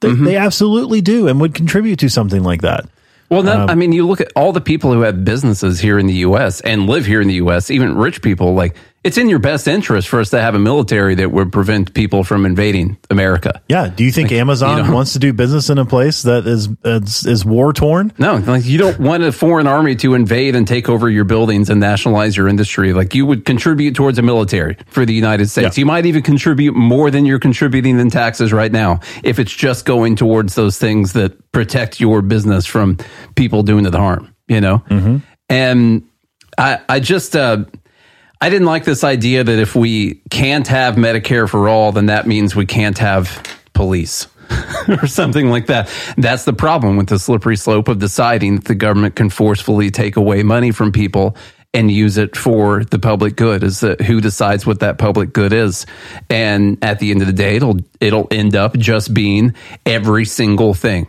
They, 0.00 0.12
they 0.12 0.36
absolutely 0.36 1.00
do 1.00 1.28
and 1.28 1.40
would 1.40 1.54
contribute 1.54 1.98
to 2.00 2.08
something 2.08 2.42
like 2.42 2.62
that. 2.62 2.86
Well, 3.30 3.42
that, 3.42 3.60
Um, 3.60 3.70
I 3.70 3.74
mean, 3.74 3.92
you 3.92 4.06
look 4.06 4.20
at 4.20 4.30
all 4.36 4.52
the 4.52 4.60
people 4.60 4.92
who 4.92 5.00
have 5.00 5.24
businesses 5.24 5.80
here 5.80 5.98
in 5.98 6.06
the 6.06 6.14
U.S. 6.16 6.60
and 6.60 6.86
live 6.86 7.06
here 7.06 7.20
in 7.22 7.28
the 7.28 7.34
U.S., 7.34 7.70
even 7.70 7.96
rich 7.96 8.20
people, 8.20 8.54
like 8.54 8.76
it's 9.04 9.18
in 9.18 9.28
your 9.28 9.38
best 9.38 9.68
interest 9.68 10.08
for 10.08 10.18
us 10.18 10.30
to 10.30 10.40
have 10.40 10.54
a 10.54 10.58
military 10.58 11.14
that 11.16 11.30
would 11.30 11.52
prevent 11.52 11.92
people 11.92 12.24
from 12.24 12.46
invading 12.46 12.96
America. 13.10 13.60
Yeah. 13.68 13.88
Do 13.88 14.02
you 14.02 14.10
think 14.10 14.32
Amazon 14.32 14.78
you 14.78 14.84
know- 14.84 14.94
wants 14.94 15.12
to 15.12 15.18
do 15.18 15.34
business 15.34 15.68
in 15.68 15.76
a 15.76 15.84
place 15.84 16.22
that 16.22 16.46
is 16.46 16.70
is, 16.84 17.26
is 17.26 17.44
war 17.44 17.74
torn? 17.74 18.12
No, 18.18 18.36
like 18.36 18.64
you 18.64 18.78
don't 18.78 18.98
want 18.98 19.22
a 19.22 19.30
foreign 19.30 19.66
army 19.66 19.94
to 19.96 20.14
invade 20.14 20.56
and 20.56 20.66
take 20.66 20.88
over 20.88 21.10
your 21.10 21.24
buildings 21.24 21.68
and 21.68 21.80
nationalize 21.80 22.34
your 22.34 22.48
industry. 22.48 22.94
Like 22.94 23.14
you 23.14 23.26
would 23.26 23.44
contribute 23.44 23.94
towards 23.94 24.18
a 24.18 24.22
military 24.22 24.78
for 24.86 25.04
the 25.04 25.14
United 25.14 25.50
States. 25.50 25.76
You 25.76 25.84
might 25.84 26.06
even 26.06 26.22
contribute 26.22 26.74
more 26.74 27.10
than 27.10 27.26
you're 27.26 27.38
contributing 27.38 28.00
in 28.00 28.08
taxes 28.08 28.52
right 28.54 28.72
now 28.72 29.00
if 29.22 29.38
it's 29.38 29.52
just 29.52 29.84
going 29.84 30.16
towards 30.16 30.54
those 30.54 30.78
things 30.78 31.12
that 31.12 31.52
protect 31.52 32.00
your 32.00 32.22
business 32.22 32.64
from 32.64 32.96
people 33.36 33.62
doing 33.62 33.84
it 33.84 33.94
harm, 33.94 34.34
you 34.48 34.62
know? 34.62 34.82
And 35.50 36.04
I, 36.56 36.80
I 36.88 37.00
just, 37.00 37.36
uh, 37.36 37.64
I 38.44 38.50
didn't 38.50 38.66
like 38.66 38.84
this 38.84 39.04
idea 39.04 39.42
that 39.42 39.58
if 39.58 39.74
we 39.74 40.16
can't 40.28 40.68
have 40.68 40.96
Medicare 40.96 41.48
for 41.48 41.66
all, 41.66 41.92
then 41.92 42.06
that 42.06 42.26
means 42.26 42.54
we 42.54 42.66
can't 42.66 42.98
have 42.98 43.42
police 43.72 44.26
or 44.88 45.06
something 45.06 45.48
like 45.48 45.68
that. 45.68 45.90
That's 46.18 46.44
the 46.44 46.52
problem 46.52 46.98
with 46.98 47.06
the 47.06 47.18
slippery 47.18 47.56
slope 47.56 47.88
of 47.88 48.00
deciding 48.00 48.56
that 48.56 48.66
the 48.66 48.74
government 48.74 49.16
can 49.16 49.30
forcefully 49.30 49.90
take 49.90 50.16
away 50.16 50.42
money 50.42 50.72
from 50.72 50.92
people 50.92 51.38
and 51.72 51.90
use 51.90 52.18
it 52.18 52.36
for 52.36 52.84
the 52.84 52.98
public 52.98 53.34
good 53.34 53.62
is 53.62 53.80
that 53.80 54.02
who 54.02 54.20
decides 54.20 54.66
what 54.66 54.80
that 54.80 54.98
public 54.98 55.32
good 55.32 55.54
is 55.54 55.86
and 56.28 56.76
at 56.84 56.98
the 56.98 57.12
end 57.12 57.22
of 57.22 57.26
the 57.26 57.32
day 57.32 57.56
it'll 57.56 57.78
it'll 57.98 58.28
end 58.30 58.54
up 58.54 58.76
just 58.76 59.14
being 59.14 59.54
every 59.86 60.26
single 60.26 60.74
thing 60.74 61.08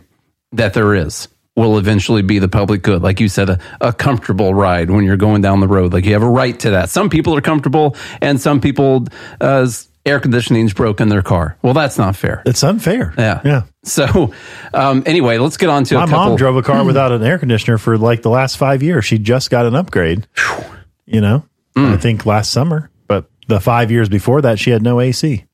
that 0.52 0.72
there 0.72 0.94
is 0.94 1.28
will 1.56 1.78
eventually 1.78 2.22
be 2.22 2.38
the 2.38 2.48
public 2.48 2.82
good. 2.82 3.02
Like 3.02 3.18
you 3.18 3.28
said, 3.28 3.48
a, 3.50 3.58
a 3.80 3.92
comfortable 3.92 4.54
ride 4.54 4.90
when 4.90 5.04
you're 5.04 5.16
going 5.16 5.40
down 5.42 5.60
the 5.60 5.68
road. 5.68 5.92
Like 5.92 6.04
you 6.04 6.12
have 6.12 6.22
a 6.22 6.28
right 6.28 6.58
to 6.60 6.70
that. 6.70 6.90
Some 6.90 7.08
people 7.10 7.34
are 7.36 7.40
comfortable 7.40 7.96
and 8.20 8.40
some 8.40 8.60
people, 8.60 9.06
uh, 9.40 9.66
air 10.04 10.20
conditioning's 10.20 10.72
broken 10.72 11.04
in 11.04 11.08
their 11.08 11.22
car. 11.22 11.56
Well, 11.62 11.74
that's 11.74 11.98
not 11.98 12.14
fair. 12.14 12.42
It's 12.46 12.62
unfair. 12.62 13.12
Yeah. 13.18 13.40
Yeah. 13.44 13.62
So, 13.82 14.32
um, 14.74 15.02
anyway, 15.06 15.38
let's 15.38 15.56
get 15.56 15.68
on 15.70 15.84
to 15.84 15.94
My 15.94 16.04
a 16.04 16.06
couple. 16.06 16.24
mom 16.26 16.36
drove 16.36 16.56
a 16.56 16.62
car 16.62 16.84
without 16.84 17.10
an 17.10 17.22
air 17.22 17.38
conditioner 17.38 17.78
for 17.78 17.96
like 17.98 18.22
the 18.22 18.30
last 18.30 18.56
five 18.56 18.82
years. 18.82 19.04
She 19.04 19.18
just 19.18 19.50
got 19.50 19.64
an 19.66 19.74
upgrade. 19.74 20.26
You 21.06 21.20
know, 21.20 21.44
Mm. 21.76 21.92
I 21.94 21.96
think 21.98 22.26
last 22.26 22.50
summer, 22.52 22.90
but 23.06 23.30
the 23.48 23.60
five 23.60 23.90
years 23.90 24.08
before 24.08 24.42
that, 24.42 24.58
she 24.58 24.70
had 24.70 24.82
no 24.82 25.00
AC. 25.00 25.44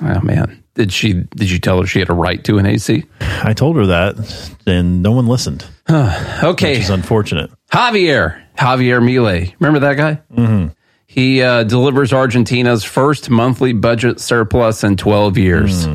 Oh 0.00 0.20
man, 0.20 0.63
did 0.74 0.92
she? 0.92 1.12
Did 1.12 1.50
you 1.50 1.58
tell 1.58 1.80
her 1.80 1.86
she 1.86 2.00
had 2.00 2.10
a 2.10 2.14
right 2.14 2.42
to 2.44 2.58
an 2.58 2.66
AC? 2.66 3.04
I 3.20 3.52
told 3.52 3.76
her 3.76 3.86
that, 3.86 4.58
and 4.66 5.02
no 5.02 5.12
one 5.12 5.26
listened. 5.26 5.64
okay, 5.90 6.72
which 6.72 6.80
is 6.80 6.90
unfortunate. 6.90 7.50
Javier, 7.72 8.42
Javier 8.56 9.00
Milei. 9.02 9.54
Remember 9.58 9.80
that 9.80 9.94
guy? 9.94 10.20
Mm-hmm. 10.32 10.68
He 11.06 11.42
uh, 11.42 11.62
delivers 11.64 12.12
Argentina's 12.12 12.82
first 12.82 13.30
monthly 13.30 13.72
budget 13.72 14.20
surplus 14.20 14.82
in 14.82 14.96
12 14.96 15.38
years. 15.38 15.86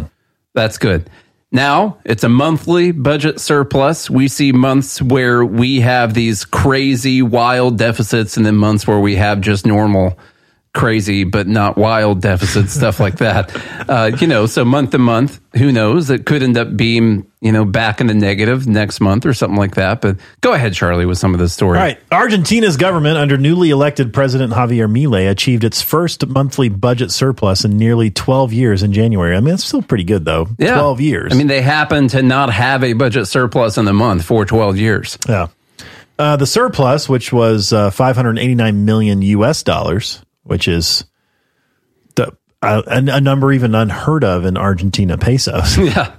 That's 0.54 0.78
good. 0.78 1.10
Now 1.52 1.98
it's 2.06 2.24
a 2.24 2.30
monthly 2.30 2.92
budget 2.92 3.40
surplus. 3.40 4.10
We 4.10 4.28
see 4.28 4.52
months 4.52 5.02
where 5.02 5.44
we 5.44 5.82
have 5.82 6.14
these 6.14 6.46
crazy, 6.46 7.22
wild 7.22 7.78
deficits, 7.78 8.38
and 8.38 8.46
then 8.46 8.56
months 8.56 8.86
where 8.86 9.00
we 9.00 9.16
have 9.16 9.42
just 9.42 9.66
normal 9.66 10.18
crazy 10.74 11.24
but 11.24 11.48
not 11.48 11.78
wild 11.78 12.22
deficits, 12.22 12.74
stuff 12.76 13.00
like 13.00 13.18
that. 13.18 13.56
Uh, 13.90 14.12
you 14.20 14.28
know, 14.28 14.46
so 14.46 14.64
month 14.64 14.92
to 14.92 14.98
month, 14.98 15.40
who 15.56 15.72
knows? 15.72 16.10
It 16.10 16.26
could 16.26 16.44
end 16.44 16.58
up 16.58 16.76
being 16.76 17.26
you 17.42 17.52
know 17.52 17.66
back 17.66 18.02
in 18.02 18.08
the 18.08 18.14
negative 18.14 18.68
next 18.68 19.00
month 19.00 19.26
or 19.26 19.34
something 19.34 19.58
like 19.58 19.76
that. 19.76 20.02
But 20.02 20.18
go 20.42 20.54
ahead, 20.54 20.74
Charlie, 20.74 21.06
with 21.06 21.18
some 21.18 21.34
of 21.34 21.40
the 21.40 21.50
story. 21.50 21.78
All 21.78 21.84
right. 21.84 22.00
Argentina's 22.12 22.78
government, 22.78 23.18
under 23.18 23.38
newly 23.38 23.70
elected 23.70 24.14
President 24.14 24.54
Javier 24.54 24.92
Milei, 24.92 25.30
achieved 25.30 25.64
its 25.64 25.82
first 25.82 26.28
monthly 26.28 26.70
budget 26.70 27.12
surplus 27.12 27.66
in 27.66 27.78
nearly 27.78 28.12
12 28.12 28.54
years 28.54 28.84
in 28.84 28.94
January. 28.94 29.36
I 29.36 29.40
mean, 29.40 29.52
that's 29.52 29.66
still 29.66 29.82
pretty 29.82 30.04
good, 30.04 30.26
though. 30.26 30.48
Yeah. 30.58 30.76
12 30.76 31.02
years. 31.02 31.34
I 31.34 31.36
mean, 31.36 31.48
they 31.48 31.62
happen 31.62 32.08
to 32.10 32.22
not 32.22 32.52
have 32.52 32.84
a 32.84 32.94
budget 32.94 33.28
surplus 33.28 33.78
in 33.78 33.86
the 33.86 33.94
month 33.94 34.26
for 34.26 34.46
12 34.46 34.78
years. 34.78 35.18
Yeah. 35.28 35.48
Uh, 36.18 36.36
the 36.36 36.46
surplus, 36.46 37.08
which 37.08 37.32
was 37.32 37.72
uh, 37.72 37.90
589 37.92 38.84
million 38.84 39.22
US 39.22 39.64
dollars, 39.64 40.22
which 40.50 40.68
is 40.68 41.06
the, 42.16 42.36
uh, 42.62 42.82
a, 42.88 42.98
a 43.18 43.22
number 43.22 43.52
even 43.54 43.76
unheard 43.76 44.24
of 44.24 44.46
in 44.46 44.58
Argentina 44.58 45.18
pesos. 45.18 45.78
Yeah. 45.78 46.16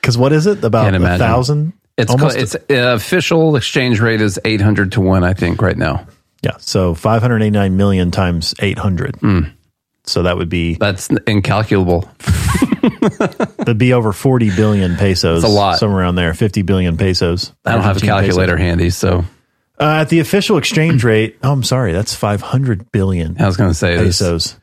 Because 0.00 0.16
what 0.16 0.32
is 0.32 0.46
it? 0.46 0.64
About 0.64 0.94
a 0.94 1.18
thousand? 1.18 1.74
It's 1.98 2.10
cl- 2.10 2.30
it's 2.30 2.54
uh, 2.54 2.58
official 2.68 3.54
exchange 3.56 4.00
rate 4.00 4.22
is 4.22 4.40
800 4.44 4.92
to 4.92 5.00
1, 5.02 5.22
I 5.24 5.34
think, 5.34 5.60
right 5.60 5.76
now. 5.76 6.06
Yeah. 6.42 6.56
So 6.58 6.94
589 6.94 7.76
million 7.76 8.10
times 8.10 8.54
800. 8.60 9.18
So 10.04 10.22
that 10.22 10.38
would 10.38 10.48
be 10.48 10.74
That's 10.74 11.08
incalculable. 11.26 12.08
that'd 13.58 13.76
be 13.76 13.92
over 13.92 14.12
40 14.14 14.56
billion 14.56 14.96
pesos. 14.96 15.42
That's 15.42 15.52
a 15.52 15.54
lot. 15.54 15.78
Somewhere 15.78 16.00
around 16.00 16.14
there, 16.14 16.32
50 16.32 16.62
billion 16.62 16.96
pesos. 16.96 17.52
I 17.66 17.72
don't 17.72 17.82
have 17.82 17.96
a 17.96 18.00
Argentine 18.00 18.10
pesos. 18.20 18.26
calculator 18.28 18.56
handy, 18.56 18.88
so 18.90 19.24
Uh, 19.80 20.00
at 20.02 20.10
the 20.10 20.20
official 20.20 20.58
exchange 20.58 21.02
rate, 21.04 21.38
oh, 21.42 21.52
I'm 21.52 21.62
sorry, 21.62 21.92
that's 21.92 22.14
500 22.14 22.92
billion 22.92 23.40
I 23.40 23.46
was 23.46 23.56
going 23.56 23.70
to 23.70 23.74
say 23.74 23.96
there's 23.96 24.18
pesos. 24.18 24.60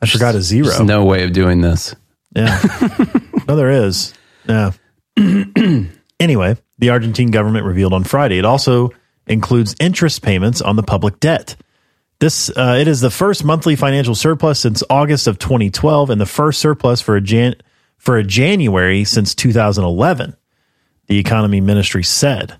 I 0.00 0.06
forgot 0.06 0.34
a 0.34 0.42
zero. 0.42 0.66
just 0.66 0.82
no 0.84 1.04
way 1.04 1.24
of 1.24 1.32
doing 1.32 1.60
this. 1.60 1.94
Yeah. 2.34 2.60
no, 3.48 3.56
there 3.56 3.70
is. 3.70 4.14
Yeah. 4.48 4.72
anyway, 6.20 6.56
the 6.78 6.90
Argentine 6.90 7.30
government 7.30 7.66
revealed 7.66 7.92
on 7.92 8.04
Friday 8.04 8.38
it 8.38 8.44
also 8.44 8.90
includes 9.26 9.74
interest 9.80 10.22
payments 10.22 10.60
on 10.60 10.76
the 10.76 10.82
public 10.82 11.20
debt. 11.20 11.56
This 12.20 12.50
uh, 12.56 12.78
it 12.80 12.88
is 12.88 13.00
the 13.00 13.10
first 13.10 13.44
monthly 13.44 13.76
financial 13.76 14.14
surplus 14.14 14.60
since 14.60 14.82
August 14.88 15.26
of 15.26 15.38
2012 15.38 16.10
and 16.10 16.20
the 16.20 16.26
first 16.26 16.60
surplus 16.60 17.00
for 17.00 17.16
a 17.16 17.20
Jan 17.20 17.56
for 17.98 18.16
a 18.16 18.24
January 18.24 19.04
since 19.04 19.34
2011. 19.34 20.36
The 21.08 21.18
economy 21.18 21.60
ministry 21.60 22.04
said. 22.04 22.58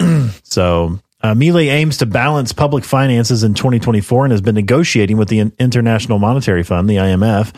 so 0.42 0.98
uh, 1.22 1.34
Milei 1.34 1.70
aims 1.70 1.98
to 1.98 2.06
balance 2.06 2.52
public 2.52 2.84
finances 2.84 3.42
in 3.42 3.54
2024 3.54 4.24
and 4.24 4.32
has 4.32 4.40
been 4.40 4.54
negotiating 4.54 5.16
with 5.16 5.28
the 5.28 5.52
International 5.58 6.18
Monetary 6.18 6.62
Fund, 6.62 6.88
the 6.88 6.96
IMF, 6.96 7.54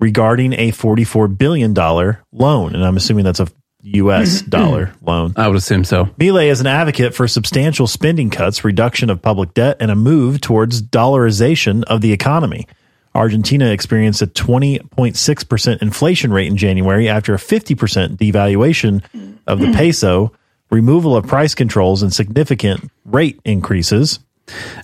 regarding 0.00 0.52
a 0.54 0.72
$44 0.72 1.36
billion 1.36 1.74
loan. 1.74 2.74
And 2.74 2.84
I'm 2.84 2.96
assuming 2.96 3.24
that's 3.24 3.40
a 3.40 3.48
U.S. 3.82 4.42
dollar 4.48 4.92
loan. 5.02 5.34
I 5.36 5.46
would 5.46 5.56
assume 5.56 5.84
so. 5.84 6.06
Milei 6.18 6.46
is 6.46 6.60
an 6.60 6.66
advocate 6.66 7.14
for 7.14 7.28
substantial 7.28 7.86
spending 7.86 8.30
cuts, 8.30 8.64
reduction 8.64 9.10
of 9.10 9.22
public 9.22 9.54
debt, 9.54 9.76
and 9.80 9.90
a 9.90 9.94
move 9.94 10.40
towards 10.40 10.82
dollarization 10.82 11.84
of 11.84 12.00
the 12.00 12.12
economy. 12.12 12.66
Argentina 13.14 13.70
experienced 13.70 14.22
a 14.22 14.26
20.6% 14.26 15.82
inflation 15.82 16.32
rate 16.32 16.48
in 16.48 16.56
January 16.56 17.08
after 17.08 17.32
a 17.32 17.38
50% 17.38 18.16
devaluation 18.16 19.04
of 19.46 19.60
the 19.60 19.72
peso, 19.76 20.32
removal 20.74 21.16
of 21.16 21.26
price 21.26 21.54
controls, 21.54 22.02
and 22.02 22.12
significant 22.12 22.90
rate 23.04 23.40
increases. 23.44 24.18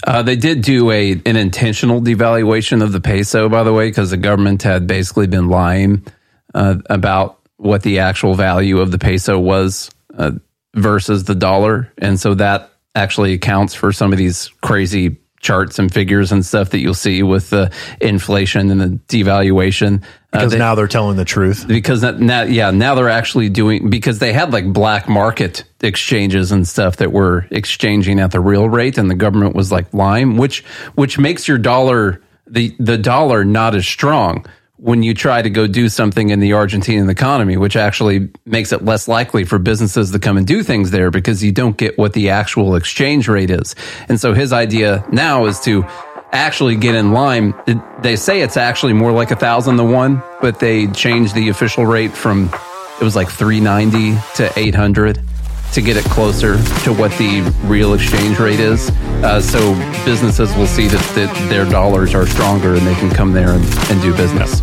Uh, 0.06 0.22
they 0.22 0.36
did 0.36 0.62
do 0.62 0.90
a 0.90 1.12
an 1.26 1.36
intentional 1.36 2.00
devaluation 2.00 2.82
of 2.82 2.92
the 2.92 3.00
peso, 3.00 3.48
by 3.48 3.62
the 3.62 3.72
way, 3.72 3.88
because 3.88 4.10
the 4.10 4.16
government 4.16 4.62
had 4.62 4.86
basically 4.86 5.26
been 5.26 5.48
lying 5.48 6.06
uh, 6.54 6.76
about 6.86 7.40
what 7.56 7.82
the 7.82 7.98
actual 7.98 8.34
value 8.34 8.80
of 8.80 8.90
the 8.90 8.98
peso 8.98 9.38
was 9.38 9.90
uh, 10.16 10.30
versus 10.74 11.24
the 11.24 11.34
dollar, 11.34 11.92
and 11.98 12.18
so 12.18 12.34
that 12.34 12.70
actually 12.94 13.34
accounts 13.34 13.74
for 13.74 13.92
some 13.92 14.12
of 14.12 14.18
these 14.18 14.48
crazy 14.62 15.18
charts 15.40 15.78
and 15.78 15.92
figures 15.92 16.30
and 16.32 16.44
stuff 16.44 16.70
that 16.70 16.78
you'll 16.80 16.94
see 16.94 17.22
with 17.22 17.50
the 17.50 17.70
inflation 18.00 18.70
and 18.70 18.80
the 18.80 18.98
devaluation. 19.08 20.02
Uh, 20.02 20.06
Because 20.38 20.52
they- 20.52 20.58
now 20.58 20.74
they're 20.74 20.86
telling 20.86 21.16
the 21.16 21.24
truth. 21.24 21.66
because 21.66 22.02
now, 22.02 22.42
yeah, 22.42 22.70
now 22.70 22.94
they're 22.94 23.08
actually 23.08 23.48
doing 23.48 23.90
because 23.90 24.18
they 24.18 24.32
had 24.32 24.52
like 24.52 24.70
black 24.72 25.08
market 25.08 25.64
exchanges 25.82 26.52
and 26.52 26.68
stuff 26.68 26.96
that 26.98 27.10
were 27.10 27.46
exchanging 27.50 28.20
at 28.20 28.30
the 28.30 28.40
real 28.40 28.68
rate, 28.68 28.98
and 28.98 29.10
the 29.10 29.14
government 29.14 29.56
was 29.56 29.72
like 29.72 29.92
lying, 29.94 30.36
which 30.36 30.62
which 30.94 31.18
makes 31.18 31.48
your 31.48 31.58
dollar 31.58 32.20
the 32.46 32.74
the 32.78 32.98
dollar 32.98 33.44
not 33.44 33.74
as 33.74 33.86
strong 33.86 34.44
when 34.82 35.02
you 35.02 35.12
try 35.12 35.43
to 35.43 35.51
go 35.51 35.66
do 35.66 35.90
something 35.90 36.31
in 36.31 36.40
the 36.40 36.52
Argentinian 36.52 37.11
economy, 37.11 37.59
which 37.59 37.77
actually 37.77 38.31
makes 38.47 38.73
it 38.73 38.82
less 38.82 39.09
likely 39.09 39.44
for 39.44 39.59
businesses 39.59 40.11
to 40.11 40.19
come 40.19 40.39
and 40.39 40.47
do 40.47 40.62
things 40.62 40.90
there 40.90 41.11
because 41.11 41.44
you 41.44 41.52
don't 41.52 41.77
get 41.77 41.98
what 41.98 42.15
the 42.15 42.31
actual 42.31 42.74
exchange 42.77 43.28
rate 43.28 43.51
is. 43.51 43.74
And 44.09 44.19
so 44.19 44.32
his 44.32 44.55
idea 44.55 45.05
now 45.12 45.44
is 45.44 45.61
to 45.61 45.85
actually 46.32 46.77
get 46.77 46.94
in 46.94 47.12
line. 47.12 47.55
They 48.02 48.16
say 48.16 48.40
it's 48.40 48.57
actually 48.57 48.94
more 48.94 49.12
like 49.12 49.31
a 49.31 49.36
thousand 49.36 49.77
to 49.77 49.85
one, 49.85 50.23
but 50.40 50.61
they 50.61 50.86
changed 50.86 51.35
the 51.35 51.51
official 51.51 51.85
rate 51.85 52.12
from 52.12 52.51
it 53.01 53.05
was 53.05 53.16
like 53.16 53.31
390 53.31 54.19
to 54.36 54.59
800 54.59 55.20
to 55.72 55.82
get 55.82 55.97
it 55.97 56.05
closer 56.05 56.56
to 56.84 56.92
what 56.92 57.10
the 57.18 57.40
real 57.64 57.94
exchange 57.94 58.38
rate 58.38 58.60
is. 58.60 58.90
Uh, 59.22 59.40
so 59.40 59.74
businesses 60.05 60.55
will 60.56 60.66
see 60.66 60.88
that, 60.88 61.14
that 61.14 61.48
their 61.48 61.64
dollars 61.64 62.14
are 62.14 62.26
stronger 62.26 62.74
and 62.74 62.86
they 62.86 62.94
can 62.94 63.10
come 63.10 63.32
there 63.32 63.51
and, 63.51 63.64
and 63.90 64.02
do 64.02 64.14
business. 64.16 64.60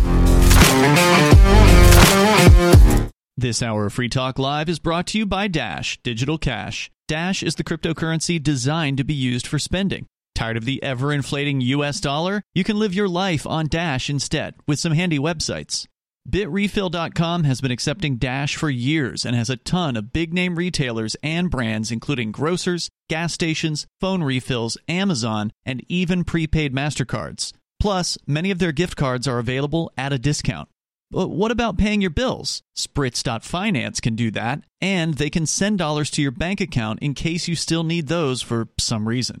This 3.36 3.62
hour 3.62 3.86
of 3.86 3.92
Free 3.92 4.08
Talk 4.08 4.38
Live 4.38 4.68
is 4.68 4.80
brought 4.80 5.06
to 5.08 5.18
you 5.18 5.24
by 5.24 5.46
Dash 5.46 5.98
Digital 6.02 6.38
Cash. 6.38 6.90
Dash 7.06 7.42
is 7.42 7.54
the 7.54 7.64
cryptocurrency 7.64 8.42
designed 8.42 8.98
to 8.98 9.04
be 9.04 9.14
used 9.14 9.46
for 9.46 9.58
spending. 9.58 10.06
Tired 10.34 10.56
of 10.56 10.64
the 10.64 10.82
ever 10.82 11.12
inflating 11.12 11.60
US 11.60 12.00
dollar? 12.00 12.42
You 12.54 12.64
can 12.64 12.78
live 12.78 12.94
your 12.94 13.08
life 13.08 13.46
on 13.46 13.66
Dash 13.66 14.10
instead 14.10 14.54
with 14.66 14.78
some 14.78 14.92
handy 14.92 15.18
websites. 15.18 15.86
BitRefill.com 16.28 17.44
has 17.44 17.62
been 17.62 17.70
accepting 17.70 18.16
Dash 18.16 18.54
for 18.54 18.68
years 18.68 19.24
and 19.24 19.34
has 19.34 19.48
a 19.48 19.56
ton 19.56 19.96
of 19.96 20.12
big 20.12 20.34
name 20.34 20.56
retailers 20.56 21.16
and 21.22 21.50
brands, 21.50 21.90
including 21.90 22.32
grocers, 22.32 22.90
gas 23.08 23.32
stations, 23.32 23.86
phone 23.98 24.22
refills, 24.22 24.76
Amazon, 24.88 25.52
and 25.64 25.82
even 25.88 26.24
prepaid 26.24 26.74
MasterCards. 26.74 27.54
Plus, 27.80 28.18
many 28.26 28.50
of 28.50 28.58
their 28.58 28.72
gift 28.72 28.94
cards 28.94 29.26
are 29.26 29.38
available 29.38 29.90
at 29.96 30.12
a 30.12 30.18
discount. 30.18 30.68
But 31.10 31.28
what 31.28 31.50
about 31.50 31.78
paying 31.78 32.02
your 32.02 32.10
bills? 32.10 32.60
Spritz.finance 32.76 33.98
can 33.98 34.14
do 34.14 34.30
that, 34.32 34.64
and 34.82 35.14
they 35.14 35.30
can 35.30 35.46
send 35.46 35.78
dollars 35.78 36.10
to 36.10 36.20
your 36.20 36.30
bank 36.30 36.60
account 36.60 36.98
in 37.00 37.14
case 37.14 37.48
you 37.48 37.56
still 37.56 37.84
need 37.84 38.08
those 38.08 38.42
for 38.42 38.68
some 38.78 39.08
reason. 39.08 39.40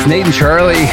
It's 0.00 0.08
Nate 0.08 0.24
and 0.24 0.34
Charlie 0.34 0.86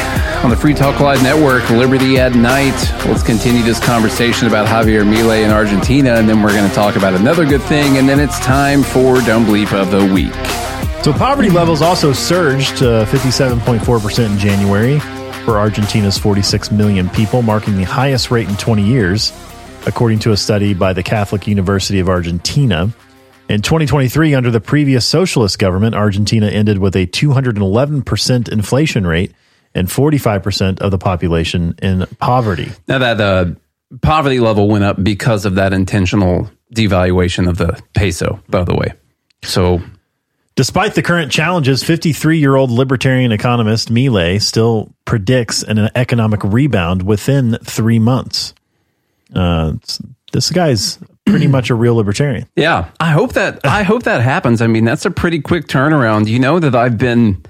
on 0.44 0.50
the 0.50 0.56
Free 0.56 0.74
Talk 0.74 1.00
Live 1.00 1.22
Network, 1.22 1.70
Liberty 1.70 2.18
at 2.18 2.34
Night. 2.34 2.78
Let's 3.06 3.22
continue 3.22 3.62
this 3.62 3.80
conversation 3.80 4.46
about 4.46 4.66
Javier 4.66 5.02
Milei 5.02 5.46
in 5.46 5.50
Argentina, 5.50 6.16
and 6.16 6.28
then 6.28 6.42
we're 6.42 6.52
going 6.52 6.68
to 6.68 6.74
talk 6.74 6.94
about 6.94 7.14
another 7.14 7.46
good 7.46 7.62
thing, 7.62 7.96
and 7.96 8.06
then 8.06 8.20
it's 8.20 8.38
time 8.40 8.82
for 8.82 9.22
Dumb 9.22 9.46
Bleep 9.46 9.72
of 9.72 9.90
the 9.90 10.04
Week. 10.12 10.34
So 11.02 11.14
poverty 11.14 11.48
levels 11.48 11.80
also 11.80 12.12
surged 12.12 12.76
to 12.78 13.06
57.4% 13.08 14.30
in 14.30 14.36
January 14.36 14.98
for 15.46 15.56
Argentina's 15.56 16.18
46 16.18 16.70
million 16.70 17.08
people, 17.08 17.40
marking 17.40 17.78
the 17.78 17.84
highest 17.84 18.30
rate 18.30 18.50
in 18.50 18.56
20 18.58 18.82
years, 18.82 19.32
according 19.86 20.18
to 20.18 20.32
a 20.32 20.36
study 20.36 20.74
by 20.74 20.92
the 20.92 21.02
Catholic 21.02 21.46
University 21.46 21.98
of 21.98 22.10
Argentina. 22.10 22.92
In 23.48 23.62
2023, 23.62 24.34
under 24.34 24.50
the 24.50 24.60
previous 24.60 25.06
socialist 25.06 25.58
government, 25.58 25.94
Argentina 25.94 26.48
ended 26.48 26.78
with 26.78 26.94
a 26.94 27.06
211% 27.06 28.48
inflation 28.48 29.06
rate 29.06 29.32
and 29.74 29.88
45% 29.88 30.80
of 30.80 30.90
the 30.90 30.98
population 30.98 31.74
in 31.80 32.06
poverty. 32.18 32.70
Now 32.86 32.98
that 32.98 33.16
the 33.16 33.56
poverty 34.02 34.40
level 34.40 34.68
went 34.68 34.84
up 34.84 35.02
because 35.02 35.46
of 35.46 35.54
that 35.54 35.72
intentional 35.72 36.50
devaluation 36.74 37.48
of 37.48 37.56
the 37.56 37.80
peso, 37.94 38.42
by 38.48 38.64
the 38.64 38.74
way. 38.74 38.92
So 39.42 39.80
Despite 40.58 40.96
the 40.96 41.02
current 41.02 41.30
challenges, 41.30 41.84
53 41.84 42.40
year 42.40 42.56
old 42.56 42.72
libertarian 42.72 43.30
economist 43.30 43.94
Milei 43.94 44.42
still 44.42 44.92
predicts 45.04 45.62
an 45.62 45.88
economic 45.94 46.42
rebound 46.42 47.04
within 47.04 47.56
three 47.62 48.00
months. 48.00 48.54
Uh, 49.32 49.74
this 50.32 50.50
guy's 50.50 50.98
pretty 51.30 51.46
much 51.46 51.70
a 51.70 51.74
real 51.74 51.94
libertarian. 51.94 52.48
Yeah, 52.56 52.90
I 53.00 53.10
hope 53.10 53.34
that 53.34 53.60
I 53.64 53.82
hope 53.82 54.04
that 54.04 54.20
happens. 54.20 54.62
I 54.62 54.66
mean, 54.66 54.84
that's 54.84 55.04
a 55.04 55.10
pretty 55.10 55.40
quick 55.40 55.66
turnaround. 55.66 56.28
You 56.28 56.38
know 56.38 56.58
that 56.58 56.74
I've 56.74 56.98
been, 56.98 57.44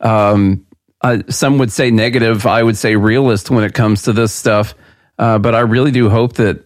um, 0.00 0.66
uh, 1.00 1.18
some 1.28 1.58
would 1.58 1.72
say 1.72 1.90
negative, 1.90 2.46
I 2.46 2.62
would 2.62 2.76
say 2.76 2.96
realist 2.96 3.50
when 3.50 3.64
it 3.64 3.74
comes 3.74 4.02
to 4.02 4.12
this 4.12 4.32
stuff. 4.32 4.74
Uh, 5.18 5.38
but 5.38 5.54
I 5.54 5.60
really 5.60 5.90
do 5.90 6.08
hope 6.08 6.34
that 6.34 6.64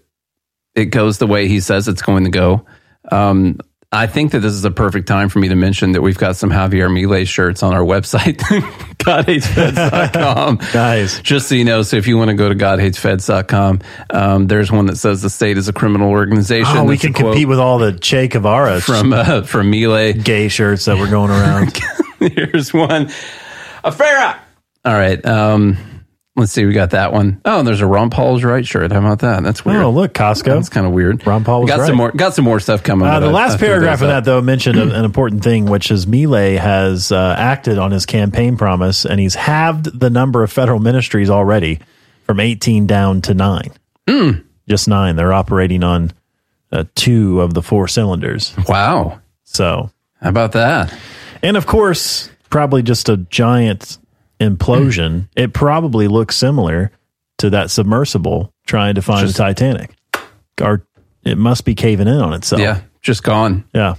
it 0.74 0.86
goes 0.86 1.18
the 1.18 1.26
way 1.26 1.48
he 1.48 1.60
says 1.60 1.89
it's 1.89 2.02
going 2.02 2.24
to 2.24 2.30
go. 2.30 2.66
Um, 3.10 3.59
I 3.94 4.06
think 4.06 4.32
that 4.32 4.39
this 4.39 4.55
is 4.55 4.64
a 4.64 4.70
perfect 4.70 5.06
time 5.06 5.28
for 5.28 5.39
me 5.39 5.48
to 5.48 5.55
mention 5.55 5.93
that 5.93 6.01
we've 6.01 6.16
got 6.16 6.36
some 6.36 6.48
Javier 6.48 6.89
Milei 6.89 7.27
shirts 7.27 7.62
on 7.62 7.74
our 7.74 7.82
website, 7.82 8.36
godhatesfeds.com. 8.98 10.60
nice. 10.74 11.20
Just 11.20 11.48
so 11.48 11.55
you 11.55 11.64
know, 11.64 11.82
so 11.82 11.98
if 11.98 12.06
you 12.06 12.16
want 12.16 12.31
to 12.31 12.35
go 12.35 12.48
to 12.48 12.55
godhatesfeds.com, 12.55 13.81
um, 14.09 14.47
there's 14.47 14.73
one 14.73 14.86
that 14.86 14.97
says 14.97 15.20
the 15.20 15.28
state 15.28 15.59
is 15.59 15.69
a 15.69 15.74
criminal 15.74 16.09
organization. 16.09 16.74
Oh, 16.74 16.85
we 16.85 16.97
can 16.97 17.12
compete 17.12 17.47
with 17.47 17.59
all 17.59 17.77
the 17.77 17.93
Che 17.93 18.28
Guevara 18.28 18.81
from 18.81 19.12
uh, 19.12 19.43
from 19.43 19.70
Milei 19.70 20.24
gay 20.24 20.48
shirts 20.48 20.86
that 20.86 20.97
were 20.97 21.09
going 21.09 21.31
around. 21.31 21.78
Here's 22.19 22.73
one. 22.73 23.09
Afuera. 23.85 24.39
All 24.86 24.94
right. 24.94 25.24
Um, 25.27 25.77
let's 26.36 26.52
see. 26.52 26.64
We 26.64 26.72
got 26.72 26.90
that 26.90 27.12
one. 27.12 27.40
Oh, 27.44 27.59
and 27.59 27.68
there's 27.68 27.80
a 27.80 27.86
Ron 27.86 28.10
Paul's 28.10 28.44
right 28.44 28.66
shirt. 28.66 28.92
How 28.92 28.98
about 28.98 29.20
that? 29.20 29.42
That's 29.42 29.64
weird. 29.64 29.82
Oh, 29.82 29.90
look, 29.90 30.14
Costco. 30.14 30.44
That's 30.44 30.68
kind 30.68 30.86
of 30.86 30.92
weird. 30.92 31.26
Ron 31.26 31.44
Paul 31.44 31.62
was 31.62 31.68
got 31.68 31.80
right. 31.80 31.86
some 31.86 31.96
more. 31.96 32.12
Got 32.12 32.34
some 32.34 32.44
more 32.44 32.60
stuff 32.60 32.82
coming. 32.82 33.09
Uh, 33.09 33.20
the 33.20 33.30
last 33.30 33.59
paragraph 33.59 34.02
of 34.02 34.09
that, 34.09 34.24
though, 34.24 34.40
mentioned 34.40 34.78
a- 34.78 34.94
an 34.98 35.04
important 35.04 35.42
thing, 35.44 35.66
which 35.66 35.90
is 35.90 36.06
Milei 36.06 36.59
has 36.59 37.12
uh, 37.12 37.34
acted 37.38 37.78
on 37.78 37.90
his 37.90 38.06
campaign 38.06 38.56
promise, 38.56 39.04
and 39.04 39.20
he's 39.20 39.34
halved 39.34 39.98
the 39.98 40.10
number 40.10 40.42
of 40.42 40.52
federal 40.52 40.78
ministries 40.78 41.30
already 41.30 41.80
from 42.24 42.40
18 42.40 42.86
down 42.86 43.20
to 43.22 43.34
nine. 43.34 43.72
Hmm. 44.09 44.30
Just 44.68 44.88
nine. 44.88 45.16
They're 45.16 45.32
operating 45.32 45.82
on 45.82 46.12
uh, 46.70 46.84
two 46.94 47.40
of 47.40 47.54
the 47.54 47.62
four 47.62 47.88
cylinders. 47.88 48.54
Wow. 48.68 49.20
So, 49.44 49.90
how 50.20 50.28
about 50.28 50.52
that? 50.52 50.94
And 51.42 51.56
of 51.56 51.66
course, 51.66 52.30
probably 52.48 52.82
just 52.82 53.09
a 53.09 53.16
giant 53.16 53.98
implosion. 54.51 55.28
it 55.36 55.52
probably 55.52 56.09
looks 56.09 56.36
similar 56.36 56.90
to 57.39 57.51
that 57.51 57.70
submersible 57.70 58.52
trying 58.66 58.94
to 58.97 59.02
find 59.02 59.27
Just- 59.27 59.36
the 59.36 59.43
Titanic. 59.43 59.90
Or 60.60 60.86
it 61.24 61.39
must 61.39 61.64
be 61.64 61.74
caving 61.74 62.09
in 62.09 62.19
on 62.19 62.32
itself. 62.35 62.60
Yeah, 62.60 62.81
just 63.01 63.23
gone. 63.23 63.64
Yeah. 63.74 63.94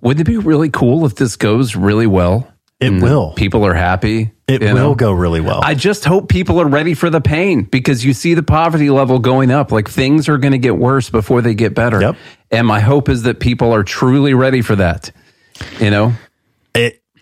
Wouldn't 0.00 0.26
it 0.26 0.30
be 0.30 0.38
really 0.38 0.70
cool 0.70 1.04
if 1.04 1.14
this 1.14 1.36
goes 1.36 1.76
really 1.76 2.06
well? 2.06 2.50
It 2.80 3.02
will. 3.02 3.32
People 3.32 3.66
are 3.66 3.74
happy. 3.74 4.32
It 4.48 4.62
will 4.62 4.74
know? 4.74 4.94
go 4.94 5.12
really 5.12 5.42
well. 5.42 5.60
I 5.62 5.74
just 5.74 6.06
hope 6.06 6.30
people 6.30 6.60
are 6.60 6.66
ready 6.66 6.94
for 6.94 7.10
the 7.10 7.20
pain 7.20 7.64
because 7.64 8.02
you 8.02 8.14
see 8.14 8.32
the 8.32 8.42
poverty 8.42 8.88
level 8.88 9.18
going 9.18 9.50
up. 9.50 9.70
Like 9.70 9.88
things 9.90 10.30
are 10.30 10.38
going 10.38 10.52
to 10.52 10.58
get 10.58 10.76
worse 10.78 11.10
before 11.10 11.42
they 11.42 11.54
get 11.54 11.74
better. 11.74 12.00
Yep. 12.00 12.16
And 12.50 12.66
my 12.66 12.80
hope 12.80 13.10
is 13.10 13.24
that 13.24 13.38
people 13.38 13.72
are 13.72 13.84
truly 13.84 14.32
ready 14.32 14.62
for 14.62 14.76
that. 14.76 15.12
You 15.78 15.90
know. 15.90 16.14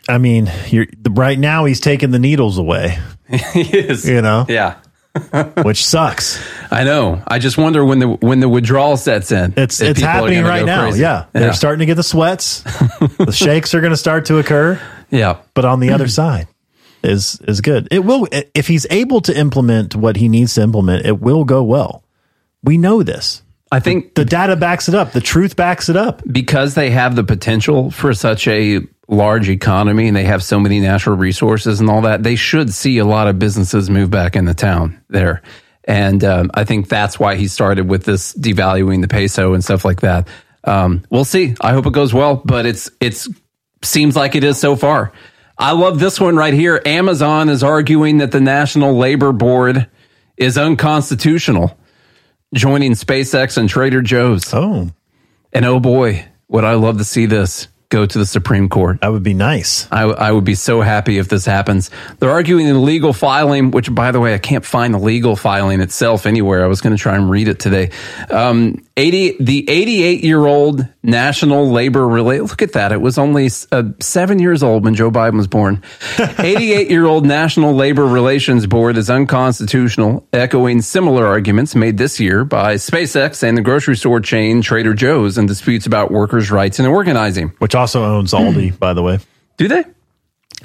I 0.09 0.19
mean, 0.19 0.51
you're 0.69 0.87
right 1.11 1.39
now. 1.39 1.65
He's 1.67 1.81
taking 1.81 2.11
the 2.11 2.19
needles 2.19 2.59
away. 2.59 2.99
he 3.53 3.61
is. 3.79 4.09
You 4.09 4.23
know, 4.23 4.47
Yeah. 4.49 4.77
which 5.63 5.85
sucks. 5.85 6.41
I 6.71 6.85
know. 6.85 7.23
I 7.27 7.39
just 7.39 7.59
wonder 7.59 7.85
when 7.85 7.99
the 7.99 8.09
when 8.09 8.41
the 8.41 8.49
withdrawal 8.49 8.97
sets 8.97 9.33
in. 9.33 9.55
It's 9.57 9.81
it's 9.81 10.01
happening 10.01 10.45
right 10.45 10.65
now. 10.65 10.83
crazy. 10.85 11.01
Yeah. 11.01 11.25
they're 11.33 11.53
starting 11.53 11.81
to 11.81 11.87
get 11.87 11.95
the 11.97 12.03
sweats. 12.03 12.61
the 13.19 13.33
shakes 13.33 13.75
are 13.75 13.81
going 13.81 13.91
to 13.93 13.97
start 13.97 14.27
to 14.27 14.39
occur. 14.39 14.81
Yeah, 15.11 15.39
but 15.55 15.65
on 15.65 15.81
the 15.81 15.91
other 15.91 16.07
side 16.21 16.47
is 17.03 17.41
is 17.49 17.61
good. 17.63 17.89
It 17.91 18.01
will 18.05 18.29
if 18.55 18.69
he's 18.69 18.87
able 18.91 19.21
to 19.23 19.37
implement 19.37 19.97
what 19.97 20.17
he 20.17 20.29
needs 20.29 20.55
to 20.55 20.63
implement. 20.63 21.05
It 21.07 21.21
will 21.21 21.45
go 21.45 21.63
well. 21.65 22.05
We 22.63 22.79
know 22.79 23.03
this. 23.03 23.43
I 23.73 23.81
think 23.81 24.15
the 24.15 24.25
data 24.25 24.57
backs 24.57 24.89
it 24.89 24.95
up. 24.95 25.13
The 25.13 25.21
truth 25.21 25.57
backs 25.57 25.89
it 25.89 25.97
up. 25.97 26.23
because 26.31 26.75
they 26.75 26.91
have 26.91 27.17
the 27.17 27.25
potential 27.25 27.91
for 27.91 28.15
such 28.15 28.47
a 28.47 28.81
large 29.09 29.49
economy 29.49 30.07
and 30.07 30.17
they 30.17 30.25
have 30.25 30.43
so 30.43 30.61
many 30.61 30.81
natural 30.81 31.17
resources 31.17 31.81
and 31.81 31.89
all 31.89 32.03
that, 32.03 32.23
they 32.23 32.37
should 32.37 32.73
see 32.73 32.99
a 32.99 33.05
lot 33.05 33.27
of 33.27 33.39
businesses 33.39 33.89
move 33.89 34.11
back 34.11 34.37
into 34.37 34.55
town 34.55 35.03
there. 35.09 35.43
And 35.85 36.23
um, 36.23 36.51
I 36.53 36.65
think 36.65 36.89
that's 36.89 37.19
why 37.19 37.37
he 37.37 37.49
started 37.49 37.89
with 37.89 38.05
this 38.05 38.35
devaluing 38.35 39.01
the 39.01 39.09
peso 39.09 39.55
and 39.55 39.65
stuff 39.65 39.85
like 39.87 40.03
that. 40.03 40.29
Um, 40.65 41.03
we'll 41.09 41.25
see. 41.25 41.55
I 41.61 41.73
hope 41.73 41.87
it 41.87 41.95
goes 41.95 42.13
well, 42.13 42.37
but 42.45 42.67
it's 42.67 42.91
it's 43.01 43.27
seems 43.83 44.15
like 44.15 44.35
it 44.35 44.45
is 44.45 44.59
so 44.59 44.77
far. 44.77 45.13
I 45.57 45.73
love 45.73 45.99
this 45.99 46.21
one 46.21 46.37
right 46.37 46.53
here. 46.53 46.81
Amazon 46.85 47.49
is 47.49 47.63
arguing 47.63 48.19
that 48.19 48.33
the 48.33 48.41
National 48.41 48.97
Labor 48.97 49.33
Board 49.33 49.89
is 50.37 50.59
unconstitutional, 50.59 51.77
joining 52.55 52.93
SpaceX 52.93 53.57
and 53.57 53.69
Trader 53.69 54.03
Joe's. 54.03 54.53
Oh. 54.53 54.91
And 55.53 55.65
oh 55.65 55.81
boy, 55.81 56.27
would 56.49 56.65
I 56.65 56.75
love 56.75 56.99
to 56.99 57.05
see 57.05 57.27
this 57.27 57.67
go 57.91 58.05
to 58.05 58.19
the 58.19 58.27
Supreme 58.27 58.69
Court. 58.69 59.01
That 59.01 59.13
would 59.13 59.23
be 59.23 59.35
nice. 59.35 59.89
I, 59.91 60.03
I 60.03 60.33
would 60.33 60.45
be 60.45 60.55
so 60.55 60.83
happy 60.83 61.19
if 61.19 61.29
this 61.29 61.47
happens. 61.47 61.91
They're 62.19 62.31
arguing 62.31 62.67
the 62.67 62.75
legal 62.75 63.13
filing, 63.13 63.71
which, 63.71 63.93
by 63.95 64.11
the 64.11 64.21
way, 64.21 64.35
I 64.35 64.39
can't 64.39 64.65
find 64.65 64.93
the 64.93 64.99
legal 64.99 65.37
filing 65.37 65.81
itself 65.81 66.27
anywhere. 66.27 66.65
I 66.65 66.67
was 66.67 66.83
going 66.83 66.95
to 66.95 67.01
try 67.01 67.17
and 67.17 67.31
read 67.31 67.49
it 67.49 67.59
today. 67.59 67.91
Um, 68.31 68.85
80, 68.99 69.37
the 69.41 69.71
88 69.71 70.25
year 70.25 70.45
old 70.45 70.87
National 71.03 71.71
Labor 71.71 72.07
Relay. 72.07 72.41
Look 72.41 72.63
at 72.63 72.73
that. 72.73 72.93
It 72.93 73.01
was 73.01 73.17
only 73.17 73.49
uh, 73.73 73.85
seven 74.01 74.39
years 74.41 74.63
old 74.63 74.85
when 74.85 74.95
Joe 74.95 75.11
Biden 75.11 75.37
was 75.37 75.47
born. 75.47 75.83
88 76.19 76.91
year 76.91 77.07
old 77.07 77.25
National 77.25 77.73
Labor 77.73 78.05
Relations 78.05 78.67
Board 78.67 78.97
is 78.97 79.09
unconstitutional, 79.09 80.27
echoing 80.33 80.83
similar 80.83 81.27
arguments 81.27 81.75
made 81.75 81.97
this 81.97 82.19
year 82.19 82.45
by 82.45 82.75
SpaceX 82.75 83.43
and 83.43 83.57
the 83.57 83.63
grocery 83.63 83.97
store 83.97 84.21
chain 84.21 84.61
Trader 84.61 84.95
Joe's 84.95 85.39
in 85.39 85.47
disputes 85.47 85.87
about 85.87 86.11
workers' 86.11 86.51
rights 86.51 86.79
and 86.79 86.89
organizing. 86.89 87.53
Which 87.59 87.77
also 87.79 88.05
owns 88.05 88.33
Aldi, 88.33 88.79
by 88.79 88.93
the 88.95 89.03
way. 89.03 89.19
Do 89.57 89.69
they? 89.69 89.85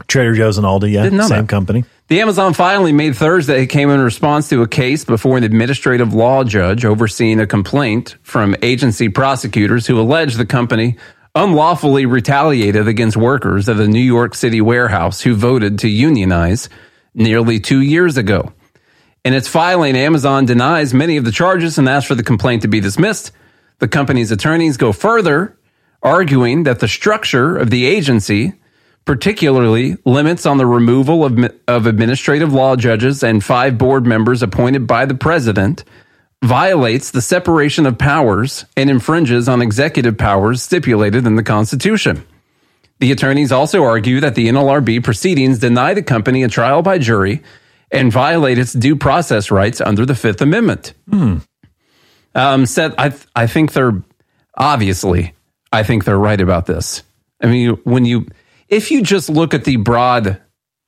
Trader 0.07 0.34
Joe's 0.34 0.57
and 0.57 0.65
Aldi, 0.65 0.91
yeah, 0.91 1.03
Didn't 1.03 1.19
know 1.19 1.27
same 1.27 1.41
that. 1.44 1.49
company. 1.49 1.85
The 2.07 2.19
Amazon 2.22 2.53
filing 2.53 2.98
made 2.98 3.15
Thursday 3.15 3.65
came 3.68 3.90
in 3.90 3.99
response 4.02 4.49
to 4.49 4.61
a 4.61 4.68
case 4.68 5.06
before 5.06 5.38
an 5.38 5.44
administrative 5.44 6.14
law 6.14 6.44
judge 6.44 6.84
overseeing 6.84 7.40
a 7.40 7.48
complaint 7.48 8.18
from 8.23 8.56
agency 8.61 9.10
prosecutors 9.10 9.88
who 9.88 9.99
alleged 9.99 10.38
the 10.38 10.45
company 10.45 10.98
unlawfully 11.35 12.06
retaliated 12.06 12.88
against 12.88 13.18
workers 13.18 13.69
at 13.69 13.80
a 13.80 13.88
New 13.88 13.99
York 14.02 14.35
City 14.35 14.61
warehouse 14.61 15.22
who 15.22 15.35
voted 15.35 15.80
to 15.80 15.88
unionize 15.88 16.69
nearly 17.14 17.60
two 17.60 17.81
years 17.81 18.18
ago. 18.18 18.52
In 19.23 19.34
its 19.34 19.48
filing, 19.48 19.95
Amazon 19.95 20.45
denies 20.45 20.94
many 20.94 21.18
of 21.18 21.26
the 21.26 21.31
charges 21.31 21.77
and 21.77 21.88
asks 21.88 22.07
for 22.07 22.15
the 22.15 22.23
complaint 22.23 22.64
to 22.64 22.68
be 22.68 22.80
dismissed. 22.81 23.31
The 23.80 23.88
company's 23.88 24.31
attorneys 24.31 24.77
go 24.77 24.91
further, 24.91 25.57
arguing 26.03 26.63
that 26.63 26.80
the 26.80 26.88
structure 26.88 27.57
of 27.57 27.69
the 27.69 27.85
agency 27.85 28.53
particularly 29.05 29.97
limits 30.05 30.45
on 30.45 30.57
the 30.57 30.65
removal 30.65 31.25
of, 31.25 31.38
of 31.67 31.85
administrative 31.88 32.53
law 32.53 32.75
judges 32.75 33.23
and 33.23 33.43
five 33.43 33.77
board 33.77 34.05
members 34.05 34.41
appointed 34.41 34.88
by 34.88 35.05
the 35.05 35.15
president 35.15 35.84
violates 36.43 37.11
the 37.11 37.21
separation 37.21 37.85
of 37.85 37.97
powers 37.97 38.65
and 38.75 38.89
infringes 38.89 39.47
on 39.47 39.61
executive 39.61 40.17
powers 40.17 40.61
stipulated 40.61 41.25
in 41.25 41.35
the 41.35 41.43
Constitution. 41.43 42.25
The 42.99 43.11
attorneys 43.11 43.51
also 43.51 43.84
argue 43.84 44.19
that 44.19 44.35
the 44.35 44.47
NLRB 44.47 45.03
proceedings 45.03 45.59
deny 45.59 45.93
the 45.93 46.03
company 46.03 46.43
a 46.43 46.47
trial 46.47 46.81
by 46.81 46.97
jury 46.97 47.41
and 47.91 48.11
violate 48.11 48.57
its 48.57 48.73
due 48.73 48.95
process 48.95 49.51
rights 49.51 49.81
under 49.81 50.05
the 50.05 50.15
Fifth 50.15 50.41
Amendment. 50.41 50.93
Hmm. 51.09 51.38
Um, 52.35 52.65
said 52.65 52.93
I, 52.97 53.09
th- 53.09 53.25
I 53.35 53.47
think 53.47 53.73
they're 53.73 54.01
obviously, 54.57 55.34
I 55.73 55.81
think 55.83 56.05
they're 56.05 56.17
right 56.17 56.39
about 56.39 56.67
this. 56.67 57.01
I 57.41 57.47
mean, 57.47 57.71
when 57.83 58.05
you, 58.05 58.27
if 58.69 58.91
you 58.91 59.01
just 59.01 59.27
look 59.27 59.53
at 59.53 59.65
the 59.65 59.77
broad, 59.77 60.39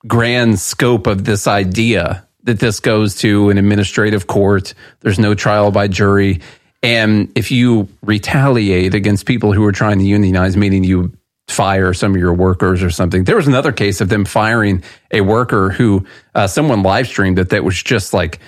grand 0.06 0.60
scope 0.60 1.08
of 1.08 1.24
this 1.24 1.48
idea 1.48 2.24
that 2.44 2.60
this 2.60 2.78
goes 2.78 3.16
to 3.16 3.50
an 3.50 3.58
administrative 3.58 4.28
court, 4.28 4.72
there's 5.00 5.18
no 5.18 5.34
trial 5.34 5.72
by 5.72 5.88
jury, 5.88 6.40
and 6.84 7.32
if 7.34 7.50
you 7.50 7.88
retaliate 8.02 8.94
against 8.94 9.26
people 9.26 9.52
who 9.52 9.64
are 9.64 9.72
trying 9.72 9.98
to 9.98 10.04
unionize, 10.04 10.56
meaning 10.56 10.84
you 10.84 11.12
fire 11.48 11.92
some 11.92 12.14
of 12.14 12.20
your 12.20 12.34
workers 12.34 12.82
or 12.82 12.90
something. 12.90 13.24
There 13.24 13.36
was 13.36 13.46
another 13.46 13.72
case 13.72 14.00
of 14.00 14.08
them 14.08 14.24
firing 14.24 14.82
a 15.10 15.20
worker 15.20 15.70
who 15.70 16.06
uh, 16.34 16.46
someone 16.46 16.82
live 16.82 17.06
streamed 17.06 17.38
it 17.38 17.50
that 17.50 17.64
was 17.64 17.80
just 17.80 18.12
like 18.12 18.40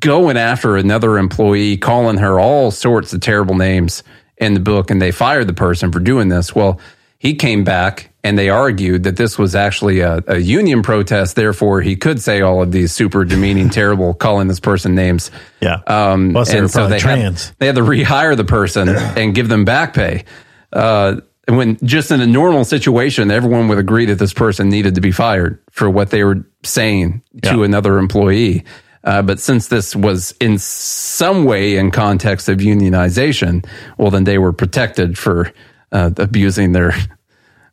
going 0.00 0.36
after 0.36 0.76
another 0.76 1.18
employee, 1.18 1.76
calling 1.76 2.18
her 2.18 2.38
all 2.40 2.70
sorts 2.70 3.12
of 3.12 3.20
terrible 3.20 3.54
names 3.54 4.02
in 4.38 4.54
the 4.54 4.60
book, 4.60 4.90
and 4.90 5.00
they 5.00 5.10
fired 5.10 5.46
the 5.46 5.54
person 5.54 5.92
for 5.92 6.00
doing 6.00 6.28
this. 6.28 6.54
Well, 6.54 6.80
he 7.18 7.34
came 7.34 7.64
back 7.64 8.10
and 8.22 8.38
they 8.38 8.50
argued 8.50 9.04
that 9.04 9.16
this 9.16 9.38
was 9.38 9.54
actually 9.54 10.00
a, 10.00 10.22
a 10.26 10.38
union 10.38 10.82
protest. 10.82 11.36
Therefore, 11.36 11.80
he 11.80 11.96
could 11.96 12.20
say 12.20 12.40
all 12.40 12.62
of 12.62 12.72
these 12.72 12.92
super 12.92 13.24
demeaning, 13.24 13.70
terrible, 13.70 14.14
calling 14.14 14.48
this 14.48 14.60
person 14.60 14.94
names. 14.94 15.30
Yeah. 15.60 15.80
Um, 15.86 16.32
Plus 16.32 16.52
and 16.52 16.70
so 16.70 16.88
they 16.88 16.98
trans. 16.98 17.48
had, 17.48 17.56
they 17.58 17.66
had 17.66 17.76
to 17.76 17.82
rehire 17.82 18.36
the 18.36 18.44
person 18.44 18.88
and 19.16 19.34
give 19.34 19.48
them 19.48 19.64
back 19.64 19.94
pay. 19.94 20.24
Uh, 20.72 21.20
when 21.48 21.78
just 21.84 22.10
in 22.10 22.20
a 22.20 22.26
normal 22.26 22.64
situation, 22.64 23.30
everyone 23.30 23.68
would 23.68 23.78
agree 23.78 24.06
that 24.06 24.18
this 24.18 24.32
person 24.32 24.68
needed 24.68 24.96
to 24.96 25.00
be 25.00 25.12
fired 25.12 25.62
for 25.70 25.88
what 25.88 26.10
they 26.10 26.24
were 26.24 26.44
saying 26.64 27.22
to 27.42 27.62
another 27.62 27.98
employee. 27.98 28.64
Uh, 29.06 29.22
but 29.22 29.38
since 29.40 29.68
this 29.68 29.94
was 29.96 30.34
in 30.40 30.58
some 30.58 31.44
way 31.44 31.76
in 31.76 31.90
context 31.92 32.48
of 32.48 32.58
unionization, 32.58 33.64
well, 33.98 34.10
then 34.10 34.24
they 34.24 34.36
were 34.36 34.52
protected 34.52 35.16
for 35.16 35.52
uh, 35.92 36.10
abusing 36.18 36.72
their 36.72 36.92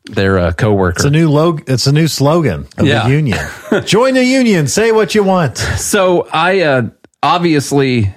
their 0.06 0.38
uh, 0.38 0.52
coworker. 0.52 0.98
It's 0.98 1.06
a 1.06 1.10
new 1.10 1.30
log. 1.30 1.64
It's 1.68 1.88
a 1.88 1.92
new 1.92 2.08
slogan 2.08 2.68
of 2.78 2.86
Yeah. 2.86 3.08
the 3.08 3.14
union. 3.16 3.40
Join 3.86 4.14
the 4.14 4.24
union. 4.24 4.68
Say 4.68 4.92
what 4.92 5.16
you 5.16 5.24
want. 5.24 5.58
So 5.58 6.28
I 6.32 6.62
uh, 6.62 6.90
obviously 7.24 8.14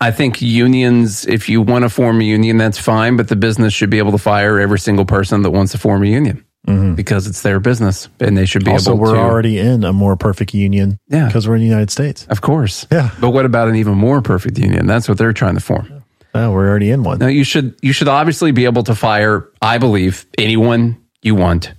I 0.00 0.12
think 0.12 0.40
unions. 0.40 1.26
If 1.26 1.48
you 1.48 1.62
want 1.62 1.82
to 1.84 1.88
form 1.90 2.20
a 2.20 2.24
union, 2.24 2.56
that's 2.58 2.78
fine. 2.78 3.16
But 3.16 3.28
the 3.28 3.36
business 3.36 3.72
should 3.74 3.90
be 3.90 3.98
able 3.98 4.12
to 4.12 4.18
fire 4.18 4.60
every 4.60 4.78
single 4.78 5.04
person 5.04 5.42
that 5.42 5.50
wants 5.50 5.72
to 5.72 5.78
form 5.78 6.02
a 6.04 6.06
union 6.06 6.44
because 6.64 7.26
it's 7.26 7.42
their 7.42 7.58
business, 7.60 8.08
and 8.20 8.36
they 8.36 8.46
should 8.46 8.64
be 8.64 8.70
Mm-hmm. 8.70 8.74
Also, 8.74 8.90
able 8.92 9.00
we're 9.00 9.14
to. 9.14 9.20
already 9.20 9.58
in 9.58 9.82
a 9.84 9.92
more 9.92 10.16
perfect 10.16 10.54
union. 10.54 10.98
Yeah. 11.08 11.26
because 11.26 11.48
we're 11.48 11.56
in 11.56 11.62
the 11.62 11.66
United 11.66 11.90
States. 11.90 12.26
of 12.28 12.40
course, 12.40 12.86
Yeah. 12.92 13.10
But 13.20 13.30
what 13.30 13.44
about 13.44 13.68
an 13.68 13.76
even 13.76 13.94
more 13.94 14.22
perfect 14.22 14.58
union? 14.58 14.86
That's 14.86 15.08
what 15.08 15.18
they're 15.18 15.32
trying 15.32 15.54
to 15.54 15.60
form. 15.60 16.04
Oh, 16.34 16.52
we're 16.52 16.68
already 16.68 16.90
in 16.90 17.02
one. 17.02 17.18
Now 17.18 17.26
you 17.26 17.42
should 17.42 17.74
you 17.82 17.92
should 17.92 18.06
obviously 18.06 18.52
be 18.52 18.64
able 18.66 18.84
to 18.84 18.94
fire, 18.94 19.48
I 19.60 19.78
believe, 19.78 20.26
anyone 20.38 20.96
you 21.22 21.34
want 21.34 21.74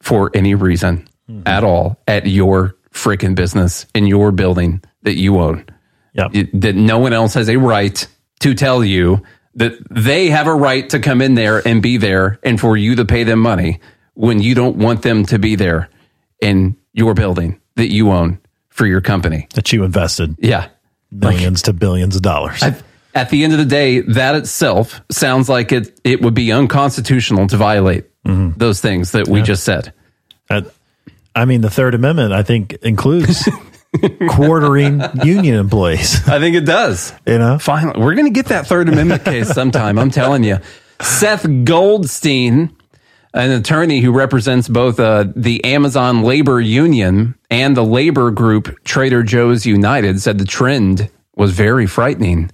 for 0.00 0.30
any 0.32 0.54
reason 0.54 1.08
at 1.44 1.64
all 1.64 1.98
at 2.06 2.26
your 2.26 2.76
freaking 2.92 3.34
business 3.34 3.84
in 3.96 4.06
your 4.06 4.30
building 4.30 4.80
that 5.02 5.16
you 5.16 5.40
own. 5.40 5.64
Yep. 6.14 6.30
It- 6.34 6.60
that 6.60 6.76
no 6.76 6.98
one 7.00 7.12
else 7.12 7.34
has 7.34 7.48
a 7.48 7.56
right 7.56 8.06
to 8.40 8.54
tell 8.54 8.84
you 8.84 9.22
that 9.56 9.72
they 9.90 10.28
have 10.28 10.46
a 10.46 10.54
right 10.54 10.88
to 10.90 11.00
come 11.00 11.20
in 11.20 11.34
there 11.34 11.66
and 11.66 11.82
be 11.82 11.96
there 11.96 12.38
and 12.44 12.60
for 12.60 12.76
you 12.76 12.94
to 12.96 13.04
pay 13.04 13.24
them 13.24 13.40
money 13.40 13.80
when 14.16 14.40
you 14.42 14.54
don't 14.54 14.76
want 14.76 15.02
them 15.02 15.24
to 15.26 15.38
be 15.38 15.54
there 15.54 15.88
in 16.40 16.76
your 16.92 17.14
building 17.14 17.60
that 17.76 17.92
you 17.92 18.10
own 18.10 18.38
for 18.70 18.86
your 18.86 19.00
company. 19.00 19.46
That 19.54 19.72
you 19.72 19.84
invested 19.84 20.36
Yeah. 20.40 20.68
millions 21.12 21.62
to 21.62 21.72
billions 21.72 22.16
of 22.16 22.22
dollars. 22.22 22.62
I, 22.62 22.74
at 23.14 23.30
the 23.30 23.44
end 23.44 23.52
of 23.52 23.58
the 23.58 23.64
day, 23.64 24.00
that 24.00 24.34
itself 24.34 25.00
sounds 25.10 25.48
like 25.48 25.72
it, 25.72 25.98
it 26.04 26.20
would 26.20 26.34
be 26.34 26.52
unconstitutional 26.52 27.46
to 27.48 27.56
violate 27.56 28.04
those 28.24 28.80
things 28.80 29.12
that 29.12 29.28
we 29.28 29.40
just 29.40 29.62
said. 29.64 29.92
Uh, 30.50 30.62
I 31.34 31.44
mean, 31.44 31.60
the 31.60 31.70
Third 31.70 31.94
Amendment, 31.94 32.32
I 32.32 32.42
think, 32.42 32.72
includes 32.82 33.48
quartering 34.28 35.00
union 35.22 35.54
employees. 35.56 36.16
I 36.28 36.38
think 36.40 36.56
it 36.56 36.64
does. 36.66 37.12
You 37.26 37.38
know, 37.38 37.58
Finally, 37.58 38.00
we're 38.00 38.14
going 38.14 38.26
to 38.26 38.32
get 38.32 38.46
that 38.46 38.66
Third 38.66 38.88
Amendment 38.88 39.24
case 39.24 39.48
sometime. 39.48 39.98
I'm 39.98 40.10
telling 40.10 40.44
you. 40.44 40.58
Seth 41.00 41.46
Goldstein, 41.64 42.75
an 43.34 43.50
attorney 43.50 44.00
who 44.00 44.12
represents 44.12 44.68
both 44.68 44.98
uh, 44.98 45.24
the 45.34 45.64
Amazon 45.64 46.22
Labor 46.22 46.60
Union 46.60 47.34
and 47.50 47.76
the 47.76 47.84
labor 47.84 48.30
group 48.30 48.82
Trader 48.84 49.22
Joe's 49.22 49.66
United, 49.66 50.20
said 50.20 50.38
the 50.38 50.44
trend 50.44 51.10
was 51.34 51.52
very 51.52 51.86
frightening. 51.86 52.50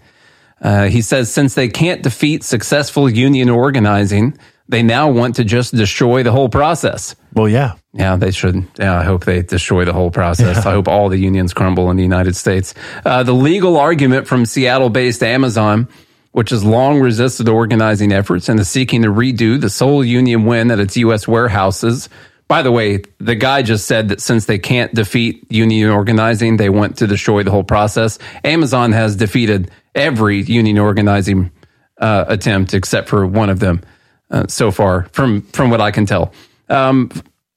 Uh, 0.61 0.85
he 0.85 1.03
says 1.03 1.33
since 1.33 1.55
they 1.55 1.69
can't 1.69 2.03
defeat 2.03 2.45
successful 2.45 3.09
union 3.09 3.49
organizing, 3.49 4.37
they 4.69 4.83
now 4.83 5.11
want 5.11 5.37
to 5.37 5.45
just 5.45 5.75
destroy 5.75 6.23
the 6.23 6.33
whole 6.33 6.49
process. 6.49 7.17
well, 7.35 7.49
yeah, 7.49 7.75
Yeah, 7.93 8.17
they 8.17 8.31
should. 8.31 8.67
Yeah, 8.79 8.99
I 8.99 9.03
hope 9.03 9.25
they 9.25 9.43
destroy 9.43 9.85
the 9.85 9.93
whole 9.93 10.11
process. 10.11 10.65
I 10.65 10.73
hope 10.73 10.89
all 10.89 11.09
the 11.09 11.19
unions 11.19 11.53
crumble 11.53 11.91
in 11.91 11.97
the 11.97 12.03
United 12.03 12.37
States. 12.37 12.75
Uh, 13.05 13.23
the 13.23 13.35
legal 13.35 13.77
argument 13.77 14.27
from 14.27 14.47
Seattle 14.47 14.89
based 14.89 15.23
Amazon, 15.23 15.89
which 16.33 16.51
has 16.51 16.65
long 16.65 17.01
resisted 17.01 17.49
organizing 17.49 18.13
efforts 18.13 18.49
and 18.49 18.59
is 18.59 18.69
seeking 18.69 19.03
to 19.03 19.09
redo 19.09 19.61
the 19.61 19.71
sole 19.71 20.05
union 20.05 20.45
win 20.45 20.71
at 20.71 20.81
its 20.81 20.97
U.S. 20.97 21.29
warehouses. 21.29 22.09
By 22.49 22.63
the 22.63 22.73
way, 22.73 23.03
the 23.19 23.35
guy 23.35 23.63
just 23.63 23.87
said 23.87 24.09
that 24.09 24.21
since 24.21 24.47
they 24.47 24.59
can't 24.59 24.93
defeat 24.95 25.45
union 25.51 25.91
organizing, 25.91 26.57
they 26.57 26.69
want 26.69 26.99
to 26.99 27.07
destroy 27.07 27.43
the 27.43 27.51
whole 27.51 27.65
process. 27.65 28.19
Amazon 28.45 28.93
has 28.93 29.17
defeated 29.17 29.71
every 29.95 30.43
union 30.43 30.79
organizing 30.79 31.51
uh, 31.99 32.25
attempt 32.29 32.75
except 32.75 33.09
for 33.09 33.27
one 33.27 33.49
of 33.49 33.61
them 33.61 33.83
uh, 34.31 34.47
so 34.49 34.71
far, 34.71 35.05
from 35.13 35.43
from 35.43 35.71
what 35.71 35.81
I 35.81 35.91
can 35.91 36.07
tell. 36.07 36.33
Um, 36.69 37.11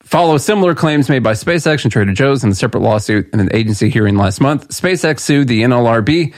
follow 0.03 0.38
similar 0.38 0.76
claims 0.76 1.10
made 1.10 1.23
by 1.23 1.31
SpaceX 1.31 1.84
and 1.84 1.91
Trader 1.91 2.14
Joe's 2.14 2.43
in 2.43 2.52
a 2.52 2.56
separate 2.56 2.81
lawsuit 2.81 3.30
in 3.34 3.39
an 3.39 3.49
agency 3.53 3.89
hearing 3.89 4.18
last 4.18 4.41
month. 4.41 4.68
SpaceX 4.69 5.22
sued 5.22 5.47
the 5.47 5.64
NLRB 5.64 6.34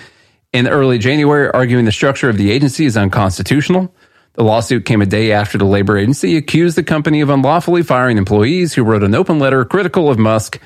in 0.53 0.67
early 0.67 0.97
January, 0.97 1.49
arguing 1.51 1.85
the 1.85 1.91
structure 1.91 2.29
of 2.29 2.37
the 2.37 2.51
agency 2.51 2.85
is 2.85 2.97
unconstitutional. 2.97 3.93
The 4.33 4.43
lawsuit 4.43 4.85
came 4.85 5.01
a 5.01 5.05
day 5.05 5.31
after 5.31 5.57
the 5.57 5.65
labor 5.65 5.97
agency 5.97 6.37
accused 6.37 6.77
the 6.77 6.83
company 6.83 7.21
of 7.21 7.29
unlawfully 7.29 7.83
firing 7.83 8.17
employees 8.17 8.73
who 8.73 8.83
wrote 8.83 9.03
an 9.03 9.15
open 9.15 9.39
letter 9.39 9.65
critical 9.65 10.09
of 10.09 10.19
Musk 10.19 10.59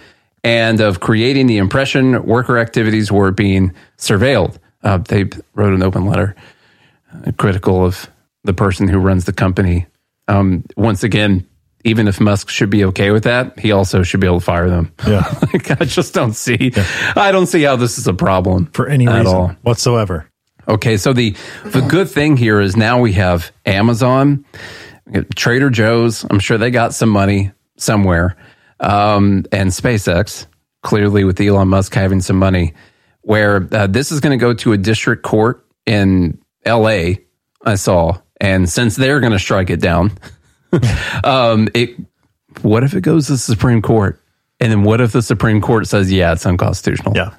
and 0.44 0.82
of 0.82 1.00
creating 1.00 1.48
the 1.48 1.58
impression 1.58 2.24
worker 2.24 2.58
activities 2.58 3.12
were 3.12 3.32
being 3.32 3.74
surveilled. 3.98 4.58
Uh, 4.84 4.98
they 4.98 5.26
wrote 5.54 5.74
an 5.74 5.84
open 5.84 6.06
letter 6.06 6.36
uh, 7.14 7.32
critical 7.38 7.86
of 7.86 8.10
the 8.44 8.54
person 8.54 8.88
who 8.88 8.98
runs 8.98 9.26
the 9.26 9.34
company. 9.34 9.86
Um, 10.28 10.66
once 10.76 11.04
again, 11.04 11.48
even 11.84 12.08
if 12.08 12.20
Musk 12.20 12.50
should 12.50 12.70
be 12.70 12.86
okay 12.86 13.12
with 13.12 13.24
that, 13.24 13.60
he 13.60 13.72
also 13.72 14.04
should 14.04 14.20
be 14.20 14.28
able 14.28 14.40
to 14.40 14.46
fire 14.46 14.70
them. 14.70 14.92
yeah, 15.08 15.24
like, 15.54 15.82
I 15.82 15.86
just 15.86 16.14
don't 16.14 16.34
see. 16.34 16.72
I 17.16 17.32
don't 17.32 17.48
see 17.48 17.64
how 17.64 17.76
this 17.76 17.98
is 17.98 18.08
a 18.08 18.14
problem 18.14 18.68
for 18.68 18.88
any 18.88 19.08
at 19.08 19.20
reason 19.20 19.36
all. 19.36 19.48
whatsoever. 19.62 20.30
Okay, 20.68 20.98
so 20.98 21.14
the 21.14 21.36
the 21.66 21.82
good 21.82 22.10
thing 22.10 22.38
here 22.38 22.62
is 22.62 22.78
now 22.78 23.00
we 23.00 23.14
have 23.14 23.52
Amazon, 23.66 24.46
Trader 25.36 25.70
Joe's. 25.70 26.26
I'm 26.30 26.40
sure 26.40 26.58
they 26.58 26.72
got 26.72 26.94
some 26.94 27.10
money 27.10 27.52
somewhere, 27.78 28.36
um, 28.80 29.46
and 29.52 29.70
SpaceX. 29.70 30.48
Clearly, 30.84 31.24
with 31.24 31.40
Elon 31.40 31.68
Musk 31.68 31.94
having 31.94 32.22
some 32.22 32.38
money, 32.38 32.74
where 33.22 33.68
uh, 33.72 33.86
this 33.86 34.12
is 34.12 34.20
going 34.20 34.38
to 34.38 34.44
go 34.44 34.54
to 34.54 34.74
a 34.74 34.78
district 34.78 35.22
court 35.22 35.64
in 35.86 36.40
L.A. 36.66 37.24
I 37.64 37.76
saw, 37.76 38.20
and 38.40 38.68
since 38.68 38.96
they're 38.96 39.20
going 39.20 39.34
to 39.34 39.40
strike 39.40 39.70
it 39.70 39.80
down, 39.80 40.12
um, 41.24 41.68
it. 41.74 41.96
What 42.62 42.84
if 42.84 42.94
it 42.94 43.02
goes 43.02 43.28
to 43.28 43.34
the 43.34 43.38
Supreme 43.38 43.82
Court, 43.82 44.22
and 44.60 44.72
then 44.72 44.84
what 44.84 45.00
if 45.02 45.12
the 45.14 45.22
Supreme 45.22 45.62
Court 45.62 45.88
says, 45.88 46.12
"Yeah, 46.12 46.34
it's 46.34 46.46
unconstitutional"? 46.46 47.14
Yeah. 47.16 47.34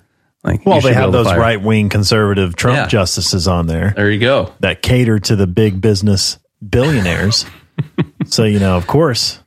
Like, 0.45 0.67
Well, 0.67 0.81
they 0.81 0.93
have 0.93 1.13
those 1.13 1.27
right 1.27 1.61
wing 1.63 1.89
conservative 1.89 2.57
Trump 2.57 2.77
Yeah. 2.77 2.87
justices 2.89 3.47
on 3.47 3.69
there 3.69 3.93
There 3.95 4.11
you 4.11 4.19
go. 4.19 4.53
that 4.59 4.83
cater 4.83 5.21
to 5.21 5.37
the 5.37 5.47
big 5.47 5.81
business 5.81 6.39
billionaires. 6.69 7.47
so, 8.27 8.43
you 8.43 8.59
know, 8.59 8.77
of 8.77 8.89
course, 8.89 9.39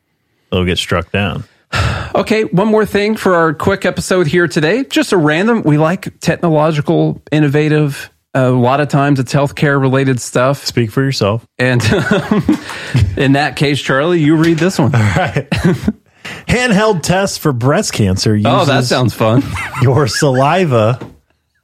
they'll 0.51 0.63
get 0.63 0.77
struck 0.77 1.11
down. 1.11 1.43
Okay, 2.15 2.45
one 2.45 2.69
more 2.69 2.85
thing 2.85 3.17
for 3.17 3.35
our 3.35 3.53
quick 3.53 3.83
episode 3.83 4.25
here 4.27 4.47
today. 4.47 4.85
Just 4.85 5.11
a 5.11 5.17
random, 5.17 5.63
we 5.63 5.77
like 5.77 6.17
technological, 6.21 7.21
innovative. 7.29 8.09
A 8.35 8.49
lot 8.51 8.81
of 8.81 8.89
times 8.89 9.19
it's 9.19 9.33
healthcare 9.33 9.79
related 9.79 10.19
stuff. 10.19 10.65
Speak 10.65 10.91
for 10.91 11.01
yourself. 11.01 11.47
And 11.57 11.81
in 13.17 13.31
that 13.33 13.53
case, 13.55 13.81
Charlie, 13.81 14.19
you 14.21 14.35
read 14.35 14.57
this 14.57 14.77
one. 14.77 14.93
All 14.93 15.01
right. 15.01 15.47
Handheld 16.47 17.01
test 17.01 17.39
for 17.39 17.53
breast 17.53 17.93
cancer 17.93 18.35
uses 18.35 18.51
Oh, 18.51 18.65
that 18.65 18.83
sounds 18.83 19.13
fun. 19.13 19.41
your 19.81 20.07
saliva 20.07 20.99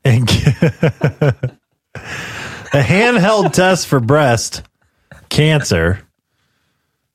and 0.03 0.29
a 0.29 1.49
handheld 2.73 3.53
test 3.53 3.87
for 3.87 3.99
breast 3.99 4.63
cancer 5.29 5.99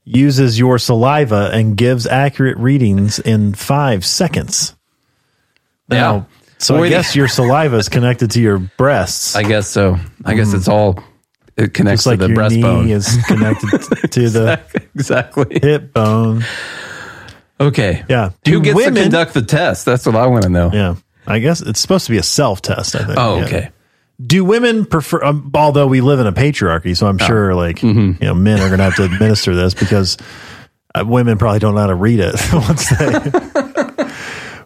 uses 0.05 0.59
your 0.59 0.79
saliva 0.79 1.51
and 1.53 1.77
gives 1.77 2.07
accurate 2.07 2.57
readings 2.59 3.19
in 3.19 3.55
five 3.55 4.05
seconds. 4.05 4.77
Now, 5.89 6.15
Yeah. 6.15 6.23
So 6.59 6.83
I 6.83 6.89
guess 6.89 7.15
your 7.17 7.29
saliva 7.29 7.77
is 7.77 7.89
connected 7.89 8.31
to 8.33 8.41
your 8.41 8.59
breasts. 8.59 9.37
I 9.37 9.43
guess 9.43 9.69
so. 9.69 9.97
I 10.25 10.35
guess 10.35 10.53
it's 10.55 10.69
all, 10.69 11.03
it 11.57 11.75
connects 11.75 12.05
Just 12.05 12.07
like 12.07 12.19
to 12.21 12.29
the 12.29 12.35
your 12.35 12.43
breastbone. 12.43 12.85
knee 12.87 12.93
is 12.93 13.19
connected 13.27 13.69
to 14.13 14.29
the 14.31 14.61
exactly. 14.95 15.59
hip 15.63 15.93
bone. 15.93 16.45
Okay. 17.61 18.05
Yeah. 18.09 18.31
Who 18.31 18.35
Do 18.45 18.61
gets 18.63 18.79
to 18.79 18.85
women- 18.85 19.03
conduct 19.05 19.35
the 19.35 19.43
test? 19.43 19.85
That's 19.85 20.05
what 20.07 20.15
I 20.17 20.27
want 20.27 20.43
to 20.45 20.49
know. 20.51 20.71
Yeah. 20.73 20.97
I 21.27 21.39
guess 21.41 21.61
it's 21.61 21.81
supposed 21.81 22.07
to 22.07 22.13
be 22.13 22.19
a 22.19 22.23
self 22.23 22.63
test, 22.63 22.95
I 22.95 23.05
think. 23.05 23.19
Oh, 23.19 23.39
Yeah. 23.39 23.45
okay. 23.45 23.71
Do 24.25 24.45
women 24.45 24.87
prefer, 24.87 25.23
um, 25.25 25.51
although 25.55 25.87
we 25.87 26.01
live 26.01 26.21
in 26.21 26.27
a 26.27 26.33
patriarchy, 26.33 26.97
so 26.97 27.07
I'm 27.07 27.19
sure 27.19 27.55
like, 27.55 27.81
Mm-hmm. 27.81 28.23
you 28.23 28.29
know, 28.29 28.35
men 28.35 28.61
are 28.61 28.69
going 28.69 28.79
to 28.79 28.85
have 28.85 28.97
to 28.97 29.05
administer 29.05 29.55
this 29.55 29.75
because 29.75 30.17
uh, 30.95 31.05
women 31.07 31.37
probably 31.37 31.59
don't 31.59 31.75
know 31.75 31.83
how 31.83 31.87
to 31.89 31.95
read 31.95 32.21
it 32.21 32.35
once 32.53 32.89
they, 32.97 33.07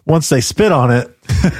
once 0.05 0.29
they 0.29 0.41
spit 0.41 0.71
on 0.71 0.91
it. 0.91 1.17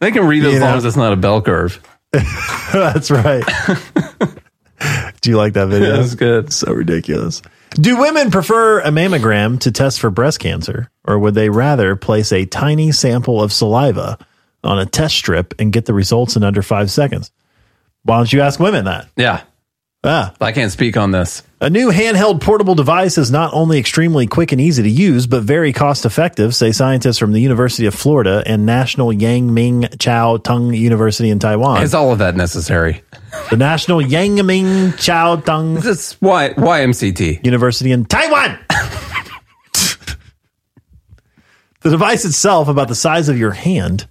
They 0.00 0.12
can 0.12 0.26
read 0.26 0.44
it 0.44 0.54
as 0.54 0.60
long 0.60 0.76
as 0.76 0.84
it's 0.84 0.96
not 0.96 1.12
a 1.12 1.16
bell 1.16 1.42
curve. 1.42 1.80
That's 2.12 3.10
right. 3.10 3.44
Do 5.20 5.30
you 5.30 5.36
like 5.36 5.54
that 5.54 5.66
video? 5.66 5.96
That's 5.96 6.14
good. 6.14 6.52
So 6.52 6.72
ridiculous. 6.72 7.42
Do 7.70 7.98
women 7.98 8.30
prefer 8.30 8.80
a 8.80 8.90
mammogram 8.90 9.58
to 9.60 9.72
test 9.72 10.00
for 10.00 10.10
breast 10.10 10.38
cancer, 10.38 10.88
or 11.06 11.18
would 11.18 11.34
they 11.34 11.50
rather 11.50 11.96
place 11.96 12.32
a 12.32 12.46
tiny 12.46 12.92
sample 12.92 13.42
of 13.42 13.52
saliva 13.52 14.18
on 14.62 14.78
a 14.78 14.86
test 14.86 15.16
strip 15.16 15.54
and 15.58 15.72
get 15.72 15.84
the 15.86 15.94
results 15.94 16.36
in 16.36 16.44
under 16.44 16.62
five 16.62 16.90
seconds? 16.90 17.30
Why 18.04 18.18
don't 18.18 18.32
you 18.32 18.40
ask 18.40 18.60
women 18.60 18.84
that? 18.84 19.08
Yeah. 19.16 19.42
Ah. 20.10 20.32
I 20.40 20.52
can't 20.52 20.72
speak 20.72 20.96
on 20.96 21.10
this. 21.10 21.42
A 21.60 21.68
new 21.68 21.90
handheld 21.90 22.40
portable 22.40 22.74
device 22.74 23.18
is 23.18 23.30
not 23.30 23.52
only 23.52 23.78
extremely 23.78 24.26
quick 24.26 24.52
and 24.52 24.60
easy 24.60 24.82
to 24.82 24.88
use, 24.88 25.26
but 25.26 25.42
very 25.42 25.70
cost 25.74 26.06
effective, 26.06 26.54
say 26.54 26.72
scientists 26.72 27.18
from 27.18 27.32
the 27.32 27.40
University 27.42 27.84
of 27.84 27.94
Florida 27.94 28.42
and 28.46 28.64
National 28.64 29.12
Yang 29.12 29.52
Ming 29.52 29.88
Chiao 29.98 30.38
Tung 30.38 30.72
University 30.72 31.28
in 31.28 31.38
Taiwan. 31.38 31.82
Is 31.82 31.92
all 31.92 32.10
of 32.10 32.20
that 32.20 32.36
necessary? 32.36 33.02
The 33.50 33.58
National 33.58 34.00
Yang 34.00 34.46
Ming 34.46 34.92
Chiao 34.94 35.36
Tung 35.36 35.74
This 35.74 35.84
is 35.84 36.12
why 36.20 36.54
YMCT. 36.54 37.44
University 37.44 37.92
in 37.92 38.06
Taiwan. 38.06 38.58
the 41.82 41.90
device 41.90 42.24
itself, 42.24 42.68
about 42.68 42.88
the 42.88 42.94
size 42.94 43.28
of 43.28 43.38
your 43.38 43.50
hand, 43.50 44.08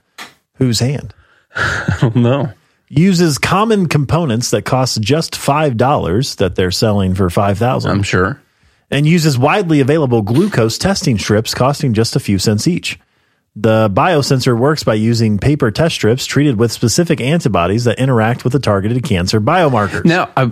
whose 0.57 0.79
hand? 0.79 1.15
I 1.55 1.97
don't 2.01 2.17
know. 2.17 2.51
Uses 2.89 3.37
common 3.37 3.87
components 3.87 4.51
that 4.51 4.63
cost 4.63 5.01
just 5.01 5.35
five 5.35 5.75
dollars 5.75 6.35
that 6.35 6.55
they're 6.55 6.71
selling 6.71 7.15
for 7.15 7.29
five 7.29 7.57
thousand. 7.57 7.91
I'm 7.91 8.03
sure. 8.03 8.41
and 8.89 9.05
uses 9.05 9.37
widely 9.37 9.81
available 9.81 10.21
glucose 10.21 10.77
testing 10.77 11.17
strips 11.17 11.53
costing 11.53 11.93
just 11.93 12.15
a 12.15 12.19
few 12.21 12.39
cents 12.39 12.65
each. 12.67 12.97
The 13.57 13.89
biosensor 13.93 14.57
works 14.57 14.83
by 14.85 14.93
using 14.93 15.37
paper 15.37 15.69
test 15.71 15.95
strips 15.95 16.25
treated 16.25 16.57
with 16.59 16.71
specific 16.71 17.19
antibodies 17.19 17.83
that 17.85 17.99
interact 17.99 18.43
with 18.45 18.53
the 18.53 18.59
targeted 18.59 19.03
cancer 19.03 19.41
biomarkers. 19.41 20.05
Now, 20.05 20.29
I, 20.37 20.51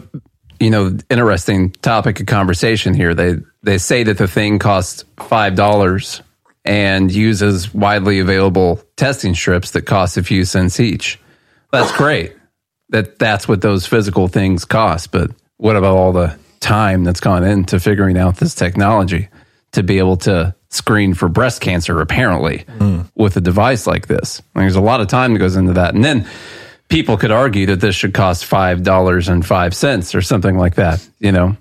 you 0.59 0.71
know, 0.71 0.97
interesting 1.09 1.71
topic 1.71 2.19
of 2.19 2.25
conversation 2.25 2.93
here. 2.95 3.13
They 3.13 3.35
they 3.63 3.77
say 3.77 4.03
that 4.03 4.17
the 4.17 4.27
thing 4.27 4.59
costs 4.59 5.05
five 5.19 5.55
dollars 5.55 6.21
and 6.65 7.09
uses 7.13 7.73
widely 7.73 8.19
available 8.19 8.81
testing 8.97 9.35
strips 9.35 9.71
that 9.71 9.83
cost 9.83 10.17
a 10.17 10.23
few 10.23 10.43
cents 10.43 10.81
each. 10.81 11.17
That's 11.75 11.95
great. 11.97 12.35
That 12.89 13.19
that's 13.19 13.47
what 13.47 13.61
those 13.61 13.85
physical 13.85 14.27
things 14.27 14.65
cost. 14.65 15.11
But 15.11 15.31
what 15.57 15.75
about 15.75 15.97
all 15.97 16.13
the 16.13 16.37
time 16.59 17.03
that's 17.03 17.19
gone 17.19 17.43
into 17.43 17.79
figuring 17.79 18.17
out 18.17 18.37
this 18.37 18.55
technology 18.55 19.29
to 19.73 19.83
be 19.83 19.97
able 19.97 20.17
to 20.17 20.55
screen 20.69 21.13
for 21.13 21.27
breast 21.27 21.61
cancer? 21.61 21.99
Apparently, 21.99 22.65
hmm. 22.77 23.01
with 23.15 23.35
a 23.37 23.41
device 23.41 23.87
like 23.87 24.07
this, 24.07 24.41
I 24.53 24.59
mean, 24.59 24.65
there's 24.65 24.75
a 24.75 24.81
lot 24.81 25.01
of 25.01 25.07
time 25.07 25.33
that 25.33 25.39
goes 25.39 25.55
into 25.55 25.73
that, 25.73 25.95
and 25.95 26.03
then 26.03 26.27
people 26.87 27.17
could 27.17 27.31
argue 27.31 27.65
that 27.67 27.81
this 27.81 27.95
should 27.95 28.13
cost 28.13 28.45
five 28.45 28.83
dollars 28.83 29.27
and 29.27 29.45
five 29.45 29.73
cents 29.73 30.15
or 30.15 30.21
something 30.21 30.57
like 30.57 30.75
that. 30.75 31.05
You 31.19 31.31
know, 31.31 31.57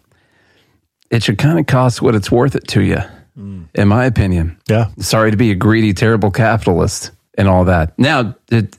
it 1.11 1.23
should 1.23 1.39
kind 1.39 1.59
of 1.59 1.66
cost 1.66 2.03
what 2.03 2.15
it's 2.15 2.31
worth 2.31 2.55
it 2.55 2.69
to 2.69 2.82
you, 2.82 3.01
hmm. 3.35 3.65
in 3.74 3.89
my 3.89 4.05
opinion. 4.05 4.59
Yeah. 4.69 4.91
Sorry 4.99 5.31
to 5.31 5.36
be 5.36 5.51
a 5.51 5.57
greedy, 5.57 5.93
terrible 5.95 6.31
capitalist 6.31 7.11
and 7.36 7.49
all 7.49 7.65
that. 7.65 7.99
Now 7.99 8.36
it 8.51 8.77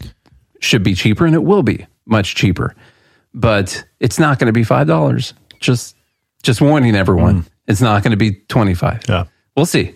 should 0.59 0.83
be 0.83 0.95
cheaper, 0.95 1.25
and 1.25 1.35
it 1.35 1.43
will 1.43 1.63
be 1.63 1.85
much 2.05 2.35
cheaper, 2.35 2.75
but 3.33 3.83
it's 3.99 4.19
not 4.19 4.39
going 4.39 4.47
to 4.47 4.53
be 4.53 4.63
five 4.63 4.87
dollars. 4.87 5.33
Just, 5.59 5.95
just 6.43 6.61
warning 6.61 6.95
everyone, 6.95 7.43
mm. 7.43 7.47
it's 7.67 7.81
not 7.81 8.03
going 8.03 8.11
to 8.11 8.17
be 8.17 8.33
twenty 8.47 8.73
five. 8.73 9.01
Yeah. 9.07 9.25
We'll 9.55 9.65
see. 9.65 9.95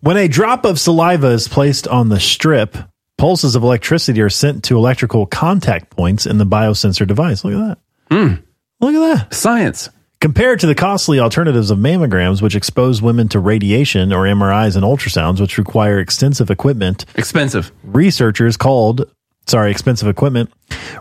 When 0.00 0.16
a 0.16 0.28
drop 0.28 0.64
of 0.64 0.78
saliva 0.78 1.28
is 1.28 1.48
placed 1.48 1.88
on 1.88 2.08
the 2.08 2.20
strip, 2.20 2.76
pulses 3.16 3.56
of 3.56 3.64
electricity 3.64 4.20
are 4.20 4.30
sent 4.30 4.64
to 4.64 4.76
electrical 4.76 5.26
contact 5.26 5.90
points 5.90 6.24
in 6.24 6.38
the 6.38 6.46
biosensor 6.46 7.06
device. 7.06 7.44
Look 7.44 7.54
at 7.54 7.68
that. 7.68 7.78
Hmm. 8.14 8.34
Look 8.80 8.94
at 8.94 9.00
that. 9.28 9.34
Science. 9.34 9.90
Compared 10.20 10.60
to 10.60 10.66
the 10.66 10.74
costly 10.74 11.20
alternatives 11.20 11.70
of 11.70 11.78
mammograms, 11.78 12.40
which 12.42 12.56
expose 12.56 13.00
women 13.02 13.28
to 13.28 13.38
radiation, 13.40 14.12
or 14.12 14.24
MRIs 14.24 14.74
and 14.76 14.84
ultrasounds, 14.84 15.40
which 15.40 15.58
require 15.58 15.98
extensive 16.00 16.50
equipment, 16.50 17.04
Expensive. 17.16 17.70
researchers 17.84 18.56
called, 18.56 19.04
sorry, 19.48 19.70
expensive 19.70 20.08
equipment. 20.08 20.52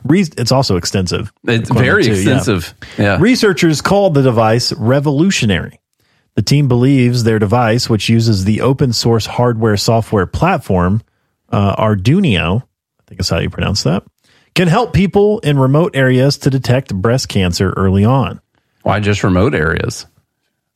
Re- 0.03 0.21
it's 0.37 0.51
also 0.51 0.77
extensive. 0.77 1.31
It's 1.47 1.69
very 1.69 2.03
too, 2.03 2.11
yeah. 2.11 2.17
expensive. 2.17 2.73
Yeah. 2.97 3.17
Researchers 3.19 3.81
called 3.81 4.13
the 4.13 4.21
device 4.23 4.73
revolutionary. 4.73 5.79
The 6.35 6.41
team 6.41 6.67
believes 6.67 7.23
their 7.23 7.39
device, 7.39 7.89
which 7.89 8.09
uses 8.09 8.45
the 8.45 8.61
open 8.61 8.93
source 8.93 9.25
hardware 9.25 9.77
software 9.77 10.27
platform 10.27 11.01
uh, 11.49 11.75
Arduino, 11.75 12.61
I 12.61 13.03
think 13.07 13.21
is 13.21 13.29
how 13.29 13.39
you 13.39 13.49
pronounce 13.49 13.83
that, 13.83 14.03
can 14.53 14.67
help 14.67 14.93
people 14.93 15.39
in 15.39 15.57
remote 15.57 15.95
areas 15.95 16.37
to 16.39 16.49
detect 16.49 16.93
breast 16.93 17.29
cancer 17.29 17.71
early 17.77 18.05
on. 18.05 18.39
Why 18.83 18.99
just 18.99 19.23
remote 19.23 19.53
areas? 19.55 20.05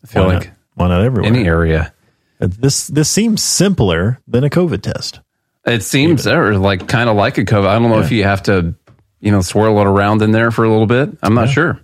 I 0.03 0.07
feel 0.07 0.25
Why 0.25 0.33
like 0.33 0.47
not, 0.47 0.55
why 0.75 0.87
not 0.87 1.01
everywhere? 1.01 1.31
any 1.31 1.45
area. 1.47 1.93
Uh, 2.39 2.47
This 2.49 2.87
this 2.87 3.09
seems 3.09 3.43
simpler 3.43 4.19
than 4.27 4.43
a 4.43 4.49
COVID 4.49 4.81
test. 4.81 5.19
It 5.65 5.83
seems 5.83 6.25
or 6.25 6.57
like 6.57 6.87
kind 6.87 7.09
of 7.09 7.15
like 7.15 7.37
a 7.37 7.45
COVID. 7.45 7.67
I 7.67 7.77
don't 7.77 7.89
know 7.89 7.99
if 7.99 8.11
you 8.11 8.23
have 8.23 8.43
to, 8.43 8.73
you 9.19 9.31
know, 9.31 9.41
swirl 9.41 9.79
it 9.79 9.85
around 9.85 10.21
in 10.21 10.31
there 10.31 10.49
for 10.51 10.63
a 10.63 10.69
little 10.69 10.87
bit. 10.87 11.09
I'm 11.21 11.35
not 11.35 11.49
sure. 11.49 11.79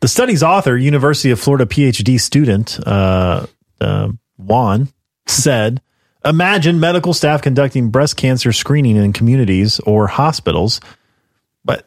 The 0.00 0.08
study's 0.08 0.42
author, 0.42 0.76
University 0.76 1.30
of 1.30 1.38
Florida 1.38 1.64
PhD 1.64 2.20
student 2.20 2.80
uh, 2.84 3.46
uh, 3.80 4.08
Juan, 4.36 4.88
said, 5.26 5.80
"Imagine 6.24 6.80
medical 6.80 7.14
staff 7.14 7.40
conducting 7.42 7.90
breast 7.90 8.16
cancer 8.16 8.52
screening 8.52 8.96
in 8.96 9.12
communities 9.12 9.78
or 9.80 10.08
hospitals, 10.08 10.80
but 11.64 11.86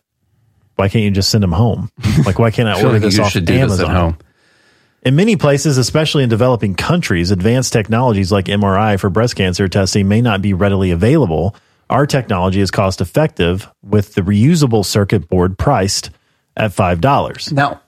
why 0.77 0.87
can't 0.87 1.03
you 1.03 1.11
just 1.11 1.29
send 1.29 1.43
them 1.43 1.51
home? 1.51 1.91
Like, 2.25 2.39
why 2.39 2.51
can't 2.51 2.69
I, 2.69 2.73
I 2.79 2.83
order 2.83 2.93
like 2.93 3.01
this 3.01 3.17
you 3.17 3.23
off 3.23 3.31
should 3.31 3.45
do 3.45 3.53
Amazon? 3.53 3.77
this 3.77 3.89
at 3.89 3.95
home. 3.95 4.17
In 5.05 5.17
many 5.17 5.35
places, 5.35 5.77
especially 5.77 6.23
in 6.23 6.29
developing 6.29 6.75
countries, 6.75 7.29
advanced 7.29 7.73
technologies 7.73 8.31
like 8.31 8.45
MRI 8.45 8.97
for 8.97 9.09
breast 9.09 9.35
cancer 9.35 9.67
testing 9.67 10.07
may 10.07 10.21
not 10.21 10.41
be 10.41 10.53
readily 10.53 10.91
available. 10.91 11.57
Our 11.89 12.07
technology 12.07 12.61
is 12.61 12.71
cost 12.71 13.01
effective 13.01 13.69
with 13.83 14.13
the 14.13 14.21
reusable 14.21 14.85
circuit 14.85 15.27
board 15.27 15.57
priced 15.57 16.09
at 16.55 16.71
five 16.71 17.01
dollars. 17.01 17.51
Now, 17.51 17.81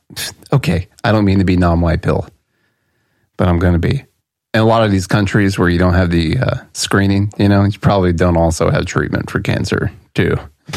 okay, 0.51 0.89
I 1.05 1.13
don't 1.13 1.23
mean 1.23 1.39
to 1.39 1.45
be 1.45 1.55
non-white 1.55 2.01
pill, 2.01 2.27
but 3.37 3.47
I'm 3.47 3.59
going 3.59 3.73
to 3.73 3.79
be. 3.79 4.03
In 4.53 4.61
a 4.61 4.65
lot 4.65 4.83
of 4.83 4.91
these 4.91 5.07
countries 5.07 5.57
where 5.57 5.69
you 5.69 5.79
don't 5.79 5.93
have 5.93 6.11
the 6.11 6.37
uh, 6.37 6.55
screening, 6.73 7.31
you 7.37 7.47
know, 7.47 7.63
you 7.63 7.79
probably 7.79 8.11
don't 8.11 8.37
also 8.37 8.69
have 8.69 8.85
treatment 8.85 9.29
for 9.29 9.39
cancer 9.39 9.89
too. 10.15 10.35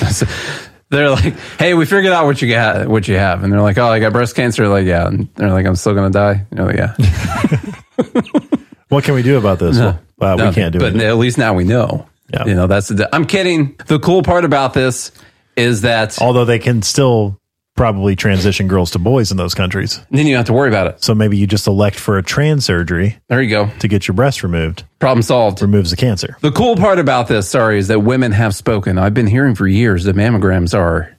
they're 0.91 1.11
like, 1.11 1.39
"Hey, 1.59 1.75
we 1.75 1.87
figured 1.87 2.13
out 2.13 2.25
what 2.27 2.41
you 2.41 2.49
got, 2.51 2.89
what 2.89 3.09
you 3.09 3.17
have," 3.17 3.45
and 3.45 3.53
they're 3.53 3.61
like, 3.61 3.79
"Oh, 3.79 3.89
I 3.89 3.99
got 3.99 4.13
breast 4.13 4.35
cancer." 4.35 4.69
Like, 4.69 4.87
yeah, 4.87 5.07
and 5.07 5.29
they're 5.35 5.51
like, 5.51 5.67
"I'm 5.67 5.77
still 5.77 5.95
going 5.95 6.11
to 6.13 6.19
die." 6.19 6.47
You 6.51 6.57
know, 6.57 6.71
yeah, 6.71 6.95
What 8.89 9.05
can 9.05 9.15
we 9.15 9.23
do 9.23 9.37
about 9.37 9.59
this? 9.59 9.77
No, 9.77 9.99
well, 10.19 10.41
uh, 10.41 10.49
we 10.49 10.55
can't 10.55 10.73
do 10.73 10.79
but 10.79 10.89
it. 10.89 10.95
But 10.95 11.03
at 11.03 11.17
least 11.17 11.37
now 11.39 11.55
we 11.55 11.65
know. 11.65 12.07
Yeah. 12.33 12.47
You 12.47 12.55
know, 12.55 12.67
that's 12.67 12.89
the. 12.89 13.09
I'm 13.15 13.27
kidding. 13.27 13.77
The 13.87 13.99
cool 13.99 14.23
part 14.23 14.45
about 14.45 14.75
this 14.75 15.13
is 15.57 15.83
that 15.83 16.21
Although 16.21 16.45
they 16.45 16.59
can 16.59 16.83
still 16.83 17.39
probably 17.79 18.15
transition 18.17 18.67
girls 18.69 18.91
to 18.91 18.99
boys 18.99 19.31
in 19.31 19.37
those 19.37 19.55
countries. 19.55 20.01
then 20.11 20.27
you 20.27 20.33
don't 20.35 20.41
have 20.41 20.47
to 20.47 20.53
worry 20.53 20.69
about 20.69 20.89
it. 20.89 21.03
So 21.03 21.15
maybe 21.15 21.39
you 21.39 21.47
just 21.47 21.67
elect 21.67 21.97
for 21.99 22.19
a 22.19 22.23
trans 22.23 22.67
surgery 22.67 23.17
There 23.29 23.41
you 23.41 23.49
go. 23.49 23.71
to 23.79 23.89
get 23.89 24.07
your 24.09 24.15
breast 24.17 24.43
removed. 24.43 24.85
Problem 24.99 25.23
solved. 25.23 25.63
Removes 25.63 25.91
the 25.91 25.97
cancer. 25.97 26.37
The 26.41 26.51
cool 26.53 26.77
part 26.77 26.99
about 26.99 27.29
this, 27.29 27.49
sorry, 27.49 27.79
is 27.79 27.89
that 27.89 28.01
women 28.01 28.33
have 28.33 28.55
spoken. 28.55 28.99
I've 28.99 29.15
been 29.15 29.29
hearing 29.29 29.55
for 29.55 29.67
years 29.67 30.05
that 30.05 30.17
mammograms 30.17 30.77
are 30.77 31.17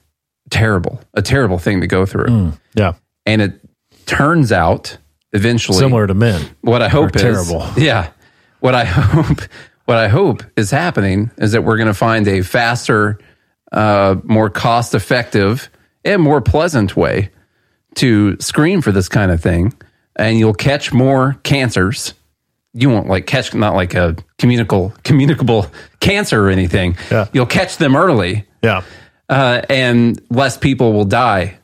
terrible, 0.50 1.00
a 1.14 1.22
terrible 1.22 1.58
thing 1.58 1.80
to 1.80 1.86
go 1.86 2.04
through. 2.06 2.52
Yeah. 2.74 2.92
And 3.26 3.40
it 3.42 3.60
turns 4.06 4.52
out 4.52 4.96
eventually 5.32 5.78
Similar 5.78 6.06
to 6.08 6.14
men. 6.14 6.44
what 6.60 6.82
I 6.82 6.88
hope 6.88 7.16
is 7.16 7.22
terrible. 7.22 7.66
Yeah. 7.76 8.10
What 8.60 8.74
I 8.74 8.84
hope 8.86 9.40
what 9.86 9.96
I 9.96 10.08
hope 10.08 10.42
is 10.56 10.70
happening 10.70 11.30
is 11.38 11.52
that 11.52 11.62
we're 11.64 11.78
going 11.78 11.88
to 11.88 11.94
find 11.94 12.28
a 12.28 12.42
faster, 12.42 13.18
uh, 13.72 14.16
more 14.24 14.50
cost 14.50 14.94
effective 14.94 15.70
and 16.04 16.22
more 16.22 16.40
pleasant 16.40 16.96
way 16.96 17.30
to 17.96 18.36
screen 18.40 18.80
for 18.82 18.92
this 18.92 19.08
kind 19.08 19.30
of 19.30 19.40
thing. 19.42 19.72
And 20.16 20.38
you'll 20.38 20.54
catch 20.54 20.92
more 20.92 21.38
cancers. 21.42 22.14
You 22.72 22.88
won't 22.90 23.08
like 23.08 23.26
catch 23.26 23.52
not 23.54 23.74
like 23.74 23.94
a 23.94 24.16
communicable 24.38 24.92
communicable 25.02 25.66
cancer 26.00 26.44
or 26.46 26.50
anything. 26.50 26.96
Yeah. 27.10 27.26
You'll 27.32 27.46
catch 27.46 27.78
them 27.78 27.96
early 27.96 28.44
Yeah. 28.62 28.82
uh, 29.28 29.62
and 29.68 30.20
less 30.30 30.56
people 30.56 30.92
will 30.92 31.04
die 31.04 31.58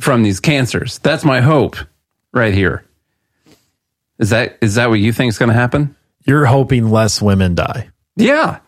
from 0.00 0.22
these 0.22 0.40
cancers. 0.40 0.98
That's 0.98 1.24
my 1.24 1.40
hope 1.40 1.76
right 2.32 2.54
here. 2.54 2.84
Is 4.18 4.30
that 4.30 4.56
is 4.60 4.76
that 4.76 4.88
what 4.88 5.00
you 5.00 5.12
think 5.12 5.30
is 5.30 5.38
going 5.38 5.48
to 5.48 5.54
happen? 5.54 5.96
You're 6.24 6.44
hoping 6.46 6.90
less 6.90 7.20
women 7.20 7.54
die. 7.56 7.88
Yeah. 8.16 8.58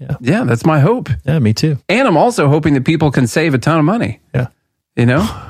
Yeah. 0.00 0.16
Yeah, 0.20 0.44
that's 0.44 0.64
my 0.64 0.80
hope. 0.80 1.08
Yeah, 1.24 1.38
me 1.40 1.52
too. 1.54 1.78
And 1.88 2.06
I'm 2.08 2.16
also 2.16 2.48
hoping 2.48 2.74
that 2.74 2.84
people 2.84 3.10
can 3.10 3.26
save 3.26 3.54
a 3.54 3.58
ton 3.58 3.78
of 3.78 3.84
money. 3.84 4.20
Yeah. 4.34 4.48
You 4.98 5.06
know? 5.06 5.44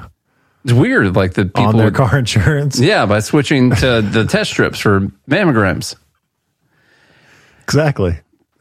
It's 0.63 0.73
weird 0.75 1.17
like 1.17 1.33
the 1.33 1.47
people 1.47 1.67
On 1.67 1.77
their 1.77 1.91
car 1.91 2.19
insurance. 2.19 2.79
Yeah, 2.81 3.07
by 3.07 3.21
switching 3.21 3.71
to 3.77 4.03
the 4.03 4.27
test 4.29 4.51
strips 4.51 4.79
for 4.79 5.01
mammograms. 5.29 5.97
Exactly. 7.63 8.19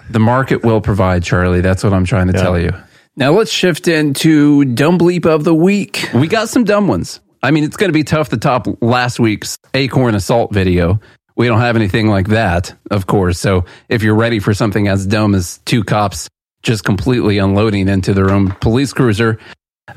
The 0.09 0.19
market 0.19 0.63
will 0.63 0.79
provide, 0.79 1.23
Charlie. 1.23 1.61
That's 1.61 1.83
what 1.83 1.93
I'm 1.93 2.05
trying 2.05 2.27
to 2.27 2.33
tell 2.33 2.57
you. 2.57 2.71
Now 3.17 3.33
let's 3.33 3.51
shift 3.51 3.87
into 3.87 4.63
dumb 4.63 4.97
bleep 4.97 5.25
of 5.25 5.43
the 5.43 5.53
week. 5.53 6.09
We 6.13 6.27
got 6.27 6.49
some 6.49 6.63
dumb 6.63 6.87
ones. 6.87 7.19
I 7.43 7.51
mean, 7.51 7.63
it's 7.63 7.75
going 7.75 7.89
to 7.89 7.93
be 7.93 8.03
tough 8.03 8.29
to 8.29 8.37
top 8.37 8.67
last 8.81 9.19
week's 9.19 9.57
acorn 9.73 10.15
assault 10.15 10.53
video. 10.53 10.99
We 11.35 11.47
don't 11.47 11.59
have 11.59 11.75
anything 11.75 12.07
like 12.07 12.27
that, 12.27 12.73
of 12.89 13.07
course. 13.07 13.39
So 13.39 13.65
if 13.89 14.01
you're 14.03 14.15
ready 14.15 14.39
for 14.39 14.53
something 14.53 14.87
as 14.87 15.05
dumb 15.05 15.35
as 15.35 15.59
two 15.65 15.83
cops 15.83 16.29
just 16.63 16.83
completely 16.83 17.37
unloading 17.37 17.89
into 17.89 18.13
their 18.13 18.31
own 18.31 18.51
police 18.51 18.93
cruiser, 18.93 19.39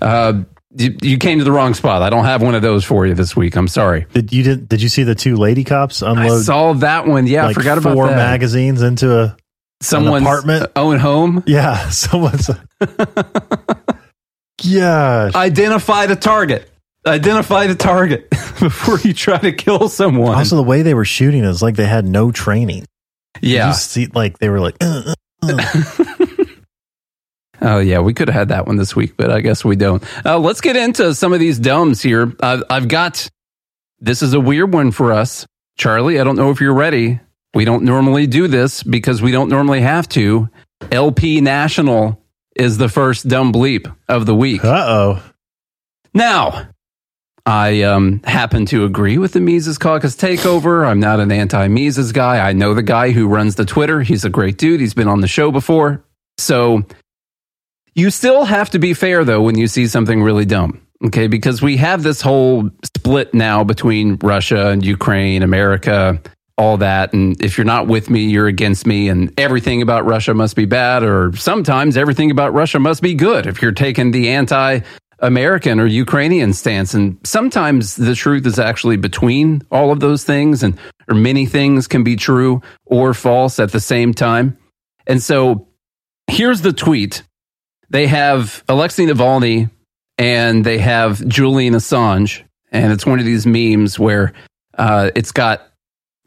uh, 0.00 0.42
you, 0.76 0.96
you 1.02 1.18
came 1.18 1.38
to 1.38 1.44
the 1.44 1.52
wrong 1.52 1.74
spot. 1.74 2.02
I 2.02 2.10
don't 2.10 2.24
have 2.24 2.42
one 2.42 2.54
of 2.54 2.62
those 2.62 2.84
for 2.84 3.06
you 3.06 3.14
this 3.14 3.34
week. 3.36 3.56
I'm 3.56 3.68
sorry. 3.68 4.06
Did 4.12 4.32
you 4.32 4.42
did 4.42 4.68
did 4.68 4.82
you 4.82 4.88
see 4.88 5.02
the 5.02 5.14
two 5.14 5.36
lady 5.36 5.64
cops 5.64 6.02
unload? 6.02 6.40
I 6.40 6.42
saw 6.42 6.72
that 6.74 7.06
one. 7.06 7.26
Yeah, 7.26 7.46
like 7.46 7.56
I 7.56 7.60
forgot 7.60 7.78
about 7.78 7.94
four 7.94 8.06
that. 8.08 8.16
magazines 8.16 8.82
into 8.82 9.18
a 9.18 9.36
Someone's 9.82 10.22
apartment. 10.26 10.70
own 10.76 10.98
home. 10.98 11.42
Yeah, 11.46 11.88
someone's. 11.90 12.50
Gosh, 14.62 15.34
Identify 15.34 16.06
the 16.06 16.16
target. 16.16 16.70
Identify 17.06 17.66
the 17.66 17.74
target 17.74 18.28
before 18.60 18.98
you 18.98 19.14
try 19.14 19.38
to 19.38 19.52
kill 19.52 19.88
someone. 19.88 20.34
also 20.34 20.56
the 20.56 20.62
way 20.62 20.82
they 20.82 20.92
were 20.92 21.06
shooting 21.06 21.44
is 21.44 21.62
like 21.62 21.76
they 21.76 21.86
had 21.86 22.04
no 22.04 22.30
training. 22.30 22.84
yeah. 23.40 23.68
you 23.68 23.74
see, 23.74 24.06
like 24.14 24.38
they 24.38 24.50
were 24.50 24.60
like, 24.60 24.76
uh, 24.82 25.14
uh, 25.42 25.48
uh. 25.48 26.26
Oh 27.62 27.78
yeah, 27.78 28.00
we 28.00 28.14
could 28.14 28.28
have 28.28 28.34
had 28.34 28.48
that 28.48 28.66
one 28.66 28.76
this 28.76 28.96
week, 28.96 29.16
but 29.16 29.30
I 29.30 29.40
guess 29.40 29.64
we 29.64 29.76
don't. 29.76 30.02
Uh, 30.24 30.38
let's 30.38 30.60
get 30.60 30.76
into 30.76 31.14
some 31.14 31.32
of 31.32 31.40
these 31.40 31.58
dumbs 31.58 32.00
here. 32.00 32.34
Uh, 32.40 32.62
I've 32.70 32.88
got 32.88 33.28
this 34.00 34.22
is 34.22 34.32
a 34.32 34.40
weird 34.40 34.72
one 34.72 34.90
for 34.92 35.12
us, 35.12 35.46
Charlie. 35.76 36.18
I 36.18 36.24
don't 36.24 36.36
know 36.36 36.50
if 36.50 36.60
you're 36.60 36.74
ready. 36.74 37.20
We 37.54 37.64
don't 37.64 37.84
normally 37.84 38.26
do 38.26 38.48
this 38.48 38.82
because 38.82 39.20
we 39.20 39.32
don't 39.32 39.48
normally 39.48 39.80
have 39.80 40.08
to. 40.10 40.48
LP 40.90 41.40
National 41.40 42.22
is 42.56 42.78
the 42.78 42.88
first 42.88 43.28
dumb 43.28 43.52
bleep 43.52 43.94
of 44.08 44.26
the 44.26 44.34
week. 44.34 44.64
uh 44.64 44.84
oh. 44.88 45.22
Now, 46.14 46.68
I 47.46 47.82
um, 47.82 48.20
happen 48.24 48.66
to 48.66 48.84
agree 48.84 49.18
with 49.18 49.32
the 49.32 49.40
Mises 49.40 49.78
Caucus 49.78 50.16
takeover. 50.16 50.86
I'm 50.86 51.00
not 51.00 51.20
an 51.20 51.32
anti 51.32 51.68
Mises 51.68 52.12
guy. 52.12 52.38
I 52.38 52.52
know 52.52 52.74
the 52.74 52.82
guy 52.82 53.10
who 53.10 53.28
runs 53.28 53.54
the 53.56 53.64
Twitter. 53.64 54.00
He's 54.02 54.24
a 54.24 54.30
great 54.30 54.56
dude. 54.56 54.80
He's 54.80 54.94
been 54.94 55.08
on 55.08 55.20
the 55.20 55.28
show 55.28 55.50
before. 55.50 56.04
So 56.38 56.84
you 57.94 58.10
still 58.10 58.44
have 58.44 58.70
to 58.70 58.78
be 58.78 58.94
fair, 58.94 59.24
though, 59.24 59.42
when 59.42 59.58
you 59.58 59.66
see 59.66 59.86
something 59.86 60.22
really 60.22 60.44
dumb. 60.44 60.80
Okay. 61.06 61.28
Because 61.28 61.62
we 61.62 61.76
have 61.78 62.02
this 62.02 62.20
whole 62.20 62.70
split 62.84 63.32
now 63.32 63.64
between 63.64 64.16
Russia 64.16 64.68
and 64.68 64.84
Ukraine, 64.84 65.42
America, 65.42 66.20
all 66.58 66.76
that. 66.76 67.14
And 67.14 67.42
if 67.42 67.56
you're 67.56 67.64
not 67.64 67.86
with 67.86 68.10
me, 68.10 68.26
you're 68.26 68.46
against 68.46 68.86
me. 68.86 69.08
And 69.08 69.32
everything 69.40 69.80
about 69.80 70.04
Russia 70.04 70.34
must 70.34 70.56
be 70.56 70.66
bad. 70.66 71.02
Or 71.02 71.34
sometimes 71.34 71.96
everything 71.96 72.30
about 72.30 72.52
Russia 72.52 72.78
must 72.78 73.00
be 73.02 73.14
good 73.14 73.46
if 73.46 73.62
you're 73.62 73.72
taking 73.72 74.10
the 74.10 74.28
anti 74.28 74.80
American 75.20 75.80
or 75.80 75.86
Ukrainian 75.86 76.52
stance. 76.52 76.94
And 76.94 77.18
sometimes 77.24 77.96
the 77.96 78.14
truth 78.14 78.46
is 78.46 78.58
actually 78.58 78.96
between 78.96 79.62
all 79.70 79.92
of 79.92 80.00
those 80.00 80.24
things, 80.24 80.62
and 80.62 80.78
or 81.08 81.14
many 81.14 81.46
things 81.46 81.86
can 81.86 82.04
be 82.04 82.16
true 82.16 82.62
or 82.86 83.14
false 83.14 83.58
at 83.58 83.72
the 83.72 83.80
same 83.80 84.14
time. 84.14 84.56
And 85.06 85.22
so 85.22 85.68
here's 86.26 86.60
the 86.60 86.72
tweet. 86.72 87.22
They 87.90 88.06
have 88.06 88.62
Alexei 88.68 89.04
Navalny 89.06 89.70
and 90.16 90.64
they 90.64 90.78
have 90.78 91.26
Julian 91.26 91.74
Assange. 91.74 92.42
And 92.72 92.92
it's 92.92 93.04
one 93.04 93.18
of 93.18 93.24
these 93.24 93.46
memes 93.46 93.98
where 93.98 94.32
uh, 94.78 95.10
it's 95.14 95.32
got 95.32 95.66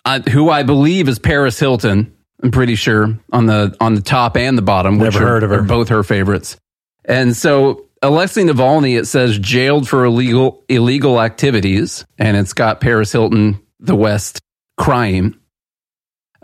uh, 0.04 0.20
who 0.30 0.50
I 0.50 0.64
believe 0.64 1.08
is 1.08 1.20
Paris 1.20 1.58
Hilton. 1.60 2.16
I'm 2.42 2.52
pretty 2.52 2.76
sure 2.76 3.18
on 3.32 3.46
the 3.46 3.76
on 3.80 3.96
the 3.96 4.02
top 4.02 4.36
and 4.36 4.58
the 4.58 4.62
bottom, 4.62 5.00
which 5.00 5.14
Never 5.14 5.26
are, 5.26 5.28
heard 5.30 5.44
of 5.44 5.50
her. 5.52 5.62
both 5.62 5.88
her 5.90 6.04
favorites. 6.04 6.58
And 7.06 7.36
so 7.36 7.86
Alexei 8.02 8.44
Navalny, 8.44 9.00
it 9.00 9.06
says 9.06 9.40
jailed 9.40 9.88
for 9.88 10.04
illegal 10.04 10.66
illegal 10.68 11.22
activities, 11.22 12.04
and 12.18 12.36
it's 12.36 12.52
got 12.52 12.82
Paris 12.82 13.14
Hilton, 13.14 13.62
the 13.80 13.96
West, 13.96 14.42
crying. 14.78 15.38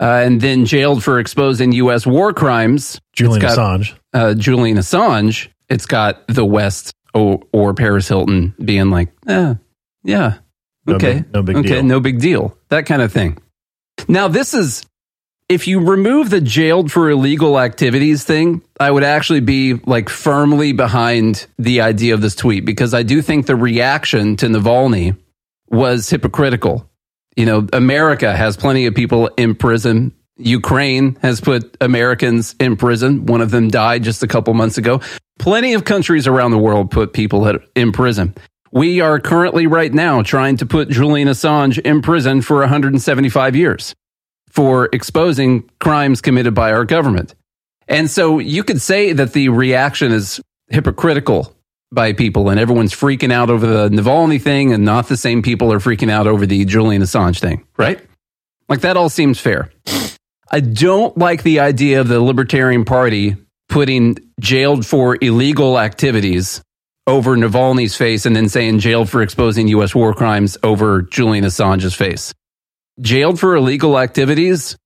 Uh, 0.00 0.22
and 0.24 0.40
then 0.40 0.64
jailed 0.64 1.04
for 1.04 1.20
exposing 1.20 1.72
U.S. 1.72 2.06
war 2.06 2.32
crimes. 2.32 2.98
Julian 3.12 3.42
Assange. 3.42 3.94
Uh, 4.12 4.34
Julian 4.34 4.76
Assange. 4.76 5.48
It's 5.68 5.86
got 5.86 6.26
the 6.26 6.44
West 6.44 6.92
or, 7.14 7.40
or 7.52 7.74
Paris 7.74 8.08
Hilton 8.08 8.54
being 8.62 8.90
like, 8.90 9.08
eh, 9.28 9.54
yeah, 10.02 10.38
No 10.86 10.94
okay, 10.96 11.14
big- 11.20 11.32
no 11.34 11.42
big 11.42 11.56
okay, 11.58 11.68
deal. 11.68 11.82
no 11.84 12.00
big 12.00 12.18
deal, 12.20 12.56
that 12.70 12.86
kind 12.86 13.02
of 13.02 13.12
thing. 13.12 13.38
Now, 14.08 14.28
this 14.28 14.52
is 14.54 14.84
if 15.48 15.66
you 15.68 15.80
remove 15.80 16.30
the 16.30 16.40
jailed 16.40 16.90
for 16.92 17.10
illegal 17.10 17.58
activities 17.58 18.24
thing, 18.24 18.62
I 18.78 18.90
would 18.90 19.02
actually 19.04 19.40
be 19.40 19.74
like 19.74 20.08
firmly 20.08 20.72
behind 20.72 21.46
the 21.58 21.80
idea 21.82 22.14
of 22.14 22.20
this 22.20 22.34
tweet 22.36 22.64
because 22.64 22.94
I 22.94 23.02
do 23.02 23.20
think 23.22 23.46
the 23.46 23.56
reaction 23.56 24.36
to 24.36 24.46
Navalny 24.46 25.16
was 25.68 26.08
hypocritical. 26.10 26.88
You 27.36 27.46
know, 27.46 27.66
America 27.72 28.34
has 28.36 28.56
plenty 28.56 28.86
of 28.86 28.94
people 28.94 29.28
in 29.36 29.54
prison. 29.54 30.12
Ukraine 30.40 31.16
has 31.22 31.40
put 31.40 31.76
Americans 31.80 32.54
in 32.58 32.76
prison. 32.76 33.26
One 33.26 33.40
of 33.40 33.50
them 33.50 33.68
died 33.68 34.02
just 34.02 34.22
a 34.22 34.26
couple 34.26 34.52
months 34.54 34.78
ago. 34.78 35.00
Plenty 35.38 35.74
of 35.74 35.84
countries 35.84 36.26
around 36.26 36.50
the 36.50 36.58
world 36.58 36.90
put 36.90 37.12
people 37.12 37.58
in 37.74 37.92
prison. 37.92 38.34
We 38.72 39.00
are 39.00 39.18
currently, 39.18 39.66
right 39.66 39.92
now, 39.92 40.22
trying 40.22 40.56
to 40.58 40.66
put 40.66 40.88
Julian 40.88 41.28
Assange 41.28 41.78
in 41.78 42.02
prison 42.02 42.40
for 42.42 42.58
175 42.60 43.56
years 43.56 43.94
for 44.48 44.88
exposing 44.92 45.68
crimes 45.80 46.20
committed 46.20 46.54
by 46.54 46.72
our 46.72 46.84
government. 46.84 47.34
And 47.88 48.08
so 48.08 48.38
you 48.38 48.62
could 48.62 48.80
say 48.80 49.12
that 49.12 49.32
the 49.32 49.48
reaction 49.48 50.12
is 50.12 50.40
hypocritical 50.68 51.54
by 51.92 52.12
people 52.12 52.48
and 52.48 52.60
everyone's 52.60 52.92
freaking 52.92 53.32
out 53.32 53.50
over 53.50 53.66
the 53.66 53.88
Navalny 53.88 54.40
thing 54.40 54.72
and 54.72 54.84
not 54.84 55.08
the 55.08 55.16
same 55.16 55.42
people 55.42 55.72
are 55.72 55.80
freaking 55.80 56.10
out 56.10 56.28
over 56.28 56.46
the 56.46 56.64
Julian 56.64 57.02
Assange 57.02 57.40
thing, 57.40 57.66
right? 57.76 58.00
Like 58.68 58.82
that 58.82 58.96
all 58.96 59.08
seems 59.08 59.40
fair. 59.40 59.72
I 60.50 60.60
don't 60.60 61.16
like 61.16 61.44
the 61.44 61.60
idea 61.60 62.00
of 62.00 62.08
the 62.08 62.20
Libertarian 62.20 62.84
Party 62.84 63.36
putting 63.68 64.18
jailed 64.40 64.84
for 64.84 65.16
illegal 65.20 65.78
activities 65.78 66.60
over 67.06 67.36
Navalny's 67.36 67.96
face 67.96 68.26
and 68.26 68.34
then 68.34 68.48
saying 68.48 68.80
jailed 68.80 69.08
for 69.08 69.22
exposing 69.22 69.68
US 69.68 69.94
war 69.94 70.12
crimes 70.12 70.58
over 70.64 71.02
Julian 71.02 71.44
Assange's 71.44 71.94
face. 71.94 72.34
Jailed 73.00 73.38
for 73.38 73.54
illegal 73.54 73.96
activities 73.98 74.76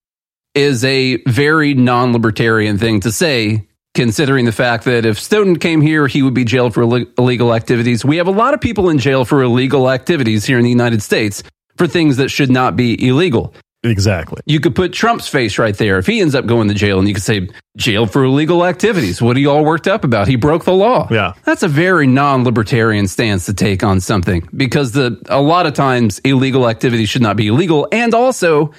is 0.54 0.84
a 0.84 1.16
very 1.26 1.72
non 1.72 2.12
libertarian 2.12 2.76
thing 2.76 3.00
to 3.00 3.10
say, 3.10 3.66
considering 3.94 4.44
the 4.44 4.52
fact 4.52 4.84
that 4.84 5.06
if 5.06 5.18
Snowden 5.18 5.58
came 5.58 5.80
here, 5.80 6.06
he 6.06 6.22
would 6.22 6.34
be 6.34 6.44
jailed 6.44 6.74
for 6.74 6.82
illeg- 6.82 7.18
illegal 7.18 7.54
activities. 7.54 8.04
We 8.04 8.18
have 8.18 8.28
a 8.28 8.32
lot 8.32 8.52
of 8.52 8.60
people 8.60 8.90
in 8.90 8.98
jail 8.98 9.24
for 9.24 9.42
illegal 9.42 9.90
activities 9.90 10.44
here 10.44 10.58
in 10.58 10.64
the 10.64 10.70
United 10.70 11.02
States 11.02 11.42
for 11.76 11.86
things 11.86 12.18
that 12.18 12.28
should 12.28 12.50
not 12.50 12.76
be 12.76 13.08
illegal. 13.08 13.54
Exactly. 13.84 14.40
You 14.46 14.60
could 14.60 14.74
put 14.74 14.92
Trump's 14.94 15.28
face 15.28 15.58
right 15.58 15.76
there 15.76 15.98
if 15.98 16.06
he 16.06 16.20
ends 16.20 16.34
up 16.34 16.46
going 16.46 16.68
to 16.68 16.74
jail, 16.74 16.98
and 16.98 17.06
you 17.06 17.14
could 17.14 17.22
say, 17.22 17.48
jailed 17.76 18.10
for 18.10 18.24
illegal 18.24 18.64
activities. 18.64 19.20
What 19.20 19.36
are 19.36 19.40
you 19.40 19.50
all 19.50 19.64
worked 19.64 19.86
up 19.86 20.04
about? 20.04 20.26
He 20.26 20.36
broke 20.36 20.64
the 20.64 20.72
law. 20.72 21.06
Yeah. 21.10 21.34
That's 21.44 21.62
a 21.62 21.68
very 21.68 22.06
non 22.06 22.44
libertarian 22.44 23.06
stance 23.06 23.46
to 23.46 23.54
take 23.54 23.84
on 23.84 24.00
something 24.00 24.48
because 24.56 24.92
the 24.92 25.20
a 25.28 25.40
lot 25.40 25.66
of 25.66 25.74
times 25.74 26.18
illegal 26.20 26.68
activity 26.68 27.04
should 27.04 27.22
not 27.22 27.36
be 27.36 27.48
illegal. 27.48 27.86
And 27.92 28.14
also, 28.14 28.72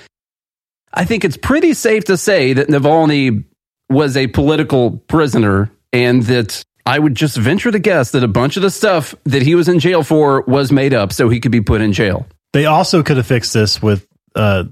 I 0.92 1.06
think 1.06 1.24
it's 1.24 1.38
pretty 1.38 1.74
safe 1.74 2.06
to 2.06 2.18
say 2.18 2.54
that 2.54 2.68
Navalny 2.68 3.44
was 3.90 4.18
a 4.18 4.28
political 4.28 4.98
prisoner 4.98 5.72
and 5.94 6.24
that 6.24 6.64
I 6.86 6.98
would 6.98 7.16
just 7.16 7.38
venture 7.38 7.72
to 7.72 7.80
guess 7.80 8.12
that 8.12 8.24
a 8.24 8.28
bunch 8.28 8.58
of 8.58 8.64
the 8.64 8.72
stuff 8.72 9.14
that 9.26 9.42
he 9.42 9.56
was 9.56 9.68
in 9.68 9.80
jail 9.80 10.04
for 10.04 10.42
was 10.48 10.72
made 10.72 10.94
up 10.94 11.14
so 11.14 11.30
he 11.30 11.40
could 11.40 11.52
be 11.52 11.62
put 11.62 11.82
in 11.82 11.94
jail. 11.94 12.26
They 12.54 12.66
also 12.66 13.04
could 13.04 13.18
have 13.18 13.28
fixed 13.28 13.54
this 13.54 13.82
with 13.82 14.08
uh, 14.36 14.66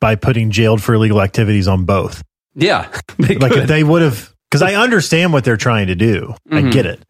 by 0.00 0.14
putting 0.16 0.50
jailed 0.50 0.82
for 0.82 0.94
illegal 0.94 1.20
activities 1.22 1.68
on 1.68 1.84
both. 1.84 2.22
Yeah. 2.54 2.88
They 3.18 3.36
like 3.36 3.52
could. 3.52 3.62
if 3.62 3.68
they 3.68 3.84
would 3.84 4.02
have, 4.02 4.32
because 4.50 4.62
I 4.62 4.74
understand 4.74 5.32
what 5.32 5.44
they're 5.44 5.56
trying 5.58 5.88
to 5.88 5.94
do. 5.94 6.34
I 6.50 6.62
Mhm. 6.62 6.72
get 6.72 6.86
it. 6.86 7.02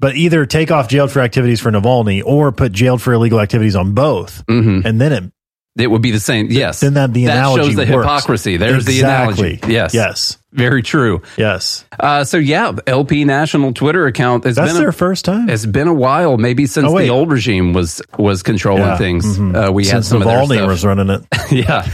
But 0.00 0.16
either 0.16 0.46
take 0.46 0.70
off 0.72 0.88
jailed 0.88 1.10
for 1.12 1.20
activities 1.20 1.60
for 1.60 1.70
Navalny 1.70 2.22
or 2.24 2.50
put 2.50 2.72
jailed 2.72 3.00
for 3.02 3.12
illegal 3.12 3.38
activities 3.38 3.76
on 3.76 3.92
both, 3.92 4.44
Mhm. 4.46 4.84
and 4.84 5.00
then 5.00 5.12
it 5.12 5.32
It 5.76 5.90
would 5.90 6.02
be 6.02 6.10
the 6.10 6.20
same. 6.20 6.48
Yes. 6.50 6.80
then 6.80 6.94
that 6.94 7.14
the 7.14 7.24
that 7.26 7.38
analogy 7.38 7.64
shows 7.64 7.76
the 7.76 7.82
works. 7.92 8.04
hypocrisy. 8.04 8.56
There's 8.58 8.86
Exactly. 8.86 8.94
the 8.94 9.06
analogy. 9.06 9.72
Yes. 9.72 9.94
Yes. 9.94 10.38
Very 10.52 10.82
true. 10.82 11.22
Yes. 11.38 11.86
Uh, 11.98 12.24
so 12.24 12.36
yeah, 12.36 12.72
LP 12.86 13.24
National 13.24 13.72
Twitter 13.72 14.06
account. 14.06 14.44
It's 14.44 14.56
That's 14.56 14.68
been 14.72 14.76
a, 14.76 14.80
their 14.80 14.92
first 14.92 15.24
time. 15.24 15.48
It's 15.48 15.64
been 15.64 15.88
a 15.88 15.94
while, 15.94 16.36
maybe 16.36 16.66
since 16.66 16.86
Oh, 16.86 16.98
the 16.98 17.08
old 17.08 17.30
regime 17.30 17.72
was 17.72 18.02
was 18.18 18.42
controlling 18.42 18.82
Yeah. 18.82 18.98
things. 18.98 19.38
Mhm. 19.38 19.68
Uh, 19.68 19.72
we 19.72 19.86
had 19.86 20.04
Since 20.04 20.08
some 20.08 20.20
of 20.20 20.28
Navalny 20.28 20.56
stuff. 20.56 20.68
was 20.68 20.84
running 20.84 21.08
it. 21.08 21.22
yeah. 21.50 21.88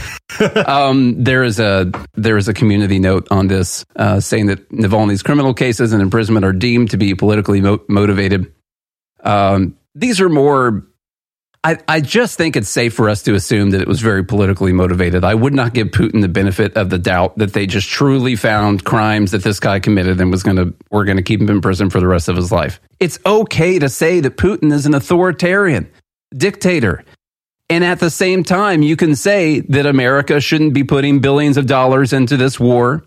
um, 0.67 1.23
there 1.23 1.45
is 1.45 1.61
a 1.61 1.89
there 2.15 2.35
is 2.35 2.49
a 2.49 2.53
community 2.53 2.99
note 2.99 3.29
on 3.31 3.47
this 3.47 3.85
uh, 3.95 4.19
saying 4.19 4.47
that 4.47 4.69
Navalny's 4.71 5.23
criminal 5.23 5.53
cases 5.53 5.93
and 5.93 6.01
imprisonment 6.01 6.45
are 6.45 6.51
deemed 6.51 6.91
to 6.91 6.97
be 6.97 7.15
politically 7.15 7.61
mo- 7.61 7.79
motivated. 7.87 8.51
Um, 9.23 9.77
these 9.95 10.19
are 10.19 10.27
more. 10.29 10.85
I, 11.63 11.77
I 11.89 11.99
just 11.99 12.37
think 12.37 12.55
it's 12.55 12.69
safe 12.69 12.93
for 12.93 13.09
us 13.09 13.23
to 13.23 13.33
assume 13.33 13.71
that 13.71 13.81
it 13.81 13.87
was 13.87 13.99
very 13.99 14.23
politically 14.23 14.71
motivated. 14.71 15.25
I 15.25 15.35
would 15.35 15.53
not 15.53 15.73
give 15.73 15.89
Putin 15.89 16.21
the 16.21 16.29
benefit 16.29 16.77
of 16.77 16.89
the 16.89 16.97
doubt 16.97 17.37
that 17.37 17.51
they 17.51 17.65
just 17.65 17.89
truly 17.89 18.37
found 18.37 18.85
crimes 18.85 19.31
that 19.31 19.43
this 19.43 19.59
guy 19.59 19.81
committed 19.81 20.21
and 20.21 20.31
was 20.31 20.41
going 20.41 20.55
to 20.55 20.73
we're 20.89 21.03
going 21.03 21.17
to 21.17 21.23
keep 21.23 21.41
him 21.41 21.49
in 21.49 21.59
prison 21.59 21.89
for 21.89 21.99
the 21.99 22.07
rest 22.07 22.29
of 22.29 22.37
his 22.37 22.49
life. 22.51 22.79
It's 23.01 23.19
okay 23.25 23.77
to 23.77 23.89
say 23.89 24.21
that 24.21 24.37
Putin 24.37 24.71
is 24.71 24.85
an 24.85 24.93
authoritarian 24.93 25.91
dictator. 26.35 27.03
And 27.69 27.83
at 27.83 27.99
the 27.99 28.09
same 28.09 28.43
time, 28.43 28.81
you 28.81 28.95
can 28.95 29.15
say 29.15 29.59
that 29.59 29.85
America 29.85 30.39
shouldn't 30.39 30.73
be 30.73 30.83
putting 30.83 31.19
billions 31.19 31.57
of 31.57 31.67
dollars 31.67 32.13
into 32.13 32.35
this 32.35 32.59
war, 32.59 33.03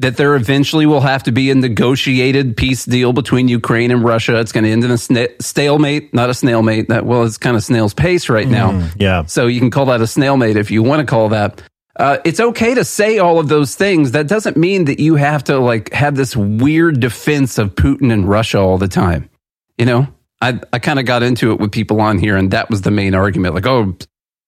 that 0.00 0.16
there 0.16 0.34
eventually 0.34 0.86
will 0.86 1.02
have 1.02 1.22
to 1.24 1.32
be 1.32 1.50
a 1.50 1.54
negotiated 1.54 2.56
peace 2.56 2.86
deal 2.86 3.12
between 3.12 3.48
Ukraine 3.48 3.90
and 3.90 4.02
Russia. 4.02 4.40
It's 4.40 4.50
going 4.50 4.64
to 4.64 4.70
end 4.70 4.82
in 4.82 4.90
a 4.90 4.94
sna- 4.94 5.40
stalemate, 5.42 6.14
not 6.14 6.30
a 6.30 6.32
snailmate. 6.32 6.88
That 6.88 7.04
well, 7.04 7.24
it's 7.24 7.36
kind 7.36 7.54
of 7.54 7.62
snail's 7.62 7.92
pace 7.92 8.30
right 8.30 8.48
now. 8.48 8.72
Mm, 8.72 8.92
yeah. 8.98 9.24
So 9.26 9.46
you 9.46 9.60
can 9.60 9.70
call 9.70 9.86
that 9.86 10.00
a 10.00 10.04
snailmate 10.04 10.56
if 10.56 10.70
you 10.70 10.82
want 10.82 11.00
to 11.00 11.06
call 11.06 11.28
that. 11.28 11.62
Uh, 11.96 12.16
it's 12.24 12.40
okay 12.40 12.74
to 12.74 12.84
say 12.84 13.18
all 13.18 13.38
of 13.38 13.48
those 13.48 13.74
things. 13.74 14.12
That 14.12 14.26
doesn't 14.26 14.56
mean 14.56 14.86
that 14.86 15.00
you 15.00 15.16
have 15.16 15.44
to 15.44 15.58
like 15.58 15.92
have 15.92 16.16
this 16.16 16.34
weird 16.34 17.00
defense 17.00 17.58
of 17.58 17.74
Putin 17.74 18.10
and 18.10 18.26
Russia 18.26 18.58
all 18.58 18.78
the 18.78 18.88
time. 18.88 19.28
You 19.76 19.84
know, 19.84 20.08
I 20.40 20.60
I 20.72 20.78
kind 20.78 20.98
of 20.98 21.04
got 21.04 21.22
into 21.22 21.52
it 21.52 21.60
with 21.60 21.72
people 21.72 22.00
on 22.00 22.18
here, 22.18 22.38
and 22.38 22.52
that 22.52 22.70
was 22.70 22.80
the 22.82 22.90
main 22.90 23.14
argument. 23.14 23.54
Like, 23.54 23.66
oh, 23.66 23.96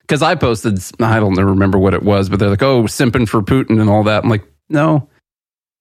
because 0.00 0.22
I 0.22 0.34
posted, 0.34 0.78
I 0.98 1.20
don't 1.20 1.34
remember 1.34 1.78
what 1.78 1.92
it 1.92 2.02
was, 2.02 2.30
but 2.30 2.38
they're 2.38 2.48
like, 2.48 2.62
oh, 2.62 2.84
simping 2.84 3.28
for 3.28 3.42
Putin 3.42 3.80
and 3.80 3.90
all 3.90 4.04
that. 4.04 4.24
I'm 4.24 4.30
like, 4.30 4.44
no, 4.70 5.08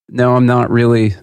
no, 0.10 0.36
I'm 0.36 0.45
not 0.45 0.69
really 0.69 1.15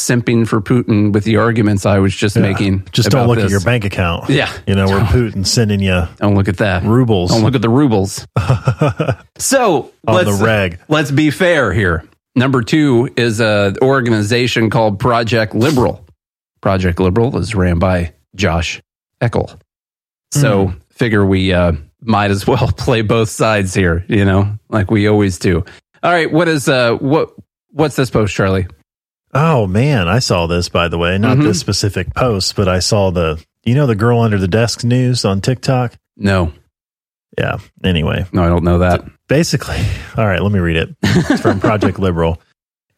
simping 0.00 0.48
for 0.48 0.60
Putin 0.62 1.12
with 1.12 1.24
the 1.24 1.36
arguments 1.36 1.84
I 1.84 1.98
was 1.98 2.14
just 2.16 2.34
Yeah. 2.34 2.42
making. 2.42 2.84
Just 2.90 3.10
don't 3.10 3.28
look 3.28 3.38
at 3.38 3.50
your 3.50 3.60
bank 3.60 3.84
account. 3.84 4.30
Yeah. 4.30 4.50
You 4.66 4.74
know, 4.74 4.86
where 4.86 5.00
Putin's 5.00 5.50
sending 5.50 5.80
you 5.80 6.08
Don't 6.16 6.34
look 6.34 6.48
at 6.48 6.56
that. 6.56 6.82
rubles. 6.84 7.30
Don't 7.30 7.42
look 7.42 7.54
at 7.54 7.60
the 7.62 7.68
rubles. 7.68 8.26
so 9.38 9.92
On 10.06 10.14
let's, 10.14 10.38
the 10.38 10.44
reg. 10.44 10.78
let's 10.88 11.10
be 11.10 11.30
fair 11.30 11.72
here. 11.72 12.04
Number 12.34 12.62
two 12.62 13.10
is 13.16 13.40
an 13.40 13.76
organization 13.82 14.70
called 14.70 14.98
Project 14.98 15.54
Liberal. 15.54 16.04
Project 16.60 17.00
Liberal 17.00 17.36
is 17.38 17.54
ran 17.54 17.78
by 17.78 18.12
Josh 18.34 18.80
Eakle. 19.20 19.58
So 20.32 20.68
Hmm. 20.68 20.74
figure 20.90 21.26
we 21.26 21.52
uh, 21.52 21.72
might 22.02 22.30
as 22.30 22.46
well 22.46 22.68
play 22.76 23.02
both 23.02 23.28
sides 23.28 23.74
here, 23.74 24.04
you 24.08 24.24
know, 24.24 24.58
like 24.68 24.90
we 24.90 25.08
always 25.08 25.38
do. 25.38 25.64
All 26.02 26.10
right, 26.10 26.30
what 26.32 26.48
is 26.48 26.68
uh 26.68 26.94
what 26.94 27.34
what's 27.72 27.96
this 27.96 28.10
post, 28.10 28.34
Charlie? 28.34 28.66
Oh 29.32 29.66
man, 29.66 30.08
I 30.08 30.18
saw 30.18 30.46
this 30.46 30.68
by 30.68 30.88
the 30.88 30.98
way. 30.98 31.16
Not 31.18 31.38
Mhm. 31.38 31.44
this 31.44 31.60
specific 31.60 32.14
post, 32.14 32.56
but 32.56 32.68
I 32.68 32.78
saw 32.80 33.10
the 33.10 33.42
you 33.64 33.74
know 33.74 33.86
the 33.86 33.94
girl 33.94 34.20
under 34.20 34.38
the 34.38 34.48
desk 34.48 34.84
news 34.84 35.24
on 35.24 35.40
TikTok? 35.40 35.94
No, 36.16 36.52
Yeah. 37.38 37.58
Anyway, 37.84 38.26
no, 38.32 38.42
I 38.44 38.48
don't 38.48 38.64
know 38.64 38.78
that. 38.78 39.02
basically, 39.28 39.78
all 40.16 40.26
right, 40.26 40.42
let 40.42 40.50
me 40.52 40.58
read 40.58 40.76
it. 40.76 40.88
It's 41.02 41.40
from 41.40 41.60
Project 41.60 41.98
Liberal. 42.06 42.40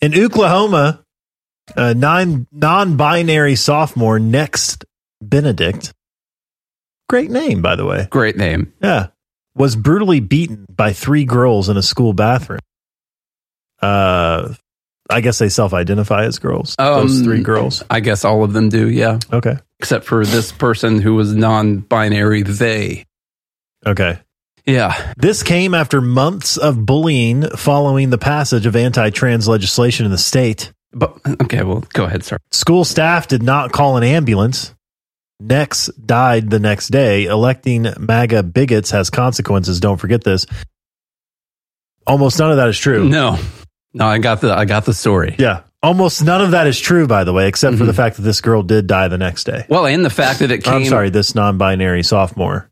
In 0.01 0.19
Oklahoma, 0.19 1.01
a 1.77 1.95
nine 1.95 2.47
non-binary 2.51 3.55
sophomore 3.57 4.19
Nex 4.19 4.79
Benedict. 5.21 5.93
Great 7.09 7.31
name, 7.31 7.61
by 7.63 7.77
the 7.77 7.85
way. 7.85 8.09
Great 8.11 8.37
name. 8.37 8.73
Yeah. 8.83 9.09
Was 9.55 9.77
brutally 9.77 10.21
beaten 10.21 10.65
by 10.75 10.93
three 10.95 11.25
girls 11.27 11.69
in 11.69 11.77
a 11.77 11.83
school 11.83 12.15
bathroom. 12.15 12.59
Uh 13.81 14.55
I 15.13 15.21
guess 15.21 15.39
they 15.39 15.49
self-identify 15.49 16.25
as 16.25 16.39
girls. 16.39 16.75
those 16.79 17.19
Um, 17.19 17.25
three 17.25 17.43
girls. 17.43 17.83
I 17.91 18.01
guess 18.01 18.25
all 18.25 18.43
of 18.45 18.53
them 18.53 18.69
do, 18.69 18.89
yeah. 18.89 19.19
Okay. 19.33 19.57
Except 19.79 20.05
for 20.05 20.25
this 20.25 20.51
person 20.53 21.01
who 21.01 21.15
was 21.15 21.35
non-binary, 21.35 22.43
they. 22.43 23.05
Okay. 23.87 24.19
Yeah. 24.65 25.13
This 25.17 25.43
came 25.43 25.75
after 25.75 26.01
months 26.01 26.57
of 26.57 26.87
bullying 26.87 27.43
following 27.57 28.11
the 28.11 28.19
passage 28.19 28.65
of 28.67 28.77
anti-trans 28.77 29.49
legislation 29.49 30.07
in 30.07 30.13
the 30.13 30.19
state. 30.19 30.73
But 30.93 31.17
okay, 31.43 31.63
well, 31.63 31.85
go 31.93 32.05
ahead, 32.05 32.23
sir. 32.25 32.39
School 32.51 32.85
staff 32.85 33.27
did 33.27 33.43
not 33.43 33.73
call 33.73 33.97
an 33.97 34.05
ambulance. 34.05 34.75
Nex 35.41 35.89
died 35.89 36.51
the 36.51 36.61
next 36.61 36.89
day. 36.89 37.25
Electing 37.25 37.87
MAGA 37.99 38.45
bigots 38.45 38.91
has 38.93 39.11
consequences. 39.11 39.81
Don't 39.81 39.97
forget 39.97 40.23
this. 40.23 40.47
Almost 42.07 42.39
none 42.39 42.51
of 42.51 42.57
that 42.59 42.69
is 42.69 42.79
true. 42.79 43.09
No, 43.09 43.39
no, 43.95 44.07
I 44.07 44.19
got 44.19 44.41
the 44.41 44.53
I 44.53 44.65
got 44.65 44.85
the 44.85 44.95
story. 44.95 45.37
Yeah. 45.39 45.63
Almost 45.83 46.23
none 46.23 46.41
of 46.41 46.53
that 46.53 46.69
is 46.69 46.79
true, 46.79 47.09
by 47.09 47.25
the 47.25 47.33
way, 47.33 47.49
except 47.49 47.77
for 47.77 47.85
the 47.85 47.91
mm-hmm. 47.91 47.97
fact 47.97 48.17
that 48.17 48.23
this 48.23 48.41
girl 48.41 48.63
did 48.63 48.87
die 48.87 49.09
the 49.09 49.19
next 49.19 49.45
day. 49.45 49.67
Well, 49.69 49.85
and 49.85 50.05
the 50.05 50.11
fact 50.11 50.39
that 50.39 50.53
it 50.53 50.63
came. 50.63 50.75
I'm 50.75 50.85
sorry, 50.85 51.11
this 51.11 51.35
non 51.35 51.59
binary 51.59 52.05
sophomore 52.05 52.71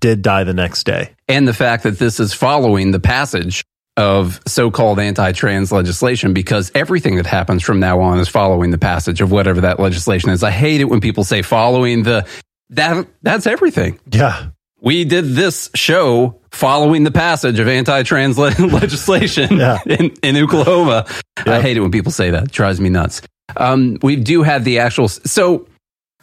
did 0.00 0.22
die 0.22 0.44
the 0.44 0.54
next 0.54 0.84
day. 0.84 1.14
and 1.28 1.46
the 1.46 1.54
fact 1.54 1.82
that 1.84 1.98
this 1.98 2.20
is 2.20 2.32
following 2.32 2.90
the 2.90 3.00
passage 3.00 3.64
of 3.96 4.40
so-called 4.46 4.98
anti-trans 4.98 5.70
legislation 5.70 6.34
because 6.34 6.72
everything 6.74 7.16
that 7.16 7.26
happens 7.26 7.62
from 7.62 7.78
now 7.78 8.00
on 8.00 8.18
is 8.18 8.28
following 8.28 8.70
the 8.70 8.78
passage 8.78 9.20
of 9.20 9.30
whatever 9.30 9.60
that 9.60 9.78
legislation 9.78 10.30
is. 10.30 10.42
I 10.42 10.50
hate 10.50 10.80
it 10.80 10.84
when 10.84 11.00
people 11.00 11.24
say 11.24 11.42
following 11.42 12.02
the 12.02 12.26
that 12.70 13.06
that's 13.22 13.46
everything. 13.46 14.00
Yeah. 14.10 14.48
We 14.80 15.04
did 15.04 15.24
this 15.26 15.70
show 15.74 16.40
following 16.54 17.02
the 17.04 17.10
passage 17.10 17.58
of 17.58 17.66
anti-trans 17.68 18.38
le- 18.38 18.50
legislation 18.66 19.58
Yeah. 19.58 19.78
in, 19.86 20.14
in 20.22 20.36
Oklahoma. 20.36 21.06
I 21.36 21.60
hate 21.60 21.76
it 21.76 21.80
when 21.80 21.90
people 21.90 22.12
say 22.12 22.30
that. 22.30 22.44
It 22.44 22.52
drives 22.52 22.80
me 22.80 22.88
nuts. 22.90 23.22
Um, 23.56 23.98
we 24.02 24.16
do 24.16 24.42
have 24.42 24.64
the 24.64 24.78
actual. 24.78 25.08
So 25.08 25.66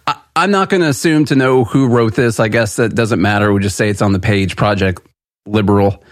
I, 0.07 0.15
I'm 0.35 0.49
not 0.51 0.69
going 0.69 0.81
to 0.81 0.87
assume 0.87 1.25
to 1.25 1.35
know 1.35 1.63
who 1.65 1.87
wrote 1.87 2.15
this. 2.15 2.39
I 2.39 2.47
guess 2.47 2.77
that 2.77 2.95
doesn't 2.95 3.21
matter. 3.21 3.51
We'll 3.51 3.61
just 3.61 3.75
say 3.77 3.89
it's 3.89 4.01
on 4.01 4.13
the 4.13 4.19
page. 4.19 4.55
Project 4.55 5.05
Liberal. 5.45 6.03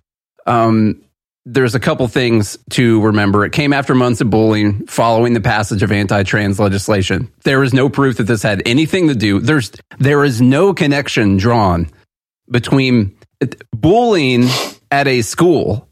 Um, 0.45 1.01
there's 1.45 1.73
a 1.73 1.79
couple 1.79 2.07
things 2.07 2.57
to 2.71 3.01
remember. 3.01 3.45
It 3.45 3.53
came 3.53 3.71
after 3.73 3.95
months 3.95 4.21
of 4.21 4.29
bullying 4.29 4.85
following 4.87 5.33
the 5.33 5.41
passage 5.41 5.81
of 5.81 5.91
anti-trans 5.91 6.59
legislation. 6.59 7.31
There 7.43 7.63
is 7.63 7.73
no 7.73 7.89
proof 7.89 8.17
that 8.17 8.23
this 8.23 8.43
had 8.43 8.61
anything 8.67 9.07
to 9.07 9.15
do. 9.15 9.39
There's 9.39 9.71
there 9.97 10.23
is 10.25 10.41
no 10.41 10.73
connection 10.73 11.37
drawn 11.37 11.89
between 12.51 13.15
bullying 13.71 14.45
at 14.91 15.07
a 15.07 15.21
school 15.21 15.87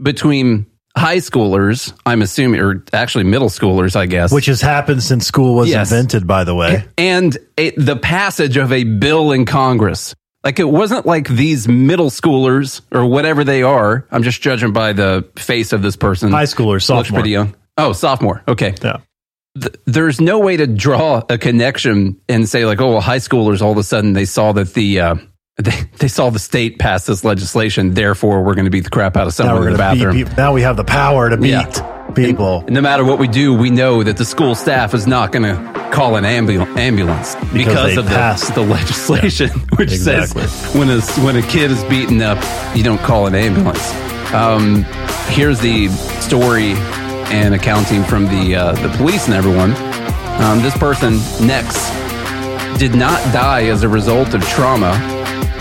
between 0.00 0.66
high 0.96 1.18
schoolers, 1.18 1.92
I'm 2.04 2.22
assuming, 2.22 2.60
or 2.60 2.84
actually 2.92 3.24
middle 3.24 3.48
schoolers, 3.48 3.94
I 3.96 4.06
guess, 4.06 4.32
Which 4.32 4.46
has 4.46 4.60
happened 4.60 5.02
since 5.02 5.26
school 5.26 5.54
was 5.54 5.68
Yes. 5.68 5.92
invented, 5.92 6.26
by 6.26 6.44
the 6.44 6.54
way. 6.54 6.84
and 6.98 7.36
a, 7.56 7.70
the 7.70 7.96
passage 7.96 8.56
of 8.56 8.72
a 8.72 8.84
bill 8.84 9.32
in 9.32 9.44
Congress. 9.46 10.14
Like 10.42 10.58
it 10.58 10.64
wasn't 10.68 11.04
like 11.04 11.28
these 11.28 11.68
middle 11.68 12.08
schoolers 12.08 12.80
or 12.90 13.04
whatever 13.04 13.44
they 13.44 13.62
are. 13.62 14.06
I'm 14.10 14.22
just 14.22 14.40
judging 14.40 14.72
by 14.72 14.94
the 14.94 15.28
face 15.36 15.74
of 15.74 15.82
this 15.82 15.96
person. 15.96 16.30
High 16.32 16.44
schoolers, 16.44 16.88
Looks 16.88 17.10
pretty 17.10 17.30
young. 17.30 17.54
Oh, 17.76 17.92
sophomore. 17.92 18.42
Okay. 18.48 18.74
Yeah. 18.82 18.98
Th- 19.60 19.74
there's 19.84 20.18
no 20.20 20.38
way 20.38 20.56
to 20.56 20.66
draw 20.66 21.22
a 21.28 21.36
connection 21.36 22.20
and 22.28 22.48
say 22.48 22.64
like, 22.64 22.80
oh, 22.80 22.88
well, 22.92 23.00
high 23.02 23.18
schoolers 23.18 23.60
all 23.60 23.72
of 23.72 23.76
a 23.78 23.82
sudden 23.82 24.14
they 24.14 24.24
saw 24.24 24.52
that 24.52 24.72
the 24.72 25.00
uh, 25.00 25.14
they, 25.60 25.80
they 25.98 26.08
saw 26.08 26.30
the 26.30 26.38
state 26.38 26.78
pass 26.78 27.06
this 27.06 27.24
legislation, 27.24 27.94
therefore 27.94 28.42
we're 28.42 28.54
going 28.54 28.64
to 28.66 28.70
beat 28.70 28.84
the 28.84 28.90
crap 28.90 29.16
out 29.16 29.26
of 29.26 29.34
someone 29.34 29.66
in 29.66 29.72
the 29.72 29.78
gonna 29.78 29.94
beat 29.94 30.04
bathroom. 30.04 30.34
now 30.36 30.52
we 30.52 30.62
have 30.62 30.76
the 30.76 30.84
power 30.84 31.30
to 31.30 31.36
beat 31.36 31.50
Yeah. 31.50 32.10
people. 32.14 32.60
And 32.66 32.70
no 32.72 32.80
matter 32.80 33.04
what 33.04 33.18
we 33.18 33.28
do, 33.28 33.54
we 33.54 33.70
know 33.70 34.02
that 34.02 34.16
the 34.16 34.24
school 34.24 34.54
staff 34.54 34.94
is 34.94 35.06
not 35.06 35.32
going 35.32 35.42
to 35.44 35.90
call 35.92 36.16
an 36.16 36.24
ambu- 36.24 36.76
ambulance 36.76 37.34
because, 37.52 37.94
they 37.94 37.96
of 37.96 38.04
the, 38.04 38.10
passed- 38.10 38.54
the 38.54 38.60
legislation, 38.62 39.50
which 39.76 39.92
exactly. 39.92 40.42
says 40.42 40.74
when 40.74 40.88
a 40.90 41.00
when 41.24 41.36
a 41.36 41.42
kid 41.42 41.70
is 41.70 41.82
beaten 41.84 42.20
up, 42.22 42.38
you 42.76 42.82
don't 42.84 43.00
call 43.00 43.26
an 43.26 43.34
ambulance. 43.34 43.92
Um, 44.32 44.84
here's 45.28 45.58
the 45.60 45.88
story 46.20 46.74
and 47.32 47.54
accounting 47.54 48.04
from 48.04 48.26
the 48.26 48.54
uh, 48.54 48.72
the 48.72 48.88
police 48.96 49.26
and 49.26 49.34
everyone. 49.34 49.72
Um, 50.40 50.62
this 50.62 50.76
person 50.78 51.14
Nex 51.44 51.74
did 52.78 52.94
not 52.94 53.20
die 53.32 53.64
as 53.64 53.82
a 53.82 53.88
result 53.88 54.32
of 54.34 54.42
trauma. 54.48 54.92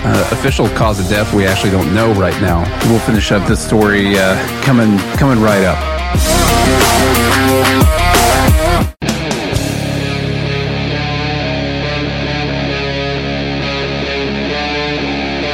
Uh, 0.01 0.29
official 0.31 0.69
cause 0.69 0.97
of 0.97 1.09
death 1.09 1.33
we 1.33 1.45
actually 1.45 1.71
don't 1.71 1.93
know 1.93 2.13
right 2.13 2.39
now. 2.41 2.63
We'll 2.89 2.99
finish 2.99 3.33
up 3.33 3.45
this 3.49 3.63
story 3.63 4.17
uh, 4.17 4.35
coming 4.63 4.97
coming 5.17 5.41
right 5.43 5.65
up. 5.65 5.77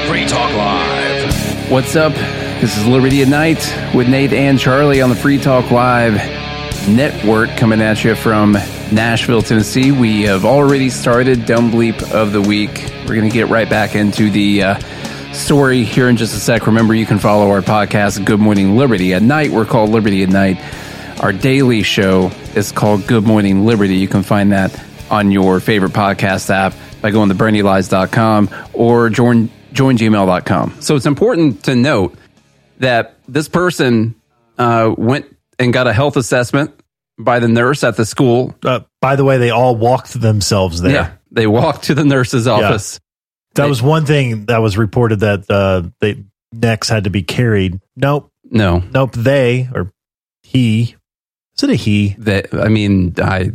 Free 0.08 0.26
Talk 0.28 0.54
Live. 0.54 1.72
What's 1.72 1.96
up? 1.96 2.14
This 2.14 2.78
is 2.78 2.86
Liberty 2.86 3.24
at 3.24 3.28
Night 3.28 3.96
with 3.96 4.08
Nate 4.08 4.32
and 4.32 4.60
Charlie 4.60 5.02
on 5.02 5.10
the 5.10 5.16
Free 5.16 5.40
Talk 5.40 5.72
Live 5.72 6.14
network 6.88 7.50
coming 7.58 7.82
at 7.82 8.04
you 8.04 8.14
from 8.14 8.56
Nashville, 8.92 9.42
Tennessee. 9.42 9.92
We 9.92 10.24
have 10.24 10.46
already 10.46 10.90
started 10.90 11.46
Dumb 11.46 11.72
Bleep 11.72 12.12
of 12.12 12.32
the 12.32 12.42
Week. 12.42 12.70
We're 13.02 13.16
going 13.16 13.30
to 13.30 13.34
get 13.34 13.48
right 13.50 13.70
back 13.70 13.96
into 13.96 14.30
the 14.30 14.64
uh, 14.64 14.80
story 15.34 15.84
here 15.84 16.08
in 16.10 16.18
just 16.18 16.36
a 16.36 16.40
sec. 16.40 16.68
Remember, 16.68 16.94
you 16.94 17.06
can 17.06 17.20
follow 17.20 17.50
our 17.52 17.62
podcast, 17.62 18.24
Good 18.26 18.40
Morning 18.40 18.78
Liberty. 18.78 19.14
At 19.14 19.22
night, 19.22 19.52
we're 19.52 19.66
called 19.66 19.90
Liberty 19.90 20.24
at 20.24 20.30
Night. 20.30 20.58
Our 21.22 21.34
daily 21.34 21.84
show 21.84 22.32
is 22.56 22.72
called 22.72 23.08
Good 23.08 23.24
Morning 23.24 23.66
Liberty. 23.66 23.96
You 23.96 24.08
can 24.08 24.24
find 24.24 24.52
that 24.52 24.80
on 25.10 25.32
your 25.32 25.60
favorite 25.60 25.92
podcast 25.94 26.50
app 26.50 26.74
by 27.02 27.12
going 27.12 27.30
to 27.30 27.36
bernielies.com 27.36 28.50
or 28.74 29.10
join, 29.10 29.50
joingml.com. 29.74 30.78
So 30.82 30.96
it's 30.96 31.06
important 31.06 31.64
to 31.66 31.76
note 31.76 32.16
that 32.80 33.18
this 33.28 33.48
person 33.48 34.16
uh, 34.58 34.94
went 34.98 35.26
and 35.60 35.72
got 35.74 35.88
a 35.88 35.94
health 35.94 36.18
assessment 36.18 36.80
by 37.18 37.40
the 37.40 37.48
nurse 37.48 37.84
at 37.84 37.98
the 37.98 38.06
school. 38.06 38.56
Uh, 38.64 38.82
by 39.02 39.16
the 39.16 39.24
way, 39.24 39.38
they 39.38 39.50
all 39.50 39.76
walked 39.76 40.20
themselves 40.20 40.82
there. 40.82 40.94
Yeah, 40.94 41.12
they 41.32 41.48
walked 41.48 41.84
to 41.86 41.96
the 41.96 42.04
nurse's 42.06 42.48
office. 42.48 43.00
That 43.56 43.70
was 43.70 43.82
one 43.82 44.06
thing 44.06 44.46
that 44.48 44.58
was 44.58 44.78
reported 44.78 45.22
that 45.22 45.50
uh, 45.50 45.84
they 46.00 46.26
Nex 46.52 46.90
had 46.90 47.06
to 47.06 47.10
be 47.10 47.24
carried. 47.24 47.80
Nope, 47.96 48.30
No, 48.44 48.80
nope. 48.80 49.14
They 49.14 49.70
or 49.74 49.94
he 50.44 50.96
Is 51.58 51.64
it 51.64 51.70
a 51.70 51.76
he? 51.76 52.16
That 52.20 52.54
I 52.54 52.68
mean, 52.68 53.14
I 53.18 53.52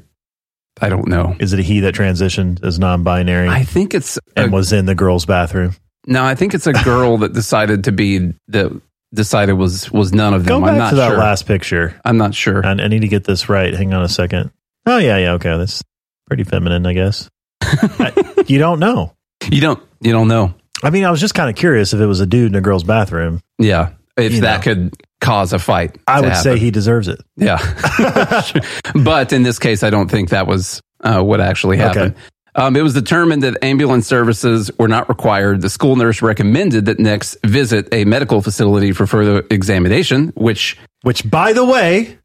I 0.81 0.89
don't 0.89 1.09
know. 1.09 1.37
Is 1.39 1.53
it 1.53 1.59
a 1.59 1.63
he 1.63 1.81
that 1.81 1.95
transitioned 1.95 2.65
as 2.65 2.79
non-binary? 2.79 3.49
I 3.49 3.65
think 3.65 3.93
it's 3.95 4.19
and 4.37 4.51
a- 4.51 4.55
was 4.55 4.73
in 4.73 4.87
the 4.87 4.95
girls' 4.95 5.27
bathroom. 5.27 5.75
No, 6.07 6.25
I 6.25 6.35
think 6.35 6.55
it's 6.55 6.67
a 6.67 6.73
girl 6.73 7.19
that 7.19 7.35
decided 7.35 7.85
to 7.85 7.93
be 7.93 8.33
the 8.49 8.81
decided 9.13 9.55
was 9.55 9.91
was 9.91 10.13
none 10.13 10.35
of 10.35 10.47
Go 10.47 10.55
them. 10.55 10.63
back 10.65 10.73
I'm 10.73 10.79
not 10.79 10.91
to 10.91 10.97
that 10.97 11.09
sure. 11.11 11.19
last 11.19 11.47
picture. 11.47 12.01
I'm 12.05 12.17
not 12.17 12.35
sure. 12.35 12.65
I, 12.65 12.71
I 12.73 12.89
need 12.89 13.01
to 13.01 13.09
get 13.09 13.25
this 13.25 13.49
right. 13.49 13.73
Hang 13.75 13.93
on 13.95 14.03
a 14.03 14.09
second. 14.09 14.51
Oh 14.87 14.99
yeah, 14.99 15.17
yeah. 15.19 15.33
Okay, 15.33 15.57
that's 15.57 15.83
pretty 16.27 16.45
feminine, 16.45 16.87
I 16.87 16.93
guess. 16.95 17.29
I- 17.63 18.45
you 18.47 18.59
don't 18.59 18.79
know. 18.81 19.15
You 19.51 19.61
don't. 19.61 19.83
You 20.01 20.13
don't 20.13 20.29
know. 20.29 20.55
I 20.83 20.91
mean, 20.91 21.05
I 21.05 21.11
was 21.11 21.21
just 21.21 21.35
kind 21.35 21.51
of 21.51 21.57
curious 21.57 21.93
if 21.93 22.01
it 22.01 22.07
was 22.07 22.21
a 22.21 22.27
dude 22.27 22.51
in 22.53 22.55
a 22.57 22.61
girl's 22.63 22.85
bathroom. 22.85 23.41
Yeah, 23.59 23.91
if 24.17 24.33
You 24.33 24.41
that 24.43 24.59
know. 24.67 24.75
could 24.75 24.95
cause 25.21 25.53
a 25.53 25.59
fight, 25.59 25.99
I 26.07 26.21
would 26.23 26.37
say 26.37 26.59
he 26.59 26.71
deserves 26.71 27.09
it. 27.09 27.21
Yeah, 27.37 27.59
but 28.95 29.33
in 29.33 29.43
this 29.43 29.59
case, 29.59 29.83
I 29.83 29.91
don't 29.91 30.11
think 30.11 30.31
that 30.31 30.47
was 30.47 30.81
uh, 31.01 31.23
what 31.23 31.41
actually 31.41 31.77
happened. 31.77 32.15
Um, 32.55 32.77
it 32.77 32.83
was 32.83 32.95
determined 32.95 33.43
that 33.43 33.63
ambulance 33.63 34.07
services 34.07 34.71
were 34.79 34.89
not 34.89 35.09
required. 35.09 35.63
The 35.63 35.71
school 35.71 35.97
nurse 35.97 36.23
recommended 36.23 36.87
that 36.87 36.99
Nex 36.99 37.37
visit 37.45 37.89
a 37.93 38.05
medical 38.05 38.43
facility 38.43 38.93
for 38.93 39.07
further 39.07 39.45
examination, 39.51 40.33
which, 40.37 40.77
Which, 41.03 41.29
by 41.29 41.53
the 41.53 41.65
way, 41.65 42.19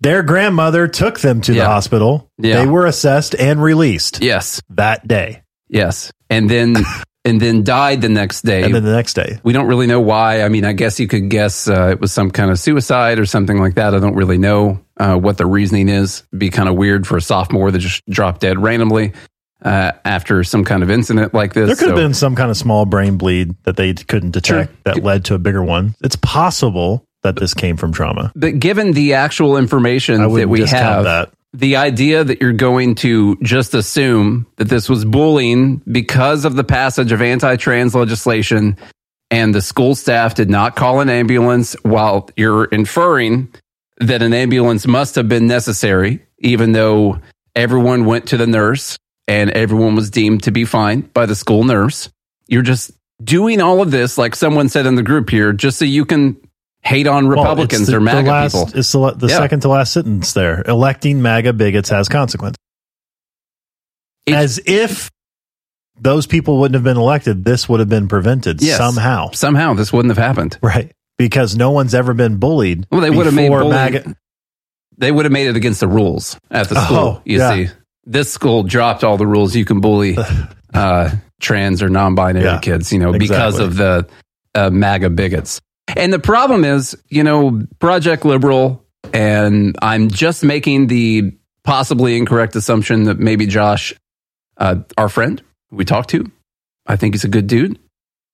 their 0.00 0.22
grandmother 0.22 0.88
took 0.88 1.20
them 1.20 1.40
to 1.42 1.52
the 1.52 1.64
hospital. 1.64 2.30
Yeah. 2.38 2.60
They 2.60 2.66
were 2.66 2.86
assessed 2.86 3.34
and 3.34 3.62
released 3.62 4.22
yes, 4.22 4.60
that 4.70 5.06
day, 5.06 5.42
yes, 5.68 6.12
and 6.28 6.48
then 6.48 6.76
and 7.24 7.40
then 7.40 7.64
died 7.64 8.02
the 8.02 8.08
next 8.08 8.42
day. 8.42 8.62
and 8.62 8.74
then 8.74 8.84
the 8.84 8.92
next 8.92 9.14
day. 9.14 9.38
We 9.42 9.52
don't 9.52 9.66
really 9.66 9.86
know 9.86 10.00
why. 10.00 10.42
I 10.42 10.48
mean, 10.48 10.64
I 10.64 10.72
guess 10.72 11.00
you 11.00 11.06
could 11.08 11.30
guess 11.30 11.68
uh, 11.68 11.88
it 11.90 12.00
was 12.00 12.12
some 12.12 12.30
kind 12.30 12.50
of 12.50 12.58
suicide 12.58 13.18
or 13.18 13.26
something 13.26 13.58
like 13.58 13.74
that. 13.74 13.94
I 13.94 13.98
don't 13.98 14.14
really 14.14 14.38
know 14.38 14.80
uh, 14.98 15.16
what 15.16 15.38
the 15.38 15.46
reasoning 15.46 15.88
is. 15.88 16.22
It'd 16.30 16.38
be 16.38 16.50
kind 16.50 16.68
of 16.68 16.74
weird 16.76 17.06
for 17.06 17.16
a 17.16 17.22
sophomore 17.22 17.70
that 17.70 17.78
just 17.78 18.04
dropped 18.10 18.40
dead 18.42 18.58
randomly 18.62 19.12
uh, 19.62 19.92
after 20.04 20.44
some 20.44 20.64
kind 20.64 20.82
of 20.82 20.90
incident 20.90 21.32
like 21.32 21.54
this. 21.54 21.66
There 21.66 21.76
could 21.76 21.88
have 21.88 21.96
been 21.96 22.14
some 22.14 22.36
kind 22.36 22.50
of 22.50 22.56
small 22.56 22.84
brain 22.84 23.16
bleed 23.16 23.54
that 23.64 23.76
they 23.76 23.94
couldn't 23.94 24.32
detect 24.32 24.70
Sure. 24.70 24.76
that 24.84 25.02
led 25.02 25.24
to 25.26 25.34
a 25.34 25.38
bigger 25.38 25.64
one. 25.64 25.94
It's 26.02 26.16
possible 26.16 27.06
that 27.22 27.36
this 27.36 27.54
came 27.54 27.78
from 27.78 27.92
trauma. 27.92 28.30
But 28.36 28.58
given 28.58 28.92
the 28.92 29.14
actual 29.14 29.56
information 29.56 30.20
I 30.20 30.28
that 30.28 30.48
we 30.48 30.60
have, 30.66 31.04
that. 31.04 31.32
The 31.54 31.76
idea 31.76 32.24
that 32.24 32.42
you're 32.42 32.52
going 32.52 32.96
to 32.96 33.36
just 33.36 33.74
assume 33.74 34.46
that 34.56 34.68
this 34.68 34.88
was 34.88 35.04
bullying 35.04 35.76
because 35.90 36.44
of 36.44 36.56
the 36.56 36.64
passage 36.64 37.12
of 37.12 37.22
anti 37.22 37.56
trans 37.56 37.94
legislation 37.94 38.76
and 39.30 39.54
the 39.54 39.62
school 39.62 39.94
staff 39.94 40.34
did 40.34 40.50
not 40.50 40.74
call 40.74 41.00
an 41.00 41.08
ambulance 41.08 41.74
while 41.82 42.28
you're 42.36 42.64
inferring 42.64 43.48
that 43.98 44.20
an 44.20 44.34
ambulance 44.34 44.86
must 44.86 45.14
have 45.14 45.28
been 45.28 45.46
necessary, 45.46 46.26
even 46.38 46.72
though 46.72 47.20
everyone 47.54 48.04
went 48.04 48.26
to 48.28 48.36
the 48.36 48.48
nurse 48.48 48.98
and 49.28 49.50
everyone 49.50 49.94
was 49.94 50.10
deemed 50.10 50.42
to 50.42 50.50
be 50.50 50.64
fine 50.64 51.02
by 51.02 51.24
the 51.24 51.36
school 51.36 51.62
nurse. 51.62 52.10
You're 52.48 52.62
just 52.62 52.90
doing 53.22 53.60
all 53.60 53.80
of 53.80 53.92
this, 53.92 54.18
like 54.18 54.34
someone 54.34 54.68
said 54.68 54.86
in 54.86 54.96
the 54.96 55.02
group 55.04 55.30
here, 55.30 55.52
just 55.52 55.78
so 55.78 55.84
you 55.84 56.04
can 56.04 56.36
hate 56.84 57.06
on 57.06 57.26
Republicans 57.26 57.82
it's 57.82 57.90
the- 57.90 57.96
or 57.96 58.00
MAGA 58.00 58.22
the 58.24 58.30
last, 58.30 58.52
people. 58.52 58.78
It's 58.78 58.92
the, 58.92 59.10
the 59.12 59.26
Yeah. 59.28 59.36
second 59.38 59.60
to 59.60 59.68
last 59.68 59.92
sentence 59.92 60.32
there. 60.32 60.62
Electing 60.66 61.22
MAGA 61.22 61.52
bigots 61.54 61.88
has 61.90 62.08
consequences. 62.08 62.58
As 64.26 64.60
if 64.66 65.10
those 66.00 66.26
people 66.26 66.58
wouldn't 66.58 66.74
have 66.74 66.84
been 66.84 66.96
elected, 66.96 67.44
this 67.44 67.68
would 67.68 67.80
have 67.80 67.88
been 67.88 68.08
prevented 68.08 68.62
Yes. 68.62 68.78
somehow. 68.78 69.30
Somehow 69.32 69.74
this 69.74 69.92
wouldn't 69.92 70.14
have 70.16 70.22
happened. 70.24 70.58
Right. 70.62 70.92
Because 71.18 71.56
no 71.56 71.70
one's 71.70 71.94
ever 71.94 72.14
been 72.14 72.38
bullied. 72.38 72.86
Well, 72.90 73.00
they 73.00 73.10
would 73.10 73.26
have 73.26 73.34
made 73.34 73.50
bullying- 73.50 73.70
MAGA. 73.70 74.16
They 74.96 75.10
would 75.10 75.24
have 75.24 75.32
made 75.32 75.48
it 75.48 75.56
against 75.56 75.80
the 75.80 75.88
rules 75.88 76.38
at 76.50 76.68
the 76.68 76.80
school. 76.84 76.96
Oh, 76.96 77.22
you 77.24 77.38
yeah. 77.38 77.50
see, 77.54 77.68
this 78.06 78.32
school 78.32 78.62
dropped 78.62 79.02
all 79.04 79.16
the 79.16 79.26
rules. 79.26 79.54
You 79.56 79.64
can 79.64 79.80
bully 79.80 80.16
uh, 80.74 81.10
trans 81.40 81.82
or 81.82 81.88
non-binary 81.88 82.44
Yeah, 82.44 82.58
kids, 82.60 82.92
you 82.92 82.98
know, 83.00 83.12
because 83.12 83.58
of 83.58 83.76
the 83.76 84.06
uh, 84.54 84.70
MAGA 84.70 85.10
bigots. 85.10 85.60
And 85.88 86.12
the 86.12 86.18
problem 86.18 86.64
is, 86.64 86.96
you 87.08 87.22
know, 87.22 87.62
Project 87.78 88.24
Liberal, 88.24 88.84
and 89.12 89.76
I'm 89.82 90.08
just 90.08 90.42
making 90.42 90.86
the 90.86 91.32
possibly 91.62 92.16
incorrect 92.16 92.56
assumption 92.56 93.04
that 93.04 93.18
maybe 93.18 93.46
Josh, 93.46 93.94
uh, 94.56 94.76
our 94.96 95.08
friend 95.08 95.42
we 95.70 95.84
talked 95.84 96.10
to, 96.10 96.30
I 96.86 96.96
think 96.96 97.14
he's 97.14 97.24
a 97.24 97.28
good 97.28 97.46
dude. 97.46 97.78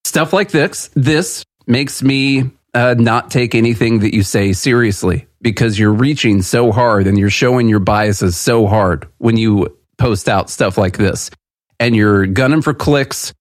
Stuff 0.04 0.32
like 0.32 0.50
this, 0.50 0.90
this 0.94 1.44
makes 1.66 2.02
me 2.02 2.50
uh, 2.74 2.94
not 2.98 3.30
take 3.30 3.54
anything 3.54 4.00
that 4.00 4.14
you 4.14 4.22
say 4.22 4.52
seriously 4.52 5.26
because 5.42 5.78
you're 5.78 5.92
reaching 5.92 6.42
so 6.42 6.72
hard 6.72 7.06
and 7.06 7.18
you're 7.18 7.30
showing 7.30 7.68
your 7.68 7.80
biases 7.80 8.36
so 8.36 8.66
hard 8.66 9.08
when 9.18 9.36
you 9.36 9.76
post 9.98 10.28
out 10.28 10.50
stuff 10.50 10.78
like 10.78 10.96
this. 10.96 11.30
And 11.78 11.96
you're 11.96 12.26
gunning 12.26 12.60
for 12.60 12.74
clicks, 12.74 13.32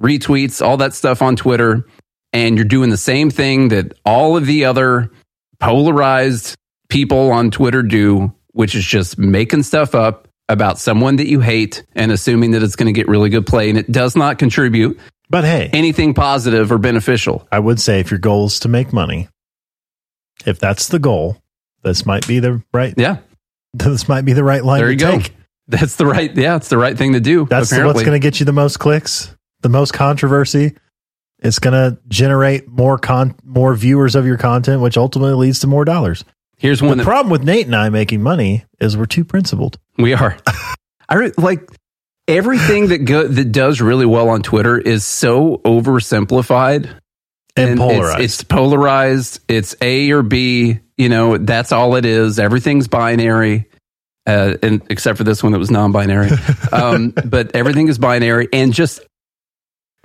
retweets, 0.00 0.64
all 0.64 0.78
that 0.78 0.94
stuff 0.94 1.22
on 1.22 1.36
Twitter. 1.36 1.86
And 2.32 2.56
you're 2.56 2.64
doing 2.66 2.90
the 2.90 2.96
same 2.96 3.30
thing 3.30 3.68
that 3.68 3.98
all 4.04 4.36
of 4.36 4.46
the 4.46 4.64
other 4.66 5.10
polarized 5.60 6.56
people 6.88 7.30
on 7.30 7.50
Twitter 7.50 7.82
do, 7.82 8.32
which 8.52 8.74
is 8.74 8.84
just 8.84 9.18
making 9.18 9.62
stuff 9.62 9.94
up 9.94 10.28
about 10.48 10.78
someone 10.78 11.16
that 11.16 11.26
you 11.28 11.40
hate 11.40 11.84
and 11.94 12.10
assuming 12.12 12.52
that 12.52 12.62
it's 12.62 12.76
going 12.76 12.86
to 12.86 12.92
get 12.92 13.08
really 13.08 13.28
good 13.30 13.46
play. 13.46 13.68
And 13.68 13.78
it 13.78 13.90
does 13.90 14.16
not 14.16 14.38
contribute 14.38 14.98
But 15.28 15.44
hey, 15.44 15.68
anything 15.72 16.14
positive 16.14 16.72
or 16.72 16.78
beneficial. 16.78 17.46
I 17.52 17.58
would 17.58 17.80
say 17.80 18.00
if 18.00 18.10
your 18.10 18.18
goal 18.18 18.46
is 18.46 18.60
to 18.60 18.68
make 18.68 18.92
money, 18.92 19.28
if 20.46 20.58
that's 20.58 20.88
the 20.88 20.98
goal, 20.98 21.36
this 21.82 22.06
might 22.06 22.26
be 22.26 22.40
the 22.40 22.62
right. 22.72 22.94
Yeah. 22.96 23.18
This 23.74 24.08
might 24.08 24.22
be 24.24 24.32
the 24.32 24.42
right 24.42 24.64
line 24.64 24.78
There 24.80 24.86
to 24.86 24.92
you 24.94 24.98
go. 24.98 25.18
take. 25.18 25.34
That's 25.68 25.96
the 25.96 26.06
right. 26.06 26.34
Yeah, 26.34 26.56
it's 26.56 26.70
the 26.70 26.78
right 26.78 26.96
thing 26.96 27.12
to 27.12 27.20
do. 27.20 27.44
That's 27.44 27.70
apparently. 27.70 27.92
what's 27.92 28.06
going 28.06 28.18
to 28.18 28.26
get 28.26 28.40
you 28.40 28.46
the 28.46 28.52
most 28.52 28.78
clicks, 28.78 29.36
the 29.60 29.68
most 29.68 29.92
controversy. 29.92 30.74
It's 31.40 31.58
going 31.58 31.74
to 31.74 31.98
generate 32.08 32.68
more 32.68 32.98
con 32.98 33.34
more 33.44 33.74
viewers 33.74 34.14
of 34.16 34.26
your 34.26 34.36
content, 34.38 34.82
which 34.82 34.96
ultimately 34.96 35.34
leads 35.34 35.60
to 35.60 35.66
more 35.66 35.84
dollars. 35.84 36.24
Here's 36.56 36.80
The 36.80 36.86
one 36.86 36.98
that 36.98 37.04
problem 37.04 37.30
with 37.30 37.44
Nate 37.44 37.66
and 37.66 37.76
I 37.76 37.88
making 37.90 38.22
money 38.22 38.64
is 38.80 38.96
we're 38.96 39.06
too 39.06 39.24
principled. 39.24 39.78
we 39.96 40.14
are. 40.14 40.36
I 41.08 41.14
re- 41.14 41.32
like 41.38 41.68
everything 42.26 42.88
that 42.88 42.98
go, 42.98 43.26
that 43.26 43.52
does 43.52 43.80
really 43.80 44.06
well 44.06 44.28
on 44.30 44.42
Twitter 44.42 44.76
is 44.76 45.06
so 45.06 45.58
oversimplified 45.64 46.86
And 47.56 47.70
it's- 47.70 47.78
polarized. 47.78 48.20
It's, 48.20 48.44
polarized. 48.44 49.40
It's 49.48 49.76
A 49.80 50.10
or 50.10 50.22
B. 50.22 50.80
You 50.96 51.08
know, 51.08 51.38
that's 51.38 51.70
all 51.70 51.94
it 51.94 52.04
is. 52.04 52.38
Everything's 52.40 52.88
binary. 52.88 53.66
Uh, 54.26 54.56
and 54.62 54.82
except 54.90 55.16
for 55.16 55.24
this 55.24 55.42
one 55.42 55.52
that 55.52 55.58
was 55.58 55.70
non-binary, 55.70 56.28
um, 56.72 57.14
but 57.24 57.54
everything 57.56 57.88
is 57.88 57.96
binary, 57.96 58.46
and 58.52 58.74
just 58.74 59.00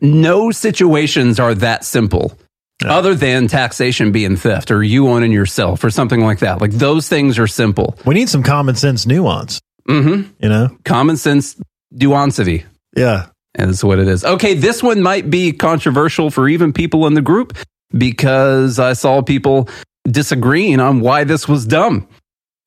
no 0.02 0.52
situations 0.52 1.40
are 1.40 1.54
that 1.56 1.86
simple. 1.86 2.38
Other 2.84 3.16
than 3.16 3.48
taxation 3.48 4.12
being 4.12 4.36
theft 4.36 4.70
or 4.70 4.84
you 4.84 5.08
owning 5.08 5.32
yourself 5.32 5.84
or 5.86 5.90
something 5.90 6.20
like 6.20 6.40
that. 6.40 6.60
Like 6.60 6.72
those 6.72 7.08
things 7.08 7.40
are 7.40 7.48
simple. 7.48 7.98
We 8.06 8.14
need 8.14 8.28
some 8.28 8.44
common 8.44 8.76
sense 8.76 9.06
nuance. 9.06 9.62
Mm-hmm. 9.88 10.32
You 10.40 10.50
know, 10.50 10.78
Common 10.84 11.16
sense 11.18 11.56
nuancity. 11.94 12.66
yeah. 12.96 13.28
And 13.56 13.70
that's 13.70 13.84
what 13.84 14.00
it 14.00 14.08
is. 14.08 14.26
Okay, 14.26 14.56
this 14.56 14.82
one 14.82 15.04
might 15.04 15.30
be 15.30 15.52
controversial 15.52 16.32
for 16.32 16.50
even 16.50 16.74
people 16.74 17.06
in 17.06 17.14
the 17.14 17.22
group 17.22 17.56
because 17.96 18.80
I 18.80 18.94
saw 18.94 19.22
people 19.22 19.70
disagreeing 20.10 20.80
on 20.80 21.02
why 21.02 21.24
this 21.24 21.48
was 21.48 21.66
dumb 21.66 22.08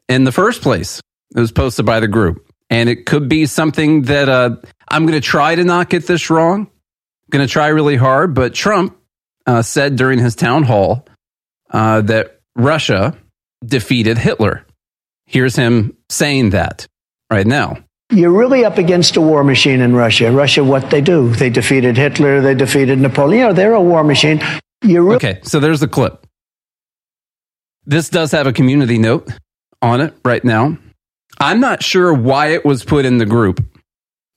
in 0.08 0.22
the 0.22 0.30
first 0.30 0.62
place. 0.62 1.00
It 1.34 1.40
was 1.40 1.50
posted 1.50 1.84
by 1.86 1.98
the 1.98 2.06
group. 2.06 2.46
And 2.70 2.88
it 2.88 3.04
could 3.04 3.28
be 3.28 3.46
something 3.46 4.02
that 4.02 4.28
uh, 4.28 4.56
I'm 4.88 5.06
going 5.06 5.20
to 5.20 5.26
try 5.26 5.56
to 5.56 5.64
not 5.64 5.90
get 5.90 6.06
this 6.06 6.30
wrong. 6.30 6.70
Going 7.30 7.46
to 7.46 7.52
try 7.52 7.68
really 7.68 7.96
hard. 7.96 8.34
But 8.34 8.54
Trump 8.54 8.96
uh, 9.46 9.62
said 9.62 9.96
during 9.96 10.18
his 10.18 10.34
town 10.34 10.62
hall 10.62 11.06
uh, 11.70 12.02
that 12.02 12.40
Russia 12.54 13.16
defeated 13.64 14.18
Hitler. 14.18 14.66
Here's 15.26 15.56
him 15.56 15.96
saying 16.08 16.50
that 16.50 16.86
right 17.30 17.46
now. 17.46 17.78
You're 18.10 18.30
really 18.30 18.64
up 18.64 18.78
against 18.78 19.16
a 19.16 19.20
war 19.20 19.42
machine 19.42 19.80
in 19.80 19.94
Russia. 19.94 20.30
Russia, 20.30 20.62
what 20.62 20.90
they 20.90 21.00
do? 21.00 21.30
They 21.34 21.50
defeated 21.50 21.96
Hitler, 21.96 22.40
they 22.40 22.54
defeated 22.54 22.98
Napoleon. 23.00 23.40
You 23.40 23.46
know, 23.48 23.52
they're 23.52 23.74
a 23.74 23.80
war 23.80 24.04
machine. 24.04 24.40
You're 24.82 25.02
really 25.02 25.16
Okay, 25.16 25.40
so 25.42 25.58
there's 25.58 25.80
the 25.80 25.88
clip. 25.88 26.24
This 27.84 28.08
does 28.08 28.30
have 28.32 28.46
a 28.46 28.52
community 28.52 28.98
note 28.98 29.28
on 29.82 30.00
it 30.00 30.14
right 30.24 30.44
now. 30.44 30.78
I'm 31.38 31.60
not 31.60 31.82
sure 31.82 32.14
why 32.14 32.48
it 32.48 32.64
was 32.64 32.84
put 32.84 33.04
in 33.04 33.18
the 33.18 33.26
group 33.26 33.64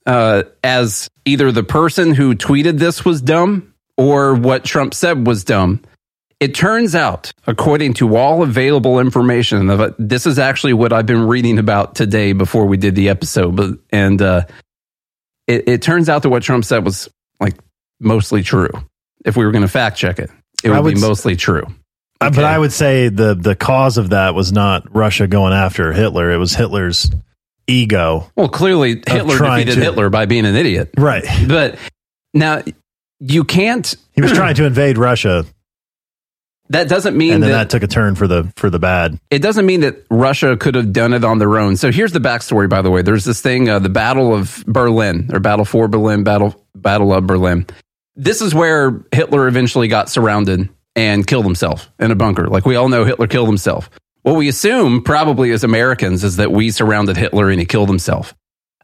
uh, 0.09 0.43
as 0.63 1.07
either 1.23 1.51
the 1.51 1.61
person 1.61 2.15
who 2.15 2.33
tweeted 2.33 2.79
this 2.79 3.05
was 3.05 3.21
dumb 3.21 3.75
or 3.95 4.33
what 4.33 4.63
Trump 4.65 4.95
said 4.95 5.27
was 5.27 5.43
dumb. 5.43 5.83
It 6.39 6.55
turns 6.55 6.95
out, 6.95 7.31
according 7.45 7.93
to 7.95 8.15
all 8.15 8.41
available 8.41 8.99
information, 8.99 9.67
this 9.99 10.25
is 10.25 10.39
actually 10.39 10.73
what 10.73 10.93
I've 10.93 11.05
been 11.05 11.27
reading 11.27 11.59
about 11.59 11.93
today 11.93 12.33
before 12.33 12.65
we 12.65 12.77
did 12.77 12.95
the 12.95 13.09
episode. 13.09 13.55
But 13.55 13.77
and 13.91 14.19
uh, 14.19 14.45
it, 15.45 15.69
it 15.69 15.81
turns 15.83 16.09
out 16.09 16.23
that 16.23 16.29
what 16.29 16.41
Trump 16.41 16.65
said 16.65 16.83
was 16.83 17.07
like 17.39 17.55
mostly 17.99 18.41
true. 18.41 18.71
If 19.23 19.37
we 19.37 19.45
were 19.45 19.51
going 19.51 19.61
to 19.63 19.67
fact 19.67 19.97
check 19.97 20.17
it, 20.17 20.31
it 20.63 20.71
would, 20.71 20.81
would 20.81 20.95
be 20.95 21.01
mostly 21.01 21.35
true. 21.35 21.67
Uh, 22.19 22.31
But 22.31 22.45
I 22.45 22.57
would 22.57 22.73
say 22.73 23.09
the 23.09 23.35
the 23.35 23.55
cause 23.55 23.99
of 23.99 24.09
that 24.09 24.33
was 24.33 24.51
not 24.51 24.95
Russia 24.95 25.27
going 25.27 25.53
after 25.53 25.93
Hitler. 25.93 26.31
It 26.31 26.37
was 26.37 26.55
Hitler's 26.55 27.11
ego. 27.69 28.29
Well, 28.35 28.49
clearly 28.49 29.01
Hitler 29.07 29.37
defeated 29.37 29.75
to- 29.75 29.81
Hitler 29.81 30.09
by 30.09 30.25
being 30.25 30.45
an 30.45 30.55
idiot. 30.55 30.89
Right. 30.97 31.25
But 31.47 31.77
now 32.33 32.63
you 33.19 33.43
can't. 33.43 33.95
He 34.13 34.21
was 34.21 34.33
trying 34.33 34.55
to 34.55 34.65
invade 34.65 34.97
Russia, 34.97 35.45
That 36.71 36.89
doesn't 36.89 37.15
mean 37.17 37.35
and 37.35 37.43
then 37.43 37.51
that, 37.51 37.57
that 37.57 37.69
took 37.69 37.83
a 37.83 37.87
turn 37.87 38.15
for 38.15 38.27
the 38.27 38.51
for 38.57 38.69
the 38.69 38.77
bad. 38.79 39.17
it 39.31 39.41
doesn't 39.41 39.65
mean 39.65 39.79
that 39.79 40.05
Russia 40.11 40.57
could 40.57 40.75
have 40.75 40.91
done 40.91 41.13
it 41.13 41.23
on 41.23 41.37
their 41.39 41.57
own. 41.57 41.77
So 41.77 41.89
here's 41.91 42.11
the 42.11 42.19
backstory, 42.19 42.67
by 42.69 42.81
the 42.81 42.91
way. 42.91 43.01
There's 43.01 43.23
this 43.23 43.41
thing, 43.41 43.69
uh, 43.69 43.79
the 43.79 43.87
Battle 43.87 44.35
of 44.35 44.61
Berlin, 44.67 45.29
or 45.33 45.39
Battle 45.39 45.63
for 45.63 45.87
Berlin, 45.87 46.23
Battle 46.25 46.61
Battle 46.75 47.13
of 47.13 47.25
Berlin. 47.27 47.65
This 48.17 48.41
is 48.41 48.53
where 48.53 49.01
Hitler 49.13 49.47
eventually 49.47 49.87
got 49.87 50.09
surrounded 50.09 50.67
and 50.97 51.25
killed 51.25 51.45
himself 51.45 51.89
in 51.97 52.11
a 52.11 52.15
bunker. 52.15 52.47
Like 52.47 52.65
we 52.65 52.75
all 52.75 52.89
know, 52.89 53.05
Hitler 53.05 53.27
killed 53.27 53.47
himself. 53.47 53.89
What 54.23 54.35
we 54.35 54.47
assume, 54.47 55.01
probably 55.03 55.51
as 55.51 55.63
Americans, 55.63 56.23
is 56.23 56.35
that 56.37 56.51
we 56.51 56.71
surrounded 56.71 57.17
Hitler 57.17 57.49
and 57.49 57.59
he 57.59 57.65
killed 57.65 57.89
himself. 57.89 58.35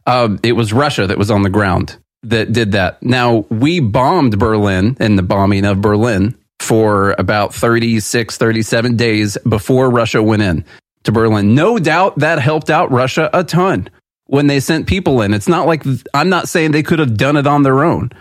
Um, 0.05 0.39
it 0.43 0.53
was 0.53 0.71
Russia 0.71 1.07
that 1.07 1.17
was 1.17 1.31
on 1.31 1.41
the 1.41 1.49
ground 1.49 1.97
that 2.23 2.51
did 2.51 2.71
that. 2.73 3.01
Now, 3.03 3.45
we 3.49 3.79
bombed 3.79 4.39
Berlin 4.39 4.97
and 4.99 5.17
the 5.17 5.23
bombing 5.23 5.65
of 5.65 5.81
Berlin 5.81 6.35
for 6.59 7.15
about 7.17 7.53
36, 7.53 8.37
37 8.37 8.95
days 8.95 9.37
before 9.47 9.89
Russia 9.89 10.23
went 10.23 10.41
in 10.41 10.65
to 11.03 11.11
Berlin. 11.11 11.53
No 11.53 11.77
doubt 11.77 12.19
that 12.19 12.39
helped 12.39 12.69
out 12.69 12.91
Russia 12.91 13.29
a 13.33 13.43
ton 13.43 13.89
when 14.25 14.47
they 14.47 14.59
sent 14.59 14.87
people 14.87 15.21
in. 15.21 15.33
It's 15.33 15.47
not 15.47 15.67
like 15.67 15.83
I'm 16.13 16.29
not 16.29 16.49
saying 16.49 16.71
they 16.71 16.83
could 16.83 16.99
have 16.99 17.17
done 17.17 17.37
it 17.37 17.47
on 17.47 17.63
their 17.63 17.83
own 17.83 18.11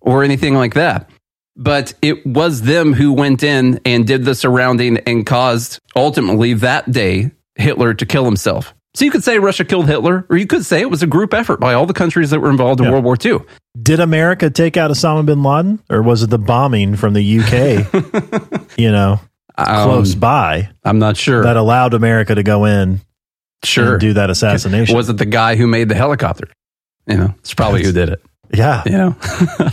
or 0.00 0.22
anything 0.22 0.54
like 0.54 0.74
that. 0.74 1.08
But 1.56 1.94
it 2.02 2.26
was 2.26 2.62
them 2.62 2.92
who 2.94 3.12
went 3.12 3.42
in 3.42 3.80
and 3.84 4.06
did 4.06 4.24
the 4.24 4.34
surrounding 4.34 4.98
and 4.98 5.24
caused 5.24 5.78
ultimately 5.94 6.54
that 6.54 6.90
day 6.90 7.30
Hitler 7.54 7.94
to 7.94 8.06
kill 8.06 8.24
himself. 8.24 8.74
So 8.94 9.04
you 9.04 9.10
could 9.10 9.24
say 9.24 9.38
Russia 9.38 9.64
killed 9.64 9.88
Hitler, 9.88 10.24
or 10.30 10.36
you 10.36 10.46
could 10.46 10.64
say 10.64 10.80
it 10.80 10.88
was 10.90 11.02
a 11.02 11.06
group 11.06 11.34
effort 11.34 11.58
by 11.60 11.74
all 11.74 11.84
the 11.86 11.92
countries 11.94 12.30
that 12.30 12.38
were 12.40 12.50
involved 12.50 12.80
in 12.80 12.90
World 12.90 13.04
War 13.04 13.16
II. 13.24 13.38
Did 13.80 13.98
America 13.98 14.50
take 14.50 14.76
out 14.76 14.90
Osama 14.92 15.26
bin 15.26 15.42
Laden, 15.42 15.80
or 15.90 16.00
was 16.02 16.22
it 16.22 16.30
the 16.30 16.38
bombing 16.38 16.94
from 16.94 17.12
the 17.12 17.40
UK? 17.40 18.68
you 18.78 18.92
know, 18.92 19.18
close 19.56 20.14
Um, 20.14 20.20
by. 20.20 20.68
I'm 20.84 21.00
not 21.00 21.16
sure 21.16 21.42
that 21.42 21.56
allowed 21.56 21.92
America 21.94 22.34
to 22.36 22.42
go 22.44 22.64
in. 22.66 23.00
Sure. 23.64 23.92
and 23.92 24.00
do 24.00 24.12
that 24.12 24.28
assassination. 24.30 24.94
Was 24.94 25.08
it 25.08 25.16
the 25.16 25.24
guy 25.26 25.56
who 25.56 25.66
made 25.66 25.88
the 25.88 25.94
helicopter? 25.94 26.46
You 27.08 27.16
know, 27.16 27.34
it's 27.38 27.54
probably 27.54 27.82
who 27.82 27.92
did 27.92 28.10
it. 28.10 28.22
Yeah, 28.56 28.82
you 28.86 28.92
know, 28.92 29.16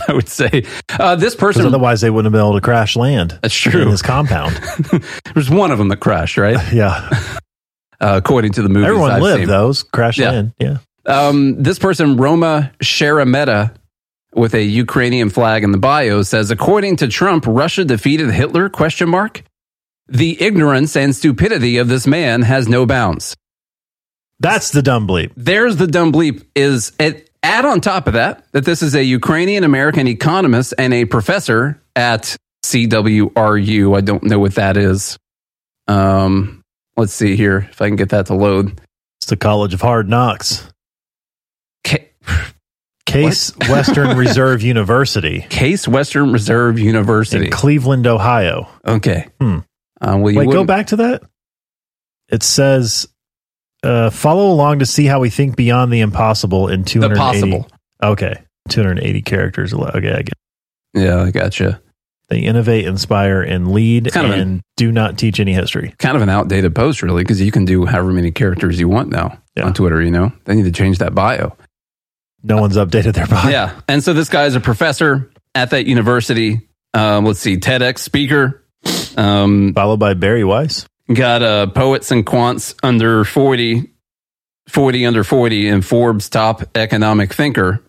I 0.08 0.12
would 0.12 0.28
say 0.28 0.64
uh, 0.98 1.16
this 1.16 1.34
person. 1.34 1.66
Otherwise, 1.66 2.00
they 2.00 2.10
wouldn't 2.10 2.26
have 2.26 2.38
been 2.38 2.46
able 2.46 2.54
to 2.54 2.60
crash 2.60 2.96
land. 2.96 3.38
That's 3.42 3.54
true. 3.54 3.82
In 3.82 3.88
his 3.88 4.02
compound, 4.02 4.56
there's 5.34 5.50
one 5.50 5.70
of 5.70 5.78
them 5.78 5.88
that 5.88 6.00
crashed, 6.00 6.36
right? 6.36 6.58
yeah. 6.72 7.08
Uh, 8.00 8.16
according 8.16 8.52
to 8.52 8.62
the 8.62 8.68
movie, 8.68 8.86
everyone 8.86 9.10
I've 9.10 9.22
lived 9.22 9.40
seen. 9.40 9.48
those 9.48 9.82
crashed 9.82 10.18
yeah. 10.18 10.44
Yeah. 10.58 10.78
Um, 11.06 11.62
this 11.62 11.78
person, 11.78 12.16
Roman 12.16 12.70
Sheremeta, 12.80 13.74
with 14.34 14.54
a 14.54 14.62
Ukrainian 14.62 15.30
flag 15.30 15.64
in 15.64 15.72
the 15.72 15.78
bio, 15.78 16.22
says, 16.22 16.50
according 16.50 16.96
to 16.96 17.08
Trump, 17.08 17.44
Russia 17.46 17.84
defeated 17.84 18.30
Hitler? 18.30 18.68
Question 18.68 19.08
mark. 19.08 19.42
The 20.08 20.40
ignorance 20.42 20.96
and 20.96 21.14
stupidity 21.14 21.78
of 21.78 21.88
this 21.88 22.06
man 22.06 22.42
has 22.42 22.68
no 22.68 22.86
bounds. 22.86 23.36
That's 24.40 24.70
the 24.70 24.82
dumb 24.82 25.06
bleep. 25.06 25.32
There's 25.36 25.76
the 25.76 25.86
dumb 25.86 26.12
bleep. 26.12 26.44
Is 26.56 26.92
it 26.98 27.30
add 27.42 27.64
on 27.64 27.80
top 27.80 28.06
of 28.06 28.12
that 28.14 28.44
that 28.52 28.64
this 28.64 28.82
is 28.82 28.94
a 28.94 29.02
Ukrainian 29.02 29.64
American 29.64 30.06
economist 30.06 30.74
and 30.78 30.92
a 30.94 31.04
professor 31.04 31.80
at 31.96 32.36
CWRU. 32.64 33.96
I 33.96 34.00
don't 34.00 34.22
know 34.24 34.38
what 34.38 34.54
that 34.54 34.76
is. 34.76 35.18
Um, 35.88 36.62
let's 36.96 37.12
see 37.12 37.36
here 37.36 37.68
if 37.70 37.82
I 37.82 37.88
can 37.88 37.96
get 37.96 38.10
that 38.10 38.26
to 38.26 38.34
load. 38.34 38.80
It's 39.20 39.26
the 39.28 39.36
College 39.36 39.74
of 39.74 39.80
Hard 39.80 40.08
Knocks. 40.08 40.68
Case 43.06 43.50
What? 43.56 43.68
Western 43.68 44.16
Reserve 44.16 44.62
University 44.62 45.40
Case 45.50 45.86
Western 45.86 46.32
Reserve 46.32 46.78
University. 46.78 47.46
in 47.46 47.50
Cleveland, 47.50 48.06
Ohio. 48.06 48.68
Okay. 48.86 49.26
Hmm. 49.40 49.58
Uh, 50.00 50.16
well, 50.18 50.30
you 50.30 50.38
Wait, 50.38 50.44
go 50.44 50.48
wouldn't- 50.50 50.66
back 50.68 50.86
to 50.88 50.96
that. 50.96 51.22
It 52.28 52.42
says, 52.42 53.06
uh, 53.82 54.10
follow 54.10 54.50
along 54.50 54.80
to 54.80 54.86
see 54.86 55.06
how 55.06 55.20
we 55.20 55.30
think 55.30 55.56
beyond 55.56 55.92
the 55.92 56.00
impossible 56.00 56.68
in 56.68 56.84
280. 56.84 57.18
possible. 57.18 57.68
Okay. 58.02 58.42
280 58.68 59.22
characters. 59.22 59.74
Okay, 59.74 60.12
I 60.12 60.22
get 60.22 60.34
Yeah, 60.94 61.22
I 61.22 61.30
gotcha. 61.30 61.80
They 62.28 62.38
innovate, 62.40 62.86
inspire, 62.86 63.42
and 63.42 63.72
lead, 63.72 64.10
Kind 64.12 64.32
of 64.32 64.38
and 64.38 64.62
do 64.76 64.90
not 64.90 65.18
teach 65.18 65.38
any 65.38 65.52
history. 65.52 65.94
Kind 65.98 66.16
of 66.16 66.22
an 66.22 66.30
outdated 66.30 66.74
post, 66.74 67.02
really, 67.02 67.22
because 67.22 67.40
you 67.42 67.52
can 67.52 67.66
do 67.66 67.84
however 67.84 68.10
many 68.10 68.30
characters 68.30 68.80
you 68.80 68.88
want 68.88 69.10
now 69.10 69.38
on 69.60 69.74
Twitter. 69.74 70.00
You 70.00 70.10
know, 70.10 70.32
they 70.44 70.54
need 70.54 70.62
to 70.62 70.72
change 70.72 70.98
that 70.98 71.14
bio. 71.14 71.56
No 72.42 72.60
one's 72.60 72.76
updated 72.76 73.14
their 73.14 73.26
bio. 73.26 73.50
Yeah, 73.50 73.78
and 73.86 74.02
so 74.02 74.14
this 74.14 74.30
guy 74.30 74.46
is 74.46 74.54
a 74.54 74.60
professor 74.60 75.30
at 75.54 75.70
that 75.70 75.86
university. 75.86 76.68
Um, 76.94 77.26
let's 77.26 77.40
see, 77.40 77.58
TEDx 77.58 77.98
speaker. 77.98 78.64
Um, 79.16 79.74
Followed 79.74 79.98
by 79.98 80.14
Bari 80.14 80.42
Weiss 80.44 80.86
got 81.16 81.42
uh, 81.42 81.66
poets 81.68 82.10
and 82.10 82.24
quants 82.24 82.74
under 82.82 83.24
40, 83.24 83.90
40 84.68 85.06
under 85.06 85.24
40 85.24 85.68
in 85.68 85.82
Forbes 85.82 86.28
top 86.28 86.62
economic 86.76 87.32
thinker, 87.32 87.82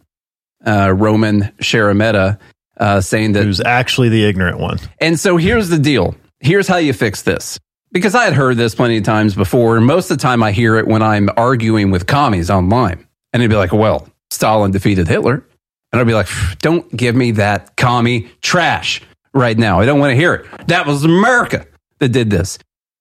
uh, 0.66 0.94
Roman 0.96 1.52
Sheremeta, 1.60 2.40
uh, 2.78 3.02
saying 3.02 3.34
that. 3.34 3.44
Who's 3.44 3.62
actually 3.62 4.10
the 4.10 4.26
ignorant 4.26 4.60
one. 4.60 4.80
And 5.00 5.20
so 5.20 5.38
here's 5.38 5.70
the 5.70 5.80
deal. 5.80 6.16
Here's 6.40 6.68
how 6.68 6.78
you 6.78 6.94
fix 6.94 7.22
this. 7.22 7.60
Because 7.92 8.16
I 8.16 8.24
had 8.24 8.34
heard 8.34 8.58
this 8.58 8.74
plenty 8.74 8.98
of 8.98 9.04
times 9.04 9.36
before. 9.36 9.78
And 9.78 9.86
most 9.86 10.10
of 10.10 10.18
the 10.18 10.22
time 10.22 10.42
I 10.42 10.52
hear 10.52 10.78
it 10.78 10.88
when 10.88 11.04
I'm 11.04 11.30
arguing 11.38 11.92
with 11.92 12.08
commies 12.08 12.50
online. 12.50 13.08
And 13.32 13.42
they'd 13.42 13.48
be 13.48 13.56
like, 13.56 13.72
well, 13.72 14.08
Stalin 14.32 14.72
defeated 14.72 15.08
Hitler. 15.08 15.46
And 15.92 16.02
I'd 16.02 16.08
be 16.08 16.16
like, 16.16 16.28
don't 16.60 16.90
give 16.96 17.16
me 17.16 17.32
that 17.32 17.76
commie 17.78 18.32
trash 18.42 19.02
right 19.34 19.58
now. 19.58 19.80
I 19.80 19.86
don't 19.86 20.00
want 20.00 20.12
to 20.12 20.16
hear 20.16 20.34
it. 20.34 20.68
That 20.68 20.88
was 20.88 21.04
America 21.04 21.68
that 22.00 22.10
did 22.10 22.32
this. 22.32 22.58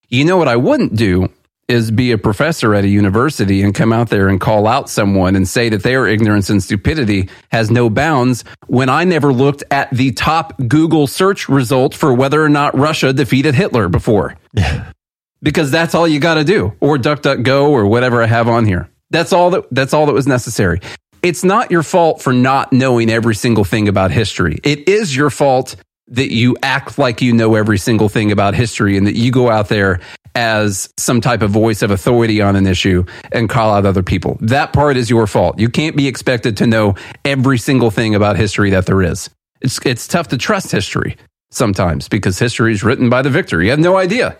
You 0.09 0.25
know 0.25 0.37
what 0.37 0.47
I 0.47 0.55
wouldn't 0.55 0.95
do 0.95 1.29
is 1.67 1.91
be 1.91 2.11
a 2.11 2.17
professor 2.17 2.75
at 2.75 2.83
a 2.83 2.87
university 2.87 3.63
and 3.63 3.73
come 3.73 3.93
out 3.93 4.09
there 4.09 4.27
and 4.27 4.39
call 4.39 4.67
out 4.67 4.89
someone 4.89 5.35
and 5.35 5.47
say 5.47 5.69
that 5.69 5.81
their 5.81 6.05
ignorance 6.05 6.49
and 6.49 6.61
stupidity 6.61 7.29
has 7.51 7.71
no 7.71 7.89
bounds 7.89 8.43
when 8.67 8.89
I 8.89 9.05
never 9.05 9.31
looked 9.31 9.63
at 9.71 9.89
the 9.91 10.11
top 10.11 10.53
Google 10.67 11.07
search 11.07 11.47
result 11.47 11.95
for 11.95 12.13
whether 12.13 12.43
or 12.43 12.49
not 12.49 12.77
Russia 12.77 13.13
defeated 13.13 13.55
Hitler 13.55 13.87
before. 13.87 14.35
because 15.43 15.71
that's 15.71 15.93
all 15.93 16.07
you 16.07 16.19
got 16.19 16.35
to 16.35 16.43
do 16.43 16.73
or 16.79 16.97
DuckDuckGo 16.97 17.69
or 17.69 17.85
whatever 17.85 18.23
I 18.23 18.27
have 18.27 18.47
on 18.47 18.65
here. 18.65 18.89
That's 19.09 19.33
all 19.33 19.51
that 19.51 19.65
that's 19.71 19.93
all 19.93 20.07
that 20.07 20.13
was 20.13 20.25
necessary. 20.25 20.79
It's 21.21 21.43
not 21.43 21.71
your 21.71 21.83
fault 21.83 22.21
for 22.21 22.33
not 22.33 22.73
knowing 22.73 23.09
every 23.09 23.35
single 23.35 23.63
thing 23.63 23.87
about 23.87 24.11
history. 24.11 24.59
It 24.63 24.89
is 24.89 25.15
your 25.15 25.29
fault 25.29 25.75
that 26.07 26.31
you 26.31 26.55
act 26.61 26.97
like 26.97 27.21
you 27.21 27.33
know 27.33 27.55
every 27.55 27.77
single 27.77 28.09
thing 28.09 28.31
about 28.31 28.53
history 28.53 28.97
and 28.97 29.07
that 29.07 29.15
you 29.15 29.31
go 29.31 29.49
out 29.49 29.69
there 29.69 29.99
as 30.35 30.91
some 30.97 31.21
type 31.21 31.41
of 31.41 31.51
voice 31.51 31.81
of 31.81 31.91
authority 31.91 32.41
on 32.41 32.55
an 32.55 32.65
issue 32.65 33.05
and 33.31 33.49
call 33.49 33.71
out 33.71 33.85
other 33.85 34.03
people. 34.03 34.37
That 34.41 34.73
part 34.73 34.97
is 34.97 35.09
your 35.09 35.27
fault. 35.27 35.59
You 35.59 35.69
can't 35.69 35.95
be 35.95 36.07
expected 36.07 36.57
to 36.57 36.67
know 36.67 36.95
every 37.23 37.57
single 37.57 37.91
thing 37.91 38.15
about 38.15 38.35
history 38.35 38.71
that 38.71 38.85
there 38.85 39.01
is. 39.01 39.29
It's 39.61 39.79
it's 39.85 40.07
tough 40.07 40.27
to 40.29 40.37
trust 40.37 40.71
history 40.71 41.17
sometimes 41.51 42.09
because 42.09 42.39
history 42.39 42.73
is 42.73 42.83
written 42.83 43.09
by 43.09 43.21
the 43.21 43.29
victor. 43.29 43.61
You 43.61 43.69
have 43.69 43.79
no 43.79 43.95
idea 43.95 44.37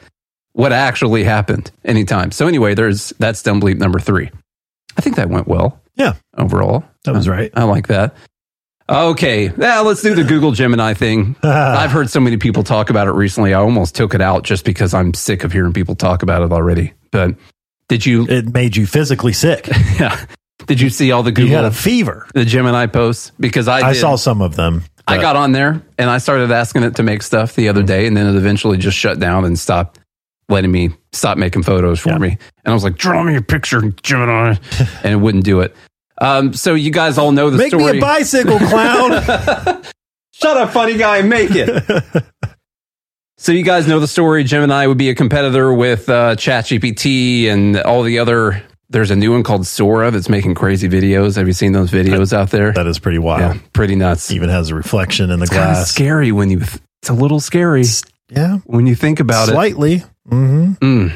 what 0.53 0.71
actually 0.71 1.23
happened 1.23 1.71
anytime. 1.85 2.31
So 2.31 2.47
anyway, 2.47 2.73
there's 2.73 3.11
that's 3.19 3.41
dumb 3.43 3.61
bleep 3.61 3.77
number 3.77 3.99
three. 3.99 4.31
I 4.97 5.01
think 5.01 5.15
that 5.15 5.29
went 5.29 5.47
well. 5.47 5.79
Yeah. 5.95 6.13
Overall. 6.37 6.83
That 7.03 7.13
was 7.13 7.27
right. 7.27 7.51
I 7.55 7.63
like 7.63 7.87
that. 7.87 8.15
Okay. 8.89 9.51
Now 9.55 9.83
let's 9.83 10.01
do 10.01 10.13
the 10.13 10.23
Google 10.23 10.51
Gemini 10.51 10.93
thing. 10.93 11.35
I've 11.43 11.91
heard 11.91 12.09
so 12.09 12.19
many 12.19 12.37
people 12.37 12.63
talk 12.63 12.89
about 12.89 13.07
it 13.07 13.11
recently. 13.11 13.53
I 13.53 13.59
almost 13.59 13.95
took 13.95 14.13
it 14.13 14.21
out 14.21 14.43
just 14.43 14.65
because 14.65 14.93
I'm 14.93 15.13
sick 15.13 15.43
of 15.43 15.51
hearing 15.51 15.73
people 15.73 15.95
talk 15.95 16.23
about 16.23 16.41
it 16.41 16.51
already. 16.51 16.93
But 17.11 17.35
did 17.87 18.05
you 18.05 18.27
It 18.29 18.53
made 18.53 18.75
you 18.75 18.85
physically 18.85 19.33
sick. 19.33 19.67
yeah. 19.99 20.25
Did 20.65 20.79
you 20.79 20.89
see 20.89 21.11
all 21.11 21.23
the 21.23 21.31
Google? 21.31 21.49
You 21.49 21.55
had 21.55 21.65
a 21.65 21.71
fever. 21.71 22.27
the 22.33 22.45
Gemini 22.45 22.85
posts? 22.85 23.31
Because 23.39 23.67
I 23.67 23.79
I 23.79 23.93
did. 23.93 23.99
saw 23.99 24.15
some 24.15 24.41
of 24.41 24.55
them. 24.55 24.83
I 25.05 25.17
got 25.17 25.35
on 25.35 25.51
there 25.51 25.81
and 25.97 26.09
I 26.09 26.17
started 26.17 26.51
asking 26.51 26.83
it 26.83 26.95
to 26.95 27.03
make 27.03 27.23
stuff 27.23 27.55
the 27.55 27.67
other 27.67 27.81
mm-hmm. 27.81 27.87
day, 27.87 28.07
and 28.07 28.15
then 28.15 28.27
it 28.27 28.37
eventually 28.37 28.77
just 28.77 28.97
shut 28.97 29.19
down 29.19 29.43
and 29.43 29.59
stopped 29.59 29.99
letting 30.49 30.71
me 30.71 30.91
stop 31.11 31.37
making 31.37 31.63
photos 31.63 31.99
for 31.99 32.17
me. 32.19 32.29
And 32.29 32.71
I 32.71 32.73
was 32.73 32.83
like, 32.83 32.97
"Draw 32.97 33.23
me 33.23 33.35
a 33.35 33.41
picture, 33.41 33.81
Gemini," 34.01 34.55
and 35.03 35.13
it 35.13 35.17
wouldn't 35.17 35.43
do 35.43 35.59
it. 35.59 35.75
Um, 36.23 36.53
so 36.53 36.73
you 36.73 36.91
guys 36.91 37.17
all 37.17 37.31
know 37.31 37.49
the 37.49 37.57
Make 37.57 37.69
story. 37.69 37.93
me 37.93 37.97
a 37.97 38.01
bicycle 38.01 38.57
clown. 38.59 39.11
Shut 40.33 40.57
up, 40.57 40.71
funny 40.71 40.97
guy, 40.97 41.21
make 41.21 41.51
it. 41.53 42.25
so 43.37 43.51
you 43.51 43.63
guys 43.63 43.87
know 43.87 43.99
the 43.99 44.07
story. 44.07 44.43
Gemini 44.43 44.87
would 44.87 44.97
be 44.97 45.09
a 45.09 45.15
competitor 45.15 45.73
with 45.73 46.09
uh, 46.09 46.35
ChatGPT 46.35 47.47
and 47.47 47.77
all 47.77 48.03
the 48.03 48.19
other. 48.19 48.63
There's 48.89 49.11
a 49.11 49.15
new 49.15 49.31
one 49.31 49.43
called 49.43 49.65
Sora 49.65 50.11
that's 50.11 50.29
making 50.29 50.55
crazy 50.55 50.87
videos. 50.87 51.35
Have 51.35 51.47
you 51.47 51.53
seen 51.53 51.71
those 51.71 51.91
videos 51.91 52.31
out 52.31 52.51
there? 52.51 52.71
that 52.73 52.85
is 52.87 52.99
pretty 52.99 53.17
wild. 53.19 53.55
Yeah, 53.55 53.61
pretty 53.73 53.95
nuts. 53.95 54.31
Even 54.31 54.49
has 54.49 54.69
a 54.69 54.75
reflection 54.75 55.29
in 55.31 55.39
the 55.39 55.43
It's 55.43 55.51
glass. 55.53 55.89
scary 55.91 56.31
when 56.31 56.49
you. 56.49 56.59
It's 57.01 57.09
a 57.09 57.13
little 57.13 57.39
scary. 57.39 57.83
Yeah. 58.29 58.57
When 58.65 58.85
you 58.87 58.95
think 58.95 59.19
about 59.19 59.49
it. 59.49 59.51
Slightly. 59.53 60.03
Mm-hmm. 60.29 60.73
Mm. 60.73 61.13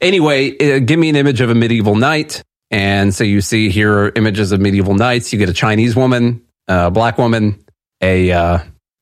Anyway, 0.00 0.56
uh, 0.76 0.78
give 0.80 0.98
me 0.98 1.08
an 1.08 1.16
image 1.16 1.40
of 1.40 1.50
a 1.50 1.54
medieval 1.54 1.94
knight. 1.94 2.42
And 2.70 3.14
so 3.14 3.24
you 3.24 3.40
see 3.40 3.68
here 3.70 3.92
are 3.92 4.12
images 4.14 4.52
of 4.52 4.60
medieval 4.60 4.94
knights. 4.94 5.32
You 5.32 5.38
get 5.38 5.48
a 5.48 5.52
Chinese 5.52 5.96
woman, 5.96 6.42
a 6.68 6.90
black 6.90 7.18
woman, 7.18 7.64
a, 8.00 8.30
uh, 8.30 8.58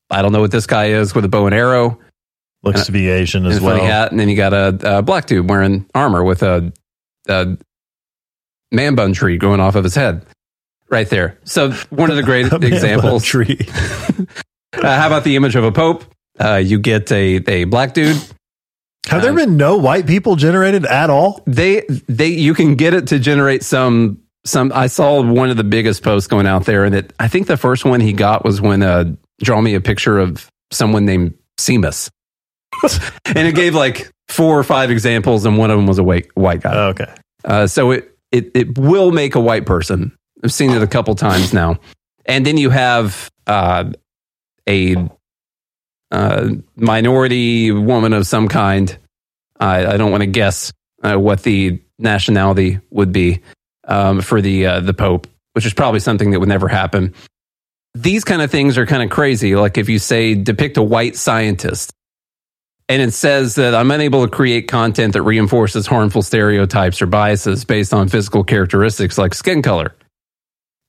I 0.09 0.21
don't 0.21 0.31
know 0.31 0.41
what 0.41 0.51
this 0.51 0.65
guy 0.65 0.87
is 0.87 1.13
with 1.13 1.23
a 1.25 1.27
bow 1.29 1.45
and 1.45 1.53
arrow. 1.53 1.99
Looks 2.63 2.79
And- 2.79 2.85
to 2.87 2.91
be 2.91 3.07
Asian 3.09 3.45
as 3.45 3.59
funny 3.59 3.81
well. 3.81 3.85
hat. 3.85 4.11
And 4.11 4.19
then 4.19 4.27
you 4.27 4.35
got 4.35 4.53
a, 4.53 4.97
a 4.97 5.01
black 5.03 5.27
dude 5.27 5.47
wearing 5.47 5.85
armor 5.93 6.23
with 6.23 6.41
a, 6.43 6.73
a 7.27 7.57
man 8.71 8.95
bun 8.95 9.13
tree 9.13 9.37
going 9.37 9.59
off 9.59 9.75
of 9.75 9.83
his 9.83 9.95
head 9.95 10.25
right 10.89 11.07
there. 11.09 11.37
So 11.43 11.71
one 11.91 12.09
of 12.09 12.15
the 12.17 12.23
great 12.23 12.47
A 12.51 12.57
man 12.57 12.61
bun 12.61 12.73
examples. 12.73 13.23
tree. 13.23 13.59
Uh, 14.71 14.95
how 14.95 15.07
about 15.07 15.23
the 15.23 15.35
image 15.35 15.55
of 15.55 15.63
a 15.63 15.71
pope? 15.71 16.05
Uh, 16.39 16.53
you 16.55 16.77
get 16.79 17.11
a, 17.11 17.37
a 17.47 17.63
black 17.63 17.95
dude. 17.95 18.21
Have 19.07 19.21
there 19.23 19.33
been 19.33 19.57
no 19.57 19.77
white 19.77 20.05
people 20.05 20.35
generated 20.35 20.85
at 20.85 21.09
all? 21.09 21.41
They 21.47 21.81
they 22.07 22.27
you 22.27 22.53
can 22.53 22.75
get 22.75 22.93
it 22.93 23.07
to 23.07 23.19
generate 23.19 23.63
some 23.63 24.19
some. 24.45 24.71
I 24.73 24.87
saw 24.87 25.21
one 25.21 25.49
of 25.49 25.57
the 25.57 25.63
biggest 25.63 26.03
posts 26.03 26.27
going 26.27 26.45
out 26.45 26.65
there, 26.65 26.85
and 26.85 26.93
it 26.93 27.13
I 27.19 27.27
think 27.27 27.47
the 27.47 27.57
first 27.57 27.85
one 27.85 28.01
he 28.01 28.13
got 28.13 28.45
was 28.45 28.61
when 28.61 28.83
uh, 28.83 29.15
draw 29.41 29.61
me 29.61 29.73
a 29.73 29.81
picture 29.81 30.19
of 30.19 30.49
someone 30.71 31.05
named 31.05 31.33
Seamus, 31.57 32.11
and 33.25 33.47
it 33.47 33.55
gave 33.55 33.73
like 33.73 34.11
four 34.27 34.59
or 34.59 34.63
five 34.63 34.91
examples, 34.91 35.45
and 35.45 35.57
one 35.57 35.71
of 35.71 35.77
them 35.77 35.87
was 35.87 35.97
a 35.97 36.03
white 36.03 36.27
white 36.35 36.61
guy. 36.61 36.89
Okay, 36.89 37.11
uh, 37.45 37.65
so 37.65 37.91
it 37.91 38.15
it 38.31 38.51
it 38.53 38.77
will 38.77 39.11
make 39.11 39.33
a 39.33 39.41
white 39.41 39.65
person. 39.65 40.15
I've 40.43 40.53
seen 40.53 40.71
it 40.71 40.83
a 40.83 40.87
couple 40.87 41.15
times 41.15 41.53
now, 41.53 41.79
and 42.25 42.45
then 42.45 42.57
you 42.57 42.69
have 42.69 43.31
uh, 43.47 43.91
a 44.67 45.09
uh, 46.11 46.49
minority 46.75 47.71
woman 47.71 48.13
of 48.13 48.25
some 48.25 48.47
kind. 48.47 48.97
I, 49.59 49.85
I 49.85 49.97
don't 49.97 50.11
want 50.11 50.21
to 50.21 50.27
guess 50.27 50.71
uh, 51.03 51.15
what 51.17 51.43
the 51.43 51.81
nationality 51.97 52.79
would 52.89 53.11
be 53.11 53.41
um, 53.87 54.21
for 54.21 54.41
the 54.41 54.65
uh, 54.65 54.79
the 54.79 54.93
Pope, 54.93 55.27
which 55.53 55.65
is 55.65 55.73
probably 55.73 55.99
something 55.99 56.31
that 56.31 56.39
would 56.39 56.49
never 56.49 56.67
happen. 56.67 57.13
These 57.95 58.23
kind 58.23 58.41
of 58.41 58.51
things 58.51 58.77
are 58.77 58.85
kind 58.85 59.03
of 59.03 59.09
crazy. 59.09 59.55
Like 59.55 59.77
if 59.77 59.89
you 59.89 59.99
say 59.99 60.35
depict 60.35 60.77
a 60.77 60.83
white 60.83 61.15
scientist, 61.15 61.91
and 62.87 63.01
it 63.01 63.13
says 63.13 63.55
that 63.55 63.75
I'm 63.75 63.91
unable 63.91 64.25
to 64.25 64.31
create 64.31 64.67
content 64.67 65.13
that 65.13 65.21
reinforces 65.21 65.85
harmful 65.85 66.21
stereotypes 66.21 67.01
or 67.01 67.05
biases 67.05 67.65
based 67.65 67.93
on 67.93 68.07
physical 68.07 68.43
characteristics 68.43 69.17
like 69.17 69.33
skin 69.33 69.61
color. 69.61 69.95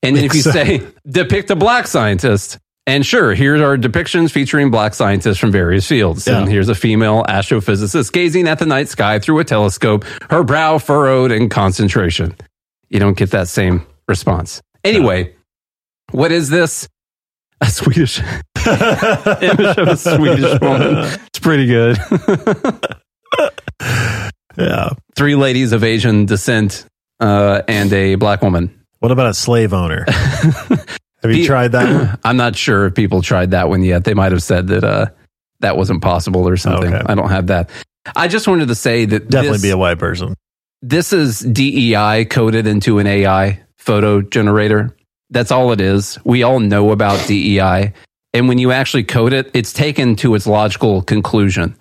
And 0.03 0.17
then 0.17 0.25
if 0.25 0.35
you 0.35 0.41
say 0.41 0.83
depict 1.07 1.51
a 1.51 1.57
black 1.57 1.87
scientist, 1.87 2.59
and 2.87 3.05
sure, 3.05 3.35
here 3.35 3.55
are 3.65 3.77
depictions 3.77 4.31
featuring 4.31 4.71
black 4.71 4.95
scientists 4.95 5.39
from 5.39 5.53
various 5.53 5.87
fields. 5.87 6.27
And 6.27 6.49
here's 6.49 6.69
a 6.69 6.75
female 6.75 7.25
astrophysicist 7.25 8.13
gazing 8.13 8.49
at 8.49 8.59
the 8.59 8.67
night 8.67 8.89
sky 8.89 9.19
through 9.19 9.39
a 9.39 9.45
telescope, 9.45 10.05
her 10.31 10.43
brow 10.43 10.79
furrowed 10.79 11.31
in 11.31 11.49
concentration. 11.49 12.35
You 12.89 12.99
don't 12.99 13.17
get 13.17 13.31
that 13.31 13.49
same 13.49 13.87
response. 14.09 14.61
Anyway, 14.83 15.35
what 16.11 16.33
is 16.33 16.49
this? 16.51 16.89
A 17.61 17.67
Swedish 17.67 18.19
image 18.67 19.77
of 19.77 19.89
a 19.89 19.97
Swedish 19.97 20.61
woman. 20.61 21.19
It's 21.27 21.39
pretty 21.39 21.67
good. 21.67 21.99
yeah. 24.57 24.91
Three 25.15 25.37
ladies 25.37 25.73
of 25.73 25.85
Asian 25.85 26.25
descent 26.25 26.87
uh, 27.21 27.61
and 27.69 27.93
a 27.93 28.15
black 28.15 28.41
woman. 28.43 28.85
What 29.01 29.13
about 29.13 29.27
a 29.27 29.35
slave 29.35 29.75
owner? 29.75 30.07
Have 31.23 31.31
you 31.33 31.39
The- 31.39 31.47
tried 31.47 31.73
that? 31.73 32.21
I'm 32.25 32.37
not 32.37 32.57
sure 32.57 32.87
if 32.87 32.95
people 32.95 33.23
tried 33.23 33.51
that 33.53 33.69
one 33.69 33.83
yet. 33.83 34.05
They 34.05 34.15
might 34.15 34.33
have 34.33 34.43
said 34.43 34.69
that 34.69 34.85
uh, 34.85 35.07
that 35.61 35.77
wasn't 35.77 36.03
possible 36.03 36.49
or 36.49 36.57
something. 36.57 36.93
Okay. 36.95 37.05
I 37.07 37.15
don't 37.15 37.31
have 37.31 37.49
that. 37.49 37.71
I 38.17 38.29
just 38.29 38.49
wanted 38.49 38.69
to 38.69 38.75
say 38.75 39.05
that 39.05 39.29
Definitely 39.29 39.57
this, 39.59 39.63
be 39.63 39.71
a 39.71 39.77
white 39.77 39.99
person. 39.99 40.35
this 40.83 41.13
is 41.13 41.41
DEI 41.41 42.25
coded 42.25 42.67
into 42.67 42.99
an 42.99 43.07
AI 43.07 43.63
photo 43.77 44.23
generator. 44.23 44.97
That's 45.29 45.51
all 45.53 45.73
it 45.73 45.81
is. 45.81 46.19
We 46.25 46.43
all 46.43 46.59
know 46.61 46.91
about 46.93 47.27
DEI. 47.29 47.93
And 48.33 48.49
when 48.49 48.59
you 48.59 48.73
actually 48.73 49.05
code 49.05 49.33
it, 49.33 49.51
it's 49.55 49.73
taken 49.73 50.17
to 50.17 50.35
its 50.35 50.47
logical 50.47 51.03
conclusion. 51.03 51.77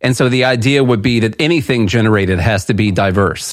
And 0.00 0.16
so 0.16 0.28
the 0.28 0.44
idea 0.44 0.82
would 0.82 1.02
be 1.02 1.20
that 1.20 1.40
anything 1.40 1.86
generated 1.86 2.38
has 2.40 2.64
to 2.66 2.74
be 2.74 2.90
diverse. 2.90 3.52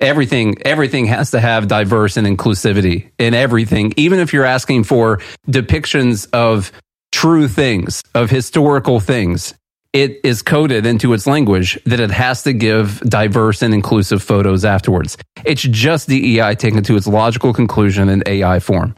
Everything, 0.00 0.56
everything 0.64 1.06
has 1.06 1.32
to 1.32 1.40
have 1.40 1.68
diverse 1.68 2.16
and 2.16 2.26
inclusivity 2.26 3.10
in 3.18 3.34
everything, 3.34 3.92
even 3.96 4.18
if 4.18 4.32
you're 4.32 4.46
asking 4.46 4.84
for 4.84 5.18
depictions 5.46 6.26
of 6.32 6.72
true 7.12 7.48
things, 7.48 8.02
of 8.14 8.30
historical 8.30 9.00
things. 9.00 9.54
It 9.92 10.20
is 10.22 10.40
coded 10.40 10.86
into 10.86 11.12
its 11.12 11.26
language 11.26 11.78
that 11.84 11.98
it 11.98 12.12
has 12.12 12.44
to 12.44 12.52
give 12.52 13.00
diverse 13.00 13.60
and 13.60 13.74
inclusive 13.74 14.22
photos 14.22 14.64
afterwards. 14.64 15.18
It's 15.44 15.62
just 15.62 16.08
DEI 16.08 16.54
taken 16.54 16.82
to 16.84 16.96
its 16.96 17.08
logical 17.08 17.52
conclusion 17.52 18.08
in 18.08 18.22
AI 18.24 18.60
form. 18.60 18.94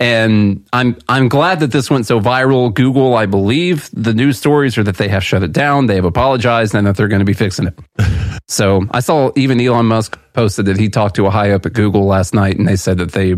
And 0.00 0.66
I'm 0.72 0.96
I'm 1.08 1.28
glad 1.28 1.60
that 1.60 1.72
this 1.72 1.90
went 1.90 2.06
so 2.06 2.20
viral. 2.20 2.72
Google, 2.72 3.14
I 3.16 3.26
believe, 3.26 3.90
the 3.92 4.14
news 4.14 4.38
stories 4.38 4.78
are 4.78 4.82
that 4.84 4.96
they 4.96 5.08
have 5.08 5.22
shut 5.22 5.42
it 5.42 5.52
down. 5.52 5.86
They 5.86 5.96
have 5.96 6.06
apologized 6.06 6.74
and 6.74 6.86
that 6.86 6.96
they're 6.96 7.06
going 7.08 7.18
to 7.20 7.26
be 7.26 7.34
fixing 7.34 7.66
it. 7.66 7.78
so 8.48 8.86
I 8.92 9.00
saw 9.00 9.30
even 9.36 9.60
Elon 9.60 9.84
Musk 9.86 10.18
posted 10.32 10.64
that 10.66 10.78
he 10.78 10.88
talked 10.88 11.16
to 11.16 11.26
a 11.26 11.30
high 11.30 11.50
up 11.50 11.66
at 11.66 11.74
Google 11.74 12.06
last 12.06 12.32
night, 12.34 12.56
and 12.58 12.66
they 12.66 12.76
said 12.76 12.96
that 12.96 13.12
they 13.12 13.34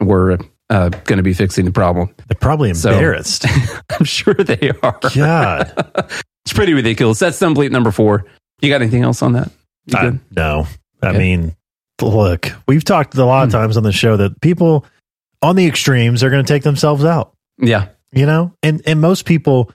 were 0.00 0.38
uh, 0.70 0.88
going 0.88 1.18
to 1.18 1.22
be 1.22 1.32
fixing 1.34 1.64
the 1.64 1.70
problem. 1.70 2.12
They're 2.26 2.36
probably 2.40 2.74
So- 2.74 2.90
embarrassed. 2.90 3.46
I'm 3.90 4.04
sure 4.04 4.34
they 4.34 4.72
are. 4.82 4.98
God. 5.14 5.72
it's 6.44 6.52
pretty 6.52 6.74
ridiculous. 6.74 7.20
That's 7.20 7.38
dumb 7.38 7.54
bleep 7.54 7.70
number 7.70 7.92
four. 7.92 8.26
You 8.60 8.70
got 8.70 8.82
anything 8.82 9.04
else 9.04 9.22
on 9.22 9.34
that? 9.34 9.52
I- 9.94 10.02
good? 10.10 10.20
no. 10.34 10.66
I 11.00 11.12
mean, 11.12 11.54
look, 12.02 12.50
we've 12.66 12.82
talked 12.82 13.14
a 13.14 13.24
lot 13.24 13.44
of 13.46 13.52
times 13.52 13.76
on 13.76 13.84
the 13.84 13.92
show 13.92 14.16
that 14.16 14.40
people 14.40 14.84
on 15.42 15.56
the 15.56 15.66
extremes 15.66 16.20
they're 16.20 16.30
going 16.30 16.44
to 16.44 16.52
take 16.52 16.62
themselves 16.62 17.04
out. 17.04 17.32
Yeah. 17.58 17.88
You 18.12 18.26
know, 18.26 18.54
and 18.62 18.80
and 18.86 19.00
most 19.00 19.24
people, 19.26 19.70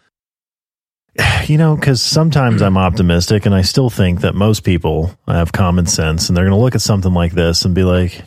you 1.46 1.58
know, 1.58 1.76
because 1.76 2.02
sometimes 2.02 2.62
I'm 2.62 2.78
optimistic, 2.78 3.46
and 3.46 3.54
I 3.54 3.62
still 3.62 3.90
think 3.90 4.22
that 4.22 4.34
most 4.36 4.64
people 4.64 5.16
have 5.28 5.52
common 5.52 5.86
sense, 5.86 6.28
and 6.30 6.36
they're 6.38 6.46
going 6.46 6.58
to 6.58 6.64
look 6.64 6.74
at 6.76 6.82
something 6.82 7.14
like 7.14 7.34
this 7.34 7.66
and 7.66 7.76
be 7.76 7.84
like, 7.84 8.24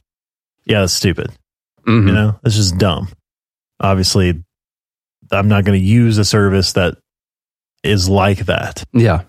"Yeah, 0.67 0.81
that's 0.81 0.93
stupid." 0.93 1.31
Mhm. 1.87 2.07
You 2.09 2.13
know, 2.13 2.41
it's 2.45 2.55
just 2.57 2.77
dumb. 2.79 3.09
Obviously, 3.81 4.43
I'm 5.33 5.49
not 5.49 5.65
going 5.65 5.79
to 5.79 5.85
use 5.85 6.19
a 6.19 6.25
service 6.25 6.75
that 6.75 6.97
is 7.83 8.09
like 8.09 8.47
that. 8.47 8.85
Yeah. 8.93 9.23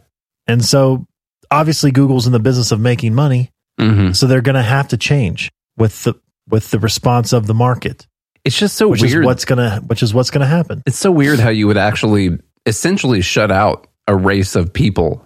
And 0.47 0.63
so, 0.63 1.07
obviously, 1.49 1.91
Google's 1.91 2.27
in 2.27 2.33
the 2.33 2.39
business 2.39 2.71
of 2.71 2.79
making 2.79 3.13
money, 3.15 3.51
Mm-hmm. 3.79 4.11
so 4.13 4.27
they're 4.27 4.41
going 4.41 4.55
to 4.55 4.61
have 4.61 4.89
to 4.89 4.97
change 4.97 5.51
with 5.77 6.03
the 6.03 6.13
with 6.49 6.71
the 6.71 6.79
response 6.79 7.33
of 7.33 7.47
the 7.47 7.53
market. 7.53 8.07
It's 8.43 8.57
just 8.57 8.75
so 8.75 8.87
which 8.87 9.01
weird. 9.01 9.23
is 9.23 9.25
what's 9.25 9.45
gonna 9.45 9.81
which 9.87 10.03
is 10.03 10.13
what's 10.13 10.29
gonna 10.29 10.45
happen. 10.45 10.83
It's 10.85 10.99
so 10.99 11.11
weird 11.11 11.39
how 11.39 11.49
you 11.49 11.67
would 11.67 11.77
actually 11.77 12.37
essentially 12.65 13.21
shut 13.21 13.51
out 13.51 13.87
a 14.07 14.15
race 14.15 14.55
of 14.55 14.71
people. 14.71 15.25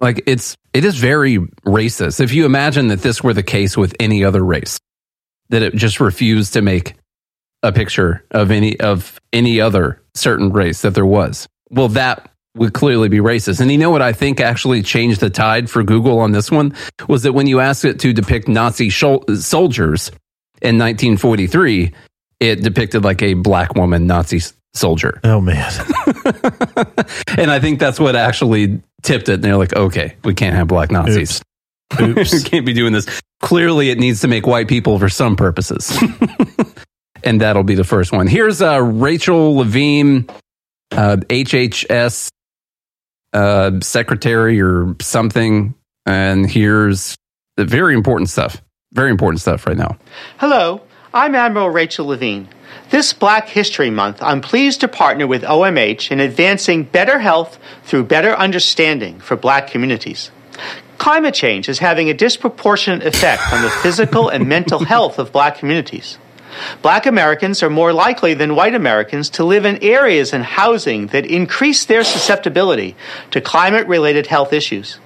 Like 0.00 0.22
it's 0.26 0.56
it 0.72 0.84
is 0.84 0.96
very 0.96 1.38
racist. 1.66 2.20
If 2.20 2.32
you 2.32 2.44
imagine 2.46 2.88
that 2.88 3.02
this 3.02 3.22
were 3.22 3.34
the 3.34 3.42
case 3.42 3.76
with 3.76 3.94
any 3.98 4.24
other 4.24 4.44
race, 4.44 4.78
that 5.48 5.62
it 5.62 5.74
just 5.74 6.00
refused 6.00 6.52
to 6.54 6.62
make 6.62 6.94
a 7.64 7.72
picture 7.72 8.24
of 8.30 8.50
any 8.50 8.78
of 8.78 9.20
any 9.32 9.60
other 9.60 10.02
certain 10.14 10.52
race 10.52 10.82
that 10.82 10.94
there 10.94 11.06
was. 11.06 11.48
Well, 11.70 11.88
that 11.88 12.30
would 12.54 12.74
clearly 12.74 13.08
be 13.08 13.18
racist. 13.18 13.60
And 13.60 13.70
you 13.72 13.78
know 13.78 13.90
what 13.90 14.02
I 14.02 14.12
think 14.12 14.40
actually 14.40 14.82
changed 14.82 15.20
the 15.20 15.30
tide 15.30 15.70
for 15.70 15.82
Google 15.82 16.18
on 16.18 16.32
this 16.32 16.50
one 16.50 16.74
was 17.08 17.22
that 17.22 17.32
when 17.32 17.46
you 17.46 17.60
asked 17.60 17.84
it 17.84 17.98
to 18.00 18.12
depict 18.12 18.46
Nazi 18.46 18.88
shol- 18.88 19.36
soldiers 19.38 20.10
in 20.62 20.78
1943, 20.78 21.92
it 22.40 22.62
depicted 22.62 23.04
like 23.04 23.22
a 23.22 23.34
black 23.34 23.74
woman 23.74 24.06
Nazi 24.06 24.40
soldier. 24.74 25.20
Oh 25.24 25.40
man. 25.40 25.70
and 27.36 27.50
I 27.50 27.58
think 27.60 27.78
that's 27.78 28.00
what 28.00 28.16
actually 28.16 28.82
tipped 29.02 29.28
it. 29.28 29.34
And 29.34 29.44
they're 29.44 29.56
like, 29.56 29.74
okay, 29.74 30.16
we 30.24 30.34
can't 30.34 30.54
have 30.54 30.68
black 30.68 30.90
Nazis. 30.90 31.42
Oops. 32.00 32.32
we 32.32 32.42
can't 32.42 32.64
be 32.64 32.72
doing 32.72 32.92
this. 32.92 33.06
Clearly, 33.40 33.90
it 33.90 33.98
needs 33.98 34.20
to 34.20 34.28
make 34.28 34.46
white 34.46 34.68
people 34.68 34.98
for 34.98 35.08
some 35.08 35.36
purposes. 35.36 35.96
and 37.24 37.40
that'll 37.40 37.64
be 37.64 37.74
the 37.74 37.84
first 37.84 38.12
one. 38.12 38.26
Here's 38.26 38.62
uh, 38.62 38.80
Rachel 38.80 39.56
Levine, 39.56 40.26
uh, 40.92 41.16
HHS 41.28 42.30
uh, 43.32 43.72
secretary 43.82 44.60
or 44.62 44.96
something. 45.02 45.74
And 46.06 46.50
here's 46.50 47.16
the 47.56 47.64
very 47.64 47.94
important 47.94 48.30
stuff. 48.30 48.62
Very 48.92 49.10
important 49.10 49.40
stuff 49.40 49.66
right 49.66 49.76
now. 49.76 49.96
Hello, 50.38 50.82
I'm 51.14 51.34
Admiral 51.34 51.70
Rachel 51.70 52.06
Levine. 52.06 52.48
This 52.90 53.14
Black 53.14 53.48
History 53.48 53.88
Month, 53.88 54.22
I'm 54.22 54.42
pleased 54.42 54.80
to 54.80 54.88
partner 54.88 55.26
with 55.26 55.42
OMH 55.44 56.10
in 56.10 56.20
advancing 56.20 56.84
better 56.84 57.18
health 57.18 57.58
through 57.84 58.04
better 58.04 58.34
understanding 58.34 59.18
for 59.18 59.34
black 59.34 59.68
communities. 59.68 60.30
Climate 60.98 61.32
change 61.32 61.70
is 61.70 61.78
having 61.78 62.10
a 62.10 62.14
disproportionate 62.14 63.06
effect 63.06 63.50
on 63.50 63.62
the 63.62 63.70
physical 63.70 64.28
and 64.28 64.46
mental 64.46 64.84
health 64.84 65.18
of 65.18 65.32
black 65.32 65.56
communities. 65.56 66.18
Black 66.82 67.06
Americans 67.06 67.62
are 67.62 67.70
more 67.70 67.94
likely 67.94 68.34
than 68.34 68.54
white 68.54 68.74
Americans 68.74 69.30
to 69.30 69.44
live 69.44 69.64
in 69.64 69.82
areas 69.82 70.34
and 70.34 70.44
housing 70.44 71.06
that 71.08 71.24
increase 71.24 71.86
their 71.86 72.04
susceptibility 72.04 72.94
to 73.30 73.40
climate 73.40 73.86
related 73.86 74.26
health 74.26 74.52
issues. 74.52 74.98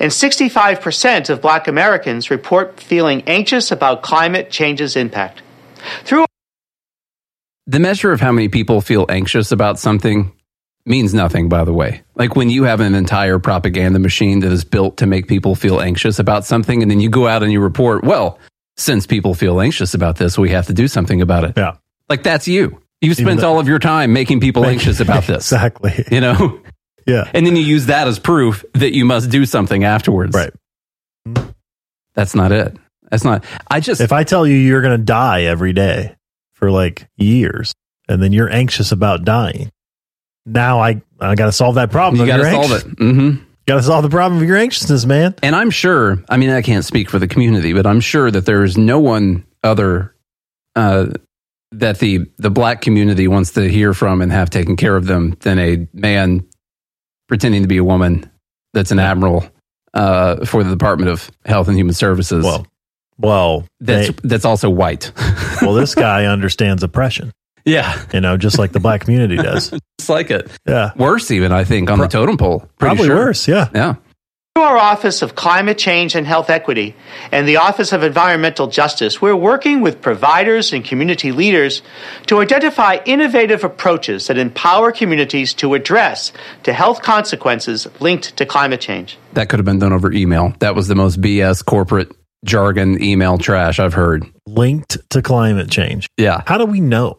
And 0.00 0.10
65% 0.10 1.28
of 1.30 1.40
black 1.42 1.68
Americans 1.68 2.30
report 2.30 2.80
feeling 2.80 3.22
anxious 3.26 3.70
about 3.70 4.02
climate 4.02 4.50
change's 4.50 4.96
impact. 4.96 5.42
Through 6.04 6.24
The 7.66 7.78
measure 7.80 8.10
of 8.10 8.20
how 8.20 8.32
many 8.32 8.48
people 8.48 8.80
feel 8.80 9.06
anxious 9.08 9.52
about 9.52 9.78
something 9.78 10.32
means 10.86 11.12
nothing, 11.12 11.48
by 11.50 11.64
the 11.64 11.72
way. 11.74 12.02
Like 12.14 12.34
when 12.34 12.48
you 12.48 12.64
have 12.64 12.80
an 12.80 12.94
entire 12.94 13.38
propaganda 13.38 13.98
machine 13.98 14.40
that 14.40 14.50
is 14.50 14.64
built 14.64 14.96
to 14.96 15.06
make 15.06 15.28
people 15.28 15.54
feel 15.54 15.80
anxious 15.80 16.18
about 16.18 16.46
something, 16.46 16.80
and 16.82 16.90
then 16.90 17.00
you 17.00 17.10
go 17.10 17.28
out 17.28 17.42
and 17.42 17.52
you 17.52 17.60
report, 17.60 18.02
well, 18.02 18.38
since 18.78 19.06
people 19.06 19.34
feel 19.34 19.60
anxious 19.60 19.92
about 19.92 20.16
this, 20.16 20.38
we 20.38 20.48
have 20.50 20.66
to 20.68 20.72
do 20.72 20.88
something 20.88 21.20
about 21.20 21.44
it. 21.44 21.52
Yeah. 21.56 21.76
Like 22.08 22.22
that's 22.22 22.48
you. 22.48 22.80
You 23.02 23.12
spent 23.14 23.40
though- 23.40 23.52
all 23.52 23.60
of 23.60 23.68
your 23.68 23.78
time 23.78 24.12
making 24.14 24.40
people 24.40 24.64
anxious 24.64 25.00
about 25.06 25.24
this. 25.24 25.52
exactly. 25.52 26.04
You 26.10 26.22
know? 26.22 26.60
Yeah. 27.06 27.30
And 27.32 27.46
then 27.46 27.56
you 27.56 27.62
use 27.62 27.86
that 27.86 28.08
as 28.08 28.18
proof 28.18 28.64
that 28.74 28.94
you 28.94 29.04
must 29.04 29.30
do 29.30 29.46
something 29.46 29.84
afterwards. 29.84 30.34
Right. 30.34 30.52
That's 32.14 32.34
not 32.34 32.52
it. 32.52 32.76
That's 33.10 33.24
not. 33.24 33.44
I 33.68 33.80
just. 33.80 34.00
If 34.00 34.12
I 34.12 34.24
tell 34.24 34.46
you 34.46 34.56
you're 34.56 34.82
going 34.82 34.98
to 34.98 35.04
die 35.04 35.42
every 35.42 35.72
day 35.72 36.16
for 36.52 36.70
like 36.70 37.08
years, 37.16 37.74
and 38.08 38.22
then 38.22 38.32
you're 38.32 38.50
anxious 38.50 38.92
about 38.92 39.24
dying, 39.24 39.70
now 40.46 40.80
I 40.80 41.02
I 41.20 41.34
got 41.34 41.46
to 41.46 41.52
solve 41.52 41.76
that 41.76 41.90
problem. 41.90 42.20
You 42.20 42.26
got 42.26 42.38
to 42.38 42.50
solve 42.50 42.72
it. 42.72 42.96
Mm-hmm. 42.96 43.44
Got 43.66 43.76
to 43.76 43.82
solve 43.82 44.02
the 44.02 44.10
problem 44.10 44.42
of 44.42 44.48
your 44.48 44.56
anxiousness, 44.56 45.04
man. 45.06 45.34
And 45.42 45.54
I'm 45.54 45.70
sure, 45.70 46.22
I 46.28 46.36
mean, 46.38 46.50
I 46.50 46.62
can't 46.62 46.84
speak 46.84 47.08
for 47.08 47.18
the 47.18 47.28
community, 47.28 47.72
but 47.72 47.86
I'm 47.86 48.00
sure 48.00 48.30
that 48.30 48.46
there 48.46 48.64
is 48.64 48.76
no 48.76 48.98
one 48.98 49.46
other 49.62 50.14
uh, 50.74 51.08
that 51.72 51.98
the, 51.98 52.26
the 52.38 52.50
black 52.50 52.80
community 52.80 53.28
wants 53.28 53.52
to 53.52 53.68
hear 53.68 53.94
from 53.94 54.22
and 54.22 54.32
have 54.32 54.50
taken 54.50 54.76
care 54.76 54.96
of 54.96 55.06
them 55.06 55.36
than 55.40 55.58
a 55.58 55.86
man 55.92 56.48
pretending 57.30 57.62
to 57.62 57.68
be 57.68 57.76
a 57.78 57.84
woman 57.84 58.28
that's 58.74 58.90
an 58.90 58.98
admiral 58.98 59.48
uh, 59.94 60.44
for 60.44 60.62
the 60.64 60.70
Department 60.70 61.10
of 61.10 61.30
Health 61.46 61.68
and 61.68 61.76
Human 61.78 61.94
Services. 61.94 62.44
Well, 62.44 62.66
well, 63.18 63.64
that's, 63.80 64.08
they- 64.08 64.28
that's 64.28 64.44
also 64.44 64.68
white. 64.68 65.12
well, 65.62 65.72
this 65.74 65.94
guy 65.94 66.24
understands 66.26 66.82
oppression. 66.82 67.32
Yeah. 67.64 68.04
You 68.12 68.20
know, 68.20 68.36
just 68.36 68.58
like 68.58 68.72
the 68.72 68.80
black 68.80 69.02
community 69.02 69.36
does. 69.36 69.70
Just 70.00 70.08
like 70.08 70.30
it. 70.30 70.50
Yeah. 70.66 70.92
Worse, 70.96 71.30
even, 71.30 71.52
I 71.52 71.64
think, 71.64 71.90
on 71.90 71.98
the 71.98 72.08
totem 72.08 72.38
pole. 72.38 72.66
Probably 72.78 73.04
sure. 73.06 73.16
worse. 73.16 73.46
Yeah. 73.46 73.68
Yeah. 73.74 73.94
Through 74.56 74.64
our 74.64 74.78
Office 74.78 75.22
of 75.22 75.36
Climate 75.36 75.78
Change 75.78 76.16
and 76.16 76.26
Health 76.26 76.50
Equity 76.50 76.96
and 77.30 77.46
the 77.46 77.58
Office 77.58 77.92
of 77.92 78.02
Environmental 78.02 78.66
Justice, 78.66 79.22
we're 79.22 79.36
working 79.36 79.80
with 79.80 80.02
providers 80.02 80.72
and 80.72 80.84
community 80.84 81.30
leaders 81.30 81.82
to 82.26 82.40
identify 82.40 82.98
innovative 83.06 83.62
approaches 83.62 84.26
that 84.26 84.36
empower 84.38 84.90
communities 84.90 85.54
to 85.54 85.74
address 85.74 86.32
the 86.64 86.72
health 86.72 87.00
consequences 87.00 87.86
linked 88.00 88.36
to 88.38 88.44
climate 88.44 88.80
change. 88.80 89.16
That 89.34 89.48
could 89.48 89.60
have 89.60 89.66
been 89.66 89.78
done 89.78 89.92
over 89.92 90.12
email. 90.12 90.52
That 90.58 90.74
was 90.74 90.88
the 90.88 90.96
most 90.96 91.20
BS 91.20 91.64
corporate 91.64 92.10
jargon 92.44 93.00
email 93.00 93.38
trash 93.38 93.78
I've 93.78 93.94
heard. 93.94 94.26
Linked 94.48 94.98
to 95.10 95.22
climate 95.22 95.70
change. 95.70 96.08
Yeah. 96.16 96.42
How 96.44 96.58
do 96.58 96.64
we 96.64 96.80
know? 96.80 97.14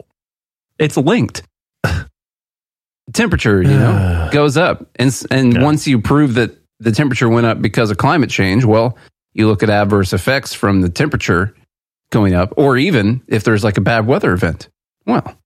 It's 0.78 0.98
linked. 0.98 1.44
temperature, 3.14 3.62
you 3.62 3.68
know, 3.70 4.28
goes 4.32 4.58
up. 4.58 4.86
And 4.96 5.08
s- 5.08 5.24
and 5.30 5.62
once 5.62 5.86
you 5.88 5.98
prove 5.98 6.34
that 6.34 6.58
the 6.82 6.92
temperature 6.92 7.28
went 7.28 7.46
up 7.46 7.62
because 7.62 7.90
of 7.90 7.98
climate 7.98 8.30
change, 8.30 8.64
well, 8.64 8.96
you 9.32 9.46
look 9.46 9.62
at 9.62 9.70
adverse 9.70 10.12
effects 10.12 10.52
from 10.52 10.80
the 10.80 10.88
temperature 10.88 11.54
going 12.10 12.34
up 12.34 12.52
or 12.56 12.76
even 12.76 13.22
if 13.26 13.44
there's 13.44 13.64
like 13.64 13.78
a 13.78 13.82
bad 13.82 14.06
weather 14.06 14.32
event. 14.32 14.68
Well, 15.06 15.36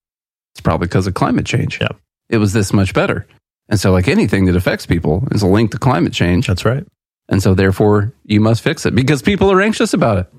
it's 0.53 0.61
probably 0.61 0.87
because 0.87 1.07
of 1.07 1.13
climate 1.13 1.45
change. 1.45 1.79
Yeah. 1.79 1.89
It 2.29 2.37
was 2.37 2.53
this 2.53 2.73
much 2.73 2.93
better. 2.93 3.27
And 3.69 3.79
so 3.79 3.91
like 3.91 4.07
anything 4.07 4.45
that 4.45 4.55
affects 4.55 4.85
people 4.85 5.27
is 5.31 5.41
a 5.41 5.47
link 5.47 5.71
to 5.71 5.77
climate 5.77 6.13
change. 6.13 6.47
That's 6.47 6.65
right. 6.65 6.85
And 7.29 7.41
so 7.41 7.53
therefore 7.53 8.13
you 8.25 8.41
must 8.41 8.61
fix 8.61 8.85
it 8.85 8.95
because 8.95 9.21
people 9.21 9.51
are 9.51 9.61
anxious 9.61 9.93
about 9.93 10.17
it. 10.19 10.33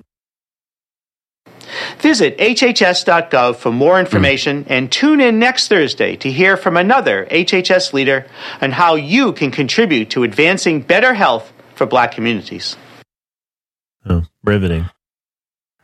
Visit 1.99 2.39
hhs.gov 2.39 3.57
for 3.57 3.73
more 3.73 3.99
information 4.01 4.65
and 4.69 4.91
tune 4.91 5.21
in 5.21 5.39
next 5.39 5.69
Thursday 5.69 6.17
to 6.17 6.31
hear 6.31 6.57
from 6.57 6.77
another 6.77 7.27
HHS 7.31 7.93
leader 7.93 8.27
on 8.61 8.73
how 8.73 8.95
you 8.95 9.33
can 9.33 9.51
contribute 9.51 10.11
to 10.11 10.23
advancing 10.23 10.81
better 10.81 11.15
health 11.15 11.53
for 11.75 11.87
black 11.87 12.13
communities. 12.13 12.77
Oh, 14.09 14.23
riveting. 14.45 14.89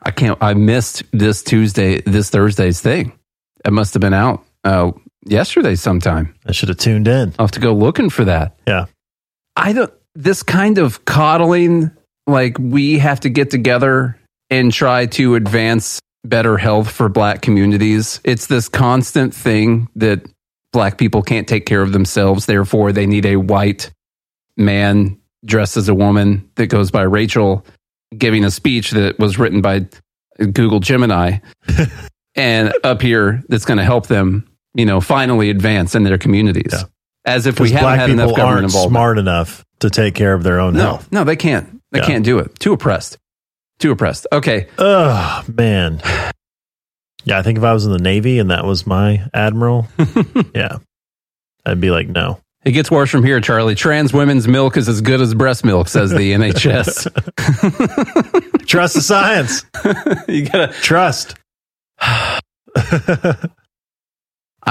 I 0.03 0.11
can't. 0.11 0.39
I 0.43 0.55
missed 0.55 1.03
this 1.13 1.43
Tuesday, 1.43 2.01
this 2.03 2.31
Thursday's 2.31 2.81
thing. 2.81 3.19
It 3.65 3.73
must 3.73 3.95
have 3.95 4.01
been 4.01 4.15
out 4.15 4.45
uh, 4.63 4.93
yesterday 5.25 5.75
sometime. 5.75 6.35
I 6.47 6.53
should 6.53 6.69
have 6.69 6.79
tuned 6.79 7.09
in. 7.09 7.35
I'll 7.39 7.47
have 7.47 7.53
to 7.53 7.61
go 7.61 7.75
looking 7.75 8.11
for 8.11 8.25
that. 8.27 8.57
Yeah. 8.67 8.87
I 9.57 9.73
don't. 9.73 9.93
This 10.15 10.43
kind 10.43 10.79
of 10.79 11.05
coddling, 11.05 11.91
like 12.27 12.59
we 12.59 12.99
have 12.99 13.21
to 13.21 13.29
get 13.29 13.51
together 13.51 14.19
and 14.55 14.73
try 14.73 15.07
to 15.07 15.35
advance 15.35 16.01
better 16.25 16.57
health 16.57 16.91
for 16.91 17.09
Black 17.09 17.43
communities. 17.43 18.21
It's 18.25 18.47
this 18.47 18.69
constant 18.69 19.35
thing 19.35 19.89
that 19.97 20.25
Black 20.73 20.97
people 20.99 21.23
can't 21.23 21.47
take 21.49 21.67
care 21.67 21.83
of 21.83 21.93
themselves. 21.93 22.47
Therefore, 22.47 22.93
they 22.93 23.07
need 23.07 23.27
a 23.27 23.37
white 23.37 23.91
man 24.57 25.19
dressed 25.45 25.77
as 25.77 25.89
a 25.89 25.95
woman 25.95 26.49
that 26.55 26.69
goes 26.69 26.91
by 26.91 27.03
Rachel 27.03 27.65
giving 28.17 28.45
a 28.45 28.51
speech 28.51 28.93
that 28.93 29.19
was 29.19 29.39
written 29.39 29.61
by 29.61 29.87
Google 30.39 30.81
Gemini 30.81 31.39
and 32.35 32.73
up 32.85 33.03
here 33.03 33.43
that's 33.49 33.65
going 33.65 33.79
to 33.79 33.85
help 33.85 34.07
them, 34.07 34.49
you 34.75 34.87
know, 34.87 35.01
finally 35.01 35.51
advance 35.51 35.95
in 35.95 36.05
their 36.05 36.19
communities. 36.19 36.73
As 37.27 37.47
if 37.47 37.59
we 37.59 37.71
haven't 37.71 37.99
had 37.99 38.11
enough 38.11 38.29
government 38.37 38.49
aren't 38.51 38.65
involvement. 38.67 38.93
smart 38.93 39.19
enough 39.19 39.65
to 39.81 39.91
take 39.91 40.15
care 40.15 40.33
of 40.35 40.43
their 40.43 40.61
own 40.61 40.75
No, 40.75 40.81
health. 40.81 41.09
no, 41.11 41.25
they 41.25 41.37
can't. 41.37 41.81
They 41.91 42.01
Yeah. 42.01 42.07
can't 42.07 42.25
do 42.25 42.39
it. 42.39 42.59
Too 42.59 42.73
oppressed. 42.73 43.19
Too 43.79 43.91
oppressed. 43.91 44.27
Okay. 44.33 44.69
Oh 44.79 45.45
man. 45.53 46.01
Yeah, 47.25 47.39
I 47.39 47.43
think 47.43 47.59
if 47.59 47.65
I 47.65 47.73
was 47.73 47.87
in 47.87 47.93
the 47.93 47.99
Navy 47.99 48.39
and 48.39 48.51
that 48.51 48.65
was 48.65 48.87
my 48.87 49.27
admiral, 49.33 49.89
yeah, 50.55 50.79
I'd 51.65 51.81
be 51.81 51.91
like, 51.91 52.07
no. 52.09 52.39
It 52.65 52.73
gets 52.73 52.91
worse 52.91 53.11
from 53.11 53.25
here, 53.25 53.41
Charlie. 53.41 53.75
Trans 53.75 54.13
women's 54.15 54.49
milk 54.49 54.77
is 54.79 54.89
as 54.89 55.01
good 55.03 55.21
as 55.21 55.35
breast 55.35 55.65
milk, 55.67 55.89
says 55.89 56.11
the 56.11 56.33
NHS. 56.33 57.11
Trust 58.67 58.95
the 58.95 59.03
science. 59.03 59.65
you 60.29 60.49
gotta 60.49 60.73
trust. 60.73 61.35
I 62.01 62.37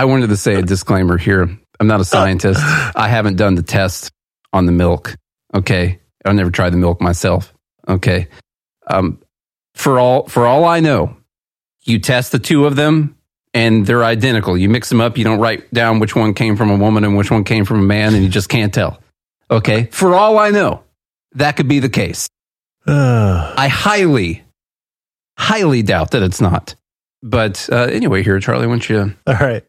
wanted 0.06 0.30
to 0.30 0.38
say 0.38 0.56
a 0.56 0.64
disclaimer 0.64 1.18
here. 1.18 1.56
I'm 1.80 1.88
not 1.88 2.02
a 2.02 2.06
scientist. 2.06 2.60
I 2.64 3.08
haven't 3.10 3.36
done 3.36 3.54
the 3.56 3.62
test 3.64 4.12
on 4.54 4.66
the 4.66 4.72
milk. 4.72 5.16
Okay. 5.54 6.00
I've 6.26 6.36
never 6.36 6.50
tried 6.50 6.72
the 6.72 6.78
milk 6.78 7.00
myself. 7.00 7.54
Okay. 7.88 8.28
Um, 8.88 9.20
for 9.76 10.00
all 10.00 10.28
for 10.28 10.46
all 10.46 10.66
I 10.66 10.80
know, 10.80 11.18
you 11.84 12.00
test 12.00 12.32
the 12.32 12.40
two 12.40 12.66
of 12.66 12.76
them 12.76 13.16
and 13.54 13.86
they're 13.86 14.04
identical. 14.04 14.58
You 14.58 14.70
mix 14.70 14.90
them 14.90 15.02
up, 15.02 15.18
you 15.18 15.24
don't 15.24 15.40
write 15.40 15.72
down 15.74 16.00
which 16.00 16.16
one 16.16 16.34
came 16.34 16.56
from 16.56 16.72
a 16.72 16.76
woman 16.76 17.04
and 17.04 17.16
which 17.16 17.32
one 17.32 17.44
came 17.44 17.66
from 17.66 17.80
a 17.80 17.84
man, 17.84 18.14
and 18.14 18.24
you 18.24 18.30
just 18.30 18.50
can't 18.50 18.74
tell. 18.74 19.00
Okay. 19.50 19.86
For 19.92 20.16
all 20.16 20.40
I 20.40 20.50
know, 20.50 20.84
that 21.34 21.56
could 21.56 21.68
be 21.68 21.80
the 21.80 21.90
case. 21.90 22.28
I 22.88 23.68
highly, 23.72 24.44
highly 25.38 25.84
doubt 25.84 26.12
that 26.12 26.24
it's 26.24 26.42
not. 26.42 26.76
But 27.22 27.70
uh, 27.72 27.84
anyway, 27.84 28.24
here, 28.24 28.40
Charlie, 28.40 28.68
why 28.68 28.74
don't 28.74 28.90
you 28.90 29.16
All 29.28 29.36
right. 29.36 29.64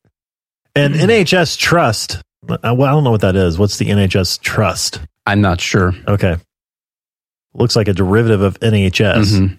And 0.75 0.95
NHS 0.95 1.57
Trust, 1.57 2.21
uh, 2.49 2.75
well, 2.77 2.83
I 2.83 2.91
don't 2.91 3.05
know 3.05 3.13
what 3.13 3.21
that 3.21 3.37
is. 3.37 3.59
What's 3.59 3.79
the 3.79 3.87
NHS 3.87 4.41
Trust? 4.41 5.01
I'm 5.25 5.41
not 5.41 5.61
sure. 5.61 5.95
Okay. 6.09 6.37
Looks 7.55 7.77
like 7.77 7.89
a 7.89 7.93
derivative 7.95 8.41
of 8.43 8.59
NHS. 8.61 9.33
Mhm. 9.39 9.59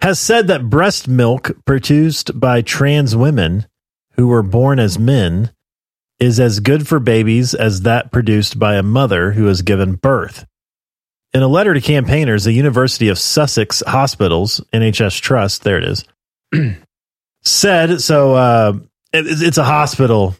Has 0.00 0.18
said 0.18 0.46
that 0.48 0.68
breast 0.70 1.08
milk 1.08 1.52
produced 1.64 2.38
by 2.38 2.62
trans 2.62 3.14
women 3.16 3.66
who 4.14 4.26
were 4.28 4.42
born 4.42 4.78
as 4.78 4.98
men 4.98 5.50
is 6.18 6.40
as 6.40 6.60
good 6.60 6.86
for 6.88 6.98
babies 6.98 7.54
as 7.54 7.82
that 7.82 8.10
produced 8.10 8.58
by 8.58 8.76
a 8.76 8.82
mother 8.82 9.32
who 9.32 9.46
has 9.46 9.62
given 9.62 9.94
birth. 9.94 10.46
In 11.34 11.42
a 11.42 11.48
letter 11.48 11.74
to 11.74 11.80
campaigners, 11.80 12.44
the 12.44 12.52
University 12.52 13.08
of 13.08 13.18
Sussex 13.18 13.82
Hospitals, 13.86 14.62
NHS 14.72 15.20
Trust, 15.20 15.64
there 15.64 15.76
it 15.78 15.84
is, 15.84 16.04
said 17.44 18.00
so 18.00 18.34
uh, 18.34 18.72
it- 19.12 19.42
it's 19.42 19.58
a 19.58 19.64
hospital 19.64 20.34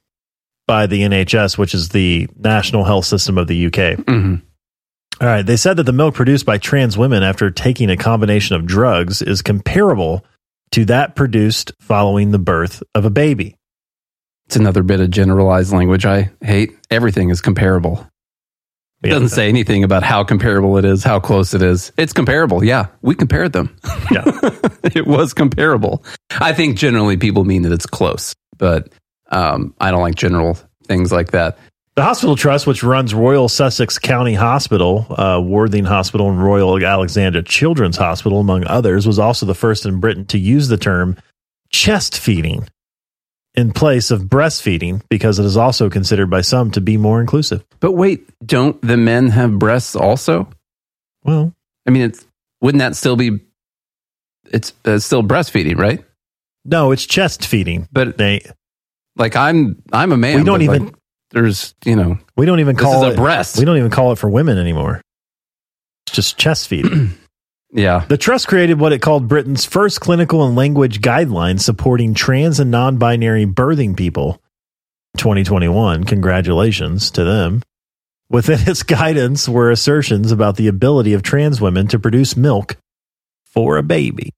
by 0.66 0.86
the 0.86 1.02
NHS, 1.02 1.56
which 1.58 1.74
is 1.74 1.90
the 1.90 2.28
national 2.38 2.84
health 2.84 3.04
system 3.04 3.38
of 3.38 3.46
the 3.46 3.66
UK. 3.66 3.96
Mhm. 3.96 4.42
All 5.20 5.26
right. 5.26 5.44
They 5.44 5.56
said 5.56 5.78
that 5.78 5.84
the 5.84 5.92
milk 5.92 6.14
produced 6.14 6.44
by 6.44 6.58
trans 6.58 6.98
women 6.98 7.22
after 7.22 7.50
taking 7.50 7.90
a 7.90 7.96
combination 7.96 8.56
of 8.56 8.66
drugs 8.66 9.22
is 9.22 9.42
comparable 9.42 10.24
to 10.72 10.84
that 10.86 11.16
produced 11.16 11.72
following 11.80 12.32
the 12.32 12.38
birth 12.38 12.82
of 12.94 13.04
a 13.04 13.10
baby. 13.10 13.56
It's 14.46 14.56
another 14.56 14.82
bit 14.82 15.00
of 15.00 15.10
generalized 15.10 15.72
language 15.72 16.04
I 16.04 16.30
hate. 16.42 16.76
Everything 16.90 17.30
is 17.30 17.40
comparable. 17.40 18.06
It 19.02 19.10
doesn't 19.10 19.28
say 19.28 19.48
anything 19.48 19.84
about 19.84 20.02
how 20.02 20.24
comparable 20.24 20.78
it 20.78 20.84
is, 20.84 21.04
how 21.04 21.20
close 21.20 21.54
it 21.54 21.62
is. 21.62 21.92
It's 21.96 22.12
comparable. 22.12 22.64
Yeah, 22.64 22.86
we 23.02 23.14
compared 23.14 23.52
them. 23.52 23.76
Yeah. 24.10 24.24
it 24.82 25.06
was 25.06 25.34
comparable. 25.34 26.04
I 26.40 26.52
think 26.52 26.76
generally 26.76 27.16
people 27.16 27.44
mean 27.44 27.62
that 27.62 27.72
it's 27.72 27.86
close, 27.86 28.34
but 28.56 28.88
um, 29.30 29.74
I 29.80 29.90
don't 29.90 30.00
like 30.00 30.14
general 30.14 30.58
things 30.86 31.12
like 31.12 31.32
that. 31.32 31.58
The 31.96 32.02
Hospital 32.02 32.36
Trust, 32.36 32.66
which 32.66 32.82
runs 32.82 33.14
Royal 33.14 33.48
Sussex 33.48 33.98
County 33.98 34.34
Hospital, 34.34 35.06
uh, 35.08 35.40
Worthing 35.40 35.86
Hospital, 35.86 36.28
and 36.28 36.42
Royal 36.42 36.84
Alexandra 36.84 37.42
Children's 37.42 37.96
Hospital, 37.96 38.38
among 38.38 38.66
others, 38.66 39.06
was 39.06 39.18
also 39.18 39.46
the 39.46 39.54
first 39.54 39.86
in 39.86 39.98
Britain 39.98 40.26
to 40.26 40.38
use 40.38 40.68
the 40.68 40.76
term 40.76 41.16
chest 41.70 42.18
feeding 42.18 42.68
in 43.54 43.72
place 43.72 44.10
of 44.10 44.24
breastfeeding 44.24 45.00
because 45.08 45.38
it 45.38 45.46
is 45.46 45.56
also 45.56 45.88
considered 45.88 46.28
by 46.28 46.42
some 46.42 46.70
to 46.72 46.82
be 46.82 46.98
more 46.98 47.18
inclusive. 47.18 47.64
But 47.80 47.92
wait, 47.92 48.28
don't 48.44 48.78
the 48.82 48.98
men 48.98 49.30
have 49.30 49.58
breasts 49.58 49.96
also? 49.96 50.50
Well, 51.24 51.54
I 51.86 51.90
mean, 51.92 52.02
it's 52.02 52.26
wouldn't 52.60 52.80
that 52.80 52.94
still 52.94 53.16
be? 53.16 53.40
It's 54.50 54.74
uh, 54.84 54.98
still 54.98 55.22
breastfeeding, 55.22 55.78
right? 55.78 56.04
No, 56.62 56.92
it's 56.92 57.06
chest 57.06 57.46
feeding. 57.46 57.88
But 57.90 58.18
they, 58.18 58.42
like 59.16 59.34
I'm, 59.34 59.82
I'm 59.94 60.12
a 60.12 60.18
man. 60.18 60.36
We 60.36 60.44
don't 60.44 60.58
but, 60.58 60.68
like, 60.68 60.82
even- 60.82 60.94
there's, 61.36 61.74
you 61.84 61.94
know, 61.94 62.18
we 62.34 62.46
don't 62.46 62.60
even 62.60 62.76
call 62.76 63.04
is 63.04 63.10
a 63.10 63.12
it 63.12 63.16
breast. 63.16 63.58
We 63.58 63.66
don't 63.66 63.76
even 63.76 63.90
call 63.90 64.10
it 64.12 64.16
for 64.16 64.30
women 64.30 64.56
anymore. 64.56 65.02
It's 66.06 66.16
just 66.16 66.38
chest 66.38 66.66
feeding. 66.66 67.12
yeah. 67.74 68.06
The 68.08 68.16
trust 68.16 68.48
created 68.48 68.80
what 68.80 68.94
it 68.94 69.02
called 69.02 69.28
Britain's 69.28 69.66
first 69.66 70.00
clinical 70.00 70.46
and 70.46 70.56
language 70.56 71.02
guidelines 71.02 71.60
supporting 71.60 72.14
trans 72.14 72.58
and 72.58 72.70
non-binary 72.70 73.44
birthing 73.44 73.94
people. 73.94 74.40
2021. 75.18 76.04
Congratulations 76.04 77.10
to 77.10 77.24
them. 77.24 77.62
Within 78.30 78.60
its 78.66 78.82
guidance 78.82 79.46
were 79.46 79.70
assertions 79.70 80.32
about 80.32 80.56
the 80.56 80.68
ability 80.68 81.12
of 81.12 81.22
trans 81.22 81.60
women 81.60 81.86
to 81.88 81.98
produce 81.98 82.34
milk 82.34 82.78
for 83.44 83.76
a 83.76 83.82
baby. 83.82 84.32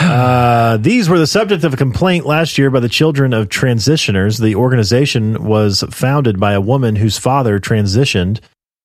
Uh, 0.00 0.78
these 0.78 1.10
were 1.10 1.18
the 1.18 1.26
subject 1.26 1.62
of 1.62 1.74
a 1.74 1.76
complaint 1.76 2.24
last 2.24 2.56
year 2.56 2.70
by 2.70 2.80
the 2.80 2.88
children 2.88 3.34
of 3.34 3.50
transitioners. 3.50 4.40
The 4.40 4.54
organization 4.54 5.44
was 5.44 5.84
founded 5.90 6.40
by 6.40 6.54
a 6.54 6.60
woman 6.60 6.96
whose 6.96 7.18
father 7.18 7.60
transitioned 7.60 8.40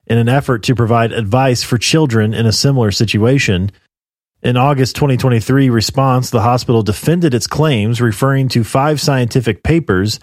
in 0.07 0.17
an 0.17 0.27
effort 0.27 0.63
to 0.63 0.75
provide 0.75 1.13
advice 1.13 1.63
for 1.63 1.77
children 1.77 2.33
in 2.33 2.45
a 2.45 2.51
similar 2.51 2.91
situation. 2.91 3.71
In 4.43 4.57
August 4.57 4.97
2023 4.97 5.69
response, 5.69 6.31
the 6.31 6.41
hospital 6.41 6.83
defended 6.83 7.33
its 7.33 7.47
claims, 7.47 8.01
referring 8.01 8.49
to 8.49 8.65
five 8.65 8.99
scientific 8.99 9.63
papers 9.63 10.19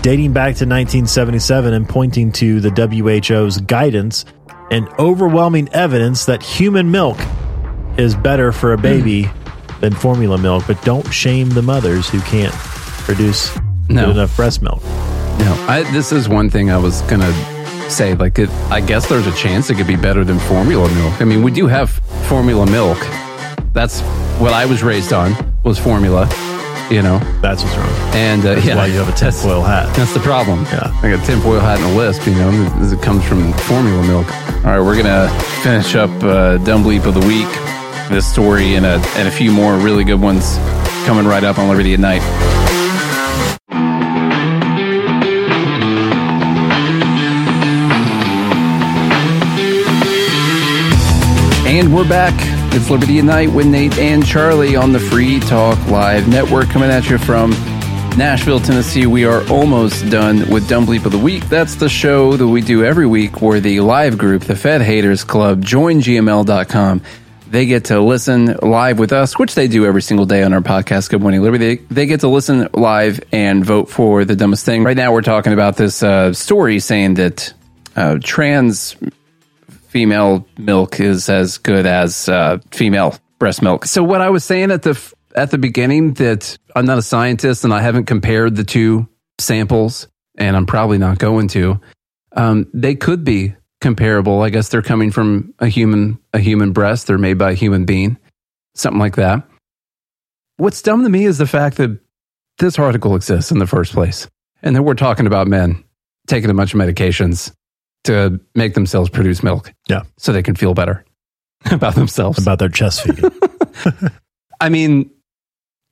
dating 0.00 0.32
back 0.32 0.54
to 0.54 0.64
1977 0.64 1.74
and 1.74 1.88
pointing 1.88 2.30
to 2.32 2.60
the 2.60 2.70
WHO's 2.70 3.58
guidance 3.62 4.24
and 4.70 4.88
overwhelming 5.00 5.68
evidence 5.72 6.24
that 6.26 6.42
human 6.42 6.92
milk 6.92 7.18
is 7.98 8.14
better 8.14 8.52
for 8.52 8.72
a 8.72 8.78
baby 8.78 9.28
than 9.80 9.94
formula 9.94 10.38
milk. 10.38 10.64
But 10.66 10.80
don't 10.84 11.08
shame 11.12 11.50
the 11.50 11.62
mothers 11.62 12.08
who 12.08 12.20
can't 12.22 12.52
produce 13.06 13.56
No. 13.88 14.10
enough 14.10 14.34
breast 14.36 14.62
milk. 14.62 14.82
No, 15.38 15.52
I, 15.68 15.84
this 15.92 16.12
is 16.12 16.28
one 16.28 16.48
thing 16.50 16.70
I 16.70 16.78
was 16.78 17.02
gonna 17.02 17.32
say. 17.90 18.14
Like, 18.14 18.38
it, 18.38 18.48
I 18.70 18.80
guess 18.80 19.08
there's 19.08 19.26
a 19.26 19.34
chance 19.34 19.68
it 19.70 19.74
could 19.76 19.86
be 19.86 19.96
better 19.96 20.24
than 20.24 20.38
formula 20.40 20.88
milk. 20.94 21.20
I 21.20 21.24
mean, 21.24 21.42
we 21.42 21.50
do 21.50 21.66
have 21.66 21.90
formula 22.28 22.64
milk. 22.70 22.98
That's 23.72 24.00
what 24.40 24.52
I 24.54 24.64
was 24.66 24.82
raised 24.82 25.12
on 25.12 25.34
was 25.62 25.78
formula. 25.78 26.26
You 26.90 27.02
know, 27.02 27.18
that's 27.42 27.64
what's 27.64 27.76
wrong. 27.76 27.88
And 28.14 28.42
uh, 28.46 28.54
That's 28.54 28.64
yeah, 28.66 28.76
why 28.76 28.86
you 28.86 28.94
have 28.98 29.08
a 29.08 29.12
tinfoil 29.18 29.60
hat. 29.60 29.92
That's 29.96 30.14
the 30.14 30.20
problem. 30.20 30.62
Yeah, 30.66 30.92
I 31.02 31.10
got 31.10 31.22
a 31.22 31.26
tinfoil 31.26 31.58
hat 31.58 31.80
and 31.80 31.92
a 31.92 31.96
lisp. 31.96 32.24
You 32.28 32.34
know, 32.36 32.50
it 32.80 33.02
comes 33.02 33.24
from 33.26 33.52
formula 33.54 34.06
milk. 34.06 34.26
All 34.64 34.70
right, 34.70 34.80
we're 34.80 34.96
gonna 34.96 35.28
finish 35.64 35.96
up 35.96 36.10
uh, 36.22 36.58
dumb 36.58 36.84
bleep 36.84 37.04
of 37.04 37.14
the 37.14 37.26
week. 37.26 37.48
This 38.10 38.30
story 38.30 38.76
and 38.76 38.86
a 38.86 39.02
and 39.16 39.26
a 39.26 39.30
few 39.30 39.50
more 39.50 39.76
really 39.76 40.04
good 40.04 40.20
ones 40.20 40.56
coming 41.06 41.26
right 41.26 41.42
up 41.42 41.58
on 41.58 41.68
Liberty 41.68 41.92
at 41.92 42.00
Night. 42.00 42.22
And 51.66 51.92
we're 51.94 52.08
back. 52.08 52.32
It's 52.74 52.88
Liberty 52.88 53.18
at 53.18 53.24
Night 53.24 53.50
with 53.52 53.66
Nate 53.66 53.98
and 53.98 54.24
Charlie 54.24 54.76
on 54.76 54.92
the 54.92 55.00
Free 55.00 55.40
Talk 55.40 55.76
Live 55.88 56.28
Network 56.28 56.68
coming 56.68 56.90
at 56.90 57.10
you 57.10 57.18
from 57.18 57.50
Nashville, 58.16 58.60
Tennessee. 58.60 59.06
We 59.06 59.24
are 59.24 59.46
almost 59.50 60.08
done 60.08 60.48
with 60.48 60.68
Dumb 60.68 60.86
Bleep 60.86 61.04
of 61.04 61.12
the 61.12 61.18
Week. 61.18 61.46
That's 61.48 61.74
the 61.74 61.88
show 61.88 62.36
that 62.36 62.46
we 62.46 62.62
do 62.62 62.84
every 62.84 63.06
week 63.06 63.42
where 63.42 63.60
the 63.60 63.80
live 63.80 64.16
group, 64.16 64.44
the 64.44 64.56
Fed 64.56 64.80
Haters 64.80 65.24
Club, 65.24 65.62
joingml.com. 65.62 67.02
They 67.56 67.64
get 67.64 67.86
to 67.86 68.02
listen 68.02 68.54
live 68.60 68.98
with 68.98 69.14
us, 69.14 69.38
which 69.38 69.54
they 69.54 69.66
do 69.66 69.86
every 69.86 70.02
single 70.02 70.26
day 70.26 70.42
on 70.42 70.52
our 70.52 70.60
podcast, 70.60 71.08
Good 71.08 71.22
Morning 71.22 71.40
Liberty. 71.40 71.76
They, 71.76 72.04
get 72.04 72.20
to 72.20 72.28
listen 72.28 72.68
live 72.74 73.18
and 73.32 73.64
vote 73.64 73.88
for 73.88 74.26
the 74.26 74.36
dumbest 74.36 74.66
thing. 74.66 74.84
Right 74.84 74.94
now, 74.94 75.10
we're 75.10 75.22
talking 75.22 75.54
about 75.54 75.78
this 75.78 76.02
uh, 76.02 76.34
story 76.34 76.80
saying 76.80 77.14
that 77.14 77.54
uh, 77.96 78.18
trans 78.22 78.94
female 79.88 80.46
milk 80.58 81.00
is 81.00 81.30
as 81.30 81.56
good 81.56 81.86
as 81.86 82.28
uh, 82.28 82.58
female 82.72 83.18
breast 83.38 83.62
milk. 83.62 83.86
So 83.86 84.04
what 84.04 84.20
I 84.20 84.28
was 84.28 84.44
saying 84.44 84.70
at 84.70 84.82
the 84.82 84.90
f- 84.90 85.14
at 85.34 85.50
the 85.50 85.56
beginning 85.56 86.12
that 86.14 86.58
I'm 86.74 86.84
not 86.84 86.98
a 86.98 87.02
scientist 87.02 87.64
and 87.64 87.72
I 87.72 87.80
haven't 87.80 88.04
compared 88.04 88.54
the 88.54 88.64
two 88.64 89.08
samples, 89.38 90.08
and 90.36 90.58
I'm 90.58 90.66
probably 90.66 90.98
not 90.98 91.18
going 91.18 91.48
to. 91.48 91.80
Um, 92.32 92.68
they 92.74 92.96
could 92.96 93.24
be 93.24 93.54
comparable. 93.80 94.42
I 94.42 94.50
guess 94.50 94.68
they're 94.68 94.82
coming 94.82 95.10
from 95.10 95.54
a 95.58 95.68
human 95.68 96.18
a 96.32 96.38
human 96.38 96.72
breast. 96.72 97.06
They're 97.06 97.18
made 97.18 97.38
by 97.38 97.52
a 97.52 97.54
human 97.54 97.84
being, 97.84 98.16
something 98.74 99.00
like 99.00 99.16
that. 99.16 99.46
What's 100.56 100.80
dumb 100.82 101.02
to 101.02 101.08
me 101.08 101.24
is 101.24 101.38
the 101.38 101.46
fact 101.46 101.76
that 101.76 101.98
this 102.58 102.78
article 102.78 103.14
exists 103.14 103.50
in 103.50 103.58
the 103.58 103.66
first 103.66 103.92
place, 103.92 104.28
and 104.62 104.74
then 104.74 104.84
we're 104.84 104.94
talking 104.94 105.26
about 105.26 105.46
men 105.46 105.84
taking 106.26 106.50
a 106.50 106.54
bunch 106.54 106.74
of 106.74 106.80
medications 106.80 107.52
to 108.04 108.40
make 108.54 108.74
themselves 108.74 109.10
produce 109.10 109.42
milk. 109.42 109.72
Yeah. 109.88 110.02
So 110.16 110.32
they 110.32 110.42
can 110.42 110.54
feel 110.54 110.74
better 110.74 111.04
about 111.70 111.94
themselves. 111.94 112.38
About 112.38 112.58
their 112.58 112.68
chest 112.68 113.02
feeding. 113.02 113.30
I 114.60 114.68
mean, 114.68 115.10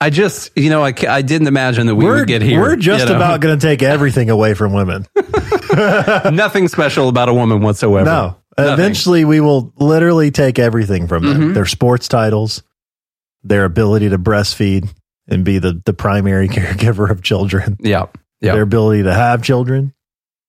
I 0.01 0.11
just, 0.11 0.51
you 0.57 0.71
know, 0.71 0.83
I, 0.85 0.93
I 1.09 1.23
didn't 1.23 1.47
imagine 1.47 1.87
that 1.87 1.95
we 1.95 2.05
we're, 2.05 2.19
would 2.21 2.29
get 2.29 2.43
here. 2.43 2.61
We're 2.61 2.77
just 2.77 3.05
you 3.05 3.11
know? 3.11 3.17
about 3.17 3.41
going 3.41 3.59
to 3.59 3.67
take 3.67 3.83
everything 3.83 4.29
away 4.31 4.55
from 4.55 4.73
women. 4.73 5.07
nothing 6.35 6.69
special 6.69 7.09
about 7.09 7.29
a 7.29 7.35
woman 7.35 7.61
whatsoever. 7.61 8.05
No. 8.05 8.37
Nothing. 8.57 8.73
Eventually, 8.73 9.25
we 9.25 9.41
will 9.41 9.73
literally 9.77 10.31
take 10.31 10.59
everything 10.59 11.09
from 11.09 11.25
them 11.25 11.39
Mhm. 11.41 11.55
their 11.55 11.67
sports 11.67 12.07
titles, 12.07 12.63
their 13.43 13.65
ability 13.65 14.11
to 14.11 14.19
breastfeed 14.19 14.89
and 15.27 15.45
be 15.45 15.59
the, 15.59 15.81
the 15.85 15.93
primary 15.95 16.49
caregiver 16.51 17.11
of 17.11 17.23
children, 17.23 17.77
Yeah. 17.81 18.07
Yeah. 18.41 18.53
their 18.53 18.63
ability 18.63 19.05
to 19.05 19.13
have 19.15 19.43
children. 19.43 19.93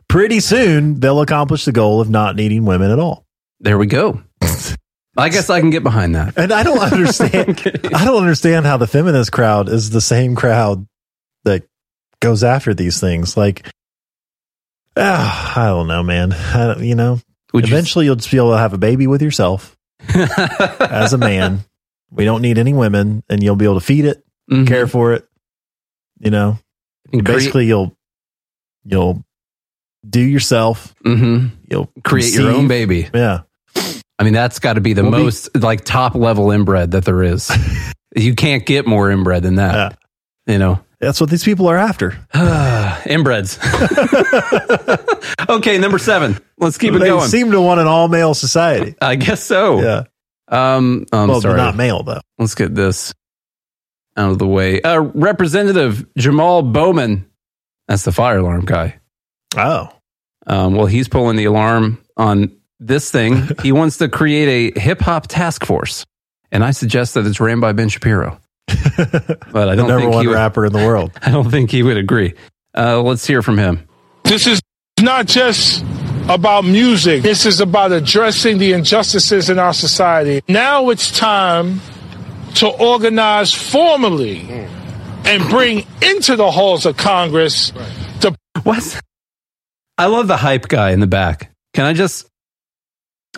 Pretty 0.08 0.40
soon, 0.40 1.00
they'll 1.00 1.22
accomplish 1.22 1.66
the 1.66 1.72
goal 1.72 2.00
of 2.02 2.10
not 2.10 2.36
needing 2.36 2.66
women 2.66 2.92
at 2.92 3.00
all. 3.00 3.26
There 3.60 3.78
we 3.78 3.88
go. 3.88 4.22
I 5.18 5.30
guess 5.30 5.50
I 5.50 5.60
can 5.62 5.70
get 5.70 5.84
behind 5.84 6.16
that. 6.16 6.38
And 6.38 6.52
I 6.52 6.64
don't 6.64 6.80
understand. 6.80 7.60
I 7.94 8.04
don't 8.06 8.22
understand 8.22 8.66
how 8.66 8.78
the 8.78 8.88
feminist 8.88 9.32
crowd 9.32 9.70
is 9.70 9.90
the 9.90 10.02
same 10.02 10.36
crowd 10.36 10.86
that 11.46 11.64
goes 12.20 12.44
after 12.44 12.74
these 12.74 13.00
things. 13.00 13.38
Like, 13.38 13.70
ah, 14.98 15.54
I 15.62 15.68
don't 15.68 15.88
know, 15.88 16.04
man. 16.04 16.34
I 16.34 16.68
don't, 16.74 16.84
you 16.84 16.96
know, 16.96 17.20
Would 17.54 17.66
eventually 17.66 18.06
you 18.06 18.12
will 18.12 18.16
just 18.18 18.32
be 18.32 18.38
able 18.38 18.52
to 18.52 18.58
have 18.58 18.74
a 18.74 18.78
baby 18.78 19.08
with 19.08 19.22
yourself 19.22 19.76
as 20.10 21.14
a 21.14 21.18
man. 21.18 21.62
We 22.12 22.26
don't 22.26 22.42
need 22.42 22.58
any 22.58 22.74
women, 22.74 23.24
and 23.30 23.42
you'll 23.44 23.56
be 23.56 23.66
able 23.66 23.80
to 23.80 23.86
feed 23.86 24.06
it, 24.06 24.24
Mhm. 24.50 24.68
care 24.68 24.88
for 24.88 25.14
it. 25.14 25.26
You 26.20 26.32
know, 26.32 26.58
And 27.12 27.24
basically 27.24 27.66
you'll 27.66 27.96
you'll 28.86 29.24
do 30.08 30.22
yourself. 30.22 30.94
Mhm. 31.06 31.52
You'll 31.70 31.90
create 32.04 32.34
your 32.34 32.52
own 32.52 32.68
baby. 32.68 33.10
Yeah. 33.14 33.42
I 34.18 34.24
mean, 34.24 34.34
that's 34.34 34.60
got 34.60 34.74
to 34.74 34.82
be 34.82 34.94
the 34.94 35.04
We'll 35.04 35.12
be- 35.12 35.24
most 35.24 35.56
like 35.58 35.84
top 35.86 36.16
level 36.16 36.52
inbred 36.52 36.92
that 36.92 37.06
there 37.06 37.22
is. 37.24 37.52
you 38.16 38.34
can't 38.36 38.66
get 38.66 38.88
more 38.88 39.12
inbred 39.12 39.44
than 39.44 39.56
that. 39.56 39.98
You 40.48 40.58
know, 40.60 40.80
That's 41.00 41.20
what 41.20 41.30
these 41.30 41.44
people 41.44 41.68
are 41.68 41.78
after. 41.78 42.12
inbreds. 42.34 43.58
okay, 45.50 45.78
number 45.78 45.98
seven. 45.98 46.38
Let's 46.58 46.78
keep 46.78 46.90
it 46.90 47.00
going. 47.00 47.02
they 47.02 47.10
going. 47.10 47.28
seem 47.30 47.52
to 47.52 47.62
want 47.62 47.80
an 47.80 47.88
all 47.88 48.08
male 48.08 48.34
society. 48.34 48.96
I 49.02 49.16
guess 49.16 49.44
so. 49.44 49.82
Yeah. 49.82 50.04
Um, 50.48 51.06
I'm 51.12 51.28
well, 51.28 51.42
sorry. 51.42 51.56
they're 51.56 51.66
not 51.66 51.76
male 51.76 52.04
though. 52.04 52.22
Let's 52.38 52.56
get 52.56 52.76
this 52.76 53.14
out 54.16 54.32
of 54.32 54.40
the 54.40 54.48
way. 54.48 54.82
Uh, 54.82 55.00
Representative 55.00 56.06
Jamal 56.18 56.62
Bowman, 56.62 57.26
that's 57.88 58.04
the 58.04 58.12
fire 58.12 58.38
alarm 58.38 58.66
guy. 58.66 59.00
Oh, 59.58 59.90
Um, 60.46 60.76
well, 60.76 60.86
he's 60.86 61.08
pulling 61.08 61.36
the 61.38 61.46
alarm 61.46 62.02
on 62.18 62.52
this 62.80 63.12
thing. 63.12 63.50
he 63.64 63.72
wants 63.72 63.98
to 63.98 64.10
create 64.10 64.76
a 64.76 64.80
hip 64.80 65.02
hop 65.02 65.28
task 65.28 65.66
force, 65.66 66.06
and 66.52 66.64
I 66.64 66.72
suggest 66.72 67.14
that 67.14 67.26
it's 67.26 67.40
ran 67.40 67.60
by 67.60 67.74
Ben 67.74 67.90
Shapiro. 67.90 68.40
but 68.68 69.70
I 69.70 69.76
don't 69.76 69.88
number 69.88 70.00
think 70.00 70.14
one 70.14 70.24
he 70.24 70.28
would, 70.28 70.34
rapper 70.34 70.66
in 70.66 70.74
the 70.74 70.86
world. 70.86 71.12
I 71.22 71.32
don't 71.32 71.50
think 71.50 71.72
he 71.72 71.84
would 71.84 71.98
agree. 71.98 72.34
Uh, 72.76 73.02
let's 73.02 73.26
hear 73.26 73.42
from 73.42 73.58
him. 73.58 73.88
This 74.24 74.48
is 74.48 74.60
not 75.02 75.28
just 75.28 75.84
about 76.28 76.66
music. 76.66 77.22
This 77.22 77.46
is 77.46 77.60
about 77.60 77.92
addressing 77.92 78.58
the 78.58 78.74
injustices 78.74 79.50
in 79.50 79.60
our 79.60 79.74
society. 79.74 80.42
Now 80.48 80.90
it's 80.90 81.18
time 81.18 81.82
to 82.56 82.68
organize 82.68 83.54
formally 83.54 84.40
and 85.26 85.50
bring 85.50 85.86
into 86.02 86.36
the 86.36 86.50
halls 86.50 86.86
of 86.86 86.98
Congress 86.98 87.72
the 88.22 88.36
what? 88.64 89.02
I 89.98 90.08
love 90.08 90.28
the 90.28 90.38
hype 90.38 90.68
guy 90.68 90.92
in 90.92 91.00
the 91.00 91.08
back. 91.08 91.52
Can 91.74 91.86
I 91.86 91.94
just 91.94 92.28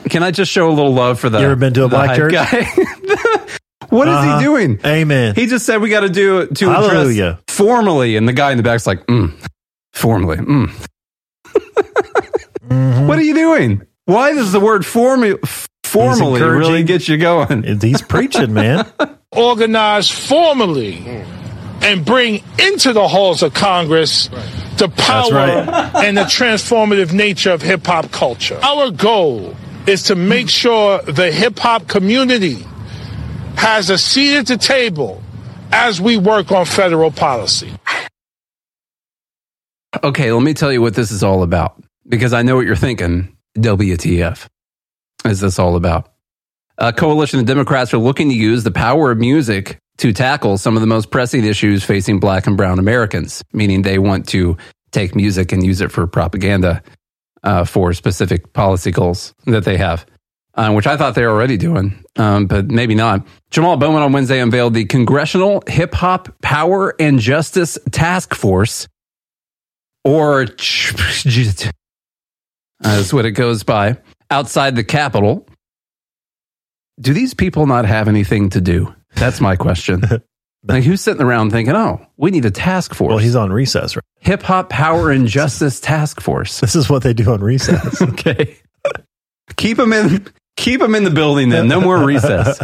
can 0.10 0.24
I 0.24 0.32
just 0.32 0.52
show 0.52 0.70
a 0.70 0.74
little 0.74 0.94
love 0.94 1.20
for 1.20 1.30
the 1.30 1.40
You 1.40 1.46
ever 1.46 1.56
been 1.56 1.74
to 1.76 1.84
a 1.86 1.88
black 1.90 2.16
church? 2.16 2.32
guy? 2.34 2.46
what 3.90 4.08
is 4.08 4.14
Uh-huh. 4.16 4.38
he 4.40 4.44
doing? 4.46 4.80
Amen. 4.86 5.36
He 5.36 5.46
just 5.48 5.66
said 5.66 5.82
we 5.82 5.90
got 5.90 6.02
to 6.02 6.10
do 6.10 6.40
it 6.40 6.56
to 6.58 6.70
Hallelujah. 6.70 7.40
formally, 7.48 8.16
and 8.18 8.28
the 8.28 8.34
guy 8.34 8.52
in 8.52 8.58
the 8.58 8.64
back's 8.64 8.86
like, 8.88 9.06
mm, 9.08 9.34
formally. 9.94 10.38
Mm. 10.38 10.72
Mm-hmm. 12.68 13.08
What 13.08 13.18
are 13.18 13.24
you 13.24 13.34
doing? 13.34 13.82
Why 14.06 14.34
does 14.34 14.52
the 14.52 14.60
word 14.60 14.82
formu- 14.82 15.40
formally 15.86 16.42
really 16.42 16.84
get 16.84 17.08
you 17.08 17.18
going? 17.18 17.64
He's 17.80 18.02
preaching, 18.02 18.54
man. 18.54 18.86
organize 19.32 20.10
formally 20.10 20.98
and 21.82 22.04
bring 22.06 22.44
into 22.60 22.92
the 22.92 23.08
halls 23.08 23.42
of 23.44 23.54
Congress 23.54 24.28
the 24.78 24.90
power 24.90 25.32
right. 25.32 25.96
and 26.06 26.18
the 26.18 26.24
transformative 26.24 27.14
nature 27.14 27.52
of 27.52 27.62
hip 27.62 27.86
hop 27.86 28.12
culture. 28.12 28.60
Our 28.62 28.92
goal 28.92 29.56
is 29.88 30.04
to 30.04 30.16
make 30.16 30.50
sure 30.50 31.02
the 31.02 31.32
hip 31.32 31.58
hop 31.58 31.88
community 31.88 32.66
has 33.56 33.90
a 33.90 33.98
seat 33.98 34.38
at 34.38 34.48
the 34.48 34.58
table 34.58 35.24
as 35.72 36.00
we 36.00 36.18
work 36.18 36.52
on 36.52 36.66
federal 36.66 37.12
policy. 37.12 37.72
Okay, 40.04 40.32
let 40.32 40.44
me 40.44 40.54
tell 40.54 40.72
you 40.72 40.82
what 40.82 40.94
this 40.94 41.12
is 41.12 41.24
all 41.24 41.42
about 41.42 41.82
because 42.08 42.34
I 42.34 42.44
know 42.44 42.56
what 42.56 42.66
you're 42.66 42.76
thinking. 42.76 43.36
WTF 43.58 44.48
is 45.26 45.40
this 45.40 45.58
all 45.58 45.76
about? 45.76 46.12
A 46.78 46.94
coalition 46.94 47.40
of 47.40 47.46
Democrats 47.46 47.94
are 47.94 47.98
looking 47.98 48.30
to 48.30 48.36
use 48.36 48.64
the 48.64 48.72
power 48.72 49.10
of 49.10 49.18
music 49.18 49.80
to 49.98 50.14
tackle 50.14 50.60
some 50.60 50.76
of 50.76 50.82
the 50.82 50.88
most 50.88 51.10
pressing 51.10 51.44
issues 51.44 51.84
facing 51.84 52.20
black 52.20 52.46
and 52.46 52.56
brown 52.56 52.78
Americans, 52.78 53.44
meaning 53.52 53.82
they 53.82 53.98
want 53.98 54.28
to 54.30 54.58
take 54.92 55.16
music 55.16 55.52
and 55.52 55.66
use 55.66 55.82
it 55.82 55.92
for 55.92 56.06
propaganda 56.06 56.84
uh, 57.44 57.64
for 57.64 57.94
specific 57.94 58.54
policy 58.54 58.92
goals 58.92 59.34
that 59.46 59.66
they 59.66 59.78
have, 59.78 60.06
uh, 60.56 60.72
which 60.72 60.88
I 60.88 60.98
thought 60.98 61.16
they 61.16 61.24
were 61.24 61.32
already 61.32 61.58
doing, 61.58 62.04
um, 62.18 62.48
but 62.48 62.68
maybe 62.68 62.96
not. 62.96 63.26
Jamal 63.52 63.78
Bowman 63.78 64.02
on 64.02 64.12
Wednesday 64.12 64.40
unveiled 64.40 64.74
the 64.74 64.86
Congressional 64.86 65.64
Hip 65.68 65.94
Hop 65.96 66.30
Power 66.42 66.96
and 67.00 67.20
Justice 67.20 67.78
Task 67.92 68.34
Force 68.34 68.88
or 70.08 70.46
that's 72.80 73.12
what 73.12 73.26
it 73.26 73.32
goes 73.32 73.64
by 73.64 73.98
outside 74.32 74.76
the 74.76 74.84
Capitol. 74.84 75.48
Do 77.00 77.14
these 77.14 77.34
people 77.34 77.68
not 77.68 77.86
have 77.86 78.08
anything 78.08 78.50
to 78.52 78.62
do? 78.62 78.94
That's 79.16 79.42
my 79.42 79.56
question. 79.56 80.04
like, 80.64 80.84
who's 80.84 81.02
sitting 81.02 81.22
around 81.22 81.52
thinking, 81.52 81.76
"Oh, 81.76 82.06
we 82.18 82.32
need 82.32 82.46
a 82.46 82.52
task 82.52 82.94
force"? 82.94 83.10
Well, 83.10 83.18
he's 83.18 83.36
on 83.36 83.52
recess, 83.52 83.96
right? 83.96 84.04
Hip 84.20 84.44
Hop 84.44 84.70
Power 84.70 85.12
and 85.12 85.28
Justice 85.28 85.80
Task 85.80 86.22
Force. 86.22 86.60
This 86.68 86.76
is 86.76 86.90
what 86.90 87.04
they 87.04 87.14
do 87.14 87.32
on 87.32 87.42
recess. 87.42 88.02
okay, 88.02 88.58
keep 89.56 89.78
them 89.78 89.94
in. 89.94 90.26
Keep 90.58 90.82
them 90.82 90.96
in 90.96 91.04
the 91.04 91.12
building. 91.12 91.50
Then 91.50 91.68
no 91.68 91.80
more 91.80 92.04
recess. 92.04 92.58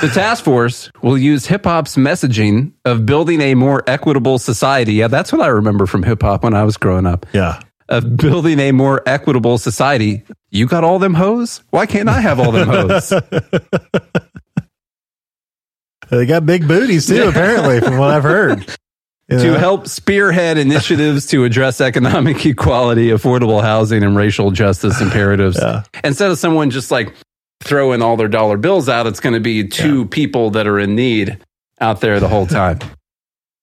The 0.00 0.08
task 0.08 0.42
force 0.44 0.90
will 1.02 1.16
use 1.16 1.46
hip 1.46 1.64
hop's 1.64 1.96
messaging 1.96 2.72
of 2.84 3.06
building 3.06 3.40
a 3.40 3.54
more 3.54 3.84
equitable 3.86 4.38
society. 4.38 4.94
Yeah, 4.94 5.08
that's 5.08 5.30
what 5.30 5.42
I 5.42 5.46
remember 5.46 5.86
from 5.86 6.02
hip 6.02 6.22
hop 6.22 6.42
when 6.42 6.54
I 6.54 6.64
was 6.64 6.76
growing 6.76 7.06
up. 7.06 7.24
Yeah. 7.32 7.60
Of 7.88 8.16
building 8.16 8.58
a 8.58 8.72
more 8.72 9.02
equitable 9.06 9.58
society. 9.58 10.24
You 10.50 10.66
got 10.66 10.82
all 10.82 10.98
them 10.98 11.14
hoes? 11.14 11.62
Why 11.70 11.86
can't 11.86 12.08
I 12.08 12.20
have 12.20 12.40
all 12.40 12.50
them 12.50 12.66
hoes? 12.68 13.12
They 16.10 16.26
got 16.26 16.46
big 16.46 16.68
booties 16.68 17.06
too, 17.06 17.28
apparently, 17.28 17.80
from 17.80 17.98
what 17.98 18.10
I've 18.10 18.22
heard. 18.22 18.60
You 19.28 19.38
to 19.38 19.44
know? 19.52 19.58
help 19.58 19.88
spearhead 19.88 20.56
initiatives 20.56 21.26
to 21.26 21.44
address 21.44 21.80
economic 21.80 22.46
equality, 22.46 23.08
affordable 23.08 23.60
housing, 23.60 24.04
and 24.04 24.16
racial 24.16 24.52
justice 24.52 25.00
imperatives. 25.00 25.60
Instead 26.04 26.30
of 26.30 26.38
someone 26.38 26.70
just 26.70 26.92
like 26.92 27.12
throwing 27.60 28.02
all 28.02 28.16
their 28.16 28.28
dollar 28.28 28.56
bills 28.56 28.88
out, 28.88 29.08
it's 29.08 29.18
going 29.18 29.34
to 29.34 29.40
be 29.40 29.66
two 29.66 30.06
people 30.06 30.50
that 30.50 30.68
are 30.68 30.78
in 30.78 30.94
need 30.94 31.38
out 31.80 32.00
there 32.00 32.20
the 32.20 32.28
whole 32.28 32.46
time. 32.46 32.78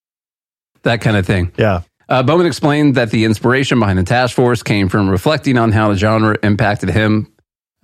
that 0.82 1.00
kind 1.00 1.16
of 1.16 1.26
thing. 1.26 1.50
Yeah. 1.56 1.82
Uh, 2.10 2.22
Bowman 2.22 2.46
explained 2.46 2.96
that 2.96 3.10
the 3.10 3.24
inspiration 3.24 3.78
behind 3.80 3.98
the 3.98 4.04
task 4.04 4.36
force 4.36 4.62
came 4.62 4.90
from 4.90 5.08
reflecting 5.08 5.56
on 5.56 5.72
how 5.72 5.88
the 5.88 5.96
genre 5.96 6.36
impacted 6.42 6.90
him 6.90 7.32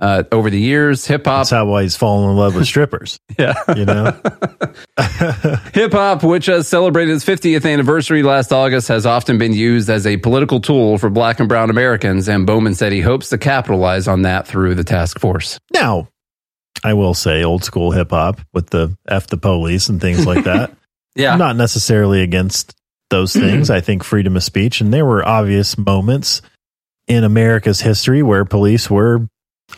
uh, 0.00 0.24
over 0.32 0.50
the 0.50 0.58
years. 0.58 1.06
Hip 1.06 1.26
hop. 1.26 1.40
That's 1.40 1.50
how 1.50 1.66
why 1.66 1.82
he's 1.82 1.96
fallen 1.96 2.30
in 2.30 2.36
love 2.36 2.54
with 2.54 2.66
strippers. 2.66 3.18
Yeah. 3.38 3.54
You 3.74 3.86
know? 3.86 4.04
Hip 5.72 5.92
hop, 5.92 6.22
which 6.22 6.46
has 6.46 6.68
celebrated 6.68 7.14
its 7.14 7.24
50th 7.24 7.70
anniversary 7.70 8.22
last 8.22 8.52
August, 8.52 8.88
has 8.88 9.06
often 9.06 9.38
been 9.38 9.54
used 9.54 9.88
as 9.88 10.06
a 10.06 10.18
political 10.18 10.60
tool 10.60 10.98
for 10.98 11.08
black 11.08 11.40
and 11.40 11.48
brown 11.48 11.70
Americans, 11.70 12.28
and 12.28 12.46
Bowman 12.46 12.74
said 12.74 12.92
he 12.92 13.00
hopes 13.00 13.30
to 13.30 13.38
capitalize 13.38 14.08
on 14.08 14.22
that 14.22 14.46
through 14.46 14.74
the 14.74 14.84
task 14.84 15.18
force. 15.20 15.58
Now, 15.72 16.08
I 16.84 16.94
will 16.94 17.14
say 17.14 17.44
old 17.44 17.64
school 17.64 17.92
hip 17.92 18.10
hop 18.10 18.40
with 18.52 18.68
the 18.70 18.94
F 19.08 19.26
the 19.28 19.38
police 19.38 19.88
and 19.88 20.00
things 20.00 20.26
like 20.26 20.44
that. 20.44 20.72
Yeah. 21.16 21.32
I'm 21.32 21.40
not 21.40 21.56
necessarily 21.56 22.22
against 22.22 22.72
those 23.10 23.32
things. 23.32 23.68
I 23.68 23.80
think 23.80 24.04
freedom 24.04 24.36
of 24.36 24.44
speech, 24.44 24.80
and 24.80 24.94
there 24.94 25.04
were 25.04 25.26
obvious 25.26 25.76
moments 25.76 26.40
in 27.08 27.24
America's 27.24 27.80
history 27.80 28.22
where 28.22 28.44
police 28.44 28.88
were 28.88 29.26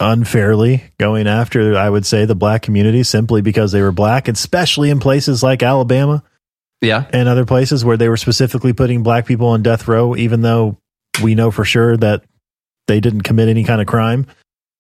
unfairly 0.01 0.85
going 0.99 1.27
after, 1.27 1.77
I 1.77 1.89
would 1.89 2.07
say, 2.07 2.25
the 2.25 2.35
black 2.35 2.63
community 2.63 3.03
simply 3.03 3.43
because 3.43 3.73
they 3.73 3.83
were 3.83 3.93
black, 3.93 4.29
especially 4.29 4.91
in 4.91 5.01
places 5.01 5.43
like 5.43 5.63
Alabama 5.63 6.23
Yeah. 6.81 7.07
and 7.13 7.29
other 7.29 7.45
places 7.45 7.85
where 7.85 7.97
they 7.97 8.09
were 8.09 8.17
specifically 8.17 8.73
putting 8.73 9.03
black 9.03 9.27
people 9.27 9.49
on 9.49 9.63
death 9.63 9.87
row, 9.89 10.17
even 10.17 10.41
though 10.43 10.79
we 11.23 11.35
know 11.35 11.51
for 11.51 11.65
sure 11.65 11.97
that 11.97 12.25
they 12.87 13.01
didn't 13.01 13.23
commit 13.23 13.49
any 13.49 13.65
kind 13.65 13.81
of 13.81 13.87
crime. 13.87 14.27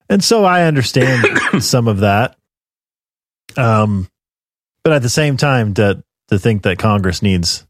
And 0.08 0.22
so 0.24 0.44
I 0.44 0.64
understand 0.64 1.24
some 1.62 1.88
of 1.88 1.98
that. 2.00 2.36
Um, 3.56 4.08
but 4.84 4.92
at 4.94 5.02
the 5.02 5.08
same 5.08 5.36
time, 5.36 5.74
to 5.74 6.02
to 6.28 6.38
think 6.38 6.62
that 6.62 6.78
Congress 6.78 7.22
needs 7.22 7.66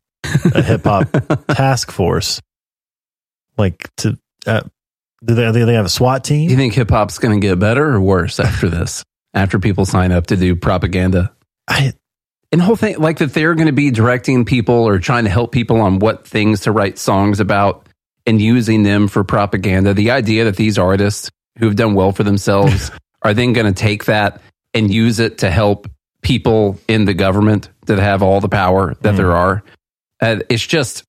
a 0.55 0.63
hip 0.63 0.85
hop 0.85 1.09
task 1.49 1.91
force, 1.91 2.41
like 3.59 3.91
to 3.99 4.19
uh, 4.47 4.63
do 5.25 5.35
they, 5.35 5.53
do 5.53 5.67
they 5.67 5.75
have 5.75 5.87
a 5.87 5.91
SWAT 5.91 6.25
team? 6.25 6.49
Do 6.49 6.53
you 6.53 6.59
think 6.59 6.75
hip 6.75 6.91
hop's 6.91 7.19
going 7.19 7.41
to 7.41 7.47
get 7.47 7.59
better 7.59 7.95
or 7.95 8.01
worse 8.01 8.41
after 8.41 8.69
this? 8.69 9.05
after 9.35 9.59
people 9.59 9.85
sign 9.85 10.13
up 10.13 10.29
to 10.29 10.37
do 10.37 10.57
propaganda? 10.57 11.33
I, 11.69 11.93
and 12.51 12.61
the 12.61 12.65
whole 12.65 12.77
thing, 12.77 12.99
like 12.99 13.19
that 13.19 13.33
they're 13.33 13.55
going 13.55 13.67
to 13.67 13.73
be 13.73 13.91
directing 13.91 14.45
people 14.45 14.75
or 14.75 14.99
trying 14.99 15.25
to 15.25 15.31
help 15.31 15.53
people 15.53 15.81
on 15.81 15.99
what 15.99 16.27
things 16.27 16.63
to 16.63 16.73
write 16.73 16.99
songs 16.99 17.41
about 17.41 17.87
and 18.27 18.41
using 18.41 18.83
them 18.83 19.09
for 19.09 19.25
propaganda. 19.25 19.95
The 19.95 20.11
idea 20.11 20.45
that 20.45 20.57
these 20.57 20.79
artists 20.79 21.31
who've 21.59 21.75
done 21.75 21.95
well 21.95 22.13
for 22.13 22.23
themselves 22.23 22.91
are 23.23 23.35
then 23.35 23.53
going 23.53 23.73
to 23.73 23.81
take 23.81 24.07
that 24.07 24.41
and 24.75 24.93
use 24.93 25.19
it 25.19 25.39
to 25.39 25.51
help 25.51 25.91
people 26.23 26.79
in 26.89 27.05
the 27.05 27.15
government 27.15 27.69
that 27.87 27.99
have 27.99 28.23
all 28.23 28.41
the 28.41 28.49
power 28.49 28.95
that 29.01 29.17
there 29.17 29.33
are. 29.33 29.65
Uh, 30.21 30.37
it's 30.49 30.65
just, 30.65 31.05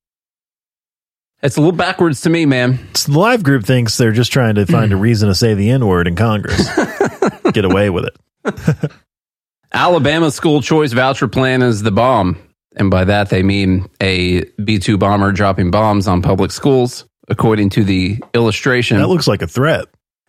it's 1.44 1.58
a 1.58 1.60
little 1.60 1.76
backwards 1.76 2.22
to 2.22 2.30
me, 2.30 2.46
man. 2.46 2.80
So 2.96 3.12
the 3.12 3.20
live 3.20 3.44
group 3.44 3.66
thinks 3.66 3.98
they're 3.98 4.14
just 4.14 4.32
trying 4.32 4.56
to 4.56 4.66
find 4.66 4.94
a 4.94 4.96
reason 4.96 5.28
to 5.28 5.36
say 5.36 5.54
the 5.54 5.70
N 5.70 5.86
word 5.86 6.08
in 6.08 6.16
Congress, 6.16 6.68
get 7.52 7.66
away 7.66 7.90
with 7.90 8.06
it. 8.06 8.92
Alabama 9.74 10.32
school 10.32 10.62
choice 10.62 10.94
voucher 10.94 11.28
plan 11.28 11.62
is 11.62 11.84
the 11.84 11.92
bomb. 11.92 12.38
And 12.76 12.90
by 12.90 13.04
that, 13.06 13.30
they 13.30 13.44
mean 13.44 13.90
a 14.02 14.46
B 14.64 14.80
2 14.80 14.98
bomber 14.98 15.32
dropping 15.32 15.70
bombs 15.70 16.08
on 16.08 16.22
public 16.22 16.52
schools, 16.52 17.06
according 17.28 17.70
to 17.72 17.84
the 17.84 18.24
illustration. 18.34 18.98
That 18.98 19.08
looks 19.08 19.28
like 19.28 19.42
a 19.42 19.48
threat. 19.48 19.86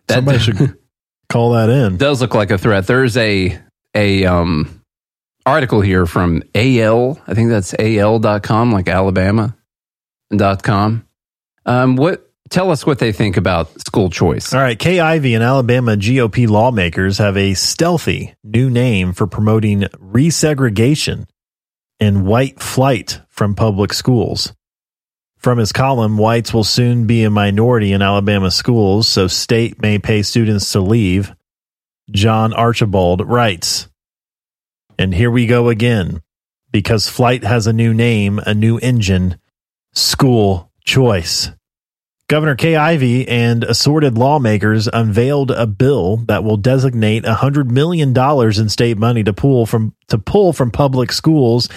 That 0.07 0.15
Somebody 0.15 0.39
should 0.39 0.77
call 1.29 1.53
that 1.53 1.69
in. 1.69 1.97
does 1.97 2.21
look 2.21 2.35
like 2.35 2.51
a 2.51 2.57
threat. 2.57 2.85
There's 2.87 3.17
a, 3.17 3.57
a, 3.95 4.25
um, 4.25 4.81
article 5.45 5.81
here 5.81 6.05
from 6.05 6.43
AL, 6.55 7.19
I 7.27 7.33
think 7.33 7.49
that's 7.49 7.73
AL.com, 7.77 8.71
like 8.71 8.89
Alabama.com. 10.31 11.07
Um, 11.65 11.95
what, 11.95 12.29
tell 12.49 12.71
us 12.71 12.85
what 12.85 12.99
they 12.99 13.11
think 13.11 13.37
about 13.37 13.79
school 13.81 14.09
choice. 14.09 14.53
All 14.53 14.61
right, 14.61 14.85
Ivey 14.85 15.33
and 15.33 15.43
Alabama 15.43 15.95
GOP 15.95 16.47
lawmakers 16.47 17.17
have 17.17 17.37
a 17.37 17.53
stealthy 17.53 18.35
new 18.43 18.69
name 18.69 19.13
for 19.13 19.27
promoting 19.27 19.81
resegregation 19.81 21.25
and 21.99 22.25
white 22.25 22.59
flight 22.59 23.21
from 23.29 23.55
public 23.55 23.93
schools. 23.93 24.53
From 25.37 25.59
his 25.59 25.71
column, 25.71 26.17
whites 26.17 26.53
will 26.53 26.63
soon 26.63 27.05
be 27.05 27.23
a 27.23 27.29
minority 27.29 27.93
in 27.93 28.01
Alabama 28.01 28.49
schools, 28.49 29.07
so 29.07 29.27
state 29.27 29.79
may 29.79 29.99
pay 29.99 30.23
students 30.23 30.71
to 30.71 30.79
leave. 30.79 31.33
John 32.09 32.53
Archibald 32.53 33.21
writes, 33.27 33.87
and 34.97 35.13
here 35.13 35.29
we 35.29 35.45
go 35.45 35.69
again, 35.69 36.21
because 36.71 37.09
flight 37.09 37.43
has 37.43 37.67
a 37.67 37.73
new 37.73 37.93
name, 37.93 38.39
a 38.39 38.53
new 38.53 38.77
engine, 38.79 39.37
school 39.95 40.71
choice. 40.83 41.51
Governor 42.27 42.55
Kay 42.55 42.75
Ivey 42.75 43.27
and 43.27 43.63
assorted 43.63 44.17
lawmakers 44.17 44.87
unveiled 44.91 45.51
a 45.51 45.67
bill 45.67 46.17
that 46.27 46.43
will 46.43 46.57
designate 46.57 47.23
$100 47.23 47.69
million 47.69 48.17
in 48.17 48.69
state 48.69 48.97
money 48.97 49.23
to 49.23 49.33
pull 49.33 49.65
from 49.67 49.93
to 50.07 50.17
pull 50.17 50.51
from 50.51 50.71
public 50.71 51.11
schools 51.11 51.69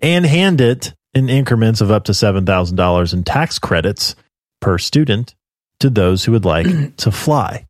and 0.00 0.24
hand 0.24 0.60
it 0.60 0.94
in 1.12 1.28
increments 1.28 1.80
of 1.80 1.90
up 1.90 2.04
to 2.04 2.12
$7,000 2.12 3.12
in 3.12 3.24
tax 3.24 3.58
credits 3.58 4.14
per 4.60 4.78
student 4.78 5.34
to 5.80 5.90
those 5.90 6.24
who 6.24 6.32
would 6.32 6.44
like 6.44 6.66
to 6.98 7.10
fly. 7.10 7.66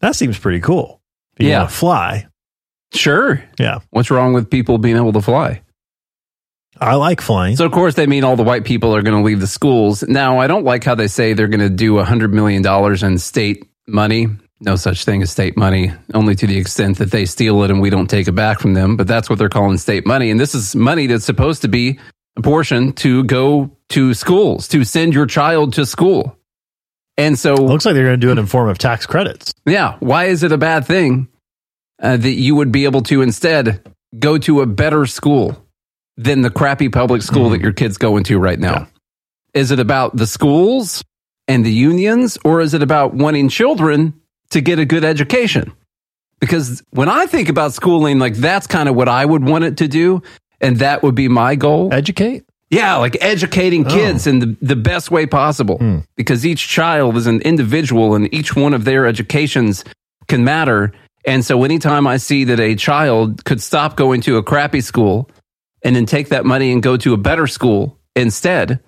That 0.00 0.16
seems 0.16 0.38
pretty 0.38 0.60
cool. 0.60 1.00
Yeah. 1.38 1.60
want 1.60 1.70
to 1.70 1.76
fly. 1.76 2.26
Sure. 2.92 3.42
Yeah. 3.58 3.78
What's 3.90 4.10
wrong 4.10 4.34
with 4.34 4.50
people 4.50 4.76
being 4.78 4.96
able 4.96 5.12
to 5.12 5.22
fly? 5.22 5.62
I 6.80 6.94
like 6.94 7.20
flying. 7.20 7.56
So, 7.56 7.66
of 7.66 7.72
course, 7.72 7.94
they 7.94 8.06
mean 8.06 8.24
all 8.24 8.36
the 8.36 8.42
white 8.42 8.64
people 8.64 8.94
are 8.96 9.02
going 9.02 9.16
to 9.16 9.22
leave 9.22 9.40
the 9.40 9.46
schools. 9.46 10.02
Now, 10.02 10.38
I 10.38 10.46
don't 10.46 10.64
like 10.64 10.82
how 10.82 10.94
they 10.94 11.08
say 11.08 11.34
they're 11.34 11.48
going 11.48 11.60
to 11.60 11.68
do 11.70 11.94
$100 11.94 12.32
million 12.32 12.64
in 13.04 13.18
state 13.18 13.66
money. 13.86 14.28
No 14.62 14.76
such 14.76 15.04
thing 15.04 15.22
as 15.22 15.30
state 15.30 15.56
money, 15.56 15.92
only 16.12 16.34
to 16.34 16.46
the 16.46 16.58
extent 16.58 16.98
that 16.98 17.10
they 17.10 17.24
steal 17.24 17.62
it 17.62 17.70
and 17.70 17.80
we 17.80 17.88
don't 17.90 18.08
take 18.08 18.28
it 18.28 18.32
back 18.32 18.60
from 18.60 18.74
them. 18.74 18.96
But 18.96 19.06
that's 19.06 19.28
what 19.30 19.38
they're 19.38 19.48
calling 19.48 19.78
state 19.78 20.06
money. 20.06 20.30
And 20.30 20.38
this 20.38 20.54
is 20.54 20.76
money 20.76 21.06
that's 21.06 21.24
supposed 21.24 21.62
to 21.62 21.68
be 21.68 21.98
a 22.36 22.42
portion 22.42 22.92
to 22.94 23.24
go 23.24 23.76
to 23.90 24.14
schools, 24.14 24.68
to 24.68 24.84
send 24.84 25.14
your 25.14 25.26
child 25.26 25.74
to 25.74 25.86
school. 25.86 26.36
And 27.16 27.38
so, 27.38 27.54
Looks 27.54 27.84
like 27.84 27.94
they're 27.94 28.04
going 28.06 28.20
to 28.20 28.26
do 28.26 28.32
it 28.32 28.38
in 28.38 28.46
form 28.46 28.68
of 28.68 28.78
tax 28.78 29.04
credits. 29.06 29.52
yeah, 29.66 29.96
why 30.00 30.26
is 30.26 30.42
it 30.42 30.52
a 30.52 30.58
bad 30.58 30.86
thing 30.86 31.28
uh, 32.00 32.16
that 32.16 32.30
you 32.30 32.54
would 32.54 32.72
be 32.72 32.84
able 32.84 33.02
to 33.04 33.20
instead 33.22 33.86
go 34.18 34.38
to 34.38 34.60
a 34.62 34.66
better 34.66 35.06
school 35.06 35.62
than 36.20 36.42
the 36.42 36.50
crappy 36.50 36.90
public 36.90 37.22
school 37.22 37.48
that 37.50 37.56
mm-hmm. 37.56 37.64
your 37.64 37.72
kid's 37.72 37.96
go 37.96 38.16
into 38.18 38.38
right 38.38 38.58
now? 38.58 38.86
Is 39.54 39.70
it 39.70 39.80
about 39.80 40.16
the 40.16 40.26
schools 40.26 41.02
and 41.48 41.64
the 41.64 41.72
unions, 41.72 42.38
or 42.44 42.60
is 42.60 42.74
it 42.74 42.82
about 42.82 43.14
wanting 43.14 43.48
children 43.48 44.20
to 44.50 44.60
get 44.60 44.78
a 44.78 44.84
good 44.84 45.02
education? 45.02 45.72
Because 46.38 46.82
when 46.90 47.08
I 47.08 47.26
think 47.26 47.48
about 47.48 47.72
schooling, 47.72 48.18
like 48.18 48.34
that's 48.34 48.66
kind 48.66 48.88
of 48.88 48.94
what 48.94 49.08
I 49.08 49.24
would 49.24 49.44
want 49.44 49.64
it 49.64 49.78
to 49.78 49.88
do, 49.88 50.22
and 50.60 50.78
that 50.78 51.02
would 51.02 51.14
be 51.14 51.28
my 51.28 51.56
goal. 51.56 51.92
Educate? 51.92 52.44
Yeah, 52.68 52.96
like 52.96 53.16
educating 53.20 53.86
oh. 53.86 53.90
kids 53.90 54.26
in 54.26 54.38
the, 54.38 54.56
the 54.60 54.76
best 54.76 55.10
way 55.10 55.26
possible. 55.26 55.78
Hmm. 55.78 55.98
Because 56.16 56.46
each 56.46 56.68
child 56.68 57.16
is 57.16 57.26
an 57.26 57.40
individual 57.40 58.14
and 58.14 58.32
each 58.32 58.54
one 58.54 58.74
of 58.74 58.84
their 58.84 59.06
educations 59.06 59.84
can 60.28 60.44
matter. 60.44 60.92
And 61.24 61.44
so 61.44 61.64
anytime 61.64 62.06
I 62.06 62.18
see 62.18 62.44
that 62.44 62.60
a 62.60 62.76
child 62.76 63.44
could 63.44 63.60
stop 63.60 63.96
going 63.96 64.20
to 64.22 64.36
a 64.36 64.42
crappy 64.42 64.82
school 64.82 65.28
and 65.82 65.96
then 65.96 66.06
take 66.06 66.28
that 66.28 66.44
money 66.44 66.72
and 66.72 66.82
go 66.82 66.96
to 66.96 67.14
a 67.14 67.16
better 67.16 67.46
school 67.46 67.98
instead, 68.14 68.80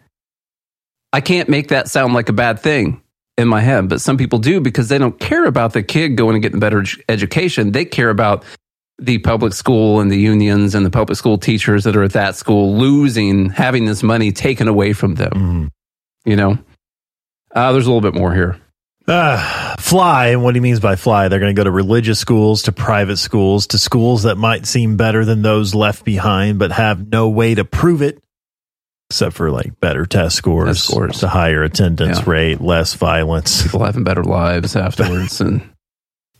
I 1.12 1.20
can't 1.20 1.48
make 1.48 1.68
that 1.68 1.88
sound 1.88 2.14
like 2.14 2.28
a 2.28 2.32
bad 2.32 2.60
thing 2.60 3.02
in 3.38 3.48
my 3.48 3.60
head. 3.60 3.88
But 3.88 4.00
some 4.00 4.16
people 4.16 4.38
do 4.38 4.60
because 4.60 4.88
they 4.88 4.98
don't 4.98 5.18
care 5.18 5.44
about 5.44 5.72
the 5.72 5.82
kid 5.82 6.16
going 6.16 6.34
and 6.36 6.42
getting 6.42 6.58
a 6.58 6.60
better 6.60 6.84
education. 7.08 7.72
They 7.72 7.84
care 7.84 8.10
about 8.10 8.44
the 8.98 9.18
public 9.18 9.52
school 9.52 10.00
and 10.00 10.10
the 10.12 10.18
unions 10.18 10.74
and 10.74 10.86
the 10.86 10.90
public 10.90 11.18
school 11.18 11.38
teachers 11.38 11.84
that 11.84 11.96
are 11.96 12.02
at 12.04 12.12
that 12.12 12.36
school 12.36 12.76
losing, 12.76 13.50
having 13.50 13.84
this 13.84 14.02
money 14.02 14.32
taken 14.32 14.68
away 14.68 14.92
from 14.92 15.14
them. 15.16 15.32
You 16.24 16.36
know, 16.36 16.58
uh, 17.54 17.72
there's 17.72 17.86
a 17.86 17.92
little 17.92 18.00
bit 18.00 18.14
more 18.14 18.32
here. 18.32 18.60
Uh, 19.08 19.74
fly, 19.80 20.28
and 20.28 20.42
what 20.44 20.54
he 20.54 20.60
means 20.60 20.80
by 20.80 20.96
fly, 20.96 21.28
they're 21.28 21.40
going 21.40 21.54
to 21.54 21.58
go 21.58 21.64
to 21.64 21.70
religious 21.70 22.18
schools, 22.18 22.62
to 22.62 22.72
private 22.72 23.16
schools, 23.16 23.66
to 23.68 23.78
schools 23.78 24.22
that 24.22 24.36
might 24.36 24.66
seem 24.66 24.96
better 24.96 25.24
than 25.24 25.42
those 25.42 25.74
left 25.74 26.04
behind, 26.04 26.58
but 26.58 26.70
have 26.72 27.08
no 27.10 27.28
way 27.28 27.54
to 27.54 27.64
prove 27.64 28.00
it, 28.02 28.22
except 29.10 29.34
for 29.34 29.50
like 29.50 29.78
better 29.80 30.06
test 30.06 30.36
scores, 30.36 30.68
Test 30.78 30.84
scores. 30.88 31.18
to 31.20 31.28
higher 31.28 31.62
attendance 31.64 32.18
Yeah. 32.18 32.30
rate, 32.30 32.60
less 32.60 32.94
violence. 32.94 33.62
People 33.64 33.84
having 33.84 34.04
better 34.04 34.22
lives 34.24 34.76
afterwards 34.76 35.40
and 35.40 35.62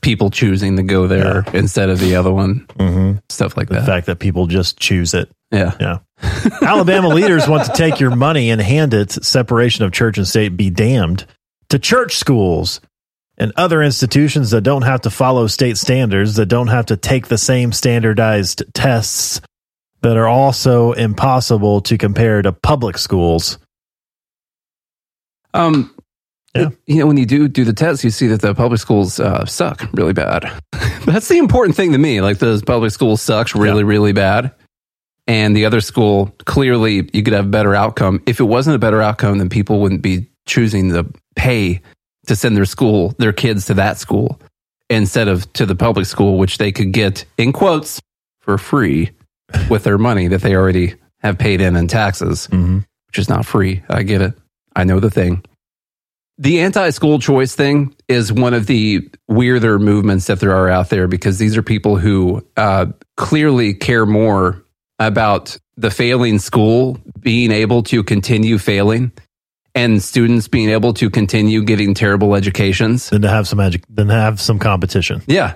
people 0.01 0.31
choosing 0.31 0.77
to 0.77 0.83
go 0.83 1.07
there 1.07 1.45
instead 1.53 1.89
of 1.91 1.99
the 2.01 2.17
other 2.17 2.33
one. 2.33 2.67
Mm-hmm. 2.79 3.19
Stuff 3.29 3.57
like 3.57 3.69
The 3.69 3.75
that. 3.75 3.81
The 3.81 3.87
fact 3.87 4.07
that 4.07 4.19
people 4.21 4.47
just 4.47 4.79
choose 4.79 5.15
it. 5.15 5.29
Yeah. 5.51 5.75
Yeah. 5.81 5.99
Alabama 6.63 7.09
leaders 7.09 7.47
want 7.49 7.67
to 7.67 7.73
take 7.73 7.99
your 8.01 8.15
money 8.15 8.51
and 8.51 8.61
hand 8.61 8.95
it, 8.95 9.11
separation 9.13 9.85
of 9.85 9.93
church 9.93 10.17
and 10.17 10.27
state 10.27 10.57
be 10.57 10.71
damned, 10.71 11.27
to 11.73 11.79
church 11.79 12.17
schools 12.17 12.81
and 13.39 13.51
other 13.57 13.83
institutions 13.83 14.51
that 14.51 14.61
don't 14.61 14.83
have 14.83 15.01
to 15.01 15.11
follow 15.11 15.47
state 15.47 15.79
standards, 15.79 16.37
that 16.37 16.47
don't 16.47 16.69
have 16.69 16.87
to 16.87 16.99
take 16.99 17.29
the 17.29 17.39
same 17.39 17.73
standardized 17.73 18.63
tests, 18.75 19.41
that 20.03 20.19
are 20.19 20.27
also 20.29 20.93
impossible 20.93 21.81
to 21.81 21.97
compare 21.97 22.43
to 22.43 22.53
public 22.53 22.99
schools. 22.99 23.59
Um, 25.55 25.95
Yeah. 26.55 26.69
you 26.87 26.97
know, 26.97 27.07
when 27.07 27.17
you 27.17 27.25
do 27.25 27.49
do 27.49 27.65
the 27.65 27.73
tests, 27.73 28.05
you 28.05 28.11
see 28.11 28.27
that 28.27 28.43
the 28.43 28.55
public 28.55 28.79
schools 28.81 29.19
uh, 29.19 29.47
suck 29.47 29.89
really 29.95 30.13
bad. 30.13 30.53
That's 31.07 31.29
the 31.29 31.39
important 31.39 31.75
thing 31.75 31.93
to 31.93 31.99
me. 31.99 32.21
Like 32.21 32.39
those 32.39 32.63
public 32.63 32.91
schools 32.91 33.23
sucks 33.23 33.55
really, 33.55 33.85
really 33.85 34.13
bad. 34.13 34.53
And 35.27 35.57
the 35.57 35.65
other 35.65 35.81
school, 35.81 36.35
clearly, 36.45 37.09
you 37.15 37.23
could 37.23 37.33
have 37.33 37.47
a 37.47 37.49
better 37.49 37.75
outcome. 37.75 38.23
If 38.27 38.41
it 38.41 38.45
wasn't 38.45 38.77
a 38.77 38.79
better 38.79 39.01
outcome, 39.01 39.39
then 39.39 39.49
people 39.49 39.81
wouldn't 39.81 40.03
be 40.03 40.29
choosing 40.47 40.91
to 40.91 41.11
pay 41.35 41.81
to 42.27 42.37
send 42.37 42.57
their 42.57 42.65
school, 42.65 43.15
their 43.19 43.33
kids 43.33 43.67
to 43.67 43.75
that 43.75 43.99
school 43.99 44.41
instead 44.89 45.29
of 45.29 45.51
to 45.55 45.67
the 45.67 45.75
public 45.75 46.07
school, 46.07 46.39
which 46.39 46.59
they 46.59 46.73
could 46.73 46.93
get 46.93 47.25
in 47.39 47.53
quotes 47.53 48.01
for 48.41 48.59
free 48.59 49.11
with 49.71 49.85
their 49.85 49.99
money 49.99 50.29
that 50.29 50.43
they 50.43 50.55
already 50.55 50.95
have 51.19 51.39
paid 51.39 51.61
in 51.61 51.77
in 51.77 51.89
taxes, 51.89 52.49
which 53.07 53.19
is 53.19 53.29
not 53.29 53.47
free. 53.47 53.83
I 53.89 54.03
get 54.03 54.21
it. 54.23 54.35
I 54.75 54.85
know 54.85 55.01
the 55.01 55.11
thing. 55.11 55.45
The 56.39 56.61
anti 56.61 56.91
school 56.91 57.19
choice 57.19 57.55
thing 57.55 57.95
is 58.09 58.33
one 58.33 58.55
of 58.55 58.67
the 58.67 59.09
weirder 59.29 59.79
movements 59.79 60.27
that 60.27 60.41
there 60.41 60.55
are 60.55 60.69
out 60.69 60.89
there 60.91 61.07
because 61.07 61.39
these 61.39 61.57
are 61.57 61.63
people 61.63 61.97
who 61.97 62.45
uh, 62.57 62.87
clearly 63.17 63.75
care 63.75 64.07
more 64.07 64.65
about 64.99 65.57
the 65.77 65.91
failing 65.91 66.39
school 66.39 66.99
being 67.21 67.51
able 67.51 67.83
to 67.85 68.03
continue 68.03 68.59
failing 68.59 69.13
and 69.75 70.03
students 70.03 70.49
being 70.49 70.69
able 70.71 70.93
to 70.95 71.09
continue 71.11 71.63
getting 71.65 71.95
terrible 71.95 72.35
educations 72.35 73.11
than 73.11 73.23
to 73.23 73.29
have 73.29 73.49
some 73.49 73.59
edu- 73.59 73.83
than 73.89 74.09
to 74.09 74.15
have 74.15 74.41
some 74.41 74.59
competition. 74.59 75.23
Yeah. 75.27 75.55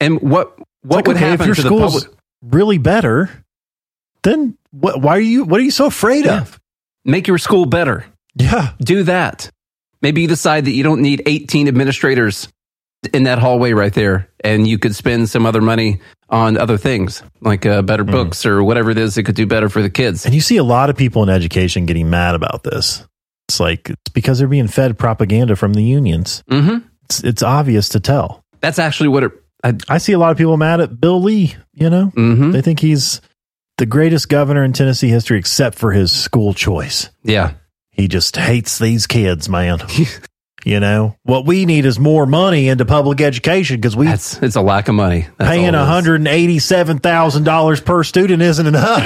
And 0.00 0.20
what 0.20 0.58
what 0.82 0.96
Like, 0.96 1.06
would 1.08 1.16
okay, 1.16 1.30
happen 1.30 1.42
if 1.42 1.46
your 1.46 1.54
to 1.56 1.62
school's 1.62 2.04
public? 2.04 2.18
really 2.42 2.78
better? 2.78 3.30
Then 4.22 4.56
what? 4.70 5.00
Why 5.00 5.16
are 5.16 5.20
you? 5.20 5.44
What 5.44 5.60
are 5.60 5.64
you 5.64 5.70
so 5.70 5.86
afraid 5.86 6.26
of? 6.26 6.58
Make 7.04 7.26
your 7.26 7.38
school 7.38 7.66
better. 7.66 8.04
Yeah. 8.34 8.72
Do 8.80 9.02
that. 9.04 9.50
Maybe 10.02 10.22
you 10.22 10.28
decide 10.28 10.64
that 10.66 10.72
you 10.72 10.82
don't 10.82 11.02
need 11.02 11.22
18 11.26 11.68
administrators 11.68 12.48
in 13.12 13.24
that 13.24 13.38
hallway 13.38 13.72
right 13.72 13.92
there, 13.92 14.30
and 14.42 14.66
you 14.66 14.78
could 14.78 14.94
spend 14.94 15.28
some 15.28 15.44
other 15.46 15.60
money 15.60 16.00
on 16.28 16.56
other 16.56 16.76
things 16.78 17.22
like 17.40 17.66
uh, 17.66 17.82
better 17.82 18.04
Hmm. 18.04 18.10
books 18.10 18.46
or 18.46 18.62
whatever 18.62 18.90
it 18.90 18.98
is 18.98 19.14
that 19.16 19.24
could 19.24 19.34
do 19.34 19.46
better 19.46 19.68
for 19.68 19.82
the 19.82 19.90
kids. 19.90 20.24
And 20.26 20.34
you 20.34 20.40
see 20.40 20.56
a 20.58 20.64
lot 20.64 20.88
of 20.90 20.96
people 20.96 21.22
in 21.22 21.28
education 21.28 21.86
getting 21.86 22.08
mad 22.08 22.34
about 22.34 22.62
this. 22.62 23.04
It's 23.50 23.60
like 23.60 23.90
it's 23.90 24.12
because 24.14 24.38
they're 24.38 24.46
being 24.48 24.68
fed 24.68 24.96
propaganda 24.98 25.56
from 25.56 25.72
the 25.72 25.82
unions. 25.82 26.44
Mm-hmm. 26.50 26.86
It's 27.04 27.24
it's 27.24 27.42
obvious 27.42 27.88
to 27.90 28.00
tell. 28.00 28.44
That's 28.60 28.78
actually 28.78 29.08
what 29.08 29.24
it. 29.24 29.32
I, 29.64 29.74
I 29.88 29.98
see 29.98 30.12
a 30.12 30.18
lot 30.18 30.30
of 30.30 30.38
people 30.38 30.56
mad 30.56 30.80
at 30.80 31.00
Bill 31.00 31.20
Lee. 31.20 31.56
You 31.74 31.90
know, 31.90 32.12
Mhm. 32.16 32.52
they 32.52 32.62
think 32.62 32.78
he's 32.80 33.20
the 33.78 33.86
greatest 33.86 34.28
governor 34.28 34.62
in 34.62 34.72
Tennessee 34.72 35.08
history, 35.08 35.38
except 35.38 35.78
for 35.78 35.90
his 35.92 36.12
school 36.12 36.54
choice. 36.54 37.10
Yeah. 37.24 37.52
He 37.90 38.06
just 38.08 38.36
hates 38.36 38.78
these 38.78 39.06
kids, 39.06 39.48
man. 39.48 39.78
you 40.64 40.78
know 40.78 41.16
what 41.24 41.46
we 41.46 41.64
need 41.66 41.86
is 41.86 41.98
more 41.98 42.26
money 42.26 42.68
into 42.68 42.84
public 42.84 43.20
education 43.20 43.76
because 43.76 43.96
we 43.96 44.06
It's, 44.08 44.40
it's 44.42 44.56
a 44.56 44.60
lack 44.62 44.88
of 44.88 44.94
money. 44.94 45.26
That's 45.38 45.50
paying 45.50 45.64
one 45.72 45.74
hundred 45.86 46.16
and 46.20 46.28
eighty-seven 46.28 46.98
thousand 47.00 47.44
dollars 47.44 47.80
per 47.80 48.04
student 48.04 48.42
isn't 48.42 48.66
enough, 48.66 49.02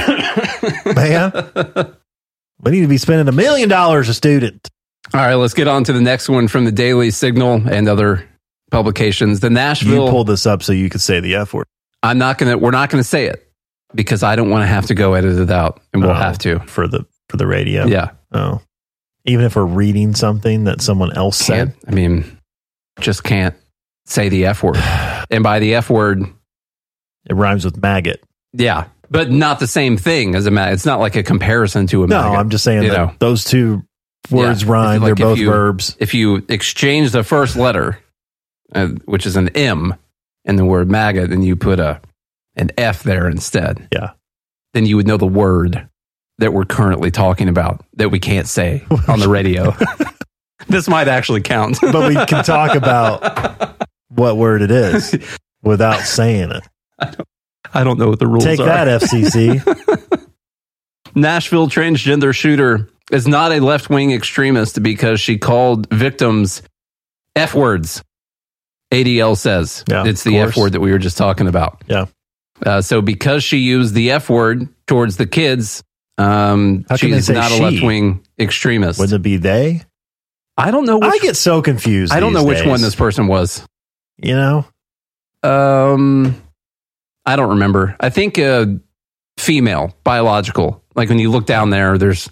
man. 0.94 1.94
We 2.60 2.70
need 2.72 2.82
to 2.82 2.88
be 2.88 2.98
spending 2.98 3.28
a 3.28 3.32
million 3.32 3.68
dollars 3.68 4.08
a 4.08 4.14
student. 4.14 4.68
All 5.12 5.20
right, 5.20 5.34
let's 5.34 5.54
get 5.54 5.68
on 5.68 5.84
to 5.84 5.92
the 5.92 6.00
next 6.00 6.28
one 6.28 6.48
from 6.48 6.64
the 6.64 6.72
Daily 6.72 7.10
Signal 7.10 7.68
and 7.68 7.88
other 7.88 8.26
publications. 8.70 9.40
The 9.40 9.50
Nashville. 9.50 10.04
You 10.06 10.10
pulled 10.10 10.26
this 10.28 10.46
up 10.46 10.62
so 10.62 10.72
you 10.72 10.88
could 10.88 11.00
say 11.00 11.20
the 11.20 11.34
F 11.36 11.52
word. 11.54 11.66
I'm 12.02 12.18
not 12.18 12.38
gonna. 12.38 12.56
We're 12.58 12.70
not 12.70 12.90
gonna 12.90 13.04
say 13.04 13.26
it 13.26 13.50
because 13.94 14.22
I 14.22 14.36
don't 14.36 14.50
want 14.50 14.62
to 14.62 14.66
have 14.66 14.86
to 14.86 14.94
go 14.94 15.14
edit 15.14 15.38
it 15.38 15.50
out, 15.50 15.80
and 15.92 16.02
we'll 16.02 16.12
Oh, 16.12 16.14
have 16.14 16.38
to. 16.38 16.60
for 16.60 16.88
the 16.88 17.04
for 17.28 17.36
the 17.36 17.46
radio. 17.46 17.86
Yeah. 17.86 18.10
Oh, 18.32 18.60
even 19.24 19.44
if 19.44 19.56
we're 19.56 19.64
reading 19.64 20.14
something 20.14 20.64
that 20.64 20.80
someone 20.80 21.12
else 21.16 21.36
said. 21.36 21.68
Can't. 21.74 21.76
I 21.88 21.90
mean, 21.92 22.38
just 23.00 23.24
can't 23.24 23.54
say 24.06 24.28
the 24.28 24.46
F 24.46 24.62
word. 24.62 24.76
And 25.30 25.42
by 25.42 25.58
the 25.58 25.74
F 25.76 25.88
word, 25.88 26.22
It 27.28 27.34
rhymes 27.34 27.64
with 27.64 27.80
maggot. 27.80 28.22
yeah, 28.52 28.84
but 29.10 29.30
not 29.30 29.58
the 29.60 29.66
same 29.66 29.96
thing 29.96 30.34
as 30.34 30.46
a 30.46 30.50
mag. 30.50 30.72
It's 30.72 30.86
not 30.86 31.00
like 31.00 31.16
a 31.16 31.22
comparison 31.22 31.86
to 31.88 32.04
a 32.04 32.06
No, 32.06 32.22
maggot. 32.22 32.38
I'm 32.38 32.50
just 32.50 32.64
saying 32.64 32.82
you 32.84 32.90
that 32.90 32.96
know. 32.96 33.12
those 33.18 33.44
two 33.44 33.82
words 34.30 34.62
Yeah. 34.62 34.70
rhyme. 34.72 35.02
Like, 35.02 35.16
They're 35.16 35.26
both 35.26 35.38
you- 35.38 35.46
verbs. 35.50 35.96
If 35.98 36.14
you 36.14 36.44
exchange 36.48 37.10
the 37.12 37.22
first 37.24 37.56
letter, 37.56 37.98
uh, 38.74 38.88
which 39.04 39.26
is 39.26 39.36
an 39.36 39.48
M, 39.50 39.94
in 40.44 40.56
the 40.56 40.64
word 40.64 40.90
maggot, 40.90 41.30
and 41.32 41.44
you 41.44 41.56
put 41.56 41.78
a 41.80 42.00
an 42.56 42.70
F 42.78 43.02
there 43.02 43.28
instead, 43.28 43.88
Yeah. 43.92 44.10
then 44.74 44.86
you 44.86 44.96
would 44.96 45.06
know 45.06 45.16
the 45.16 45.26
word 45.26 45.88
that 46.38 46.52
we're 46.52 46.64
currently 46.64 47.10
talking 47.10 47.48
about 47.48 47.84
that 47.96 48.10
we 48.10 48.18
can't 48.20 48.46
say 48.46 48.84
on 49.08 49.18
the 49.20 49.28
radio. 49.28 49.74
this 50.68 50.88
might 50.88 51.08
actually 51.08 51.40
count. 51.40 51.78
but 51.80 52.08
we 52.08 52.14
can 52.26 52.44
talk 52.44 52.74
about 52.76 53.82
what 54.08 54.36
word 54.36 54.62
it 54.62 54.70
is 54.70 55.16
without 55.62 56.00
saying 56.00 56.50
it. 56.52 56.62
I 56.98 57.06
don't 57.06 57.28
know 57.98 58.08
what 58.08 58.18
the 58.18 58.26
rules 58.26 58.44
are. 58.44 58.48
Take 58.48 58.60
are. 58.60 58.66
that, 58.66 59.02
FCC. 59.02 60.28
Nashville 61.14 61.68
transgender 61.68 62.34
shooter 62.34 62.88
is 63.10 63.26
not 63.28 63.52
a 63.52 63.60
left 63.60 63.90
wing 63.90 64.12
extremist 64.12 64.82
because 64.82 65.20
she 65.20 65.38
called 65.38 65.88
victims 65.90 66.62
F 67.36 67.54
words. 67.54 68.02
ADL 68.92 69.36
says 69.36 69.84
Yeah, 69.88 70.04
it's 70.06 70.22
the 70.22 70.38
F 70.38 70.56
word 70.56 70.72
that 70.72 70.80
we 70.80 70.92
were 70.92 70.98
just 70.98 71.18
talking 71.18 71.48
about. 71.48 71.82
Yeah. 71.88 72.06
Uh, 72.64 72.80
so 72.80 73.02
because 73.02 73.42
she 73.42 73.58
used 73.58 73.94
the 73.94 74.12
F 74.12 74.30
word 74.30 74.68
towards 74.86 75.16
the 75.16 75.26
kids, 75.26 75.82
um, 76.18 76.84
she's 76.96 77.28
not 77.28 77.50
a 77.50 77.62
left 77.62 77.82
wing 77.82 78.24
extremist. 78.38 79.00
Wouldn't 79.00 79.20
it 79.20 79.22
be 79.22 79.36
they? 79.36 79.82
I 80.56 80.70
don't 80.70 80.86
know. 80.86 80.98
Which, 80.98 81.12
I 81.12 81.18
get 81.18 81.36
so 81.36 81.62
confused. 81.62 82.12
I 82.12 82.20
don't 82.20 82.32
know 82.32 82.44
which 82.44 82.58
days. 82.58 82.68
one 82.68 82.80
this 82.80 82.94
person 82.94 83.26
was. 83.26 83.66
You 84.18 84.36
know, 84.36 84.66
Um, 85.42 86.40
I 87.26 87.36
don't 87.36 87.50
remember. 87.50 87.96
I 88.00 88.10
think 88.10 88.38
uh, 88.38 88.66
female, 89.38 89.94
biological. 90.04 90.82
Like 90.94 91.08
when 91.08 91.18
you 91.18 91.30
look 91.30 91.46
down 91.46 91.70
there, 91.70 91.98
there's 91.98 92.30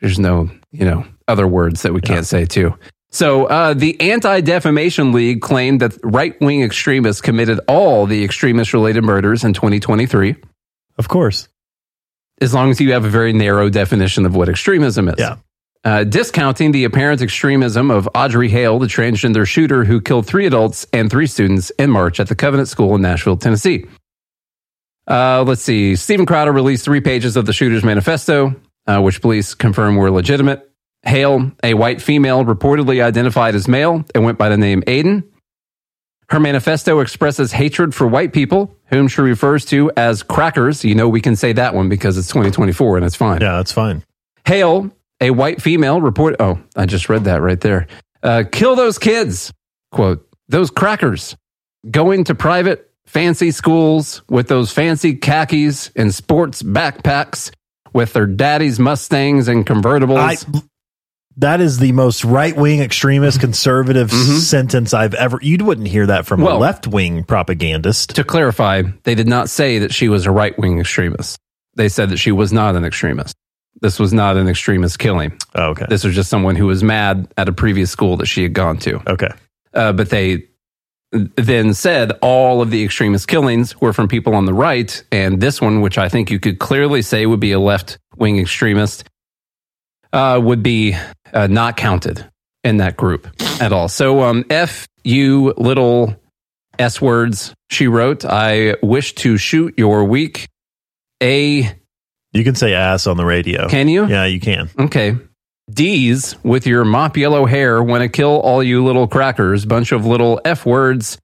there's 0.00 0.18
no 0.18 0.50
you 0.70 0.84
know 0.84 1.06
other 1.28 1.46
words 1.46 1.82
that 1.82 1.92
we 1.92 2.00
can't 2.00 2.26
say 2.26 2.44
too. 2.44 2.74
So 3.10 3.44
uh, 3.46 3.74
the 3.74 4.00
Anti 4.00 4.40
Defamation 4.40 5.12
League 5.12 5.40
claimed 5.40 5.80
that 5.80 5.96
right 6.02 6.38
wing 6.40 6.62
extremists 6.62 7.20
committed 7.20 7.60
all 7.68 8.06
the 8.06 8.24
extremist 8.24 8.72
related 8.72 9.04
murders 9.04 9.44
in 9.44 9.52
2023. 9.52 10.34
of 10.98 11.08
course. 11.08 11.48
As 12.40 12.52
long 12.52 12.70
as 12.70 12.80
you 12.80 12.92
have 12.92 13.04
a 13.04 13.08
very 13.08 13.32
narrow 13.32 13.70
definition 13.70 14.26
of 14.26 14.34
what 14.34 14.48
extremism 14.48 15.08
is. 15.08 15.14
Yeah. 15.16 15.36
Uh, 15.84 16.02
discounting 16.02 16.72
the 16.72 16.84
apparent 16.84 17.20
extremism 17.20 17.90
of 17.90 18.08
Audrey 18.14 18.48
Hale, 18.48 18.78
the 18.78 18.86
transgender 18.86 19.46
shooter 19.46 19.84
who 19.84 20.00
killed 20.00 20.26
three 20.26 20.46
adults 20.46 20.86
and 20.94 21.10
three 21.10 21.26
students 21.26 21.68
in 21.78 21.90
March 21.90 22.18
at 22.18 22.28
the 22.28 22.34
Covenant 22.34 22.68
School 22.68 22.94
in 22.94 23.02
Nashville, 23.02 23.36
Tennessee. 23.36 23.84
Uh, 25.06 25.44
let's 25.46 25.60
see. 25.60 25.94
Steven 25.96 26.24
Crowder 26.24 26.52
released 26.52 26.86
three 26.86 27.02
pages 27.02 27.36
of 27.36 27.44
the 27.44 27.52
shooter's 27.52 27.84
manifesto, 27.84 28.54
uh, 28.86 29.00
which 29.02 29.20
police 29.20 29.54
confirmed 29.54 29.98
were 29.98 30.10
legitimate. 30.10 30.70
Hale, 31.02 31.52
a 31.62 31.74
white 31.74 32.00
female, 32.00 32.46
reportedly 32.46 33.02
identified 33.02 33.54
as 33.54 33.68
male 33.68 34.06
and 34.14 34.24
went 34.24 34.38
by 34.38 34.48
the 34.48 34.56
name 34.56 34.80
Aiden. 34.86 35.24
Her 36.30 36.40
manifesto 36.40 37.00
expresses 37.00 37.52
hatred 37.52 37.94
for 37.94 38.06
white 38.06 38.32
people, 38.32 38.74
whom 38.86 39.08
she 39.08 39.20
refers 39.20 39.66
to 39.66 39.92
as 39.98 40.22
crackers. 40.22 40.82
You 40.82 40.94
know, 40.94 41.10
we 41.10 41.20
can 41.20 41.36
say 41.36 41.52
that 41.52 41.74
one 41.74 41.90
because 41.90 42.16
it's 42.16 42.28
2024 42.28 42.96
and 42.96 43.04
it's 43.04 43.14
fine. 43.14 43.42
Yeah, 43.42 43.56
that's 43.56 43.72
fine. 43.72 44.02
Hale, 44.46 44.90
a 45.20 45.30
white 45.30 45.62
female, 45.62 46.00
report. 46.00 46.36
Oh, 46.40 46.58
I 46.76 46.86
just 46.86 47.08
read 47.08 47.24
that 47.24 47.40
right 47.42 47.60
there. 47.60 47.86
Uh, 48.22 48.44
kill 48.50 48.74
those 48.76 48.98
kids. 48.98 49.52
Quote, 49.92 50.26
those 50.48 50.70
crackers 50.70 51.36
going 51.90 52.24
to 52.24 52.34
private 52.34 52.90
fancy 53.06 53.50
schools 53.50 54.22
with 54.28 54.48
those 54.48 54.72
fancy 54.72 55.14
khakis 55.14 55.90
and 55.94 56.12
sports 56.14 56.62
backpacks 56.62 57.52
with 57.92 58.12
their 58.12 58.26
daddy's 58.26 58.80
Mustangs 58.80 59.46
and 59.48 59.64
convertibles. 59.64 60.18
I, 60.18 60.60
that 61.36 61.60
is 61.60 61.78
the 61.78 61.92
most 61.92 62.24
right 62.24 62.56
wing 62.56 62.80
extremist 62.80 63.40
conservative 63.40 64.10
sentence 64.10 64.94
I've 64.94 65.14
ever. 65.14 65.38
You 65.42 65.58
wouldn't 65.64 65.88
hear 65.88 66.06
that 66.06 66.26
from 66.26 66.40
Mm-hmm. 66.40 66.46
Well- 66.46 66.58
a 66.58 66.58
left 66.58 66.86
wing 66.86 67.24
propagandist. 67.24 68.16
to 68.16 68.24
clarify, 68.24 68.82
they 69.04 69.14
did 69.14 69.28
not 69.28 69.48
say 69.50 69.80
that 69.80 69.92
she 69.92 70.08
was 70.08 70.26
a 70.26 70.30
right 70.30 70.58
wing 70.58 70.80
extremist. 70.80 71.38
They 71.76 71.88
said 71.88 72.10
that 72.10 72.18
she 72.18 72.32
was 72.32 72.52
not 72.52 72.74
an 72.76 72.84
extremist. 72.84 73.34
This 73.84 74.00
was 74.00 74.14
not 74.14 74.38
an 74.38 74.48
extremist 74.48 74.98
killing. 74.98 75.38
Oh, 75.54 75.72
okay. 75.72 75.84
This 75.90 76.04
was 76.04 76.14
just 76.14 76.30
someone 76.30 76.56
who 76.56 76.64
was 76.64 76.82
mad 76.82 77.30
at 77.36 77.50
a 77.50 77.52
previous 77.52 77.90
school 77.90 78.16
that 78.16 78.24
she 78.24 78.42
had 78.42 78.54
gone 78.54 78.78
to. 78.78 79.02
Okay. 79.06 79.28
Uh, 79.74 79.92
but 79.92 80.08
they 80.08 80.48
then 81.12 81.74
said 81.74 82.12
all 82.22 82.62
of 82.62 82.70
the 82.70 82.82
extremist 82.82 83.28
killings 83.28 83.78
were 83.82 83.92
from 83.92 84.08
people 84.08 84.34
on 84.34 84.46
the 84.46 84.54
right. 84.54 85.04
And 85.12 85.38
this 85.38 85.60
one, 85.60 85.82
which 85.82 85.98
I 85.98 86.08
think 86.08 86.30
you 86.30 86.40
could 86.40 86.58
clearly 86.58 87.02
say 87.02 87.26
would 87.26 87.40
be 87.40 87.52
a 87.52 87.60
left 87.60 87.98
wing 88.16 88.38
extremist, 88.38 89.04
uh, 90.14 90.40
would 90.42 90.62
be 90.62 90.96
uh, 91.34 91.46
not 91.48 91.76
counted 91.76 92.26
in 92.62 92.78
that 92.78 92.96
group 92.96 93.28
at 93.60 93.70
all. 93.70 93.88
So, 93.88 94.22
um, 94.22 94.46
F 94.48 94.88
you 95.02 95.52
little 95.58 96.16
S 96.78 97.02
words, 97.02 97.52
she 97.68 97.86
wrote, 97.86 98.24
I 98.24 98.76
wish 98.82 99.14
to 99.16 99.36
shoot 99.36 99.74
your 99.76 100.04
weak 100.04 100.48
A, 101.22 101.70
You 102.34 102.44
can 102.44 102.56
say 102.56 102.74
ass 102.74 103.06
on 103.06 103.16
the 103.16 103.24
radio. 103.24 103.68
can 103.68 103.88
you? 103.88 104.06
Yeah, 104.06 104.24
you 104.24 104.40
can. 104.40 104.68
Okay. 104.78 105.16
D's 105.72 106.36
with 106.44 106.66
your 106.66 106.84
mop 106.84 107.16
yellow 107.16 107.46
hair 107.46 107.82
want 107.82 108.02
to 108.02 108.08
kill 108.08 108.40
all 108.40 108.62
you 108.62 108.84
little 108.84 109.08
crackers. 109.08 109.64
Bunch 109.64 109.92
of 109.92 110.04
little 110.04 110.40
F 110.44 110.66
words 110.66 111.16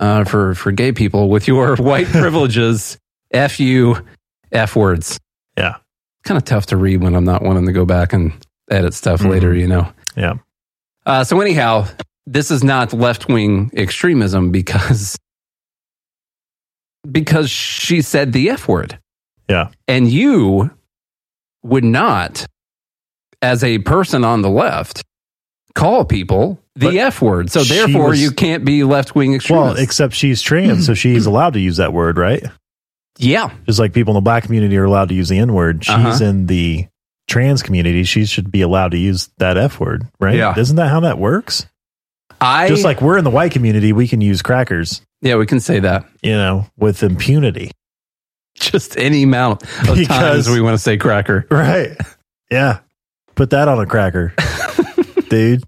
uh, 0.00 0.24
for, 0.24 0.54
for 0.54 0.72
gay 0.72 0.90
people 0.92 1.28
with 1.28 1.46
your 1.46 1.76
white 1.78 2.06
privileges. 2.06 2.98
F 3.30 3.60
you 3.60 3.96
F 4.50 4.74
words. 4.74 5.20
Yeah. 5.56 5.76
Kind 6.24 6.38
of 6.38 6.44
tough 6.44 6.66
to 6.66 6.76
read 6.76 7.02
when 7.02 7.14
I'm 7.14 7.24
not 7.24 7.42
wanting 7.42 7.66
to 7.66 7.72
go 7.72 7.84
back 7.84 8.12
and 8.12 8.32
edit 8.70 8.94
stuff 8.94 9.22
later, 9.22 9.54
you 9.54 9.66
know. 9.66 9.92
Yeah. 10.16 10.34
Uh, 11.04 11.24
so, 11.24 11.40
anyhow, 11.40 11.86
this 12.26 12.50
is 12.50 12.64
not 12.64 12.92
left 12.92 13.28
wing 13.28 13.70
extremism 13.74 14.50
because 14.50 15.18
because 17.10 17.50
she 17.50 18.02
said 18.02 18.32
the 18.32 18.50
F 18.50 18.68
word. 18.68 18.98
Yeah. 19.48 19.68
And 19.88 20.08
you 20.10 20.70
would 21.62 21.84
not, 21.84 22.46
as 23.40 23.62
a 23.64 23.78
person 23.78 24.24
on 24.24 24.42
the 24.42 24.50
left, 24.50 25.02
call 25.74 26.04
people 26.04 26.60
the 26.74 26.86
But 26.86 26.96
F 26.96 27.20
word. 27.22 27.50
So 27.50 27.62
therefore, 27.64 28.10
was- 28.10 28.20
you 28.20 28.30
can't 28.30 28.64
be 28.64 28.82
left 28.84 29.14
wing 29.14 29.34
extreme. 29.34 29.58
Well, 29.58 29.76
except 29.76 30.14
she's 30.14 30.40
trans, 30.42 30.86
so 30.86 30.94
she's 30.94 31.26
allowed 31.26 31.52
to 31.54 31.60
use 31.60 31.76
that 31.78 31.92
word, 31.92 32.16
right? 32.18 32.42
yeah. 33.18 33.50
Just 33.66 33.78
like 33.78 33.92
people 33.92 34.12
in 34.12 34.16
the 34.16 34.20
black 34.22 34.44
community 34.44 34.76
are 34.78 34.84
allowed 34.84 35.10
to 35.10 35.14
use 35.14 35.28
the 35.28 35.38
N 35.38 35.52
word. 35.52 35.84
She's 35.84 35.94
Uh-huh. 35.94 36.24
in 36.24 36.46
the 36.46 36.86
trans 37.28 37.62
community. 37.62 38.04
She 38.04 38.24
should 38.24 38.50
be 38.50 38.62
allowed 38.62 38.92
to 38.92 38.98
use 38.98 39.28
that 39.38 39.58
F 39.58 39.78
word, 39.78 40.08
right? 40.18 40.34
Yeah. 40.36 40.58
Isn't 40.58 40.76
that 40.76 40.88
how 40.88 41.00
that 41.00 41.18
works? 41.18 41.66
I 42.40 42.68
Just 42.68 42.84
like 42.84 43.00
we're 43.02 43.18
in 43.18 43.24
the 43.24 43.30
white 43.30 43.52
community, 43.52 43.92
we 43.92 44.08
can 44.08 44.20
use 44.22 44.40
crackers, 44.42 45.02
yeah, 45.20 45.36
we 45.36 45.46
can 45.46 45.60
say 45.60 45.78
that. 45.80 46.06
you 46.22 46.32
know, 46.32 46.66
with 46.76 47.02
impunity. 47.02 47.70
Just 48.62 48.96
any 48.96 49.24
amount 49.24 49.62
of 49.88 49.96
Because- 49.96 50.06
times 50.06 50.48
we 50.48 50.60
want 50.60 50.74
to 50.74 50.78
say 50.78 50.96
cracker. 50.96 51.46
Right. 51.50 51.96
Yeah. 52.50 52.78
Put 53.34 53.50
that 53.50 53.66
on 53.68 53.78
a 53.80 53.86
cracker, 53.86 54.34
dude. 55.30 55.64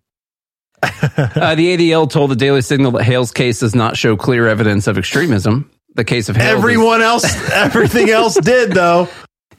Uh, 0.82 1.54
the 1.54 1.76
ADL 1.76 2.10
told 2.10 2.30
the 2.30 2.36
Daily 2.36 2.60
Signal 2.60 2.92
that 2.92 3.04
Hale's 3.04 3.32
case 3.32 3.60
does 3.60 3.74
not 3.74 3.96
show 3.96 4.16
clear 4.16 4.46
evidence 4.46 4.86
of 4.86 4.98
extremism. 4.98 5.70
The 5.94 6.04
case 6.04 6.28
of 6.28 6.36
Hale. 6.36 6.56
Everyone 6.58 7.00
else, 7.00 7.24
everything 7.52 8.10
else 8.10 8.34
did, 8.34 8.72
though, 8.72 9.08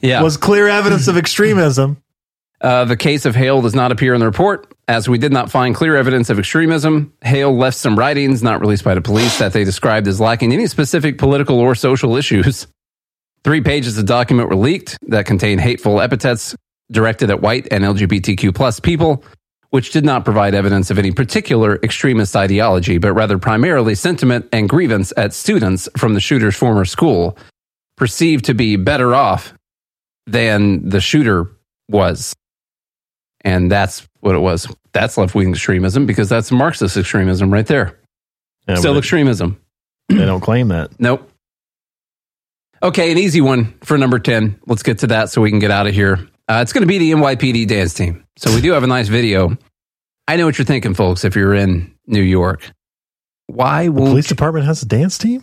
yeah. 0.00 0.22
was 0.22 0.36
clear 0.36 0.68
evidence 0.68 1.08
of 1.08 1.16
extremism. 1.16 1.96
Uh, 2.60 2.84
the 2.84 2.96
case 2.96 3.26
of 3.26 3.34
Hale 3.34 3.60
does 3.60 3.74
not 3.74 3.90
appear 3.92 4.14
in 4.14 4.20
the 4.20 4.26
report, 4.26 4.72
as 4.86 5.08
we 5.08 5.18
did 5.18 5.32
not 5.32 5.50
find 5.50 5.74
clear 5.74 5.96
evidence 5.96 6.30
of 6.30 6.38
extremism. 6.38 7.12
Hale 7.22 7.54
left 7.56 7.76
some 7.76 7.98
writings 7.98 8.42
not 8.42 8.60
released 8.60 8.84
by 8.84 8.94
the 8.94 9.00
police 9.02 9.38
that 9.40 9.52
they 9.52 9.64
described 9.64 10.06
as 10.08 10.20
lacking 10.20 10.52
any 10.52 10.66
specific 10.68 11.18
political 11.18 11.58
or 11.58 11.74
social 11.74 12.16
issues. 12.16 12.66
Three 13.46 13.60
pages 13.60 13.96
of 13.96 14.06
document 14.06 14.48
were 14.48 14.56
leaked 14.56 14.98
that 15.08 15.24
contained 15.24 15.60
hateful 15.60 16.00
epithets 16.00 16.56
directed 16.90 17.30
at 17.30 17.42
white 17.42 17.68
and 17.70 17.84
LGBTQ 17.84 18.52
plus 18.52 18.80
people, 18.80 19.22
which 19.70 19.92
did 19.92 20.04
not 20.04 20.24
provide 20.24 20.52
evidence 20.52 20.90
of 20.90 20.98
any 20.98 21.12
particular 21.12 21.76
extremist 21.84 22.34
ideology, 22.34 22.98
but 22.98 23.12
rather 23.12 23.38
primarily 23.38 23.94
sentiment 23.94 24.48
and 24.52 24.68
grievance 24.68 25.12
at 25.16 25.32
students 25.32 25.88
from 25.96 26.14
the 26.14 26.20
shooter's 26.20 26.56
former 26.56 26.84
school, 26.84 27.38
perceived 27.96 28.46
to 28.46 28.52
be 28.52 28.74
better 28.74 29.14
off 29.14 29.54
than 30.26 30.88
the 30.88 31.00
shooter 31.00 31.46
was. 31.88 32.34
And 33.42 33.70
that's 33.70 34.08
what 34.18 34.34
it 34.34 34.40
was. 34.40 34.66
That's 34.92 35.16
left 35.16 35.36
wing 35.36 35.50
extremism 35.50 36.04
because 36.04 36.28
that's 36.28 36.50
Marxist 36.50 36.96
extremism 36.96 37.52
right 37.52 37.66
there. 37.68 37.96
Yeah, 38.66 38.74
Still 38.74 38.98
extremism. 38.98 39.60
they 40.08 40.26
don't 40.26 40.40
claim 40.40 40.66
that. 40.66 40.98
Nope. 40.98 41.30
Okay, 42.86 43.10
an 43.10 43.18
easy 43.18 43.40
one 43.40 43.74
for 43.82 43.98
number 43.98 44.18
10. 44.20 44.60
Let's 44.66 44.82
get 44.84 44.98
to 45.00 45.08
that 45.08 45.30
so 45.30 45.40
we 45.42 45.50
can 45.50 45.58
get 45.58 45.70
out 45.72 45.86
of 45.88 45.94
here. 45.94 46.28
Uh, 46.48 46.60
it's 46.62 46.72
going 46.72 46.82
to 46.82 46.86
be 46.86 46.98
the 46.98 47.10
NYPD 47.12 47.66
dance 47.66 47.94
team. 47.94 48.24
So 48.36 48.54
we 48.54 48.60
do 48.60 48.72
have 48.72 48.84
a 48.84 48.86
nice 48.86 49.08
video. 49.08 49.56
I 50.28 50.36
know 50.36 50.46
what 50.46 50.56
you're 50.58 50.64
thinking, 50.66 50.94
folks, 50.94 51.24
if 51.24 51.34
you're 51.34 51.54
in 51.54 51.94
New 52.06 52.22
York. 52.22 52.70
Why 53.48 53.84
The 53.86 53.92
won't 53.92 54.10
police 54.10 54.28
department 54.28 54.66
has 54.66 54.82
a 54.82 54.86
dance 54.86 55.18
team? 55.18 55.42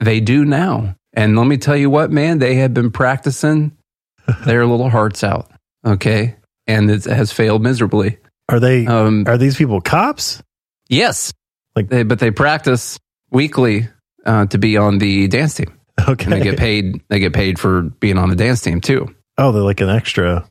they 0.00 0.18
do 0.20 0.44
now? 0.44 0.96
And 1.12 1.38
let 1.38 1.46
me 1.46 1.56
tell 1.58 1.76
you 1.76 1.88
what, 1.90 2.10
man, 2.10 2.40
they 2.40 2.56
have 2.56 2.74
been 2.74 2.90
practicing 2.90 3.76
their 4.44 4.66
little 4.66 4.90
hearts 4.90 5.22
out. 5.22 5.50
Okay. 5.86 6.34
And 6.66 6.90
it 6.90 7.04
has 7.04 7.30
failed 7.32 7.62
miserably. 7.62 8.18
Are 8.48 8.58
they 8.58 8.84
Um, 8.86 9.24
are 9.28 9.38
these 9.38 9.56
people 9.56 9.80
cops? 9.80 10.42
Yes, 10.88 11.32
Like- 11.76 11.88
they, 11.88 12.02
but 12.02 12.18
they 12.18 12.32
practice 12.32 12.98
weekly 13.30 13.88
uh, 14.26 14.46
to 14.46 14.58
be 14.58 14.76
on 14.76 14.98
the 14.98 15.28
dance 15.28 15.54
team, 15.54 15.72
Okay. 16.08 16.24
and 16.24 16.32
they 16.32 16.40
get 16.40 16.58
paid. 16.58 17.02
They 17.08 17.18
get 17.20 17.32
paid 17.32 17.58
for 17.58 17.82
being 17.82 18.18
on 18.18 18.28
the 18.28 18.36
dance 18.36 18.60
team 18.60 18.80
too. 18.80 19.14
Oh, 19.38 19.52
they're 19.52 19.62
like 19.62 19.80
an 19.80 19.88
extra. 19.90 20.48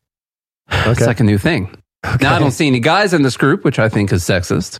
It's 0.71 0.87
Okay. 0.99 1.05
like 1.05 1.19
a 1.19 1.23
new 1.23 1.37
thing. 1.37 1.75
Now 2.21 2.35
I 2.35 2.39
don't 2.39 2.51
see 2.51 2.67
any 2.67 2.79
guys 2.79 3.13
in 3.13 3.21
this 3.23 3.37
group, 3.37 3.63
which 3.63 3.79
I 3.79 3.89
think 3.89 4.11
is 4.11 4.23
sexist. 4.23 4.77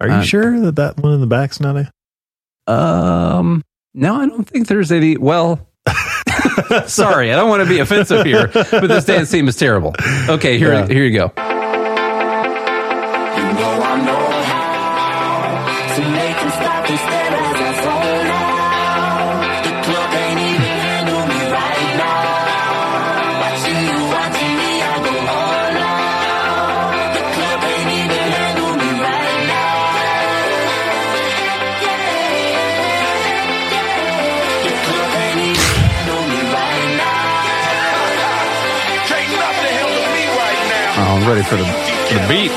Are 0.00 0.08
you 0.08 0.14
Uh, 0.14 0.22
sure 0.22 0.60
that 0.60 0.76
that 0.76 0.98
one 0.98 1.12
in 1.14 1.20
the 1.20 1.26
back's 1.26 1.60
not 1.60 1.76
a? 1.76 2.72
Um, 2.72 3.62
no, 3.94 4.16
I 4.20 4.26
don't 4.26 4.44
think 4.48 4.66
there's 4.68 4.90
any. 4.92 5.16
Well, 5.16 5.68
sorry, 6.86 7.32
I 7.32 7.36
don't 7.36 7.48
want 7.48 7.62
to 7.62 7.68
be 7.68 7.78
offensive 7.80 8.24
here, 8.26 8.48
but 8.52 8.86
this 8.88 9.04
dance 9.04 9.30
team 9.30 9.46
is 9.48 9.56
terrible. 9.56 9.94
Okay, 10.28 10.58
here, 10.58 10.72
Yeah. 10.72 10.86
here 10.86 11.04
you 11.04 11.12
go. 11.16 11.32
I'm 41.26 41.32
ready 41.32 41.42
for 41.42 41.56
the, 41.56 41.64
for 41.66 42.14
the 42.14 42.28
beat. 42.30 42.52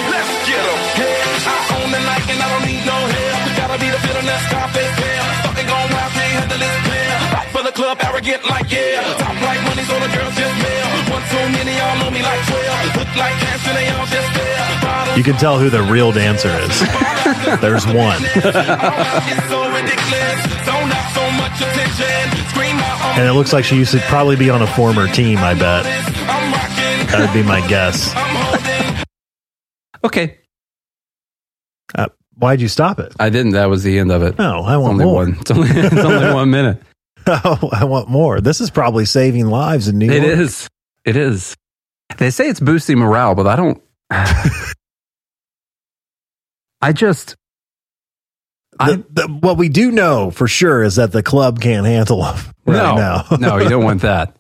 For 7.50 7.64
the 7.64 7.72
club, 7.72 7.98
arrogant 8.04 8.46
like 8.46 8.72
yeah. 8.72 9.02
Top 9.18 9.42
like 9.42 9.64
money, 9.64 9.82
so 9.82 9.98
the 9.98 10.06
girls 10.14 10.36
just 10.38 10.54
mail. 10.62 10.86
One 11.10 11.24
too 11.34 11.50
many, 11.50 11.74
y'all 11.82 11.98
know 11.98 12.12
me 12.12 12.22
like 12.22 12.46
12. 12.46 12.96
Look 12.96 13.16
like 13.18 13.34
cash, 13.42 13.68
and 13.68 13.76
they 13.76 13.90
all 13.90 14.06
just 14.06 14.34
there. 14.38 15.18
You 15.18 15.24
can 15.24 15.38
tell 15.38 15.58
who 15.58 15.72
the 15.72 15.82
real 15.82 16.12
dancer 16.12 16.50
is. 16.50 16.80
There's 17.62 17.88
one, 17.88 18.22
It's 18.22 19.50
so 19.50 19.66
ridiculous. 19.66 20.38
Zone 20.70 20.94
out 20.94 21.10
so 21.18 21.26
much 21.42 21.58
attention. 21.58 22.46
Scream 22.54 22.78
out, 22.78 23.18
and 23.18 23.28
it 23.28 23.34
looks 23.34 23.52
like 23.52 23.66
she 23.66 23.78
used 23.78 23.94
to 23.94 24.00
probably 24.02 24.36
be 24.36 24.52
on 24.52 24.62
a 24.62 24.68
former 24.68 25.08
team. 25.08 25.40
I 25.40 25.56
bet 25.56 25.86
that 27.10 27.22
would 27.22 27.34
be 27.34 27.42
my 27.42 27.66
guess. 27.68 28.14
Okay, 30.04 30.38
Uh, 31.96 32.08
why'd 32.36 32.62
you 32.62 32.68
stop 32.68 33.00
it? 33.00 33.14
I 33.20 33.30
didn't. 33.30 33.52
That 33.54 33.70
was 33.70 33.84
the 33.84 34.00
end 34.00 34.12
of 34.12 34.22
it. 34.24 34.38
No, 34.38 34.62
I 34.64 34.78
want 34.78 34.94
only 34.94 35.06
more. 35.06 35.14
one. 35.16 35.38
It's 35.40 35.52
only, 35.52 35.70
it's 35.70 35.96
only 35.96 36.34
one 36.42 36.50
minute. 36.52 36.82
Oh, 37.28 37.70
I 37.74 37.84
want 37.86 38.10
more. 38.10 38.40
This 38.42 38.62
is 38.62 38.70
probably 38.70 39.06
saving 39.06 39.48
lives 39.48 39.88
in 39.88 39.98
New 39.98 40.06
York. 40.12 40.24
is. 40.24 40.68
It 41.06 41.16
is. 41.18 41.56
They 42.18 42.30
say 42.32 42.50
it's 42.50 42.60
boosting 42.60 42.98
morale, 43.00 43.36
but 43.36 43.46
I 43.48 43.56
don't. 43.56 43.82
I 46.82 46.94
just. 46.94 47.36
The, 48.80 49.04
the, 49.10 49.28
what 49.28 49.58
we 49.58 49.68
do 49.68 49.92
know 49.92 50.32
for 50.32 50.48
sure 50.48 50.84
is 50.84 50.96
that 50.96 51.12
the 51.12 51.22
club 51.22 51.60
can't 51.60 51.86
handle 51.86 52.24
them 52.24 52.38
right 52.66 52.96
no, 52.96 52.96
now. 52.96 53.26
no, 53.38 53.58
you 53.58 53.68
don't 53.68 53.84
want 53.84 54.02
that. 54.04 54.38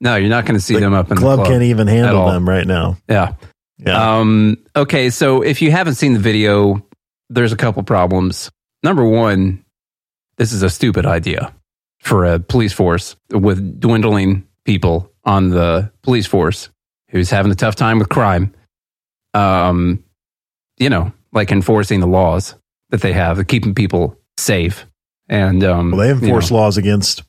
No, 0.00 0.16
you're 0.16 0.28
not 0.30 0.44
going 0.46 0.56
to 0.56 0.60
see 0.60 0.76
them 0.76 0.92
up 0.94 1.12
in 1.12 1.16
club, 1.16 1.38
the 1.38 1.44
club. 1.44 1.52
can't 1.52 1.62
even 1.62 1.86
handle 1.86 2.26
them 2.26 2.48
right 2.48 2.66
now. 2.66 2.96
Yeah. 3.08 3.34
Yeah. 3.78 4.18
Um, 4.18 4.58
okay, 4.76 5.10
so 5.10 5.42
if 5.42 5.60
you 5.62 5.70
haven't 5.70 5.94
seen 5.94 6.12
the 6.12 6.18
video, 6.20 6.86
there's 7.30 7.52
a 7.52 7.56
couple 7.56 7.82
problems. 7.82 8.50
Number 8.82 9.04
one, 9.04 9.64
this 10.36 10.52
is 10.52 10.62
a 10.62 10.70
stupid 10.70 11.06
idea 11.06 11.54
for 12.00 12.24
a 12.24 12.38
police 12.38 12.72
force 12.72 13.16
with 13.30 13.80
dwindling 13.80 14.46
people 14.64 15.10
on 15.24 15.50
the 15.50 15.90
police 16.02 16.26
force 16.26 16.68
who's 17.10 17.30
having 17.30 17.52
a 17.52 17.56
tough 17.56 17.76
time 17.76 17.98
with 17.98 18.08
crime. 18.08 18.54
Um, 19.34 20.04
you 20.78 20.90
know, 20.90 21.12
like 21.32 21.52
enforcing 21.52 22.00
the 22.00 22.06
laws 22.06 22.54
that 22.90 23.00
they 23.00 23.12
have, 23.12 23.44
keeping 23.46 23.74
people 23.74 24.18
safe. 24.36 24.86
And 25.28 25.64
um, 25.64 25.90
Well, 25.92 26.00
they 26.00 26.10
enforce 26.10 26.50
you 26.50 26.56
know, 26.56 26.62
laws 26.62 26.76
against 26.76 27.22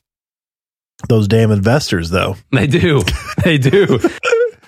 those 1.08 1.28
damn 1.28 1.50
investors, 1.50 2.10
though. 2.10 2.36
They 2.52 2.66
do. 2.66 3.02
They 3.44 3.58
do. 3.58 3.98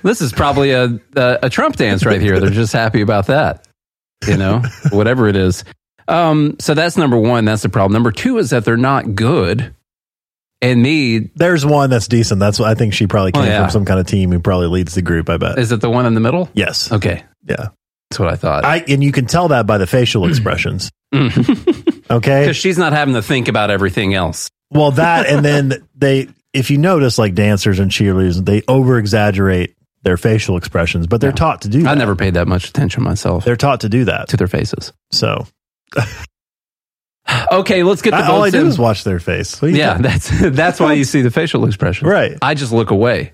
This 0.07 0.21
is 0.23 0.33
probably 0.33 0.71
a, 0.73 0.99
a 1.17 1.39
a 1.45 1.51
Trump 1.51 1.77
dance 1.77 2.05
right 2.07 2.21
here. 2.21 2.41
They're 2.41 2.51
just 2.51 2.73
happy 2.73 3.01
about 3.03 3.27
that. 3.27 3.67
You 4.27 4.37
know, 4.37 4.63
whatever 4.91 5.29
it 5.29 5.37
is. 5.37 5.65
Um, 6.09 6.57
so 6.61 6.73
that's 6.75 6.97
number 6.97 7.19
one. 7.19 7.45
That's 7.45 7.63
the 7.63 7.69
problem. 7.69 7.93
Number 7.93 8.13
two 8.13 8.39
is 8.39 8.51
that 8.51 8.65
they're 8.65 8.77
not 8.77 9.15
good. 9.15 9.75
And 10.63 10.83
me, 10.83 11.19
There's 11.35 11.67
one 11.67 11.91
that's 11.91 12.09
decent. 12.09 12.41
That's 12.41 12.59
what 12.59 12.69
I 12.71 12.75
think 12.75 12.95
she 12.95 13.07
probably 13.07 13.33
Oh, 13.35 13.41
came 13.41 13.49
yeah. 13.49 13.61
from 13.63 13.71
some 13.71 13.85
kind 13.85 14.01
of 14.01 14.07
team 14.07 14.33
who 14.33 14.41
probably 14.41 14.69
leads 14.69 14.95
the 14.95 15.03
group. 15.03 15.29
I 15.29 15.37
bet. 15.37 15.59
is 15.59 15.71
it 15.71 15.81
the 15.83 15.91
one 15.91 16.07
in 16.07 16.15
the 16.15 16.21
middle? 16.21 16.49
yes. 16.55 16.91
Okay, 16.91 17.23
Yeah. 17.47 17.69
that's 18.11 18.19
what 18.19 18.33
I 18.33 18.37
thought. 18.37 18.65
I 18.65 18.79
and 18.89 19.05
you 19.05 19.13
can 19.13 19.27
tell 19.27 19.49
that 19.49 19.67
by 19.67 19.77
the 19.79 19.87
facial 19.87 20.27
expressions. 20.27 20.91
Okay. 22.09 22.43
Because 22.43 22.57
she's 22.57 22.79
not 22.79 22.93
having 22.93 23.15
to 23.15 23.23
think 23.23 23.49
about 23.49 23.71
everything 23.71 24.15
else. 24.15 24.49
Well, 24.71 24.93
that 24.93 25.27
and 25.27 25.45
then 25.45 25.87
they, 25.97 26.29
if 26.53 26.71
you 26.71 26.79
notice, 26.79 27.19
like 27.19 27.35
dancers 27.35 27.79
and 27.81 27.91
cheerleaders, 27.91 28.45
they 28.45 28.63
over 28.69 28.99
exaggerate 28.99 29.76
their 30.07 30.17
facial 30.17 30.57
expressions, 30.57 31.09
but 31.09 31.21
they're 31.21 31.33
taught 31.33 31.63
to 31.63 31.69
do. 31.69 31.81
I 31.81 31.83
that. 31.95 31.99
never 31.99 32.15
paid 32.15 32.35
that 32.35 32.47
much 32.47 32.69
attention 32.69 33.03
myself 33.03 33.45
They're 33.45 33.57
taught 33.57 33.81
to 33.81 33.89
do 33.89 34.05
that. 34.05 34.29
to 34.29 34.37
their 34.37 34.47
faces. 34.47 34.93
So 35.11 35.47
Okay, 37.53 37.83
let's 37.83 38.03
get 38.03 38.13
the 38.13 38.19
I- 38.19 38.29
all 38.29 38.45
I 38.45 38.51
do 38.51 38.61
in. 38.61 38.67
is 38.69 38.79
watch 38.79 39.03
their 39.03 39.19
face. 39.19 39.61
What 39.61 39.69
do 39.69 39.75
you 39.75 39.81
Yeah, 39.81 39.95
think? 39.99 40.03
that's 40.05 40.29
that's 40.57 40.81
why 40.81 40.93
you 40.93 41.03
see 41.05 41.23
the 41.23 41.31
facial 41.33 41.65
expressions. 41.67 42.09
Right. 42.09 42.37
I 42.41 42.55
just 42.55 42.73
look 42.73 42.91
away. 42.93 43.33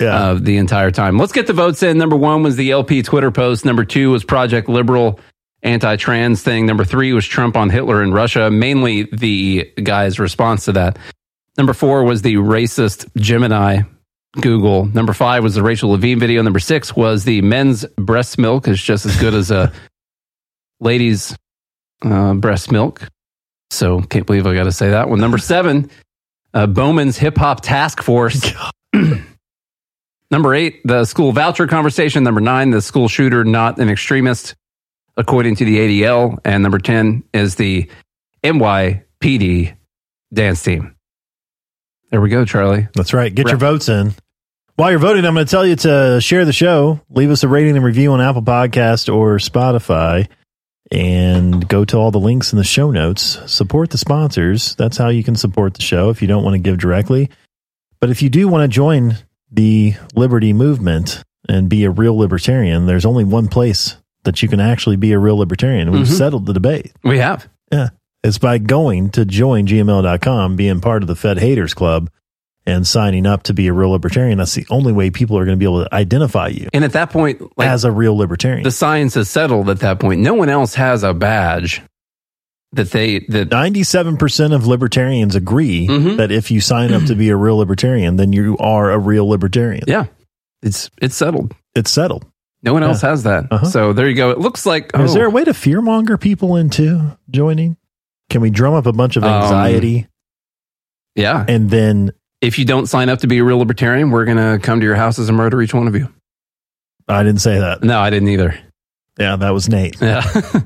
Yeah. 0.00 0.14
uh, 0.14 0.34
the 0.34 0.56
entire 0.56 0.90
time. 0.90 1.18
Let's 1.18 1.32
get 1.32 1.46
the 1.46 1.52
votes 1.52 1.82
in. 1.82 1.98
Number 1.98 2.16
one 2.16 2.42
was 2.42 2.56
the 2.56 2.70
LP 2.70 3.02
Twitter 3.02 3.30
post. 3.30 3.64
Number 3.66 3.84
two 3.84 4.10
was 4.10 4.24
Project 4.24 4.68
Liberal 4.68 5.20
anti 5.62 5.96
trans 5.96 6.42
thing. 6.42 6.64
Number 6.66 6.84
three 6.84 7.12
was 7.12 7.26
Trump 7.26 7.56
on 7.56 7.68
Hitler 7.70 8.02
and 8.02 8.12
Russia, 8.14 8.50
mainly 8.50 9.04
the 9.12 9.70
guy's 9.82 10.18
response 10.18 10.66
to 10.66 10.72
that. 10.72 10.98
Number 11.58 11.72
four 11.74 12.04
was 12.04 12.22
the 12.22 12.34
racist 12.36 13.08
Gemini 13.16 13.82
Google. 14.34 14.86
Number 14.86 15.12
five 15.12 15.42
was 15.42 15.54
the 15.54 15.62
Rachel 15.62 15.90
Levine 15.90 16.18
video. 16.18 16.42
Number 16.42 16.60
six 16.60 16.94
was 16.94 17.24
the 17.24 17.42
men's 17.42 17.84
breast 17.96 18.38
milk 18.38 18.68
is 18.68 18.80
just 18.80 19.06
as 19.06 19.16
good 19.16 19.34
as 19.34 19.50
a 19.50 19.72
ladies' 20.80 21.36
uh, 22.02 22.34
breast 22.34 22.70
milk. 22.70 23.08
So 23.70 24.00
can't 24.02 24.26
believe 24.26 24.46
I 24.46 24.54
got 24.54 24.64
to 24.64 24.72
say 24.72 24.90
that 24.90 25.08
one. 25.08 25.20
Number 25.20 25.38
seven, 25.38 25.90
uh, 26.54 26.66
Bowman's 26.66 27.18
Hip 27.18 27.36
Hop 27.38 27.60
Task 27.60 28.02
Force. 28.02 28.52
Number 30.30 30.54
eight, 30.54 30.80
the 30.84 31.04
school 31.04 31.32
voucher 31.32 31.66
conversation. 31.66 32.22
Number 32.22 32.40
nine, 32.40 32.70
the 32.70 32.80
school 32.80 33.08
shooter 33.08 33.44
not 33.44 33.78
an 33.80 33.88
extremist, 33.88 34.54
according 35.16 35.56
to 35.56 35.64
the 35.64 36.02
ADL. 36.02 36.38
And 36.44 36.62
number 36.62 36.78
10 36.78 37.24
is 37.34 37.56
the 37.56 37.90
NYPD 38.44 39.74
dance 40.32 40.62
team. 40.62 40.94
There 42.10 42.20
we 42.20 42.28
go, 42.28 42.44
Charlie. 42.44 42.88
That's 42.94 43.12
right. 43.12 43.32
Get 43.34 43.48
your 43.48 43.56
votes 43.56 43.88
in. 43.88 44.14
While 44.76 44.90
you're 44.90 44.98
voting, 44.98 45.24
I'm 45.26 45.34
going 45.34 45.46
to 45.46 45.50
tell 45.50 45.66
you 45.66 45.76
to 45.76 46.20
share 46.20 46.44
the 46.44 46.52
show, 46.52 47.00
leave 47.10 47.30
us 47.30 47.42
a 47.42 47.48
rating 47.48 47.76
and 47.76 47.84
review 47.84 48.12
on 48.12 48.20
Apple 48.20 48.42
Podcast 48.42 49.14
or 49.14 49.36
Spotify, 49.36 50.26
and 50.90 51.68
go 51.68 51.84
to 51.84 51.96
all 51.96 52.10
the 52.10 52.18
links 52.18 52.52
in 52.52 52.56
the 52.58 52.64
show 52.64 52.90
notes. 52.90 53.38
Support 53.50 53.90
the 53.90 53.98
sponsors. 53.98 54.74
That's 54.76 54.96
how 54.96 55.08
you 55.08 55.22
can 55.22 55.36
support 55.36 55.74
the 55.74 55.82
show 55.82 56.10
if 56.10 56.22
you 56.22 56.28
don't 56.28 56.42
want 56.42 56.54
to 56.54 56.58
give 56.58 56.78
directly. 56.78 57.30
But 58.00 58.10
if 58.10 58.22
you 58.22 58.30
do 58.30 58.48
want 58.48 58.62
to 58.64 58.68
join 58.74 59.16
the 59.52 59.94
liberty 60.14 60.52
movement 60.52 61.22
and 61.48 61.68
be 61.68 61.84
a 61.84 61.90
real 61.90 62.16
libertarian, 62.16 62.86
there's 62.86 63.04
only 63.06 63.24
one 63.24 63.48
place 63.48 63.96
that 64.24 64.42
you 64.42 64.48
can 64.48 64.60
actually 64.60 64.96
be 64.96 65.12
a 65.12 65.18
real 65.18 65.36
libertarian. 65.36 65.90
We've 65.92 66.06
Mhm. 66.06 66.18
settled 66.18 66.46
the 66.46 66.52
debate. 66.54 66.92
We 67.04 67.18
have. 67.18 67.48
Yeah. 67.70 67.90
It's 68.22 68.38
by 68.38 68.58
going 68.58 69.10
to 69.10 69.24
joingml.com, 69.24 70.56
being 70.56 70.80
part 70.80 71.02
of 71.02 71.06
the 71.06 71.16
Fed 71.16 71.38
Haters 71.38 71.72
Club, 71.74 72.10
and 72.66 72.86
signing 72.86 73.26
up 73.26 73.44
to 73.44 73.54
be 73.54 73.66
a 73.68 73.72
real 73.72 73.90
libertarian. 73.90 74.38
That's 74.38 74.54
the 74.54 74.66
only 74.68 74.92
way 74.92 75.10
people 75.10 75.38
are 75.38 75.44
going 75.46 75.56
to 75.56 75.58
be 75.58 75.64
able 75.64 75.84
to 75.84 75.94
identify 75.94 76.48
you 76.48 76.68
And 76.74 76.84
at 76.84 76.92
that 76.92 77.10
point, 77.10 77.40
like 77.56 77.66
as 77.68 77.84
a 77.84 77.90
real 77.90 78.14
libertarian. 78.16 78.62
the 78.62 78.70
science 78.70 79.16
is 79.16 79.30
settled 79.30 79.70
at 79.70 79.80
that 79.80 79.98
point. 79.98 80.20
No 80.20 80.34
one 80.34 80.50
else 80.50 80.74
has 80.74 81.02
a 81.02 81.14
badge 81.14 81.80
that 82.72 82.90
they 82.92 83.20
that 83.30 83.48
97% 83.48 84.54
of 84.54 84.66
libertarians 84.66 85.34
agree 85.34 85.88
Mhm. 85.88 86.18
that 86.18 86.30
if 86.30 86.50
you 86.50 86.60
sign 86.60 86.92
up 86.92 87.04
to 87.04 87.14
be 87.16 87.30
a 87.30 87.36
real 87.36 87.56
libertarian, 87.56 88.16
then 88.16 88.32
you 88.32 88.56
are 88.58 88.90
a 88.92 88.98
real 88.98 89.26
libertarian. 89.28 89.82
yeah, 89.88 90.04
it's 90.62 90.90
it's 91.00 91.16
settled. 91.16 91.54
It's 91.74 91.90
settled. 91.90 92.26
No 92.62 92.74
one 92.74 92.82
else 92.82 93.00
has 93.00 93.22
that. 93.22 93.46
Uh-huh. 93.50 93.64
So 93.66 93.92
there 93.94 94.06
you 94.08 94.14
go. 94.14 94.30
It 94.30 94.38
looks 94.38 94.66
like 94.66 94.90
Is 94.94 95.12
oh, 95.12 95.14
there 95.14 95.24
a 95.24 95.30
way 95.30 95.44
to 95.44 95.52
fearmonger 95.52 96.20
people 96.20 96.56
into 96.56 97.16
joining? 97.30 97.76
Can 98.30 98.40
we 98.40 98.48
drum 98.50 98.72
up 98.74 98.86
a 98.86 98.92
bunch 98.92 99.16
of 99.16 99.24
Um, 99.24 99.42
anxiety 99.42 100.06
yeah. 101.16 101.44
and 101.46 101.68
then 101.70 102.12
If 102.40 102.58
you 102.58 102.64
don't 102.64 102.86
sign 102.86 103.10
up 103.10 103.18
to 103.18 103.26
be 103.26 103.38
a 103.38 103.44
real 103.44 103.58
libertarian, 103.58 104.10
we're 104.10 104.24
gonna 104.24 104.58
come 104.58 104.80
to 104.80 104.86
your 104.86 104.96
houses 104.96 105.28
and 105.28 105.36
murder 105.36 105.60
each 105.60 105.74
one 105.74 105.86
of 105.86 105.94
you. 105.94 106.08
I 107.06 107.22
didn't 107.22 107.42
say 107.42 107.58
that. 107.58 107.82
No, 107.82 107.98
I 108.00 108.08
didn't 108.08 108.28
either. 108.28 108.58
Yeah, 109.18 109.36
that 109.36 109.50
was 109.50 109.68
Nate. 109.68 110.00
Yeah. 110.00 110.22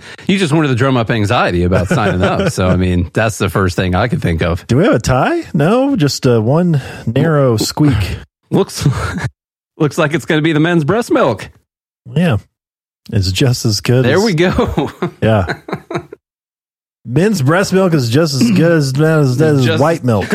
you 0.29 0.39
just 0.39 0.53
wanted 0.53 0.69
to 0.69 0.77
drum 0.77 0.97
up 0.97 1.11
anxiety 1.11 1.65
about 1.65 1.89
signing 1.89 2.23
up. 2.23 2.35
So, 2.53 2.69
I 2.69 2.77
mean, 2.77 3.11
that's 3.13 3.39
the 3.39 3.49
first 3.51 3.75
thing 3.75 3.97
I 3.97 4.07
could 4.07 4.23
think 4.23 4.43
of. 4.43 4.65
Do 4.69 4.77
we 4.77 4.85
have 4.85 4.95
a 4.95 4.99
tie? 5.01 5.43
No, 5.55 5.97
just 5.97 6.25
uh, 6.27 6.41
one 6.41 6.81
narrow 7.07 7.57
squeak. 7.57 8.19
Looks 8.51 8.87
looks 9.77 9.99
like 9.99 10.15
it's 10.15 10.27
going 10.27 10.39
to 10.39 10.43
be 10.43 10.53
the 10.53 10.61
men's 10.61 10.85
breast 10.85 11.11
milk. 11.11 11.51
Yeah. 12.07 12.37
It's 13.11 13.33
just 13.33 13.65
as 13.65 13.81
good. 13.81 14.05
There 14.05 14.19
as, 14.19 14.25
we 14.25 14.35
go. 14.35 14.91
Yeah. 15.21 15.61
Men's 17.05 17.43
breast 17.43 17.73
milk 17.73 17.93
is 17.93 18.09
just 18.09 18.35
as 18.35 18.51
good 18.53 18.73
as, 18.73 18.99
as, 18.99 19.41
as 19.41 19.65
Just- 19.65 19.81
white 19.83 20.05
milk. 20.05 20.27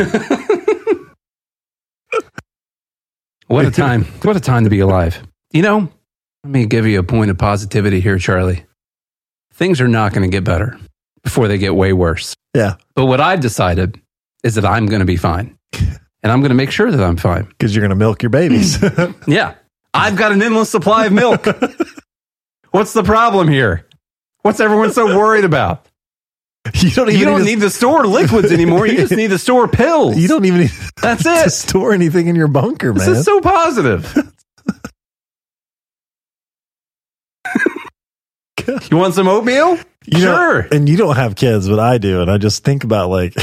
What 3.46 3.64
a 3.64 3.70
time. 3.72 4.04
What 4.22 4.36
a 4.36 4.40
time 4.40 4.62
to 4.62 4.70
be 4.70 4.78
alive. 4.78 5.26
You 5.52 5.62
know, 5.62 5.88
let 6.44 6.50
me 6.52 6.66
give 6.66 6.86
you 6.86 7.00
a 7.00 7.02
point 7.02 7.32
of 7.32 7.38
positivity 7.38 8.00
here, 8.00 8.16
Charlie. 8.16 8.64
Things 9.54 9.80
are 9.80 9.88
not 9.88 10.12
going 10.12 10.22
to 10.22 10.28
get 10.32 10.44
better 10.44 10.78
before 11.24 11.48
they 11.48 11.58
get 11.58 11.74
way 11.74 11.92
worse. 11.92 12.36
Yeah. 12.54 12.76
But 12.94 13.06
what 13.06 13.20
I've 13.20 13.40
decided 13.40 14.00
is 14.44 14.54
that 14.54 14.64
I'm 14.64 14.86
going 14.86 15.00
to 15.00 15.06
be 15.06 15.16
fine. 15.16 15.58
And 16.22 16.30
I'm 16.30 16.40
going 16.40 16.50
to 16.50 16.54
make 16.54 16.70
sure 16.70 16.90
that 16.90 17.02
I'm 17.02 17.16
fine. 17.16 17.44
Because 17.44 17.74
you're 17.74 17.80
going 17.80 17.88
to 17.88 17.96
milk 17.96 18.22
your 18.22 18.28
babies. 18.28 18.76
Yeah. 19.26 19.54
I've 19.94 20.16
got 20.16 20.32
an 20.32 20.42
endless 20.42 20.68
supply 20.68 21.06
of 21.06 21.12
milk. 21.14 21.46
What's 22.72 22.92
the 22.92 23.02
problem 23.02 23.48
here? 23.48 23.86
What's 24.42 24.60
everyone 24.60 24.92
so 24.92 25.06
worried 25.16 25.44
about? 25.46 25.86
You 26.74 26.90
don't 26.90 27.08
even 27.08 27.18
You 27.20 27.24
don't 27.26 27.38
need, 27.44 27.56
need 27.56 27.60
to 27.62 27.70
store 27.70 28.06
liquids 28.06 28.52
anymore. 28.52 28.86
You 28.86 28.98
just 28.98 29.12
need 29.16 29.30
to 29.30 29.38
store 29.38 29.66
pills. 29.68 30.16
you 30.18 30.28
don't 30.28 30.44
even 30.44 30.60
need 30.62 30.70
That's 31.00 31.22
to 31.24 31.30
it. 31.30 31.50
store 31.50 31.92
anything 31.92 32.26
in 32.28 32.36
your 32.36 32.48
bunker, 32.48 32.92
man. 32.92 32.98
This 33.08 33.18
is 33.18 33.24
so 33.24 33.40
positive. 33.40 34.14
you 38.90 38.96
want 38.96 39.14
some 39.14 39.26
oatmeal? 39.28 39.78
You 40.06 40.18
know, 40.24 40.34
sure. 40.36 40.60
and 40.72 40.88
you 40.88 40.96
don't 40.96 41.16
have 41.16 41.34
kids, 41.36 41.68
but 41.68 41.78
I 41.78 41.98
do, 41.98 42.22
and 42.22 42.30
I 42.30 42.38
just 42.38 42.64
think 42.64 42.84
about 42.84 43.10
like 43.10 43.34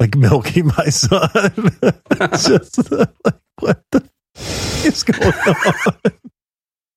like 0.00 0.14
milking 0.16 0.66
my 0.66 0.86
son. 0.86 1.30
Just 2.32 2.90
like 2.90 3.08
what 3.60 3.82
the 3.90 4.08
f- 4.36 4.86
is 4.86 5.02
going 5.02 5.32
on? 5.32 6.12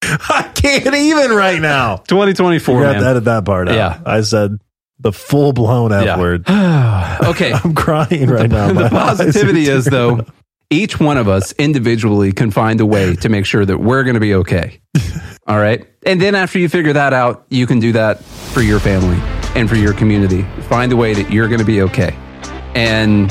I 0.29 0.51
can't 0.55 0.93
even 0.95 1.31
right 1.31 1.61
now. 1.61 1.97
2024, 1.97 2.75
You 2.79 2.81
have 2.85 2.95
to 2.95 3.01
man. 3.01 3.09
edit 3.09 3.25
that 3.25 3.45
part 3.45 3.69
out. 3.69 3.75
Yeah. 3.75 3.99
I 4.05 4.21
said 4.21 4.57
the 4.99 5.11
full 5.13 5.53
blown 5.53 5.91
F 5.91 6.05
Yeah. 6.05 6.17
word. 6.19 6.41
okay. 6.49 7.53
I'm 7.53 7.75
crying 7.75 8.29
right 8.29 8.49
now. 8.49 8.67
the 8.73 8.73
My 8.73 8.83
eyes 8.85 8.89
positivity 8.91 9.67
is 9.67 9.85
though 9.85 10.25
each 10.69 10.99
one 10.99 11.17
of 11.17 11.27
us 11.29 11.53
individually 11.53 12.31
can 12.33 12.51
find 12.51 12.81
a 12.81 12.85
way 12.85 13.15
to 13.17 13.29
make 13.29 13.45
sure 13.45 13.63
that 13.65 13.77
we're 13.77 14.03
going 14.03 14.15
to 14.15 14.19
be 14.19 14.33
okay 14.33 14.81
all 15.47 15.57
right 15.57 15.87
and 16.05 16.19
then 16.21 16.35
after 16.35 16.59
you 16.59 16.67
figure 16.67 16.91
that 16.91 17.13
out 17.13 17.45
you 17.49 17.65
can 17.65 17.79
do 17.79 17.93
that 17.93 18.21
for 18.21 18.61
your 18.61 18.77
family 18.77 19.15
and 19.55 19.69
for 19.69 19.77
your 19.77 19.93
community 19.93 20.41
find 20.63 20.91
a 20.91 20.95
way 20.97 21.13
that 21.13 21.31
you're 21.31 21.47
going 21.47 21.61
to 21.61 21.65
be 21.65 21.81
okay 21.81 22.13
and 22.75 23.29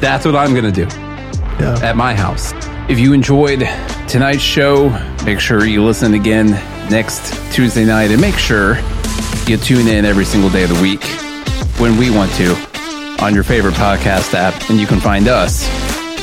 that's 0.00 0.24
what 0.24 0.34
i'm 0.34 0.54
going 0.54 0.64
to 0.64 0.72
do 0.72 0.86
at 1.60 1.96
my 1.96 2.14
house 2.14 2.52
if 2.88 2.98
you 2.98 3.12
enjoyed 3.12 3.60
tonight's 4.08 4.42
show 4.42 4.88
make 5.24 5.40
sure 5.40 5.64
you 5.64 5.82
listen 5.82 6.14
again 6.14 6.50
next 6.90 7.34
tuesday 7.52 7.84
night 7.84 8.10
and 8.10 8.20
make 8.20 8.36
sure 8.36 8.76
you 9.46 9.56
tune 9.56 9.88
in 9.88 10.04
every 10.04 10.24
single 10.24 10.50
day 10.50 10.64
of 10.64 10.70
the 10.70 10.82
week 10.82 11.02
when 11.78 11.96
we 11.98 12.10
want 12.10 12.32
to 12.32 12.54
on 13.20 13.34
your 13.34 13.44
favorite 13.44 13.74
podcast 13.74 14.34
app. 14.34 14.70
And 14.70 14.78
you 14.78 14.86
can 14.86 15.00
find 15.00 15.28
us, 15.28 15.66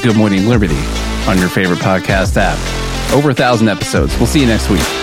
Good 0.04 0.16
Morning 0.16 0.48
Liberty, 0.48 0.80
on 1.28 1.38
your 1.38 1.50
favorite 1.50 1.80
podcast 1.80 2.38
app. 2.38 2.58
Over 3.14 3.32
a 3.32 3.34
thousand 3.34 3.70
episodes. 3.70 4.16
We'll 4.18 4.28
see 4.28 4.42
you 4.42 4.48
next 4.48 4.70
week. 4.70 5.03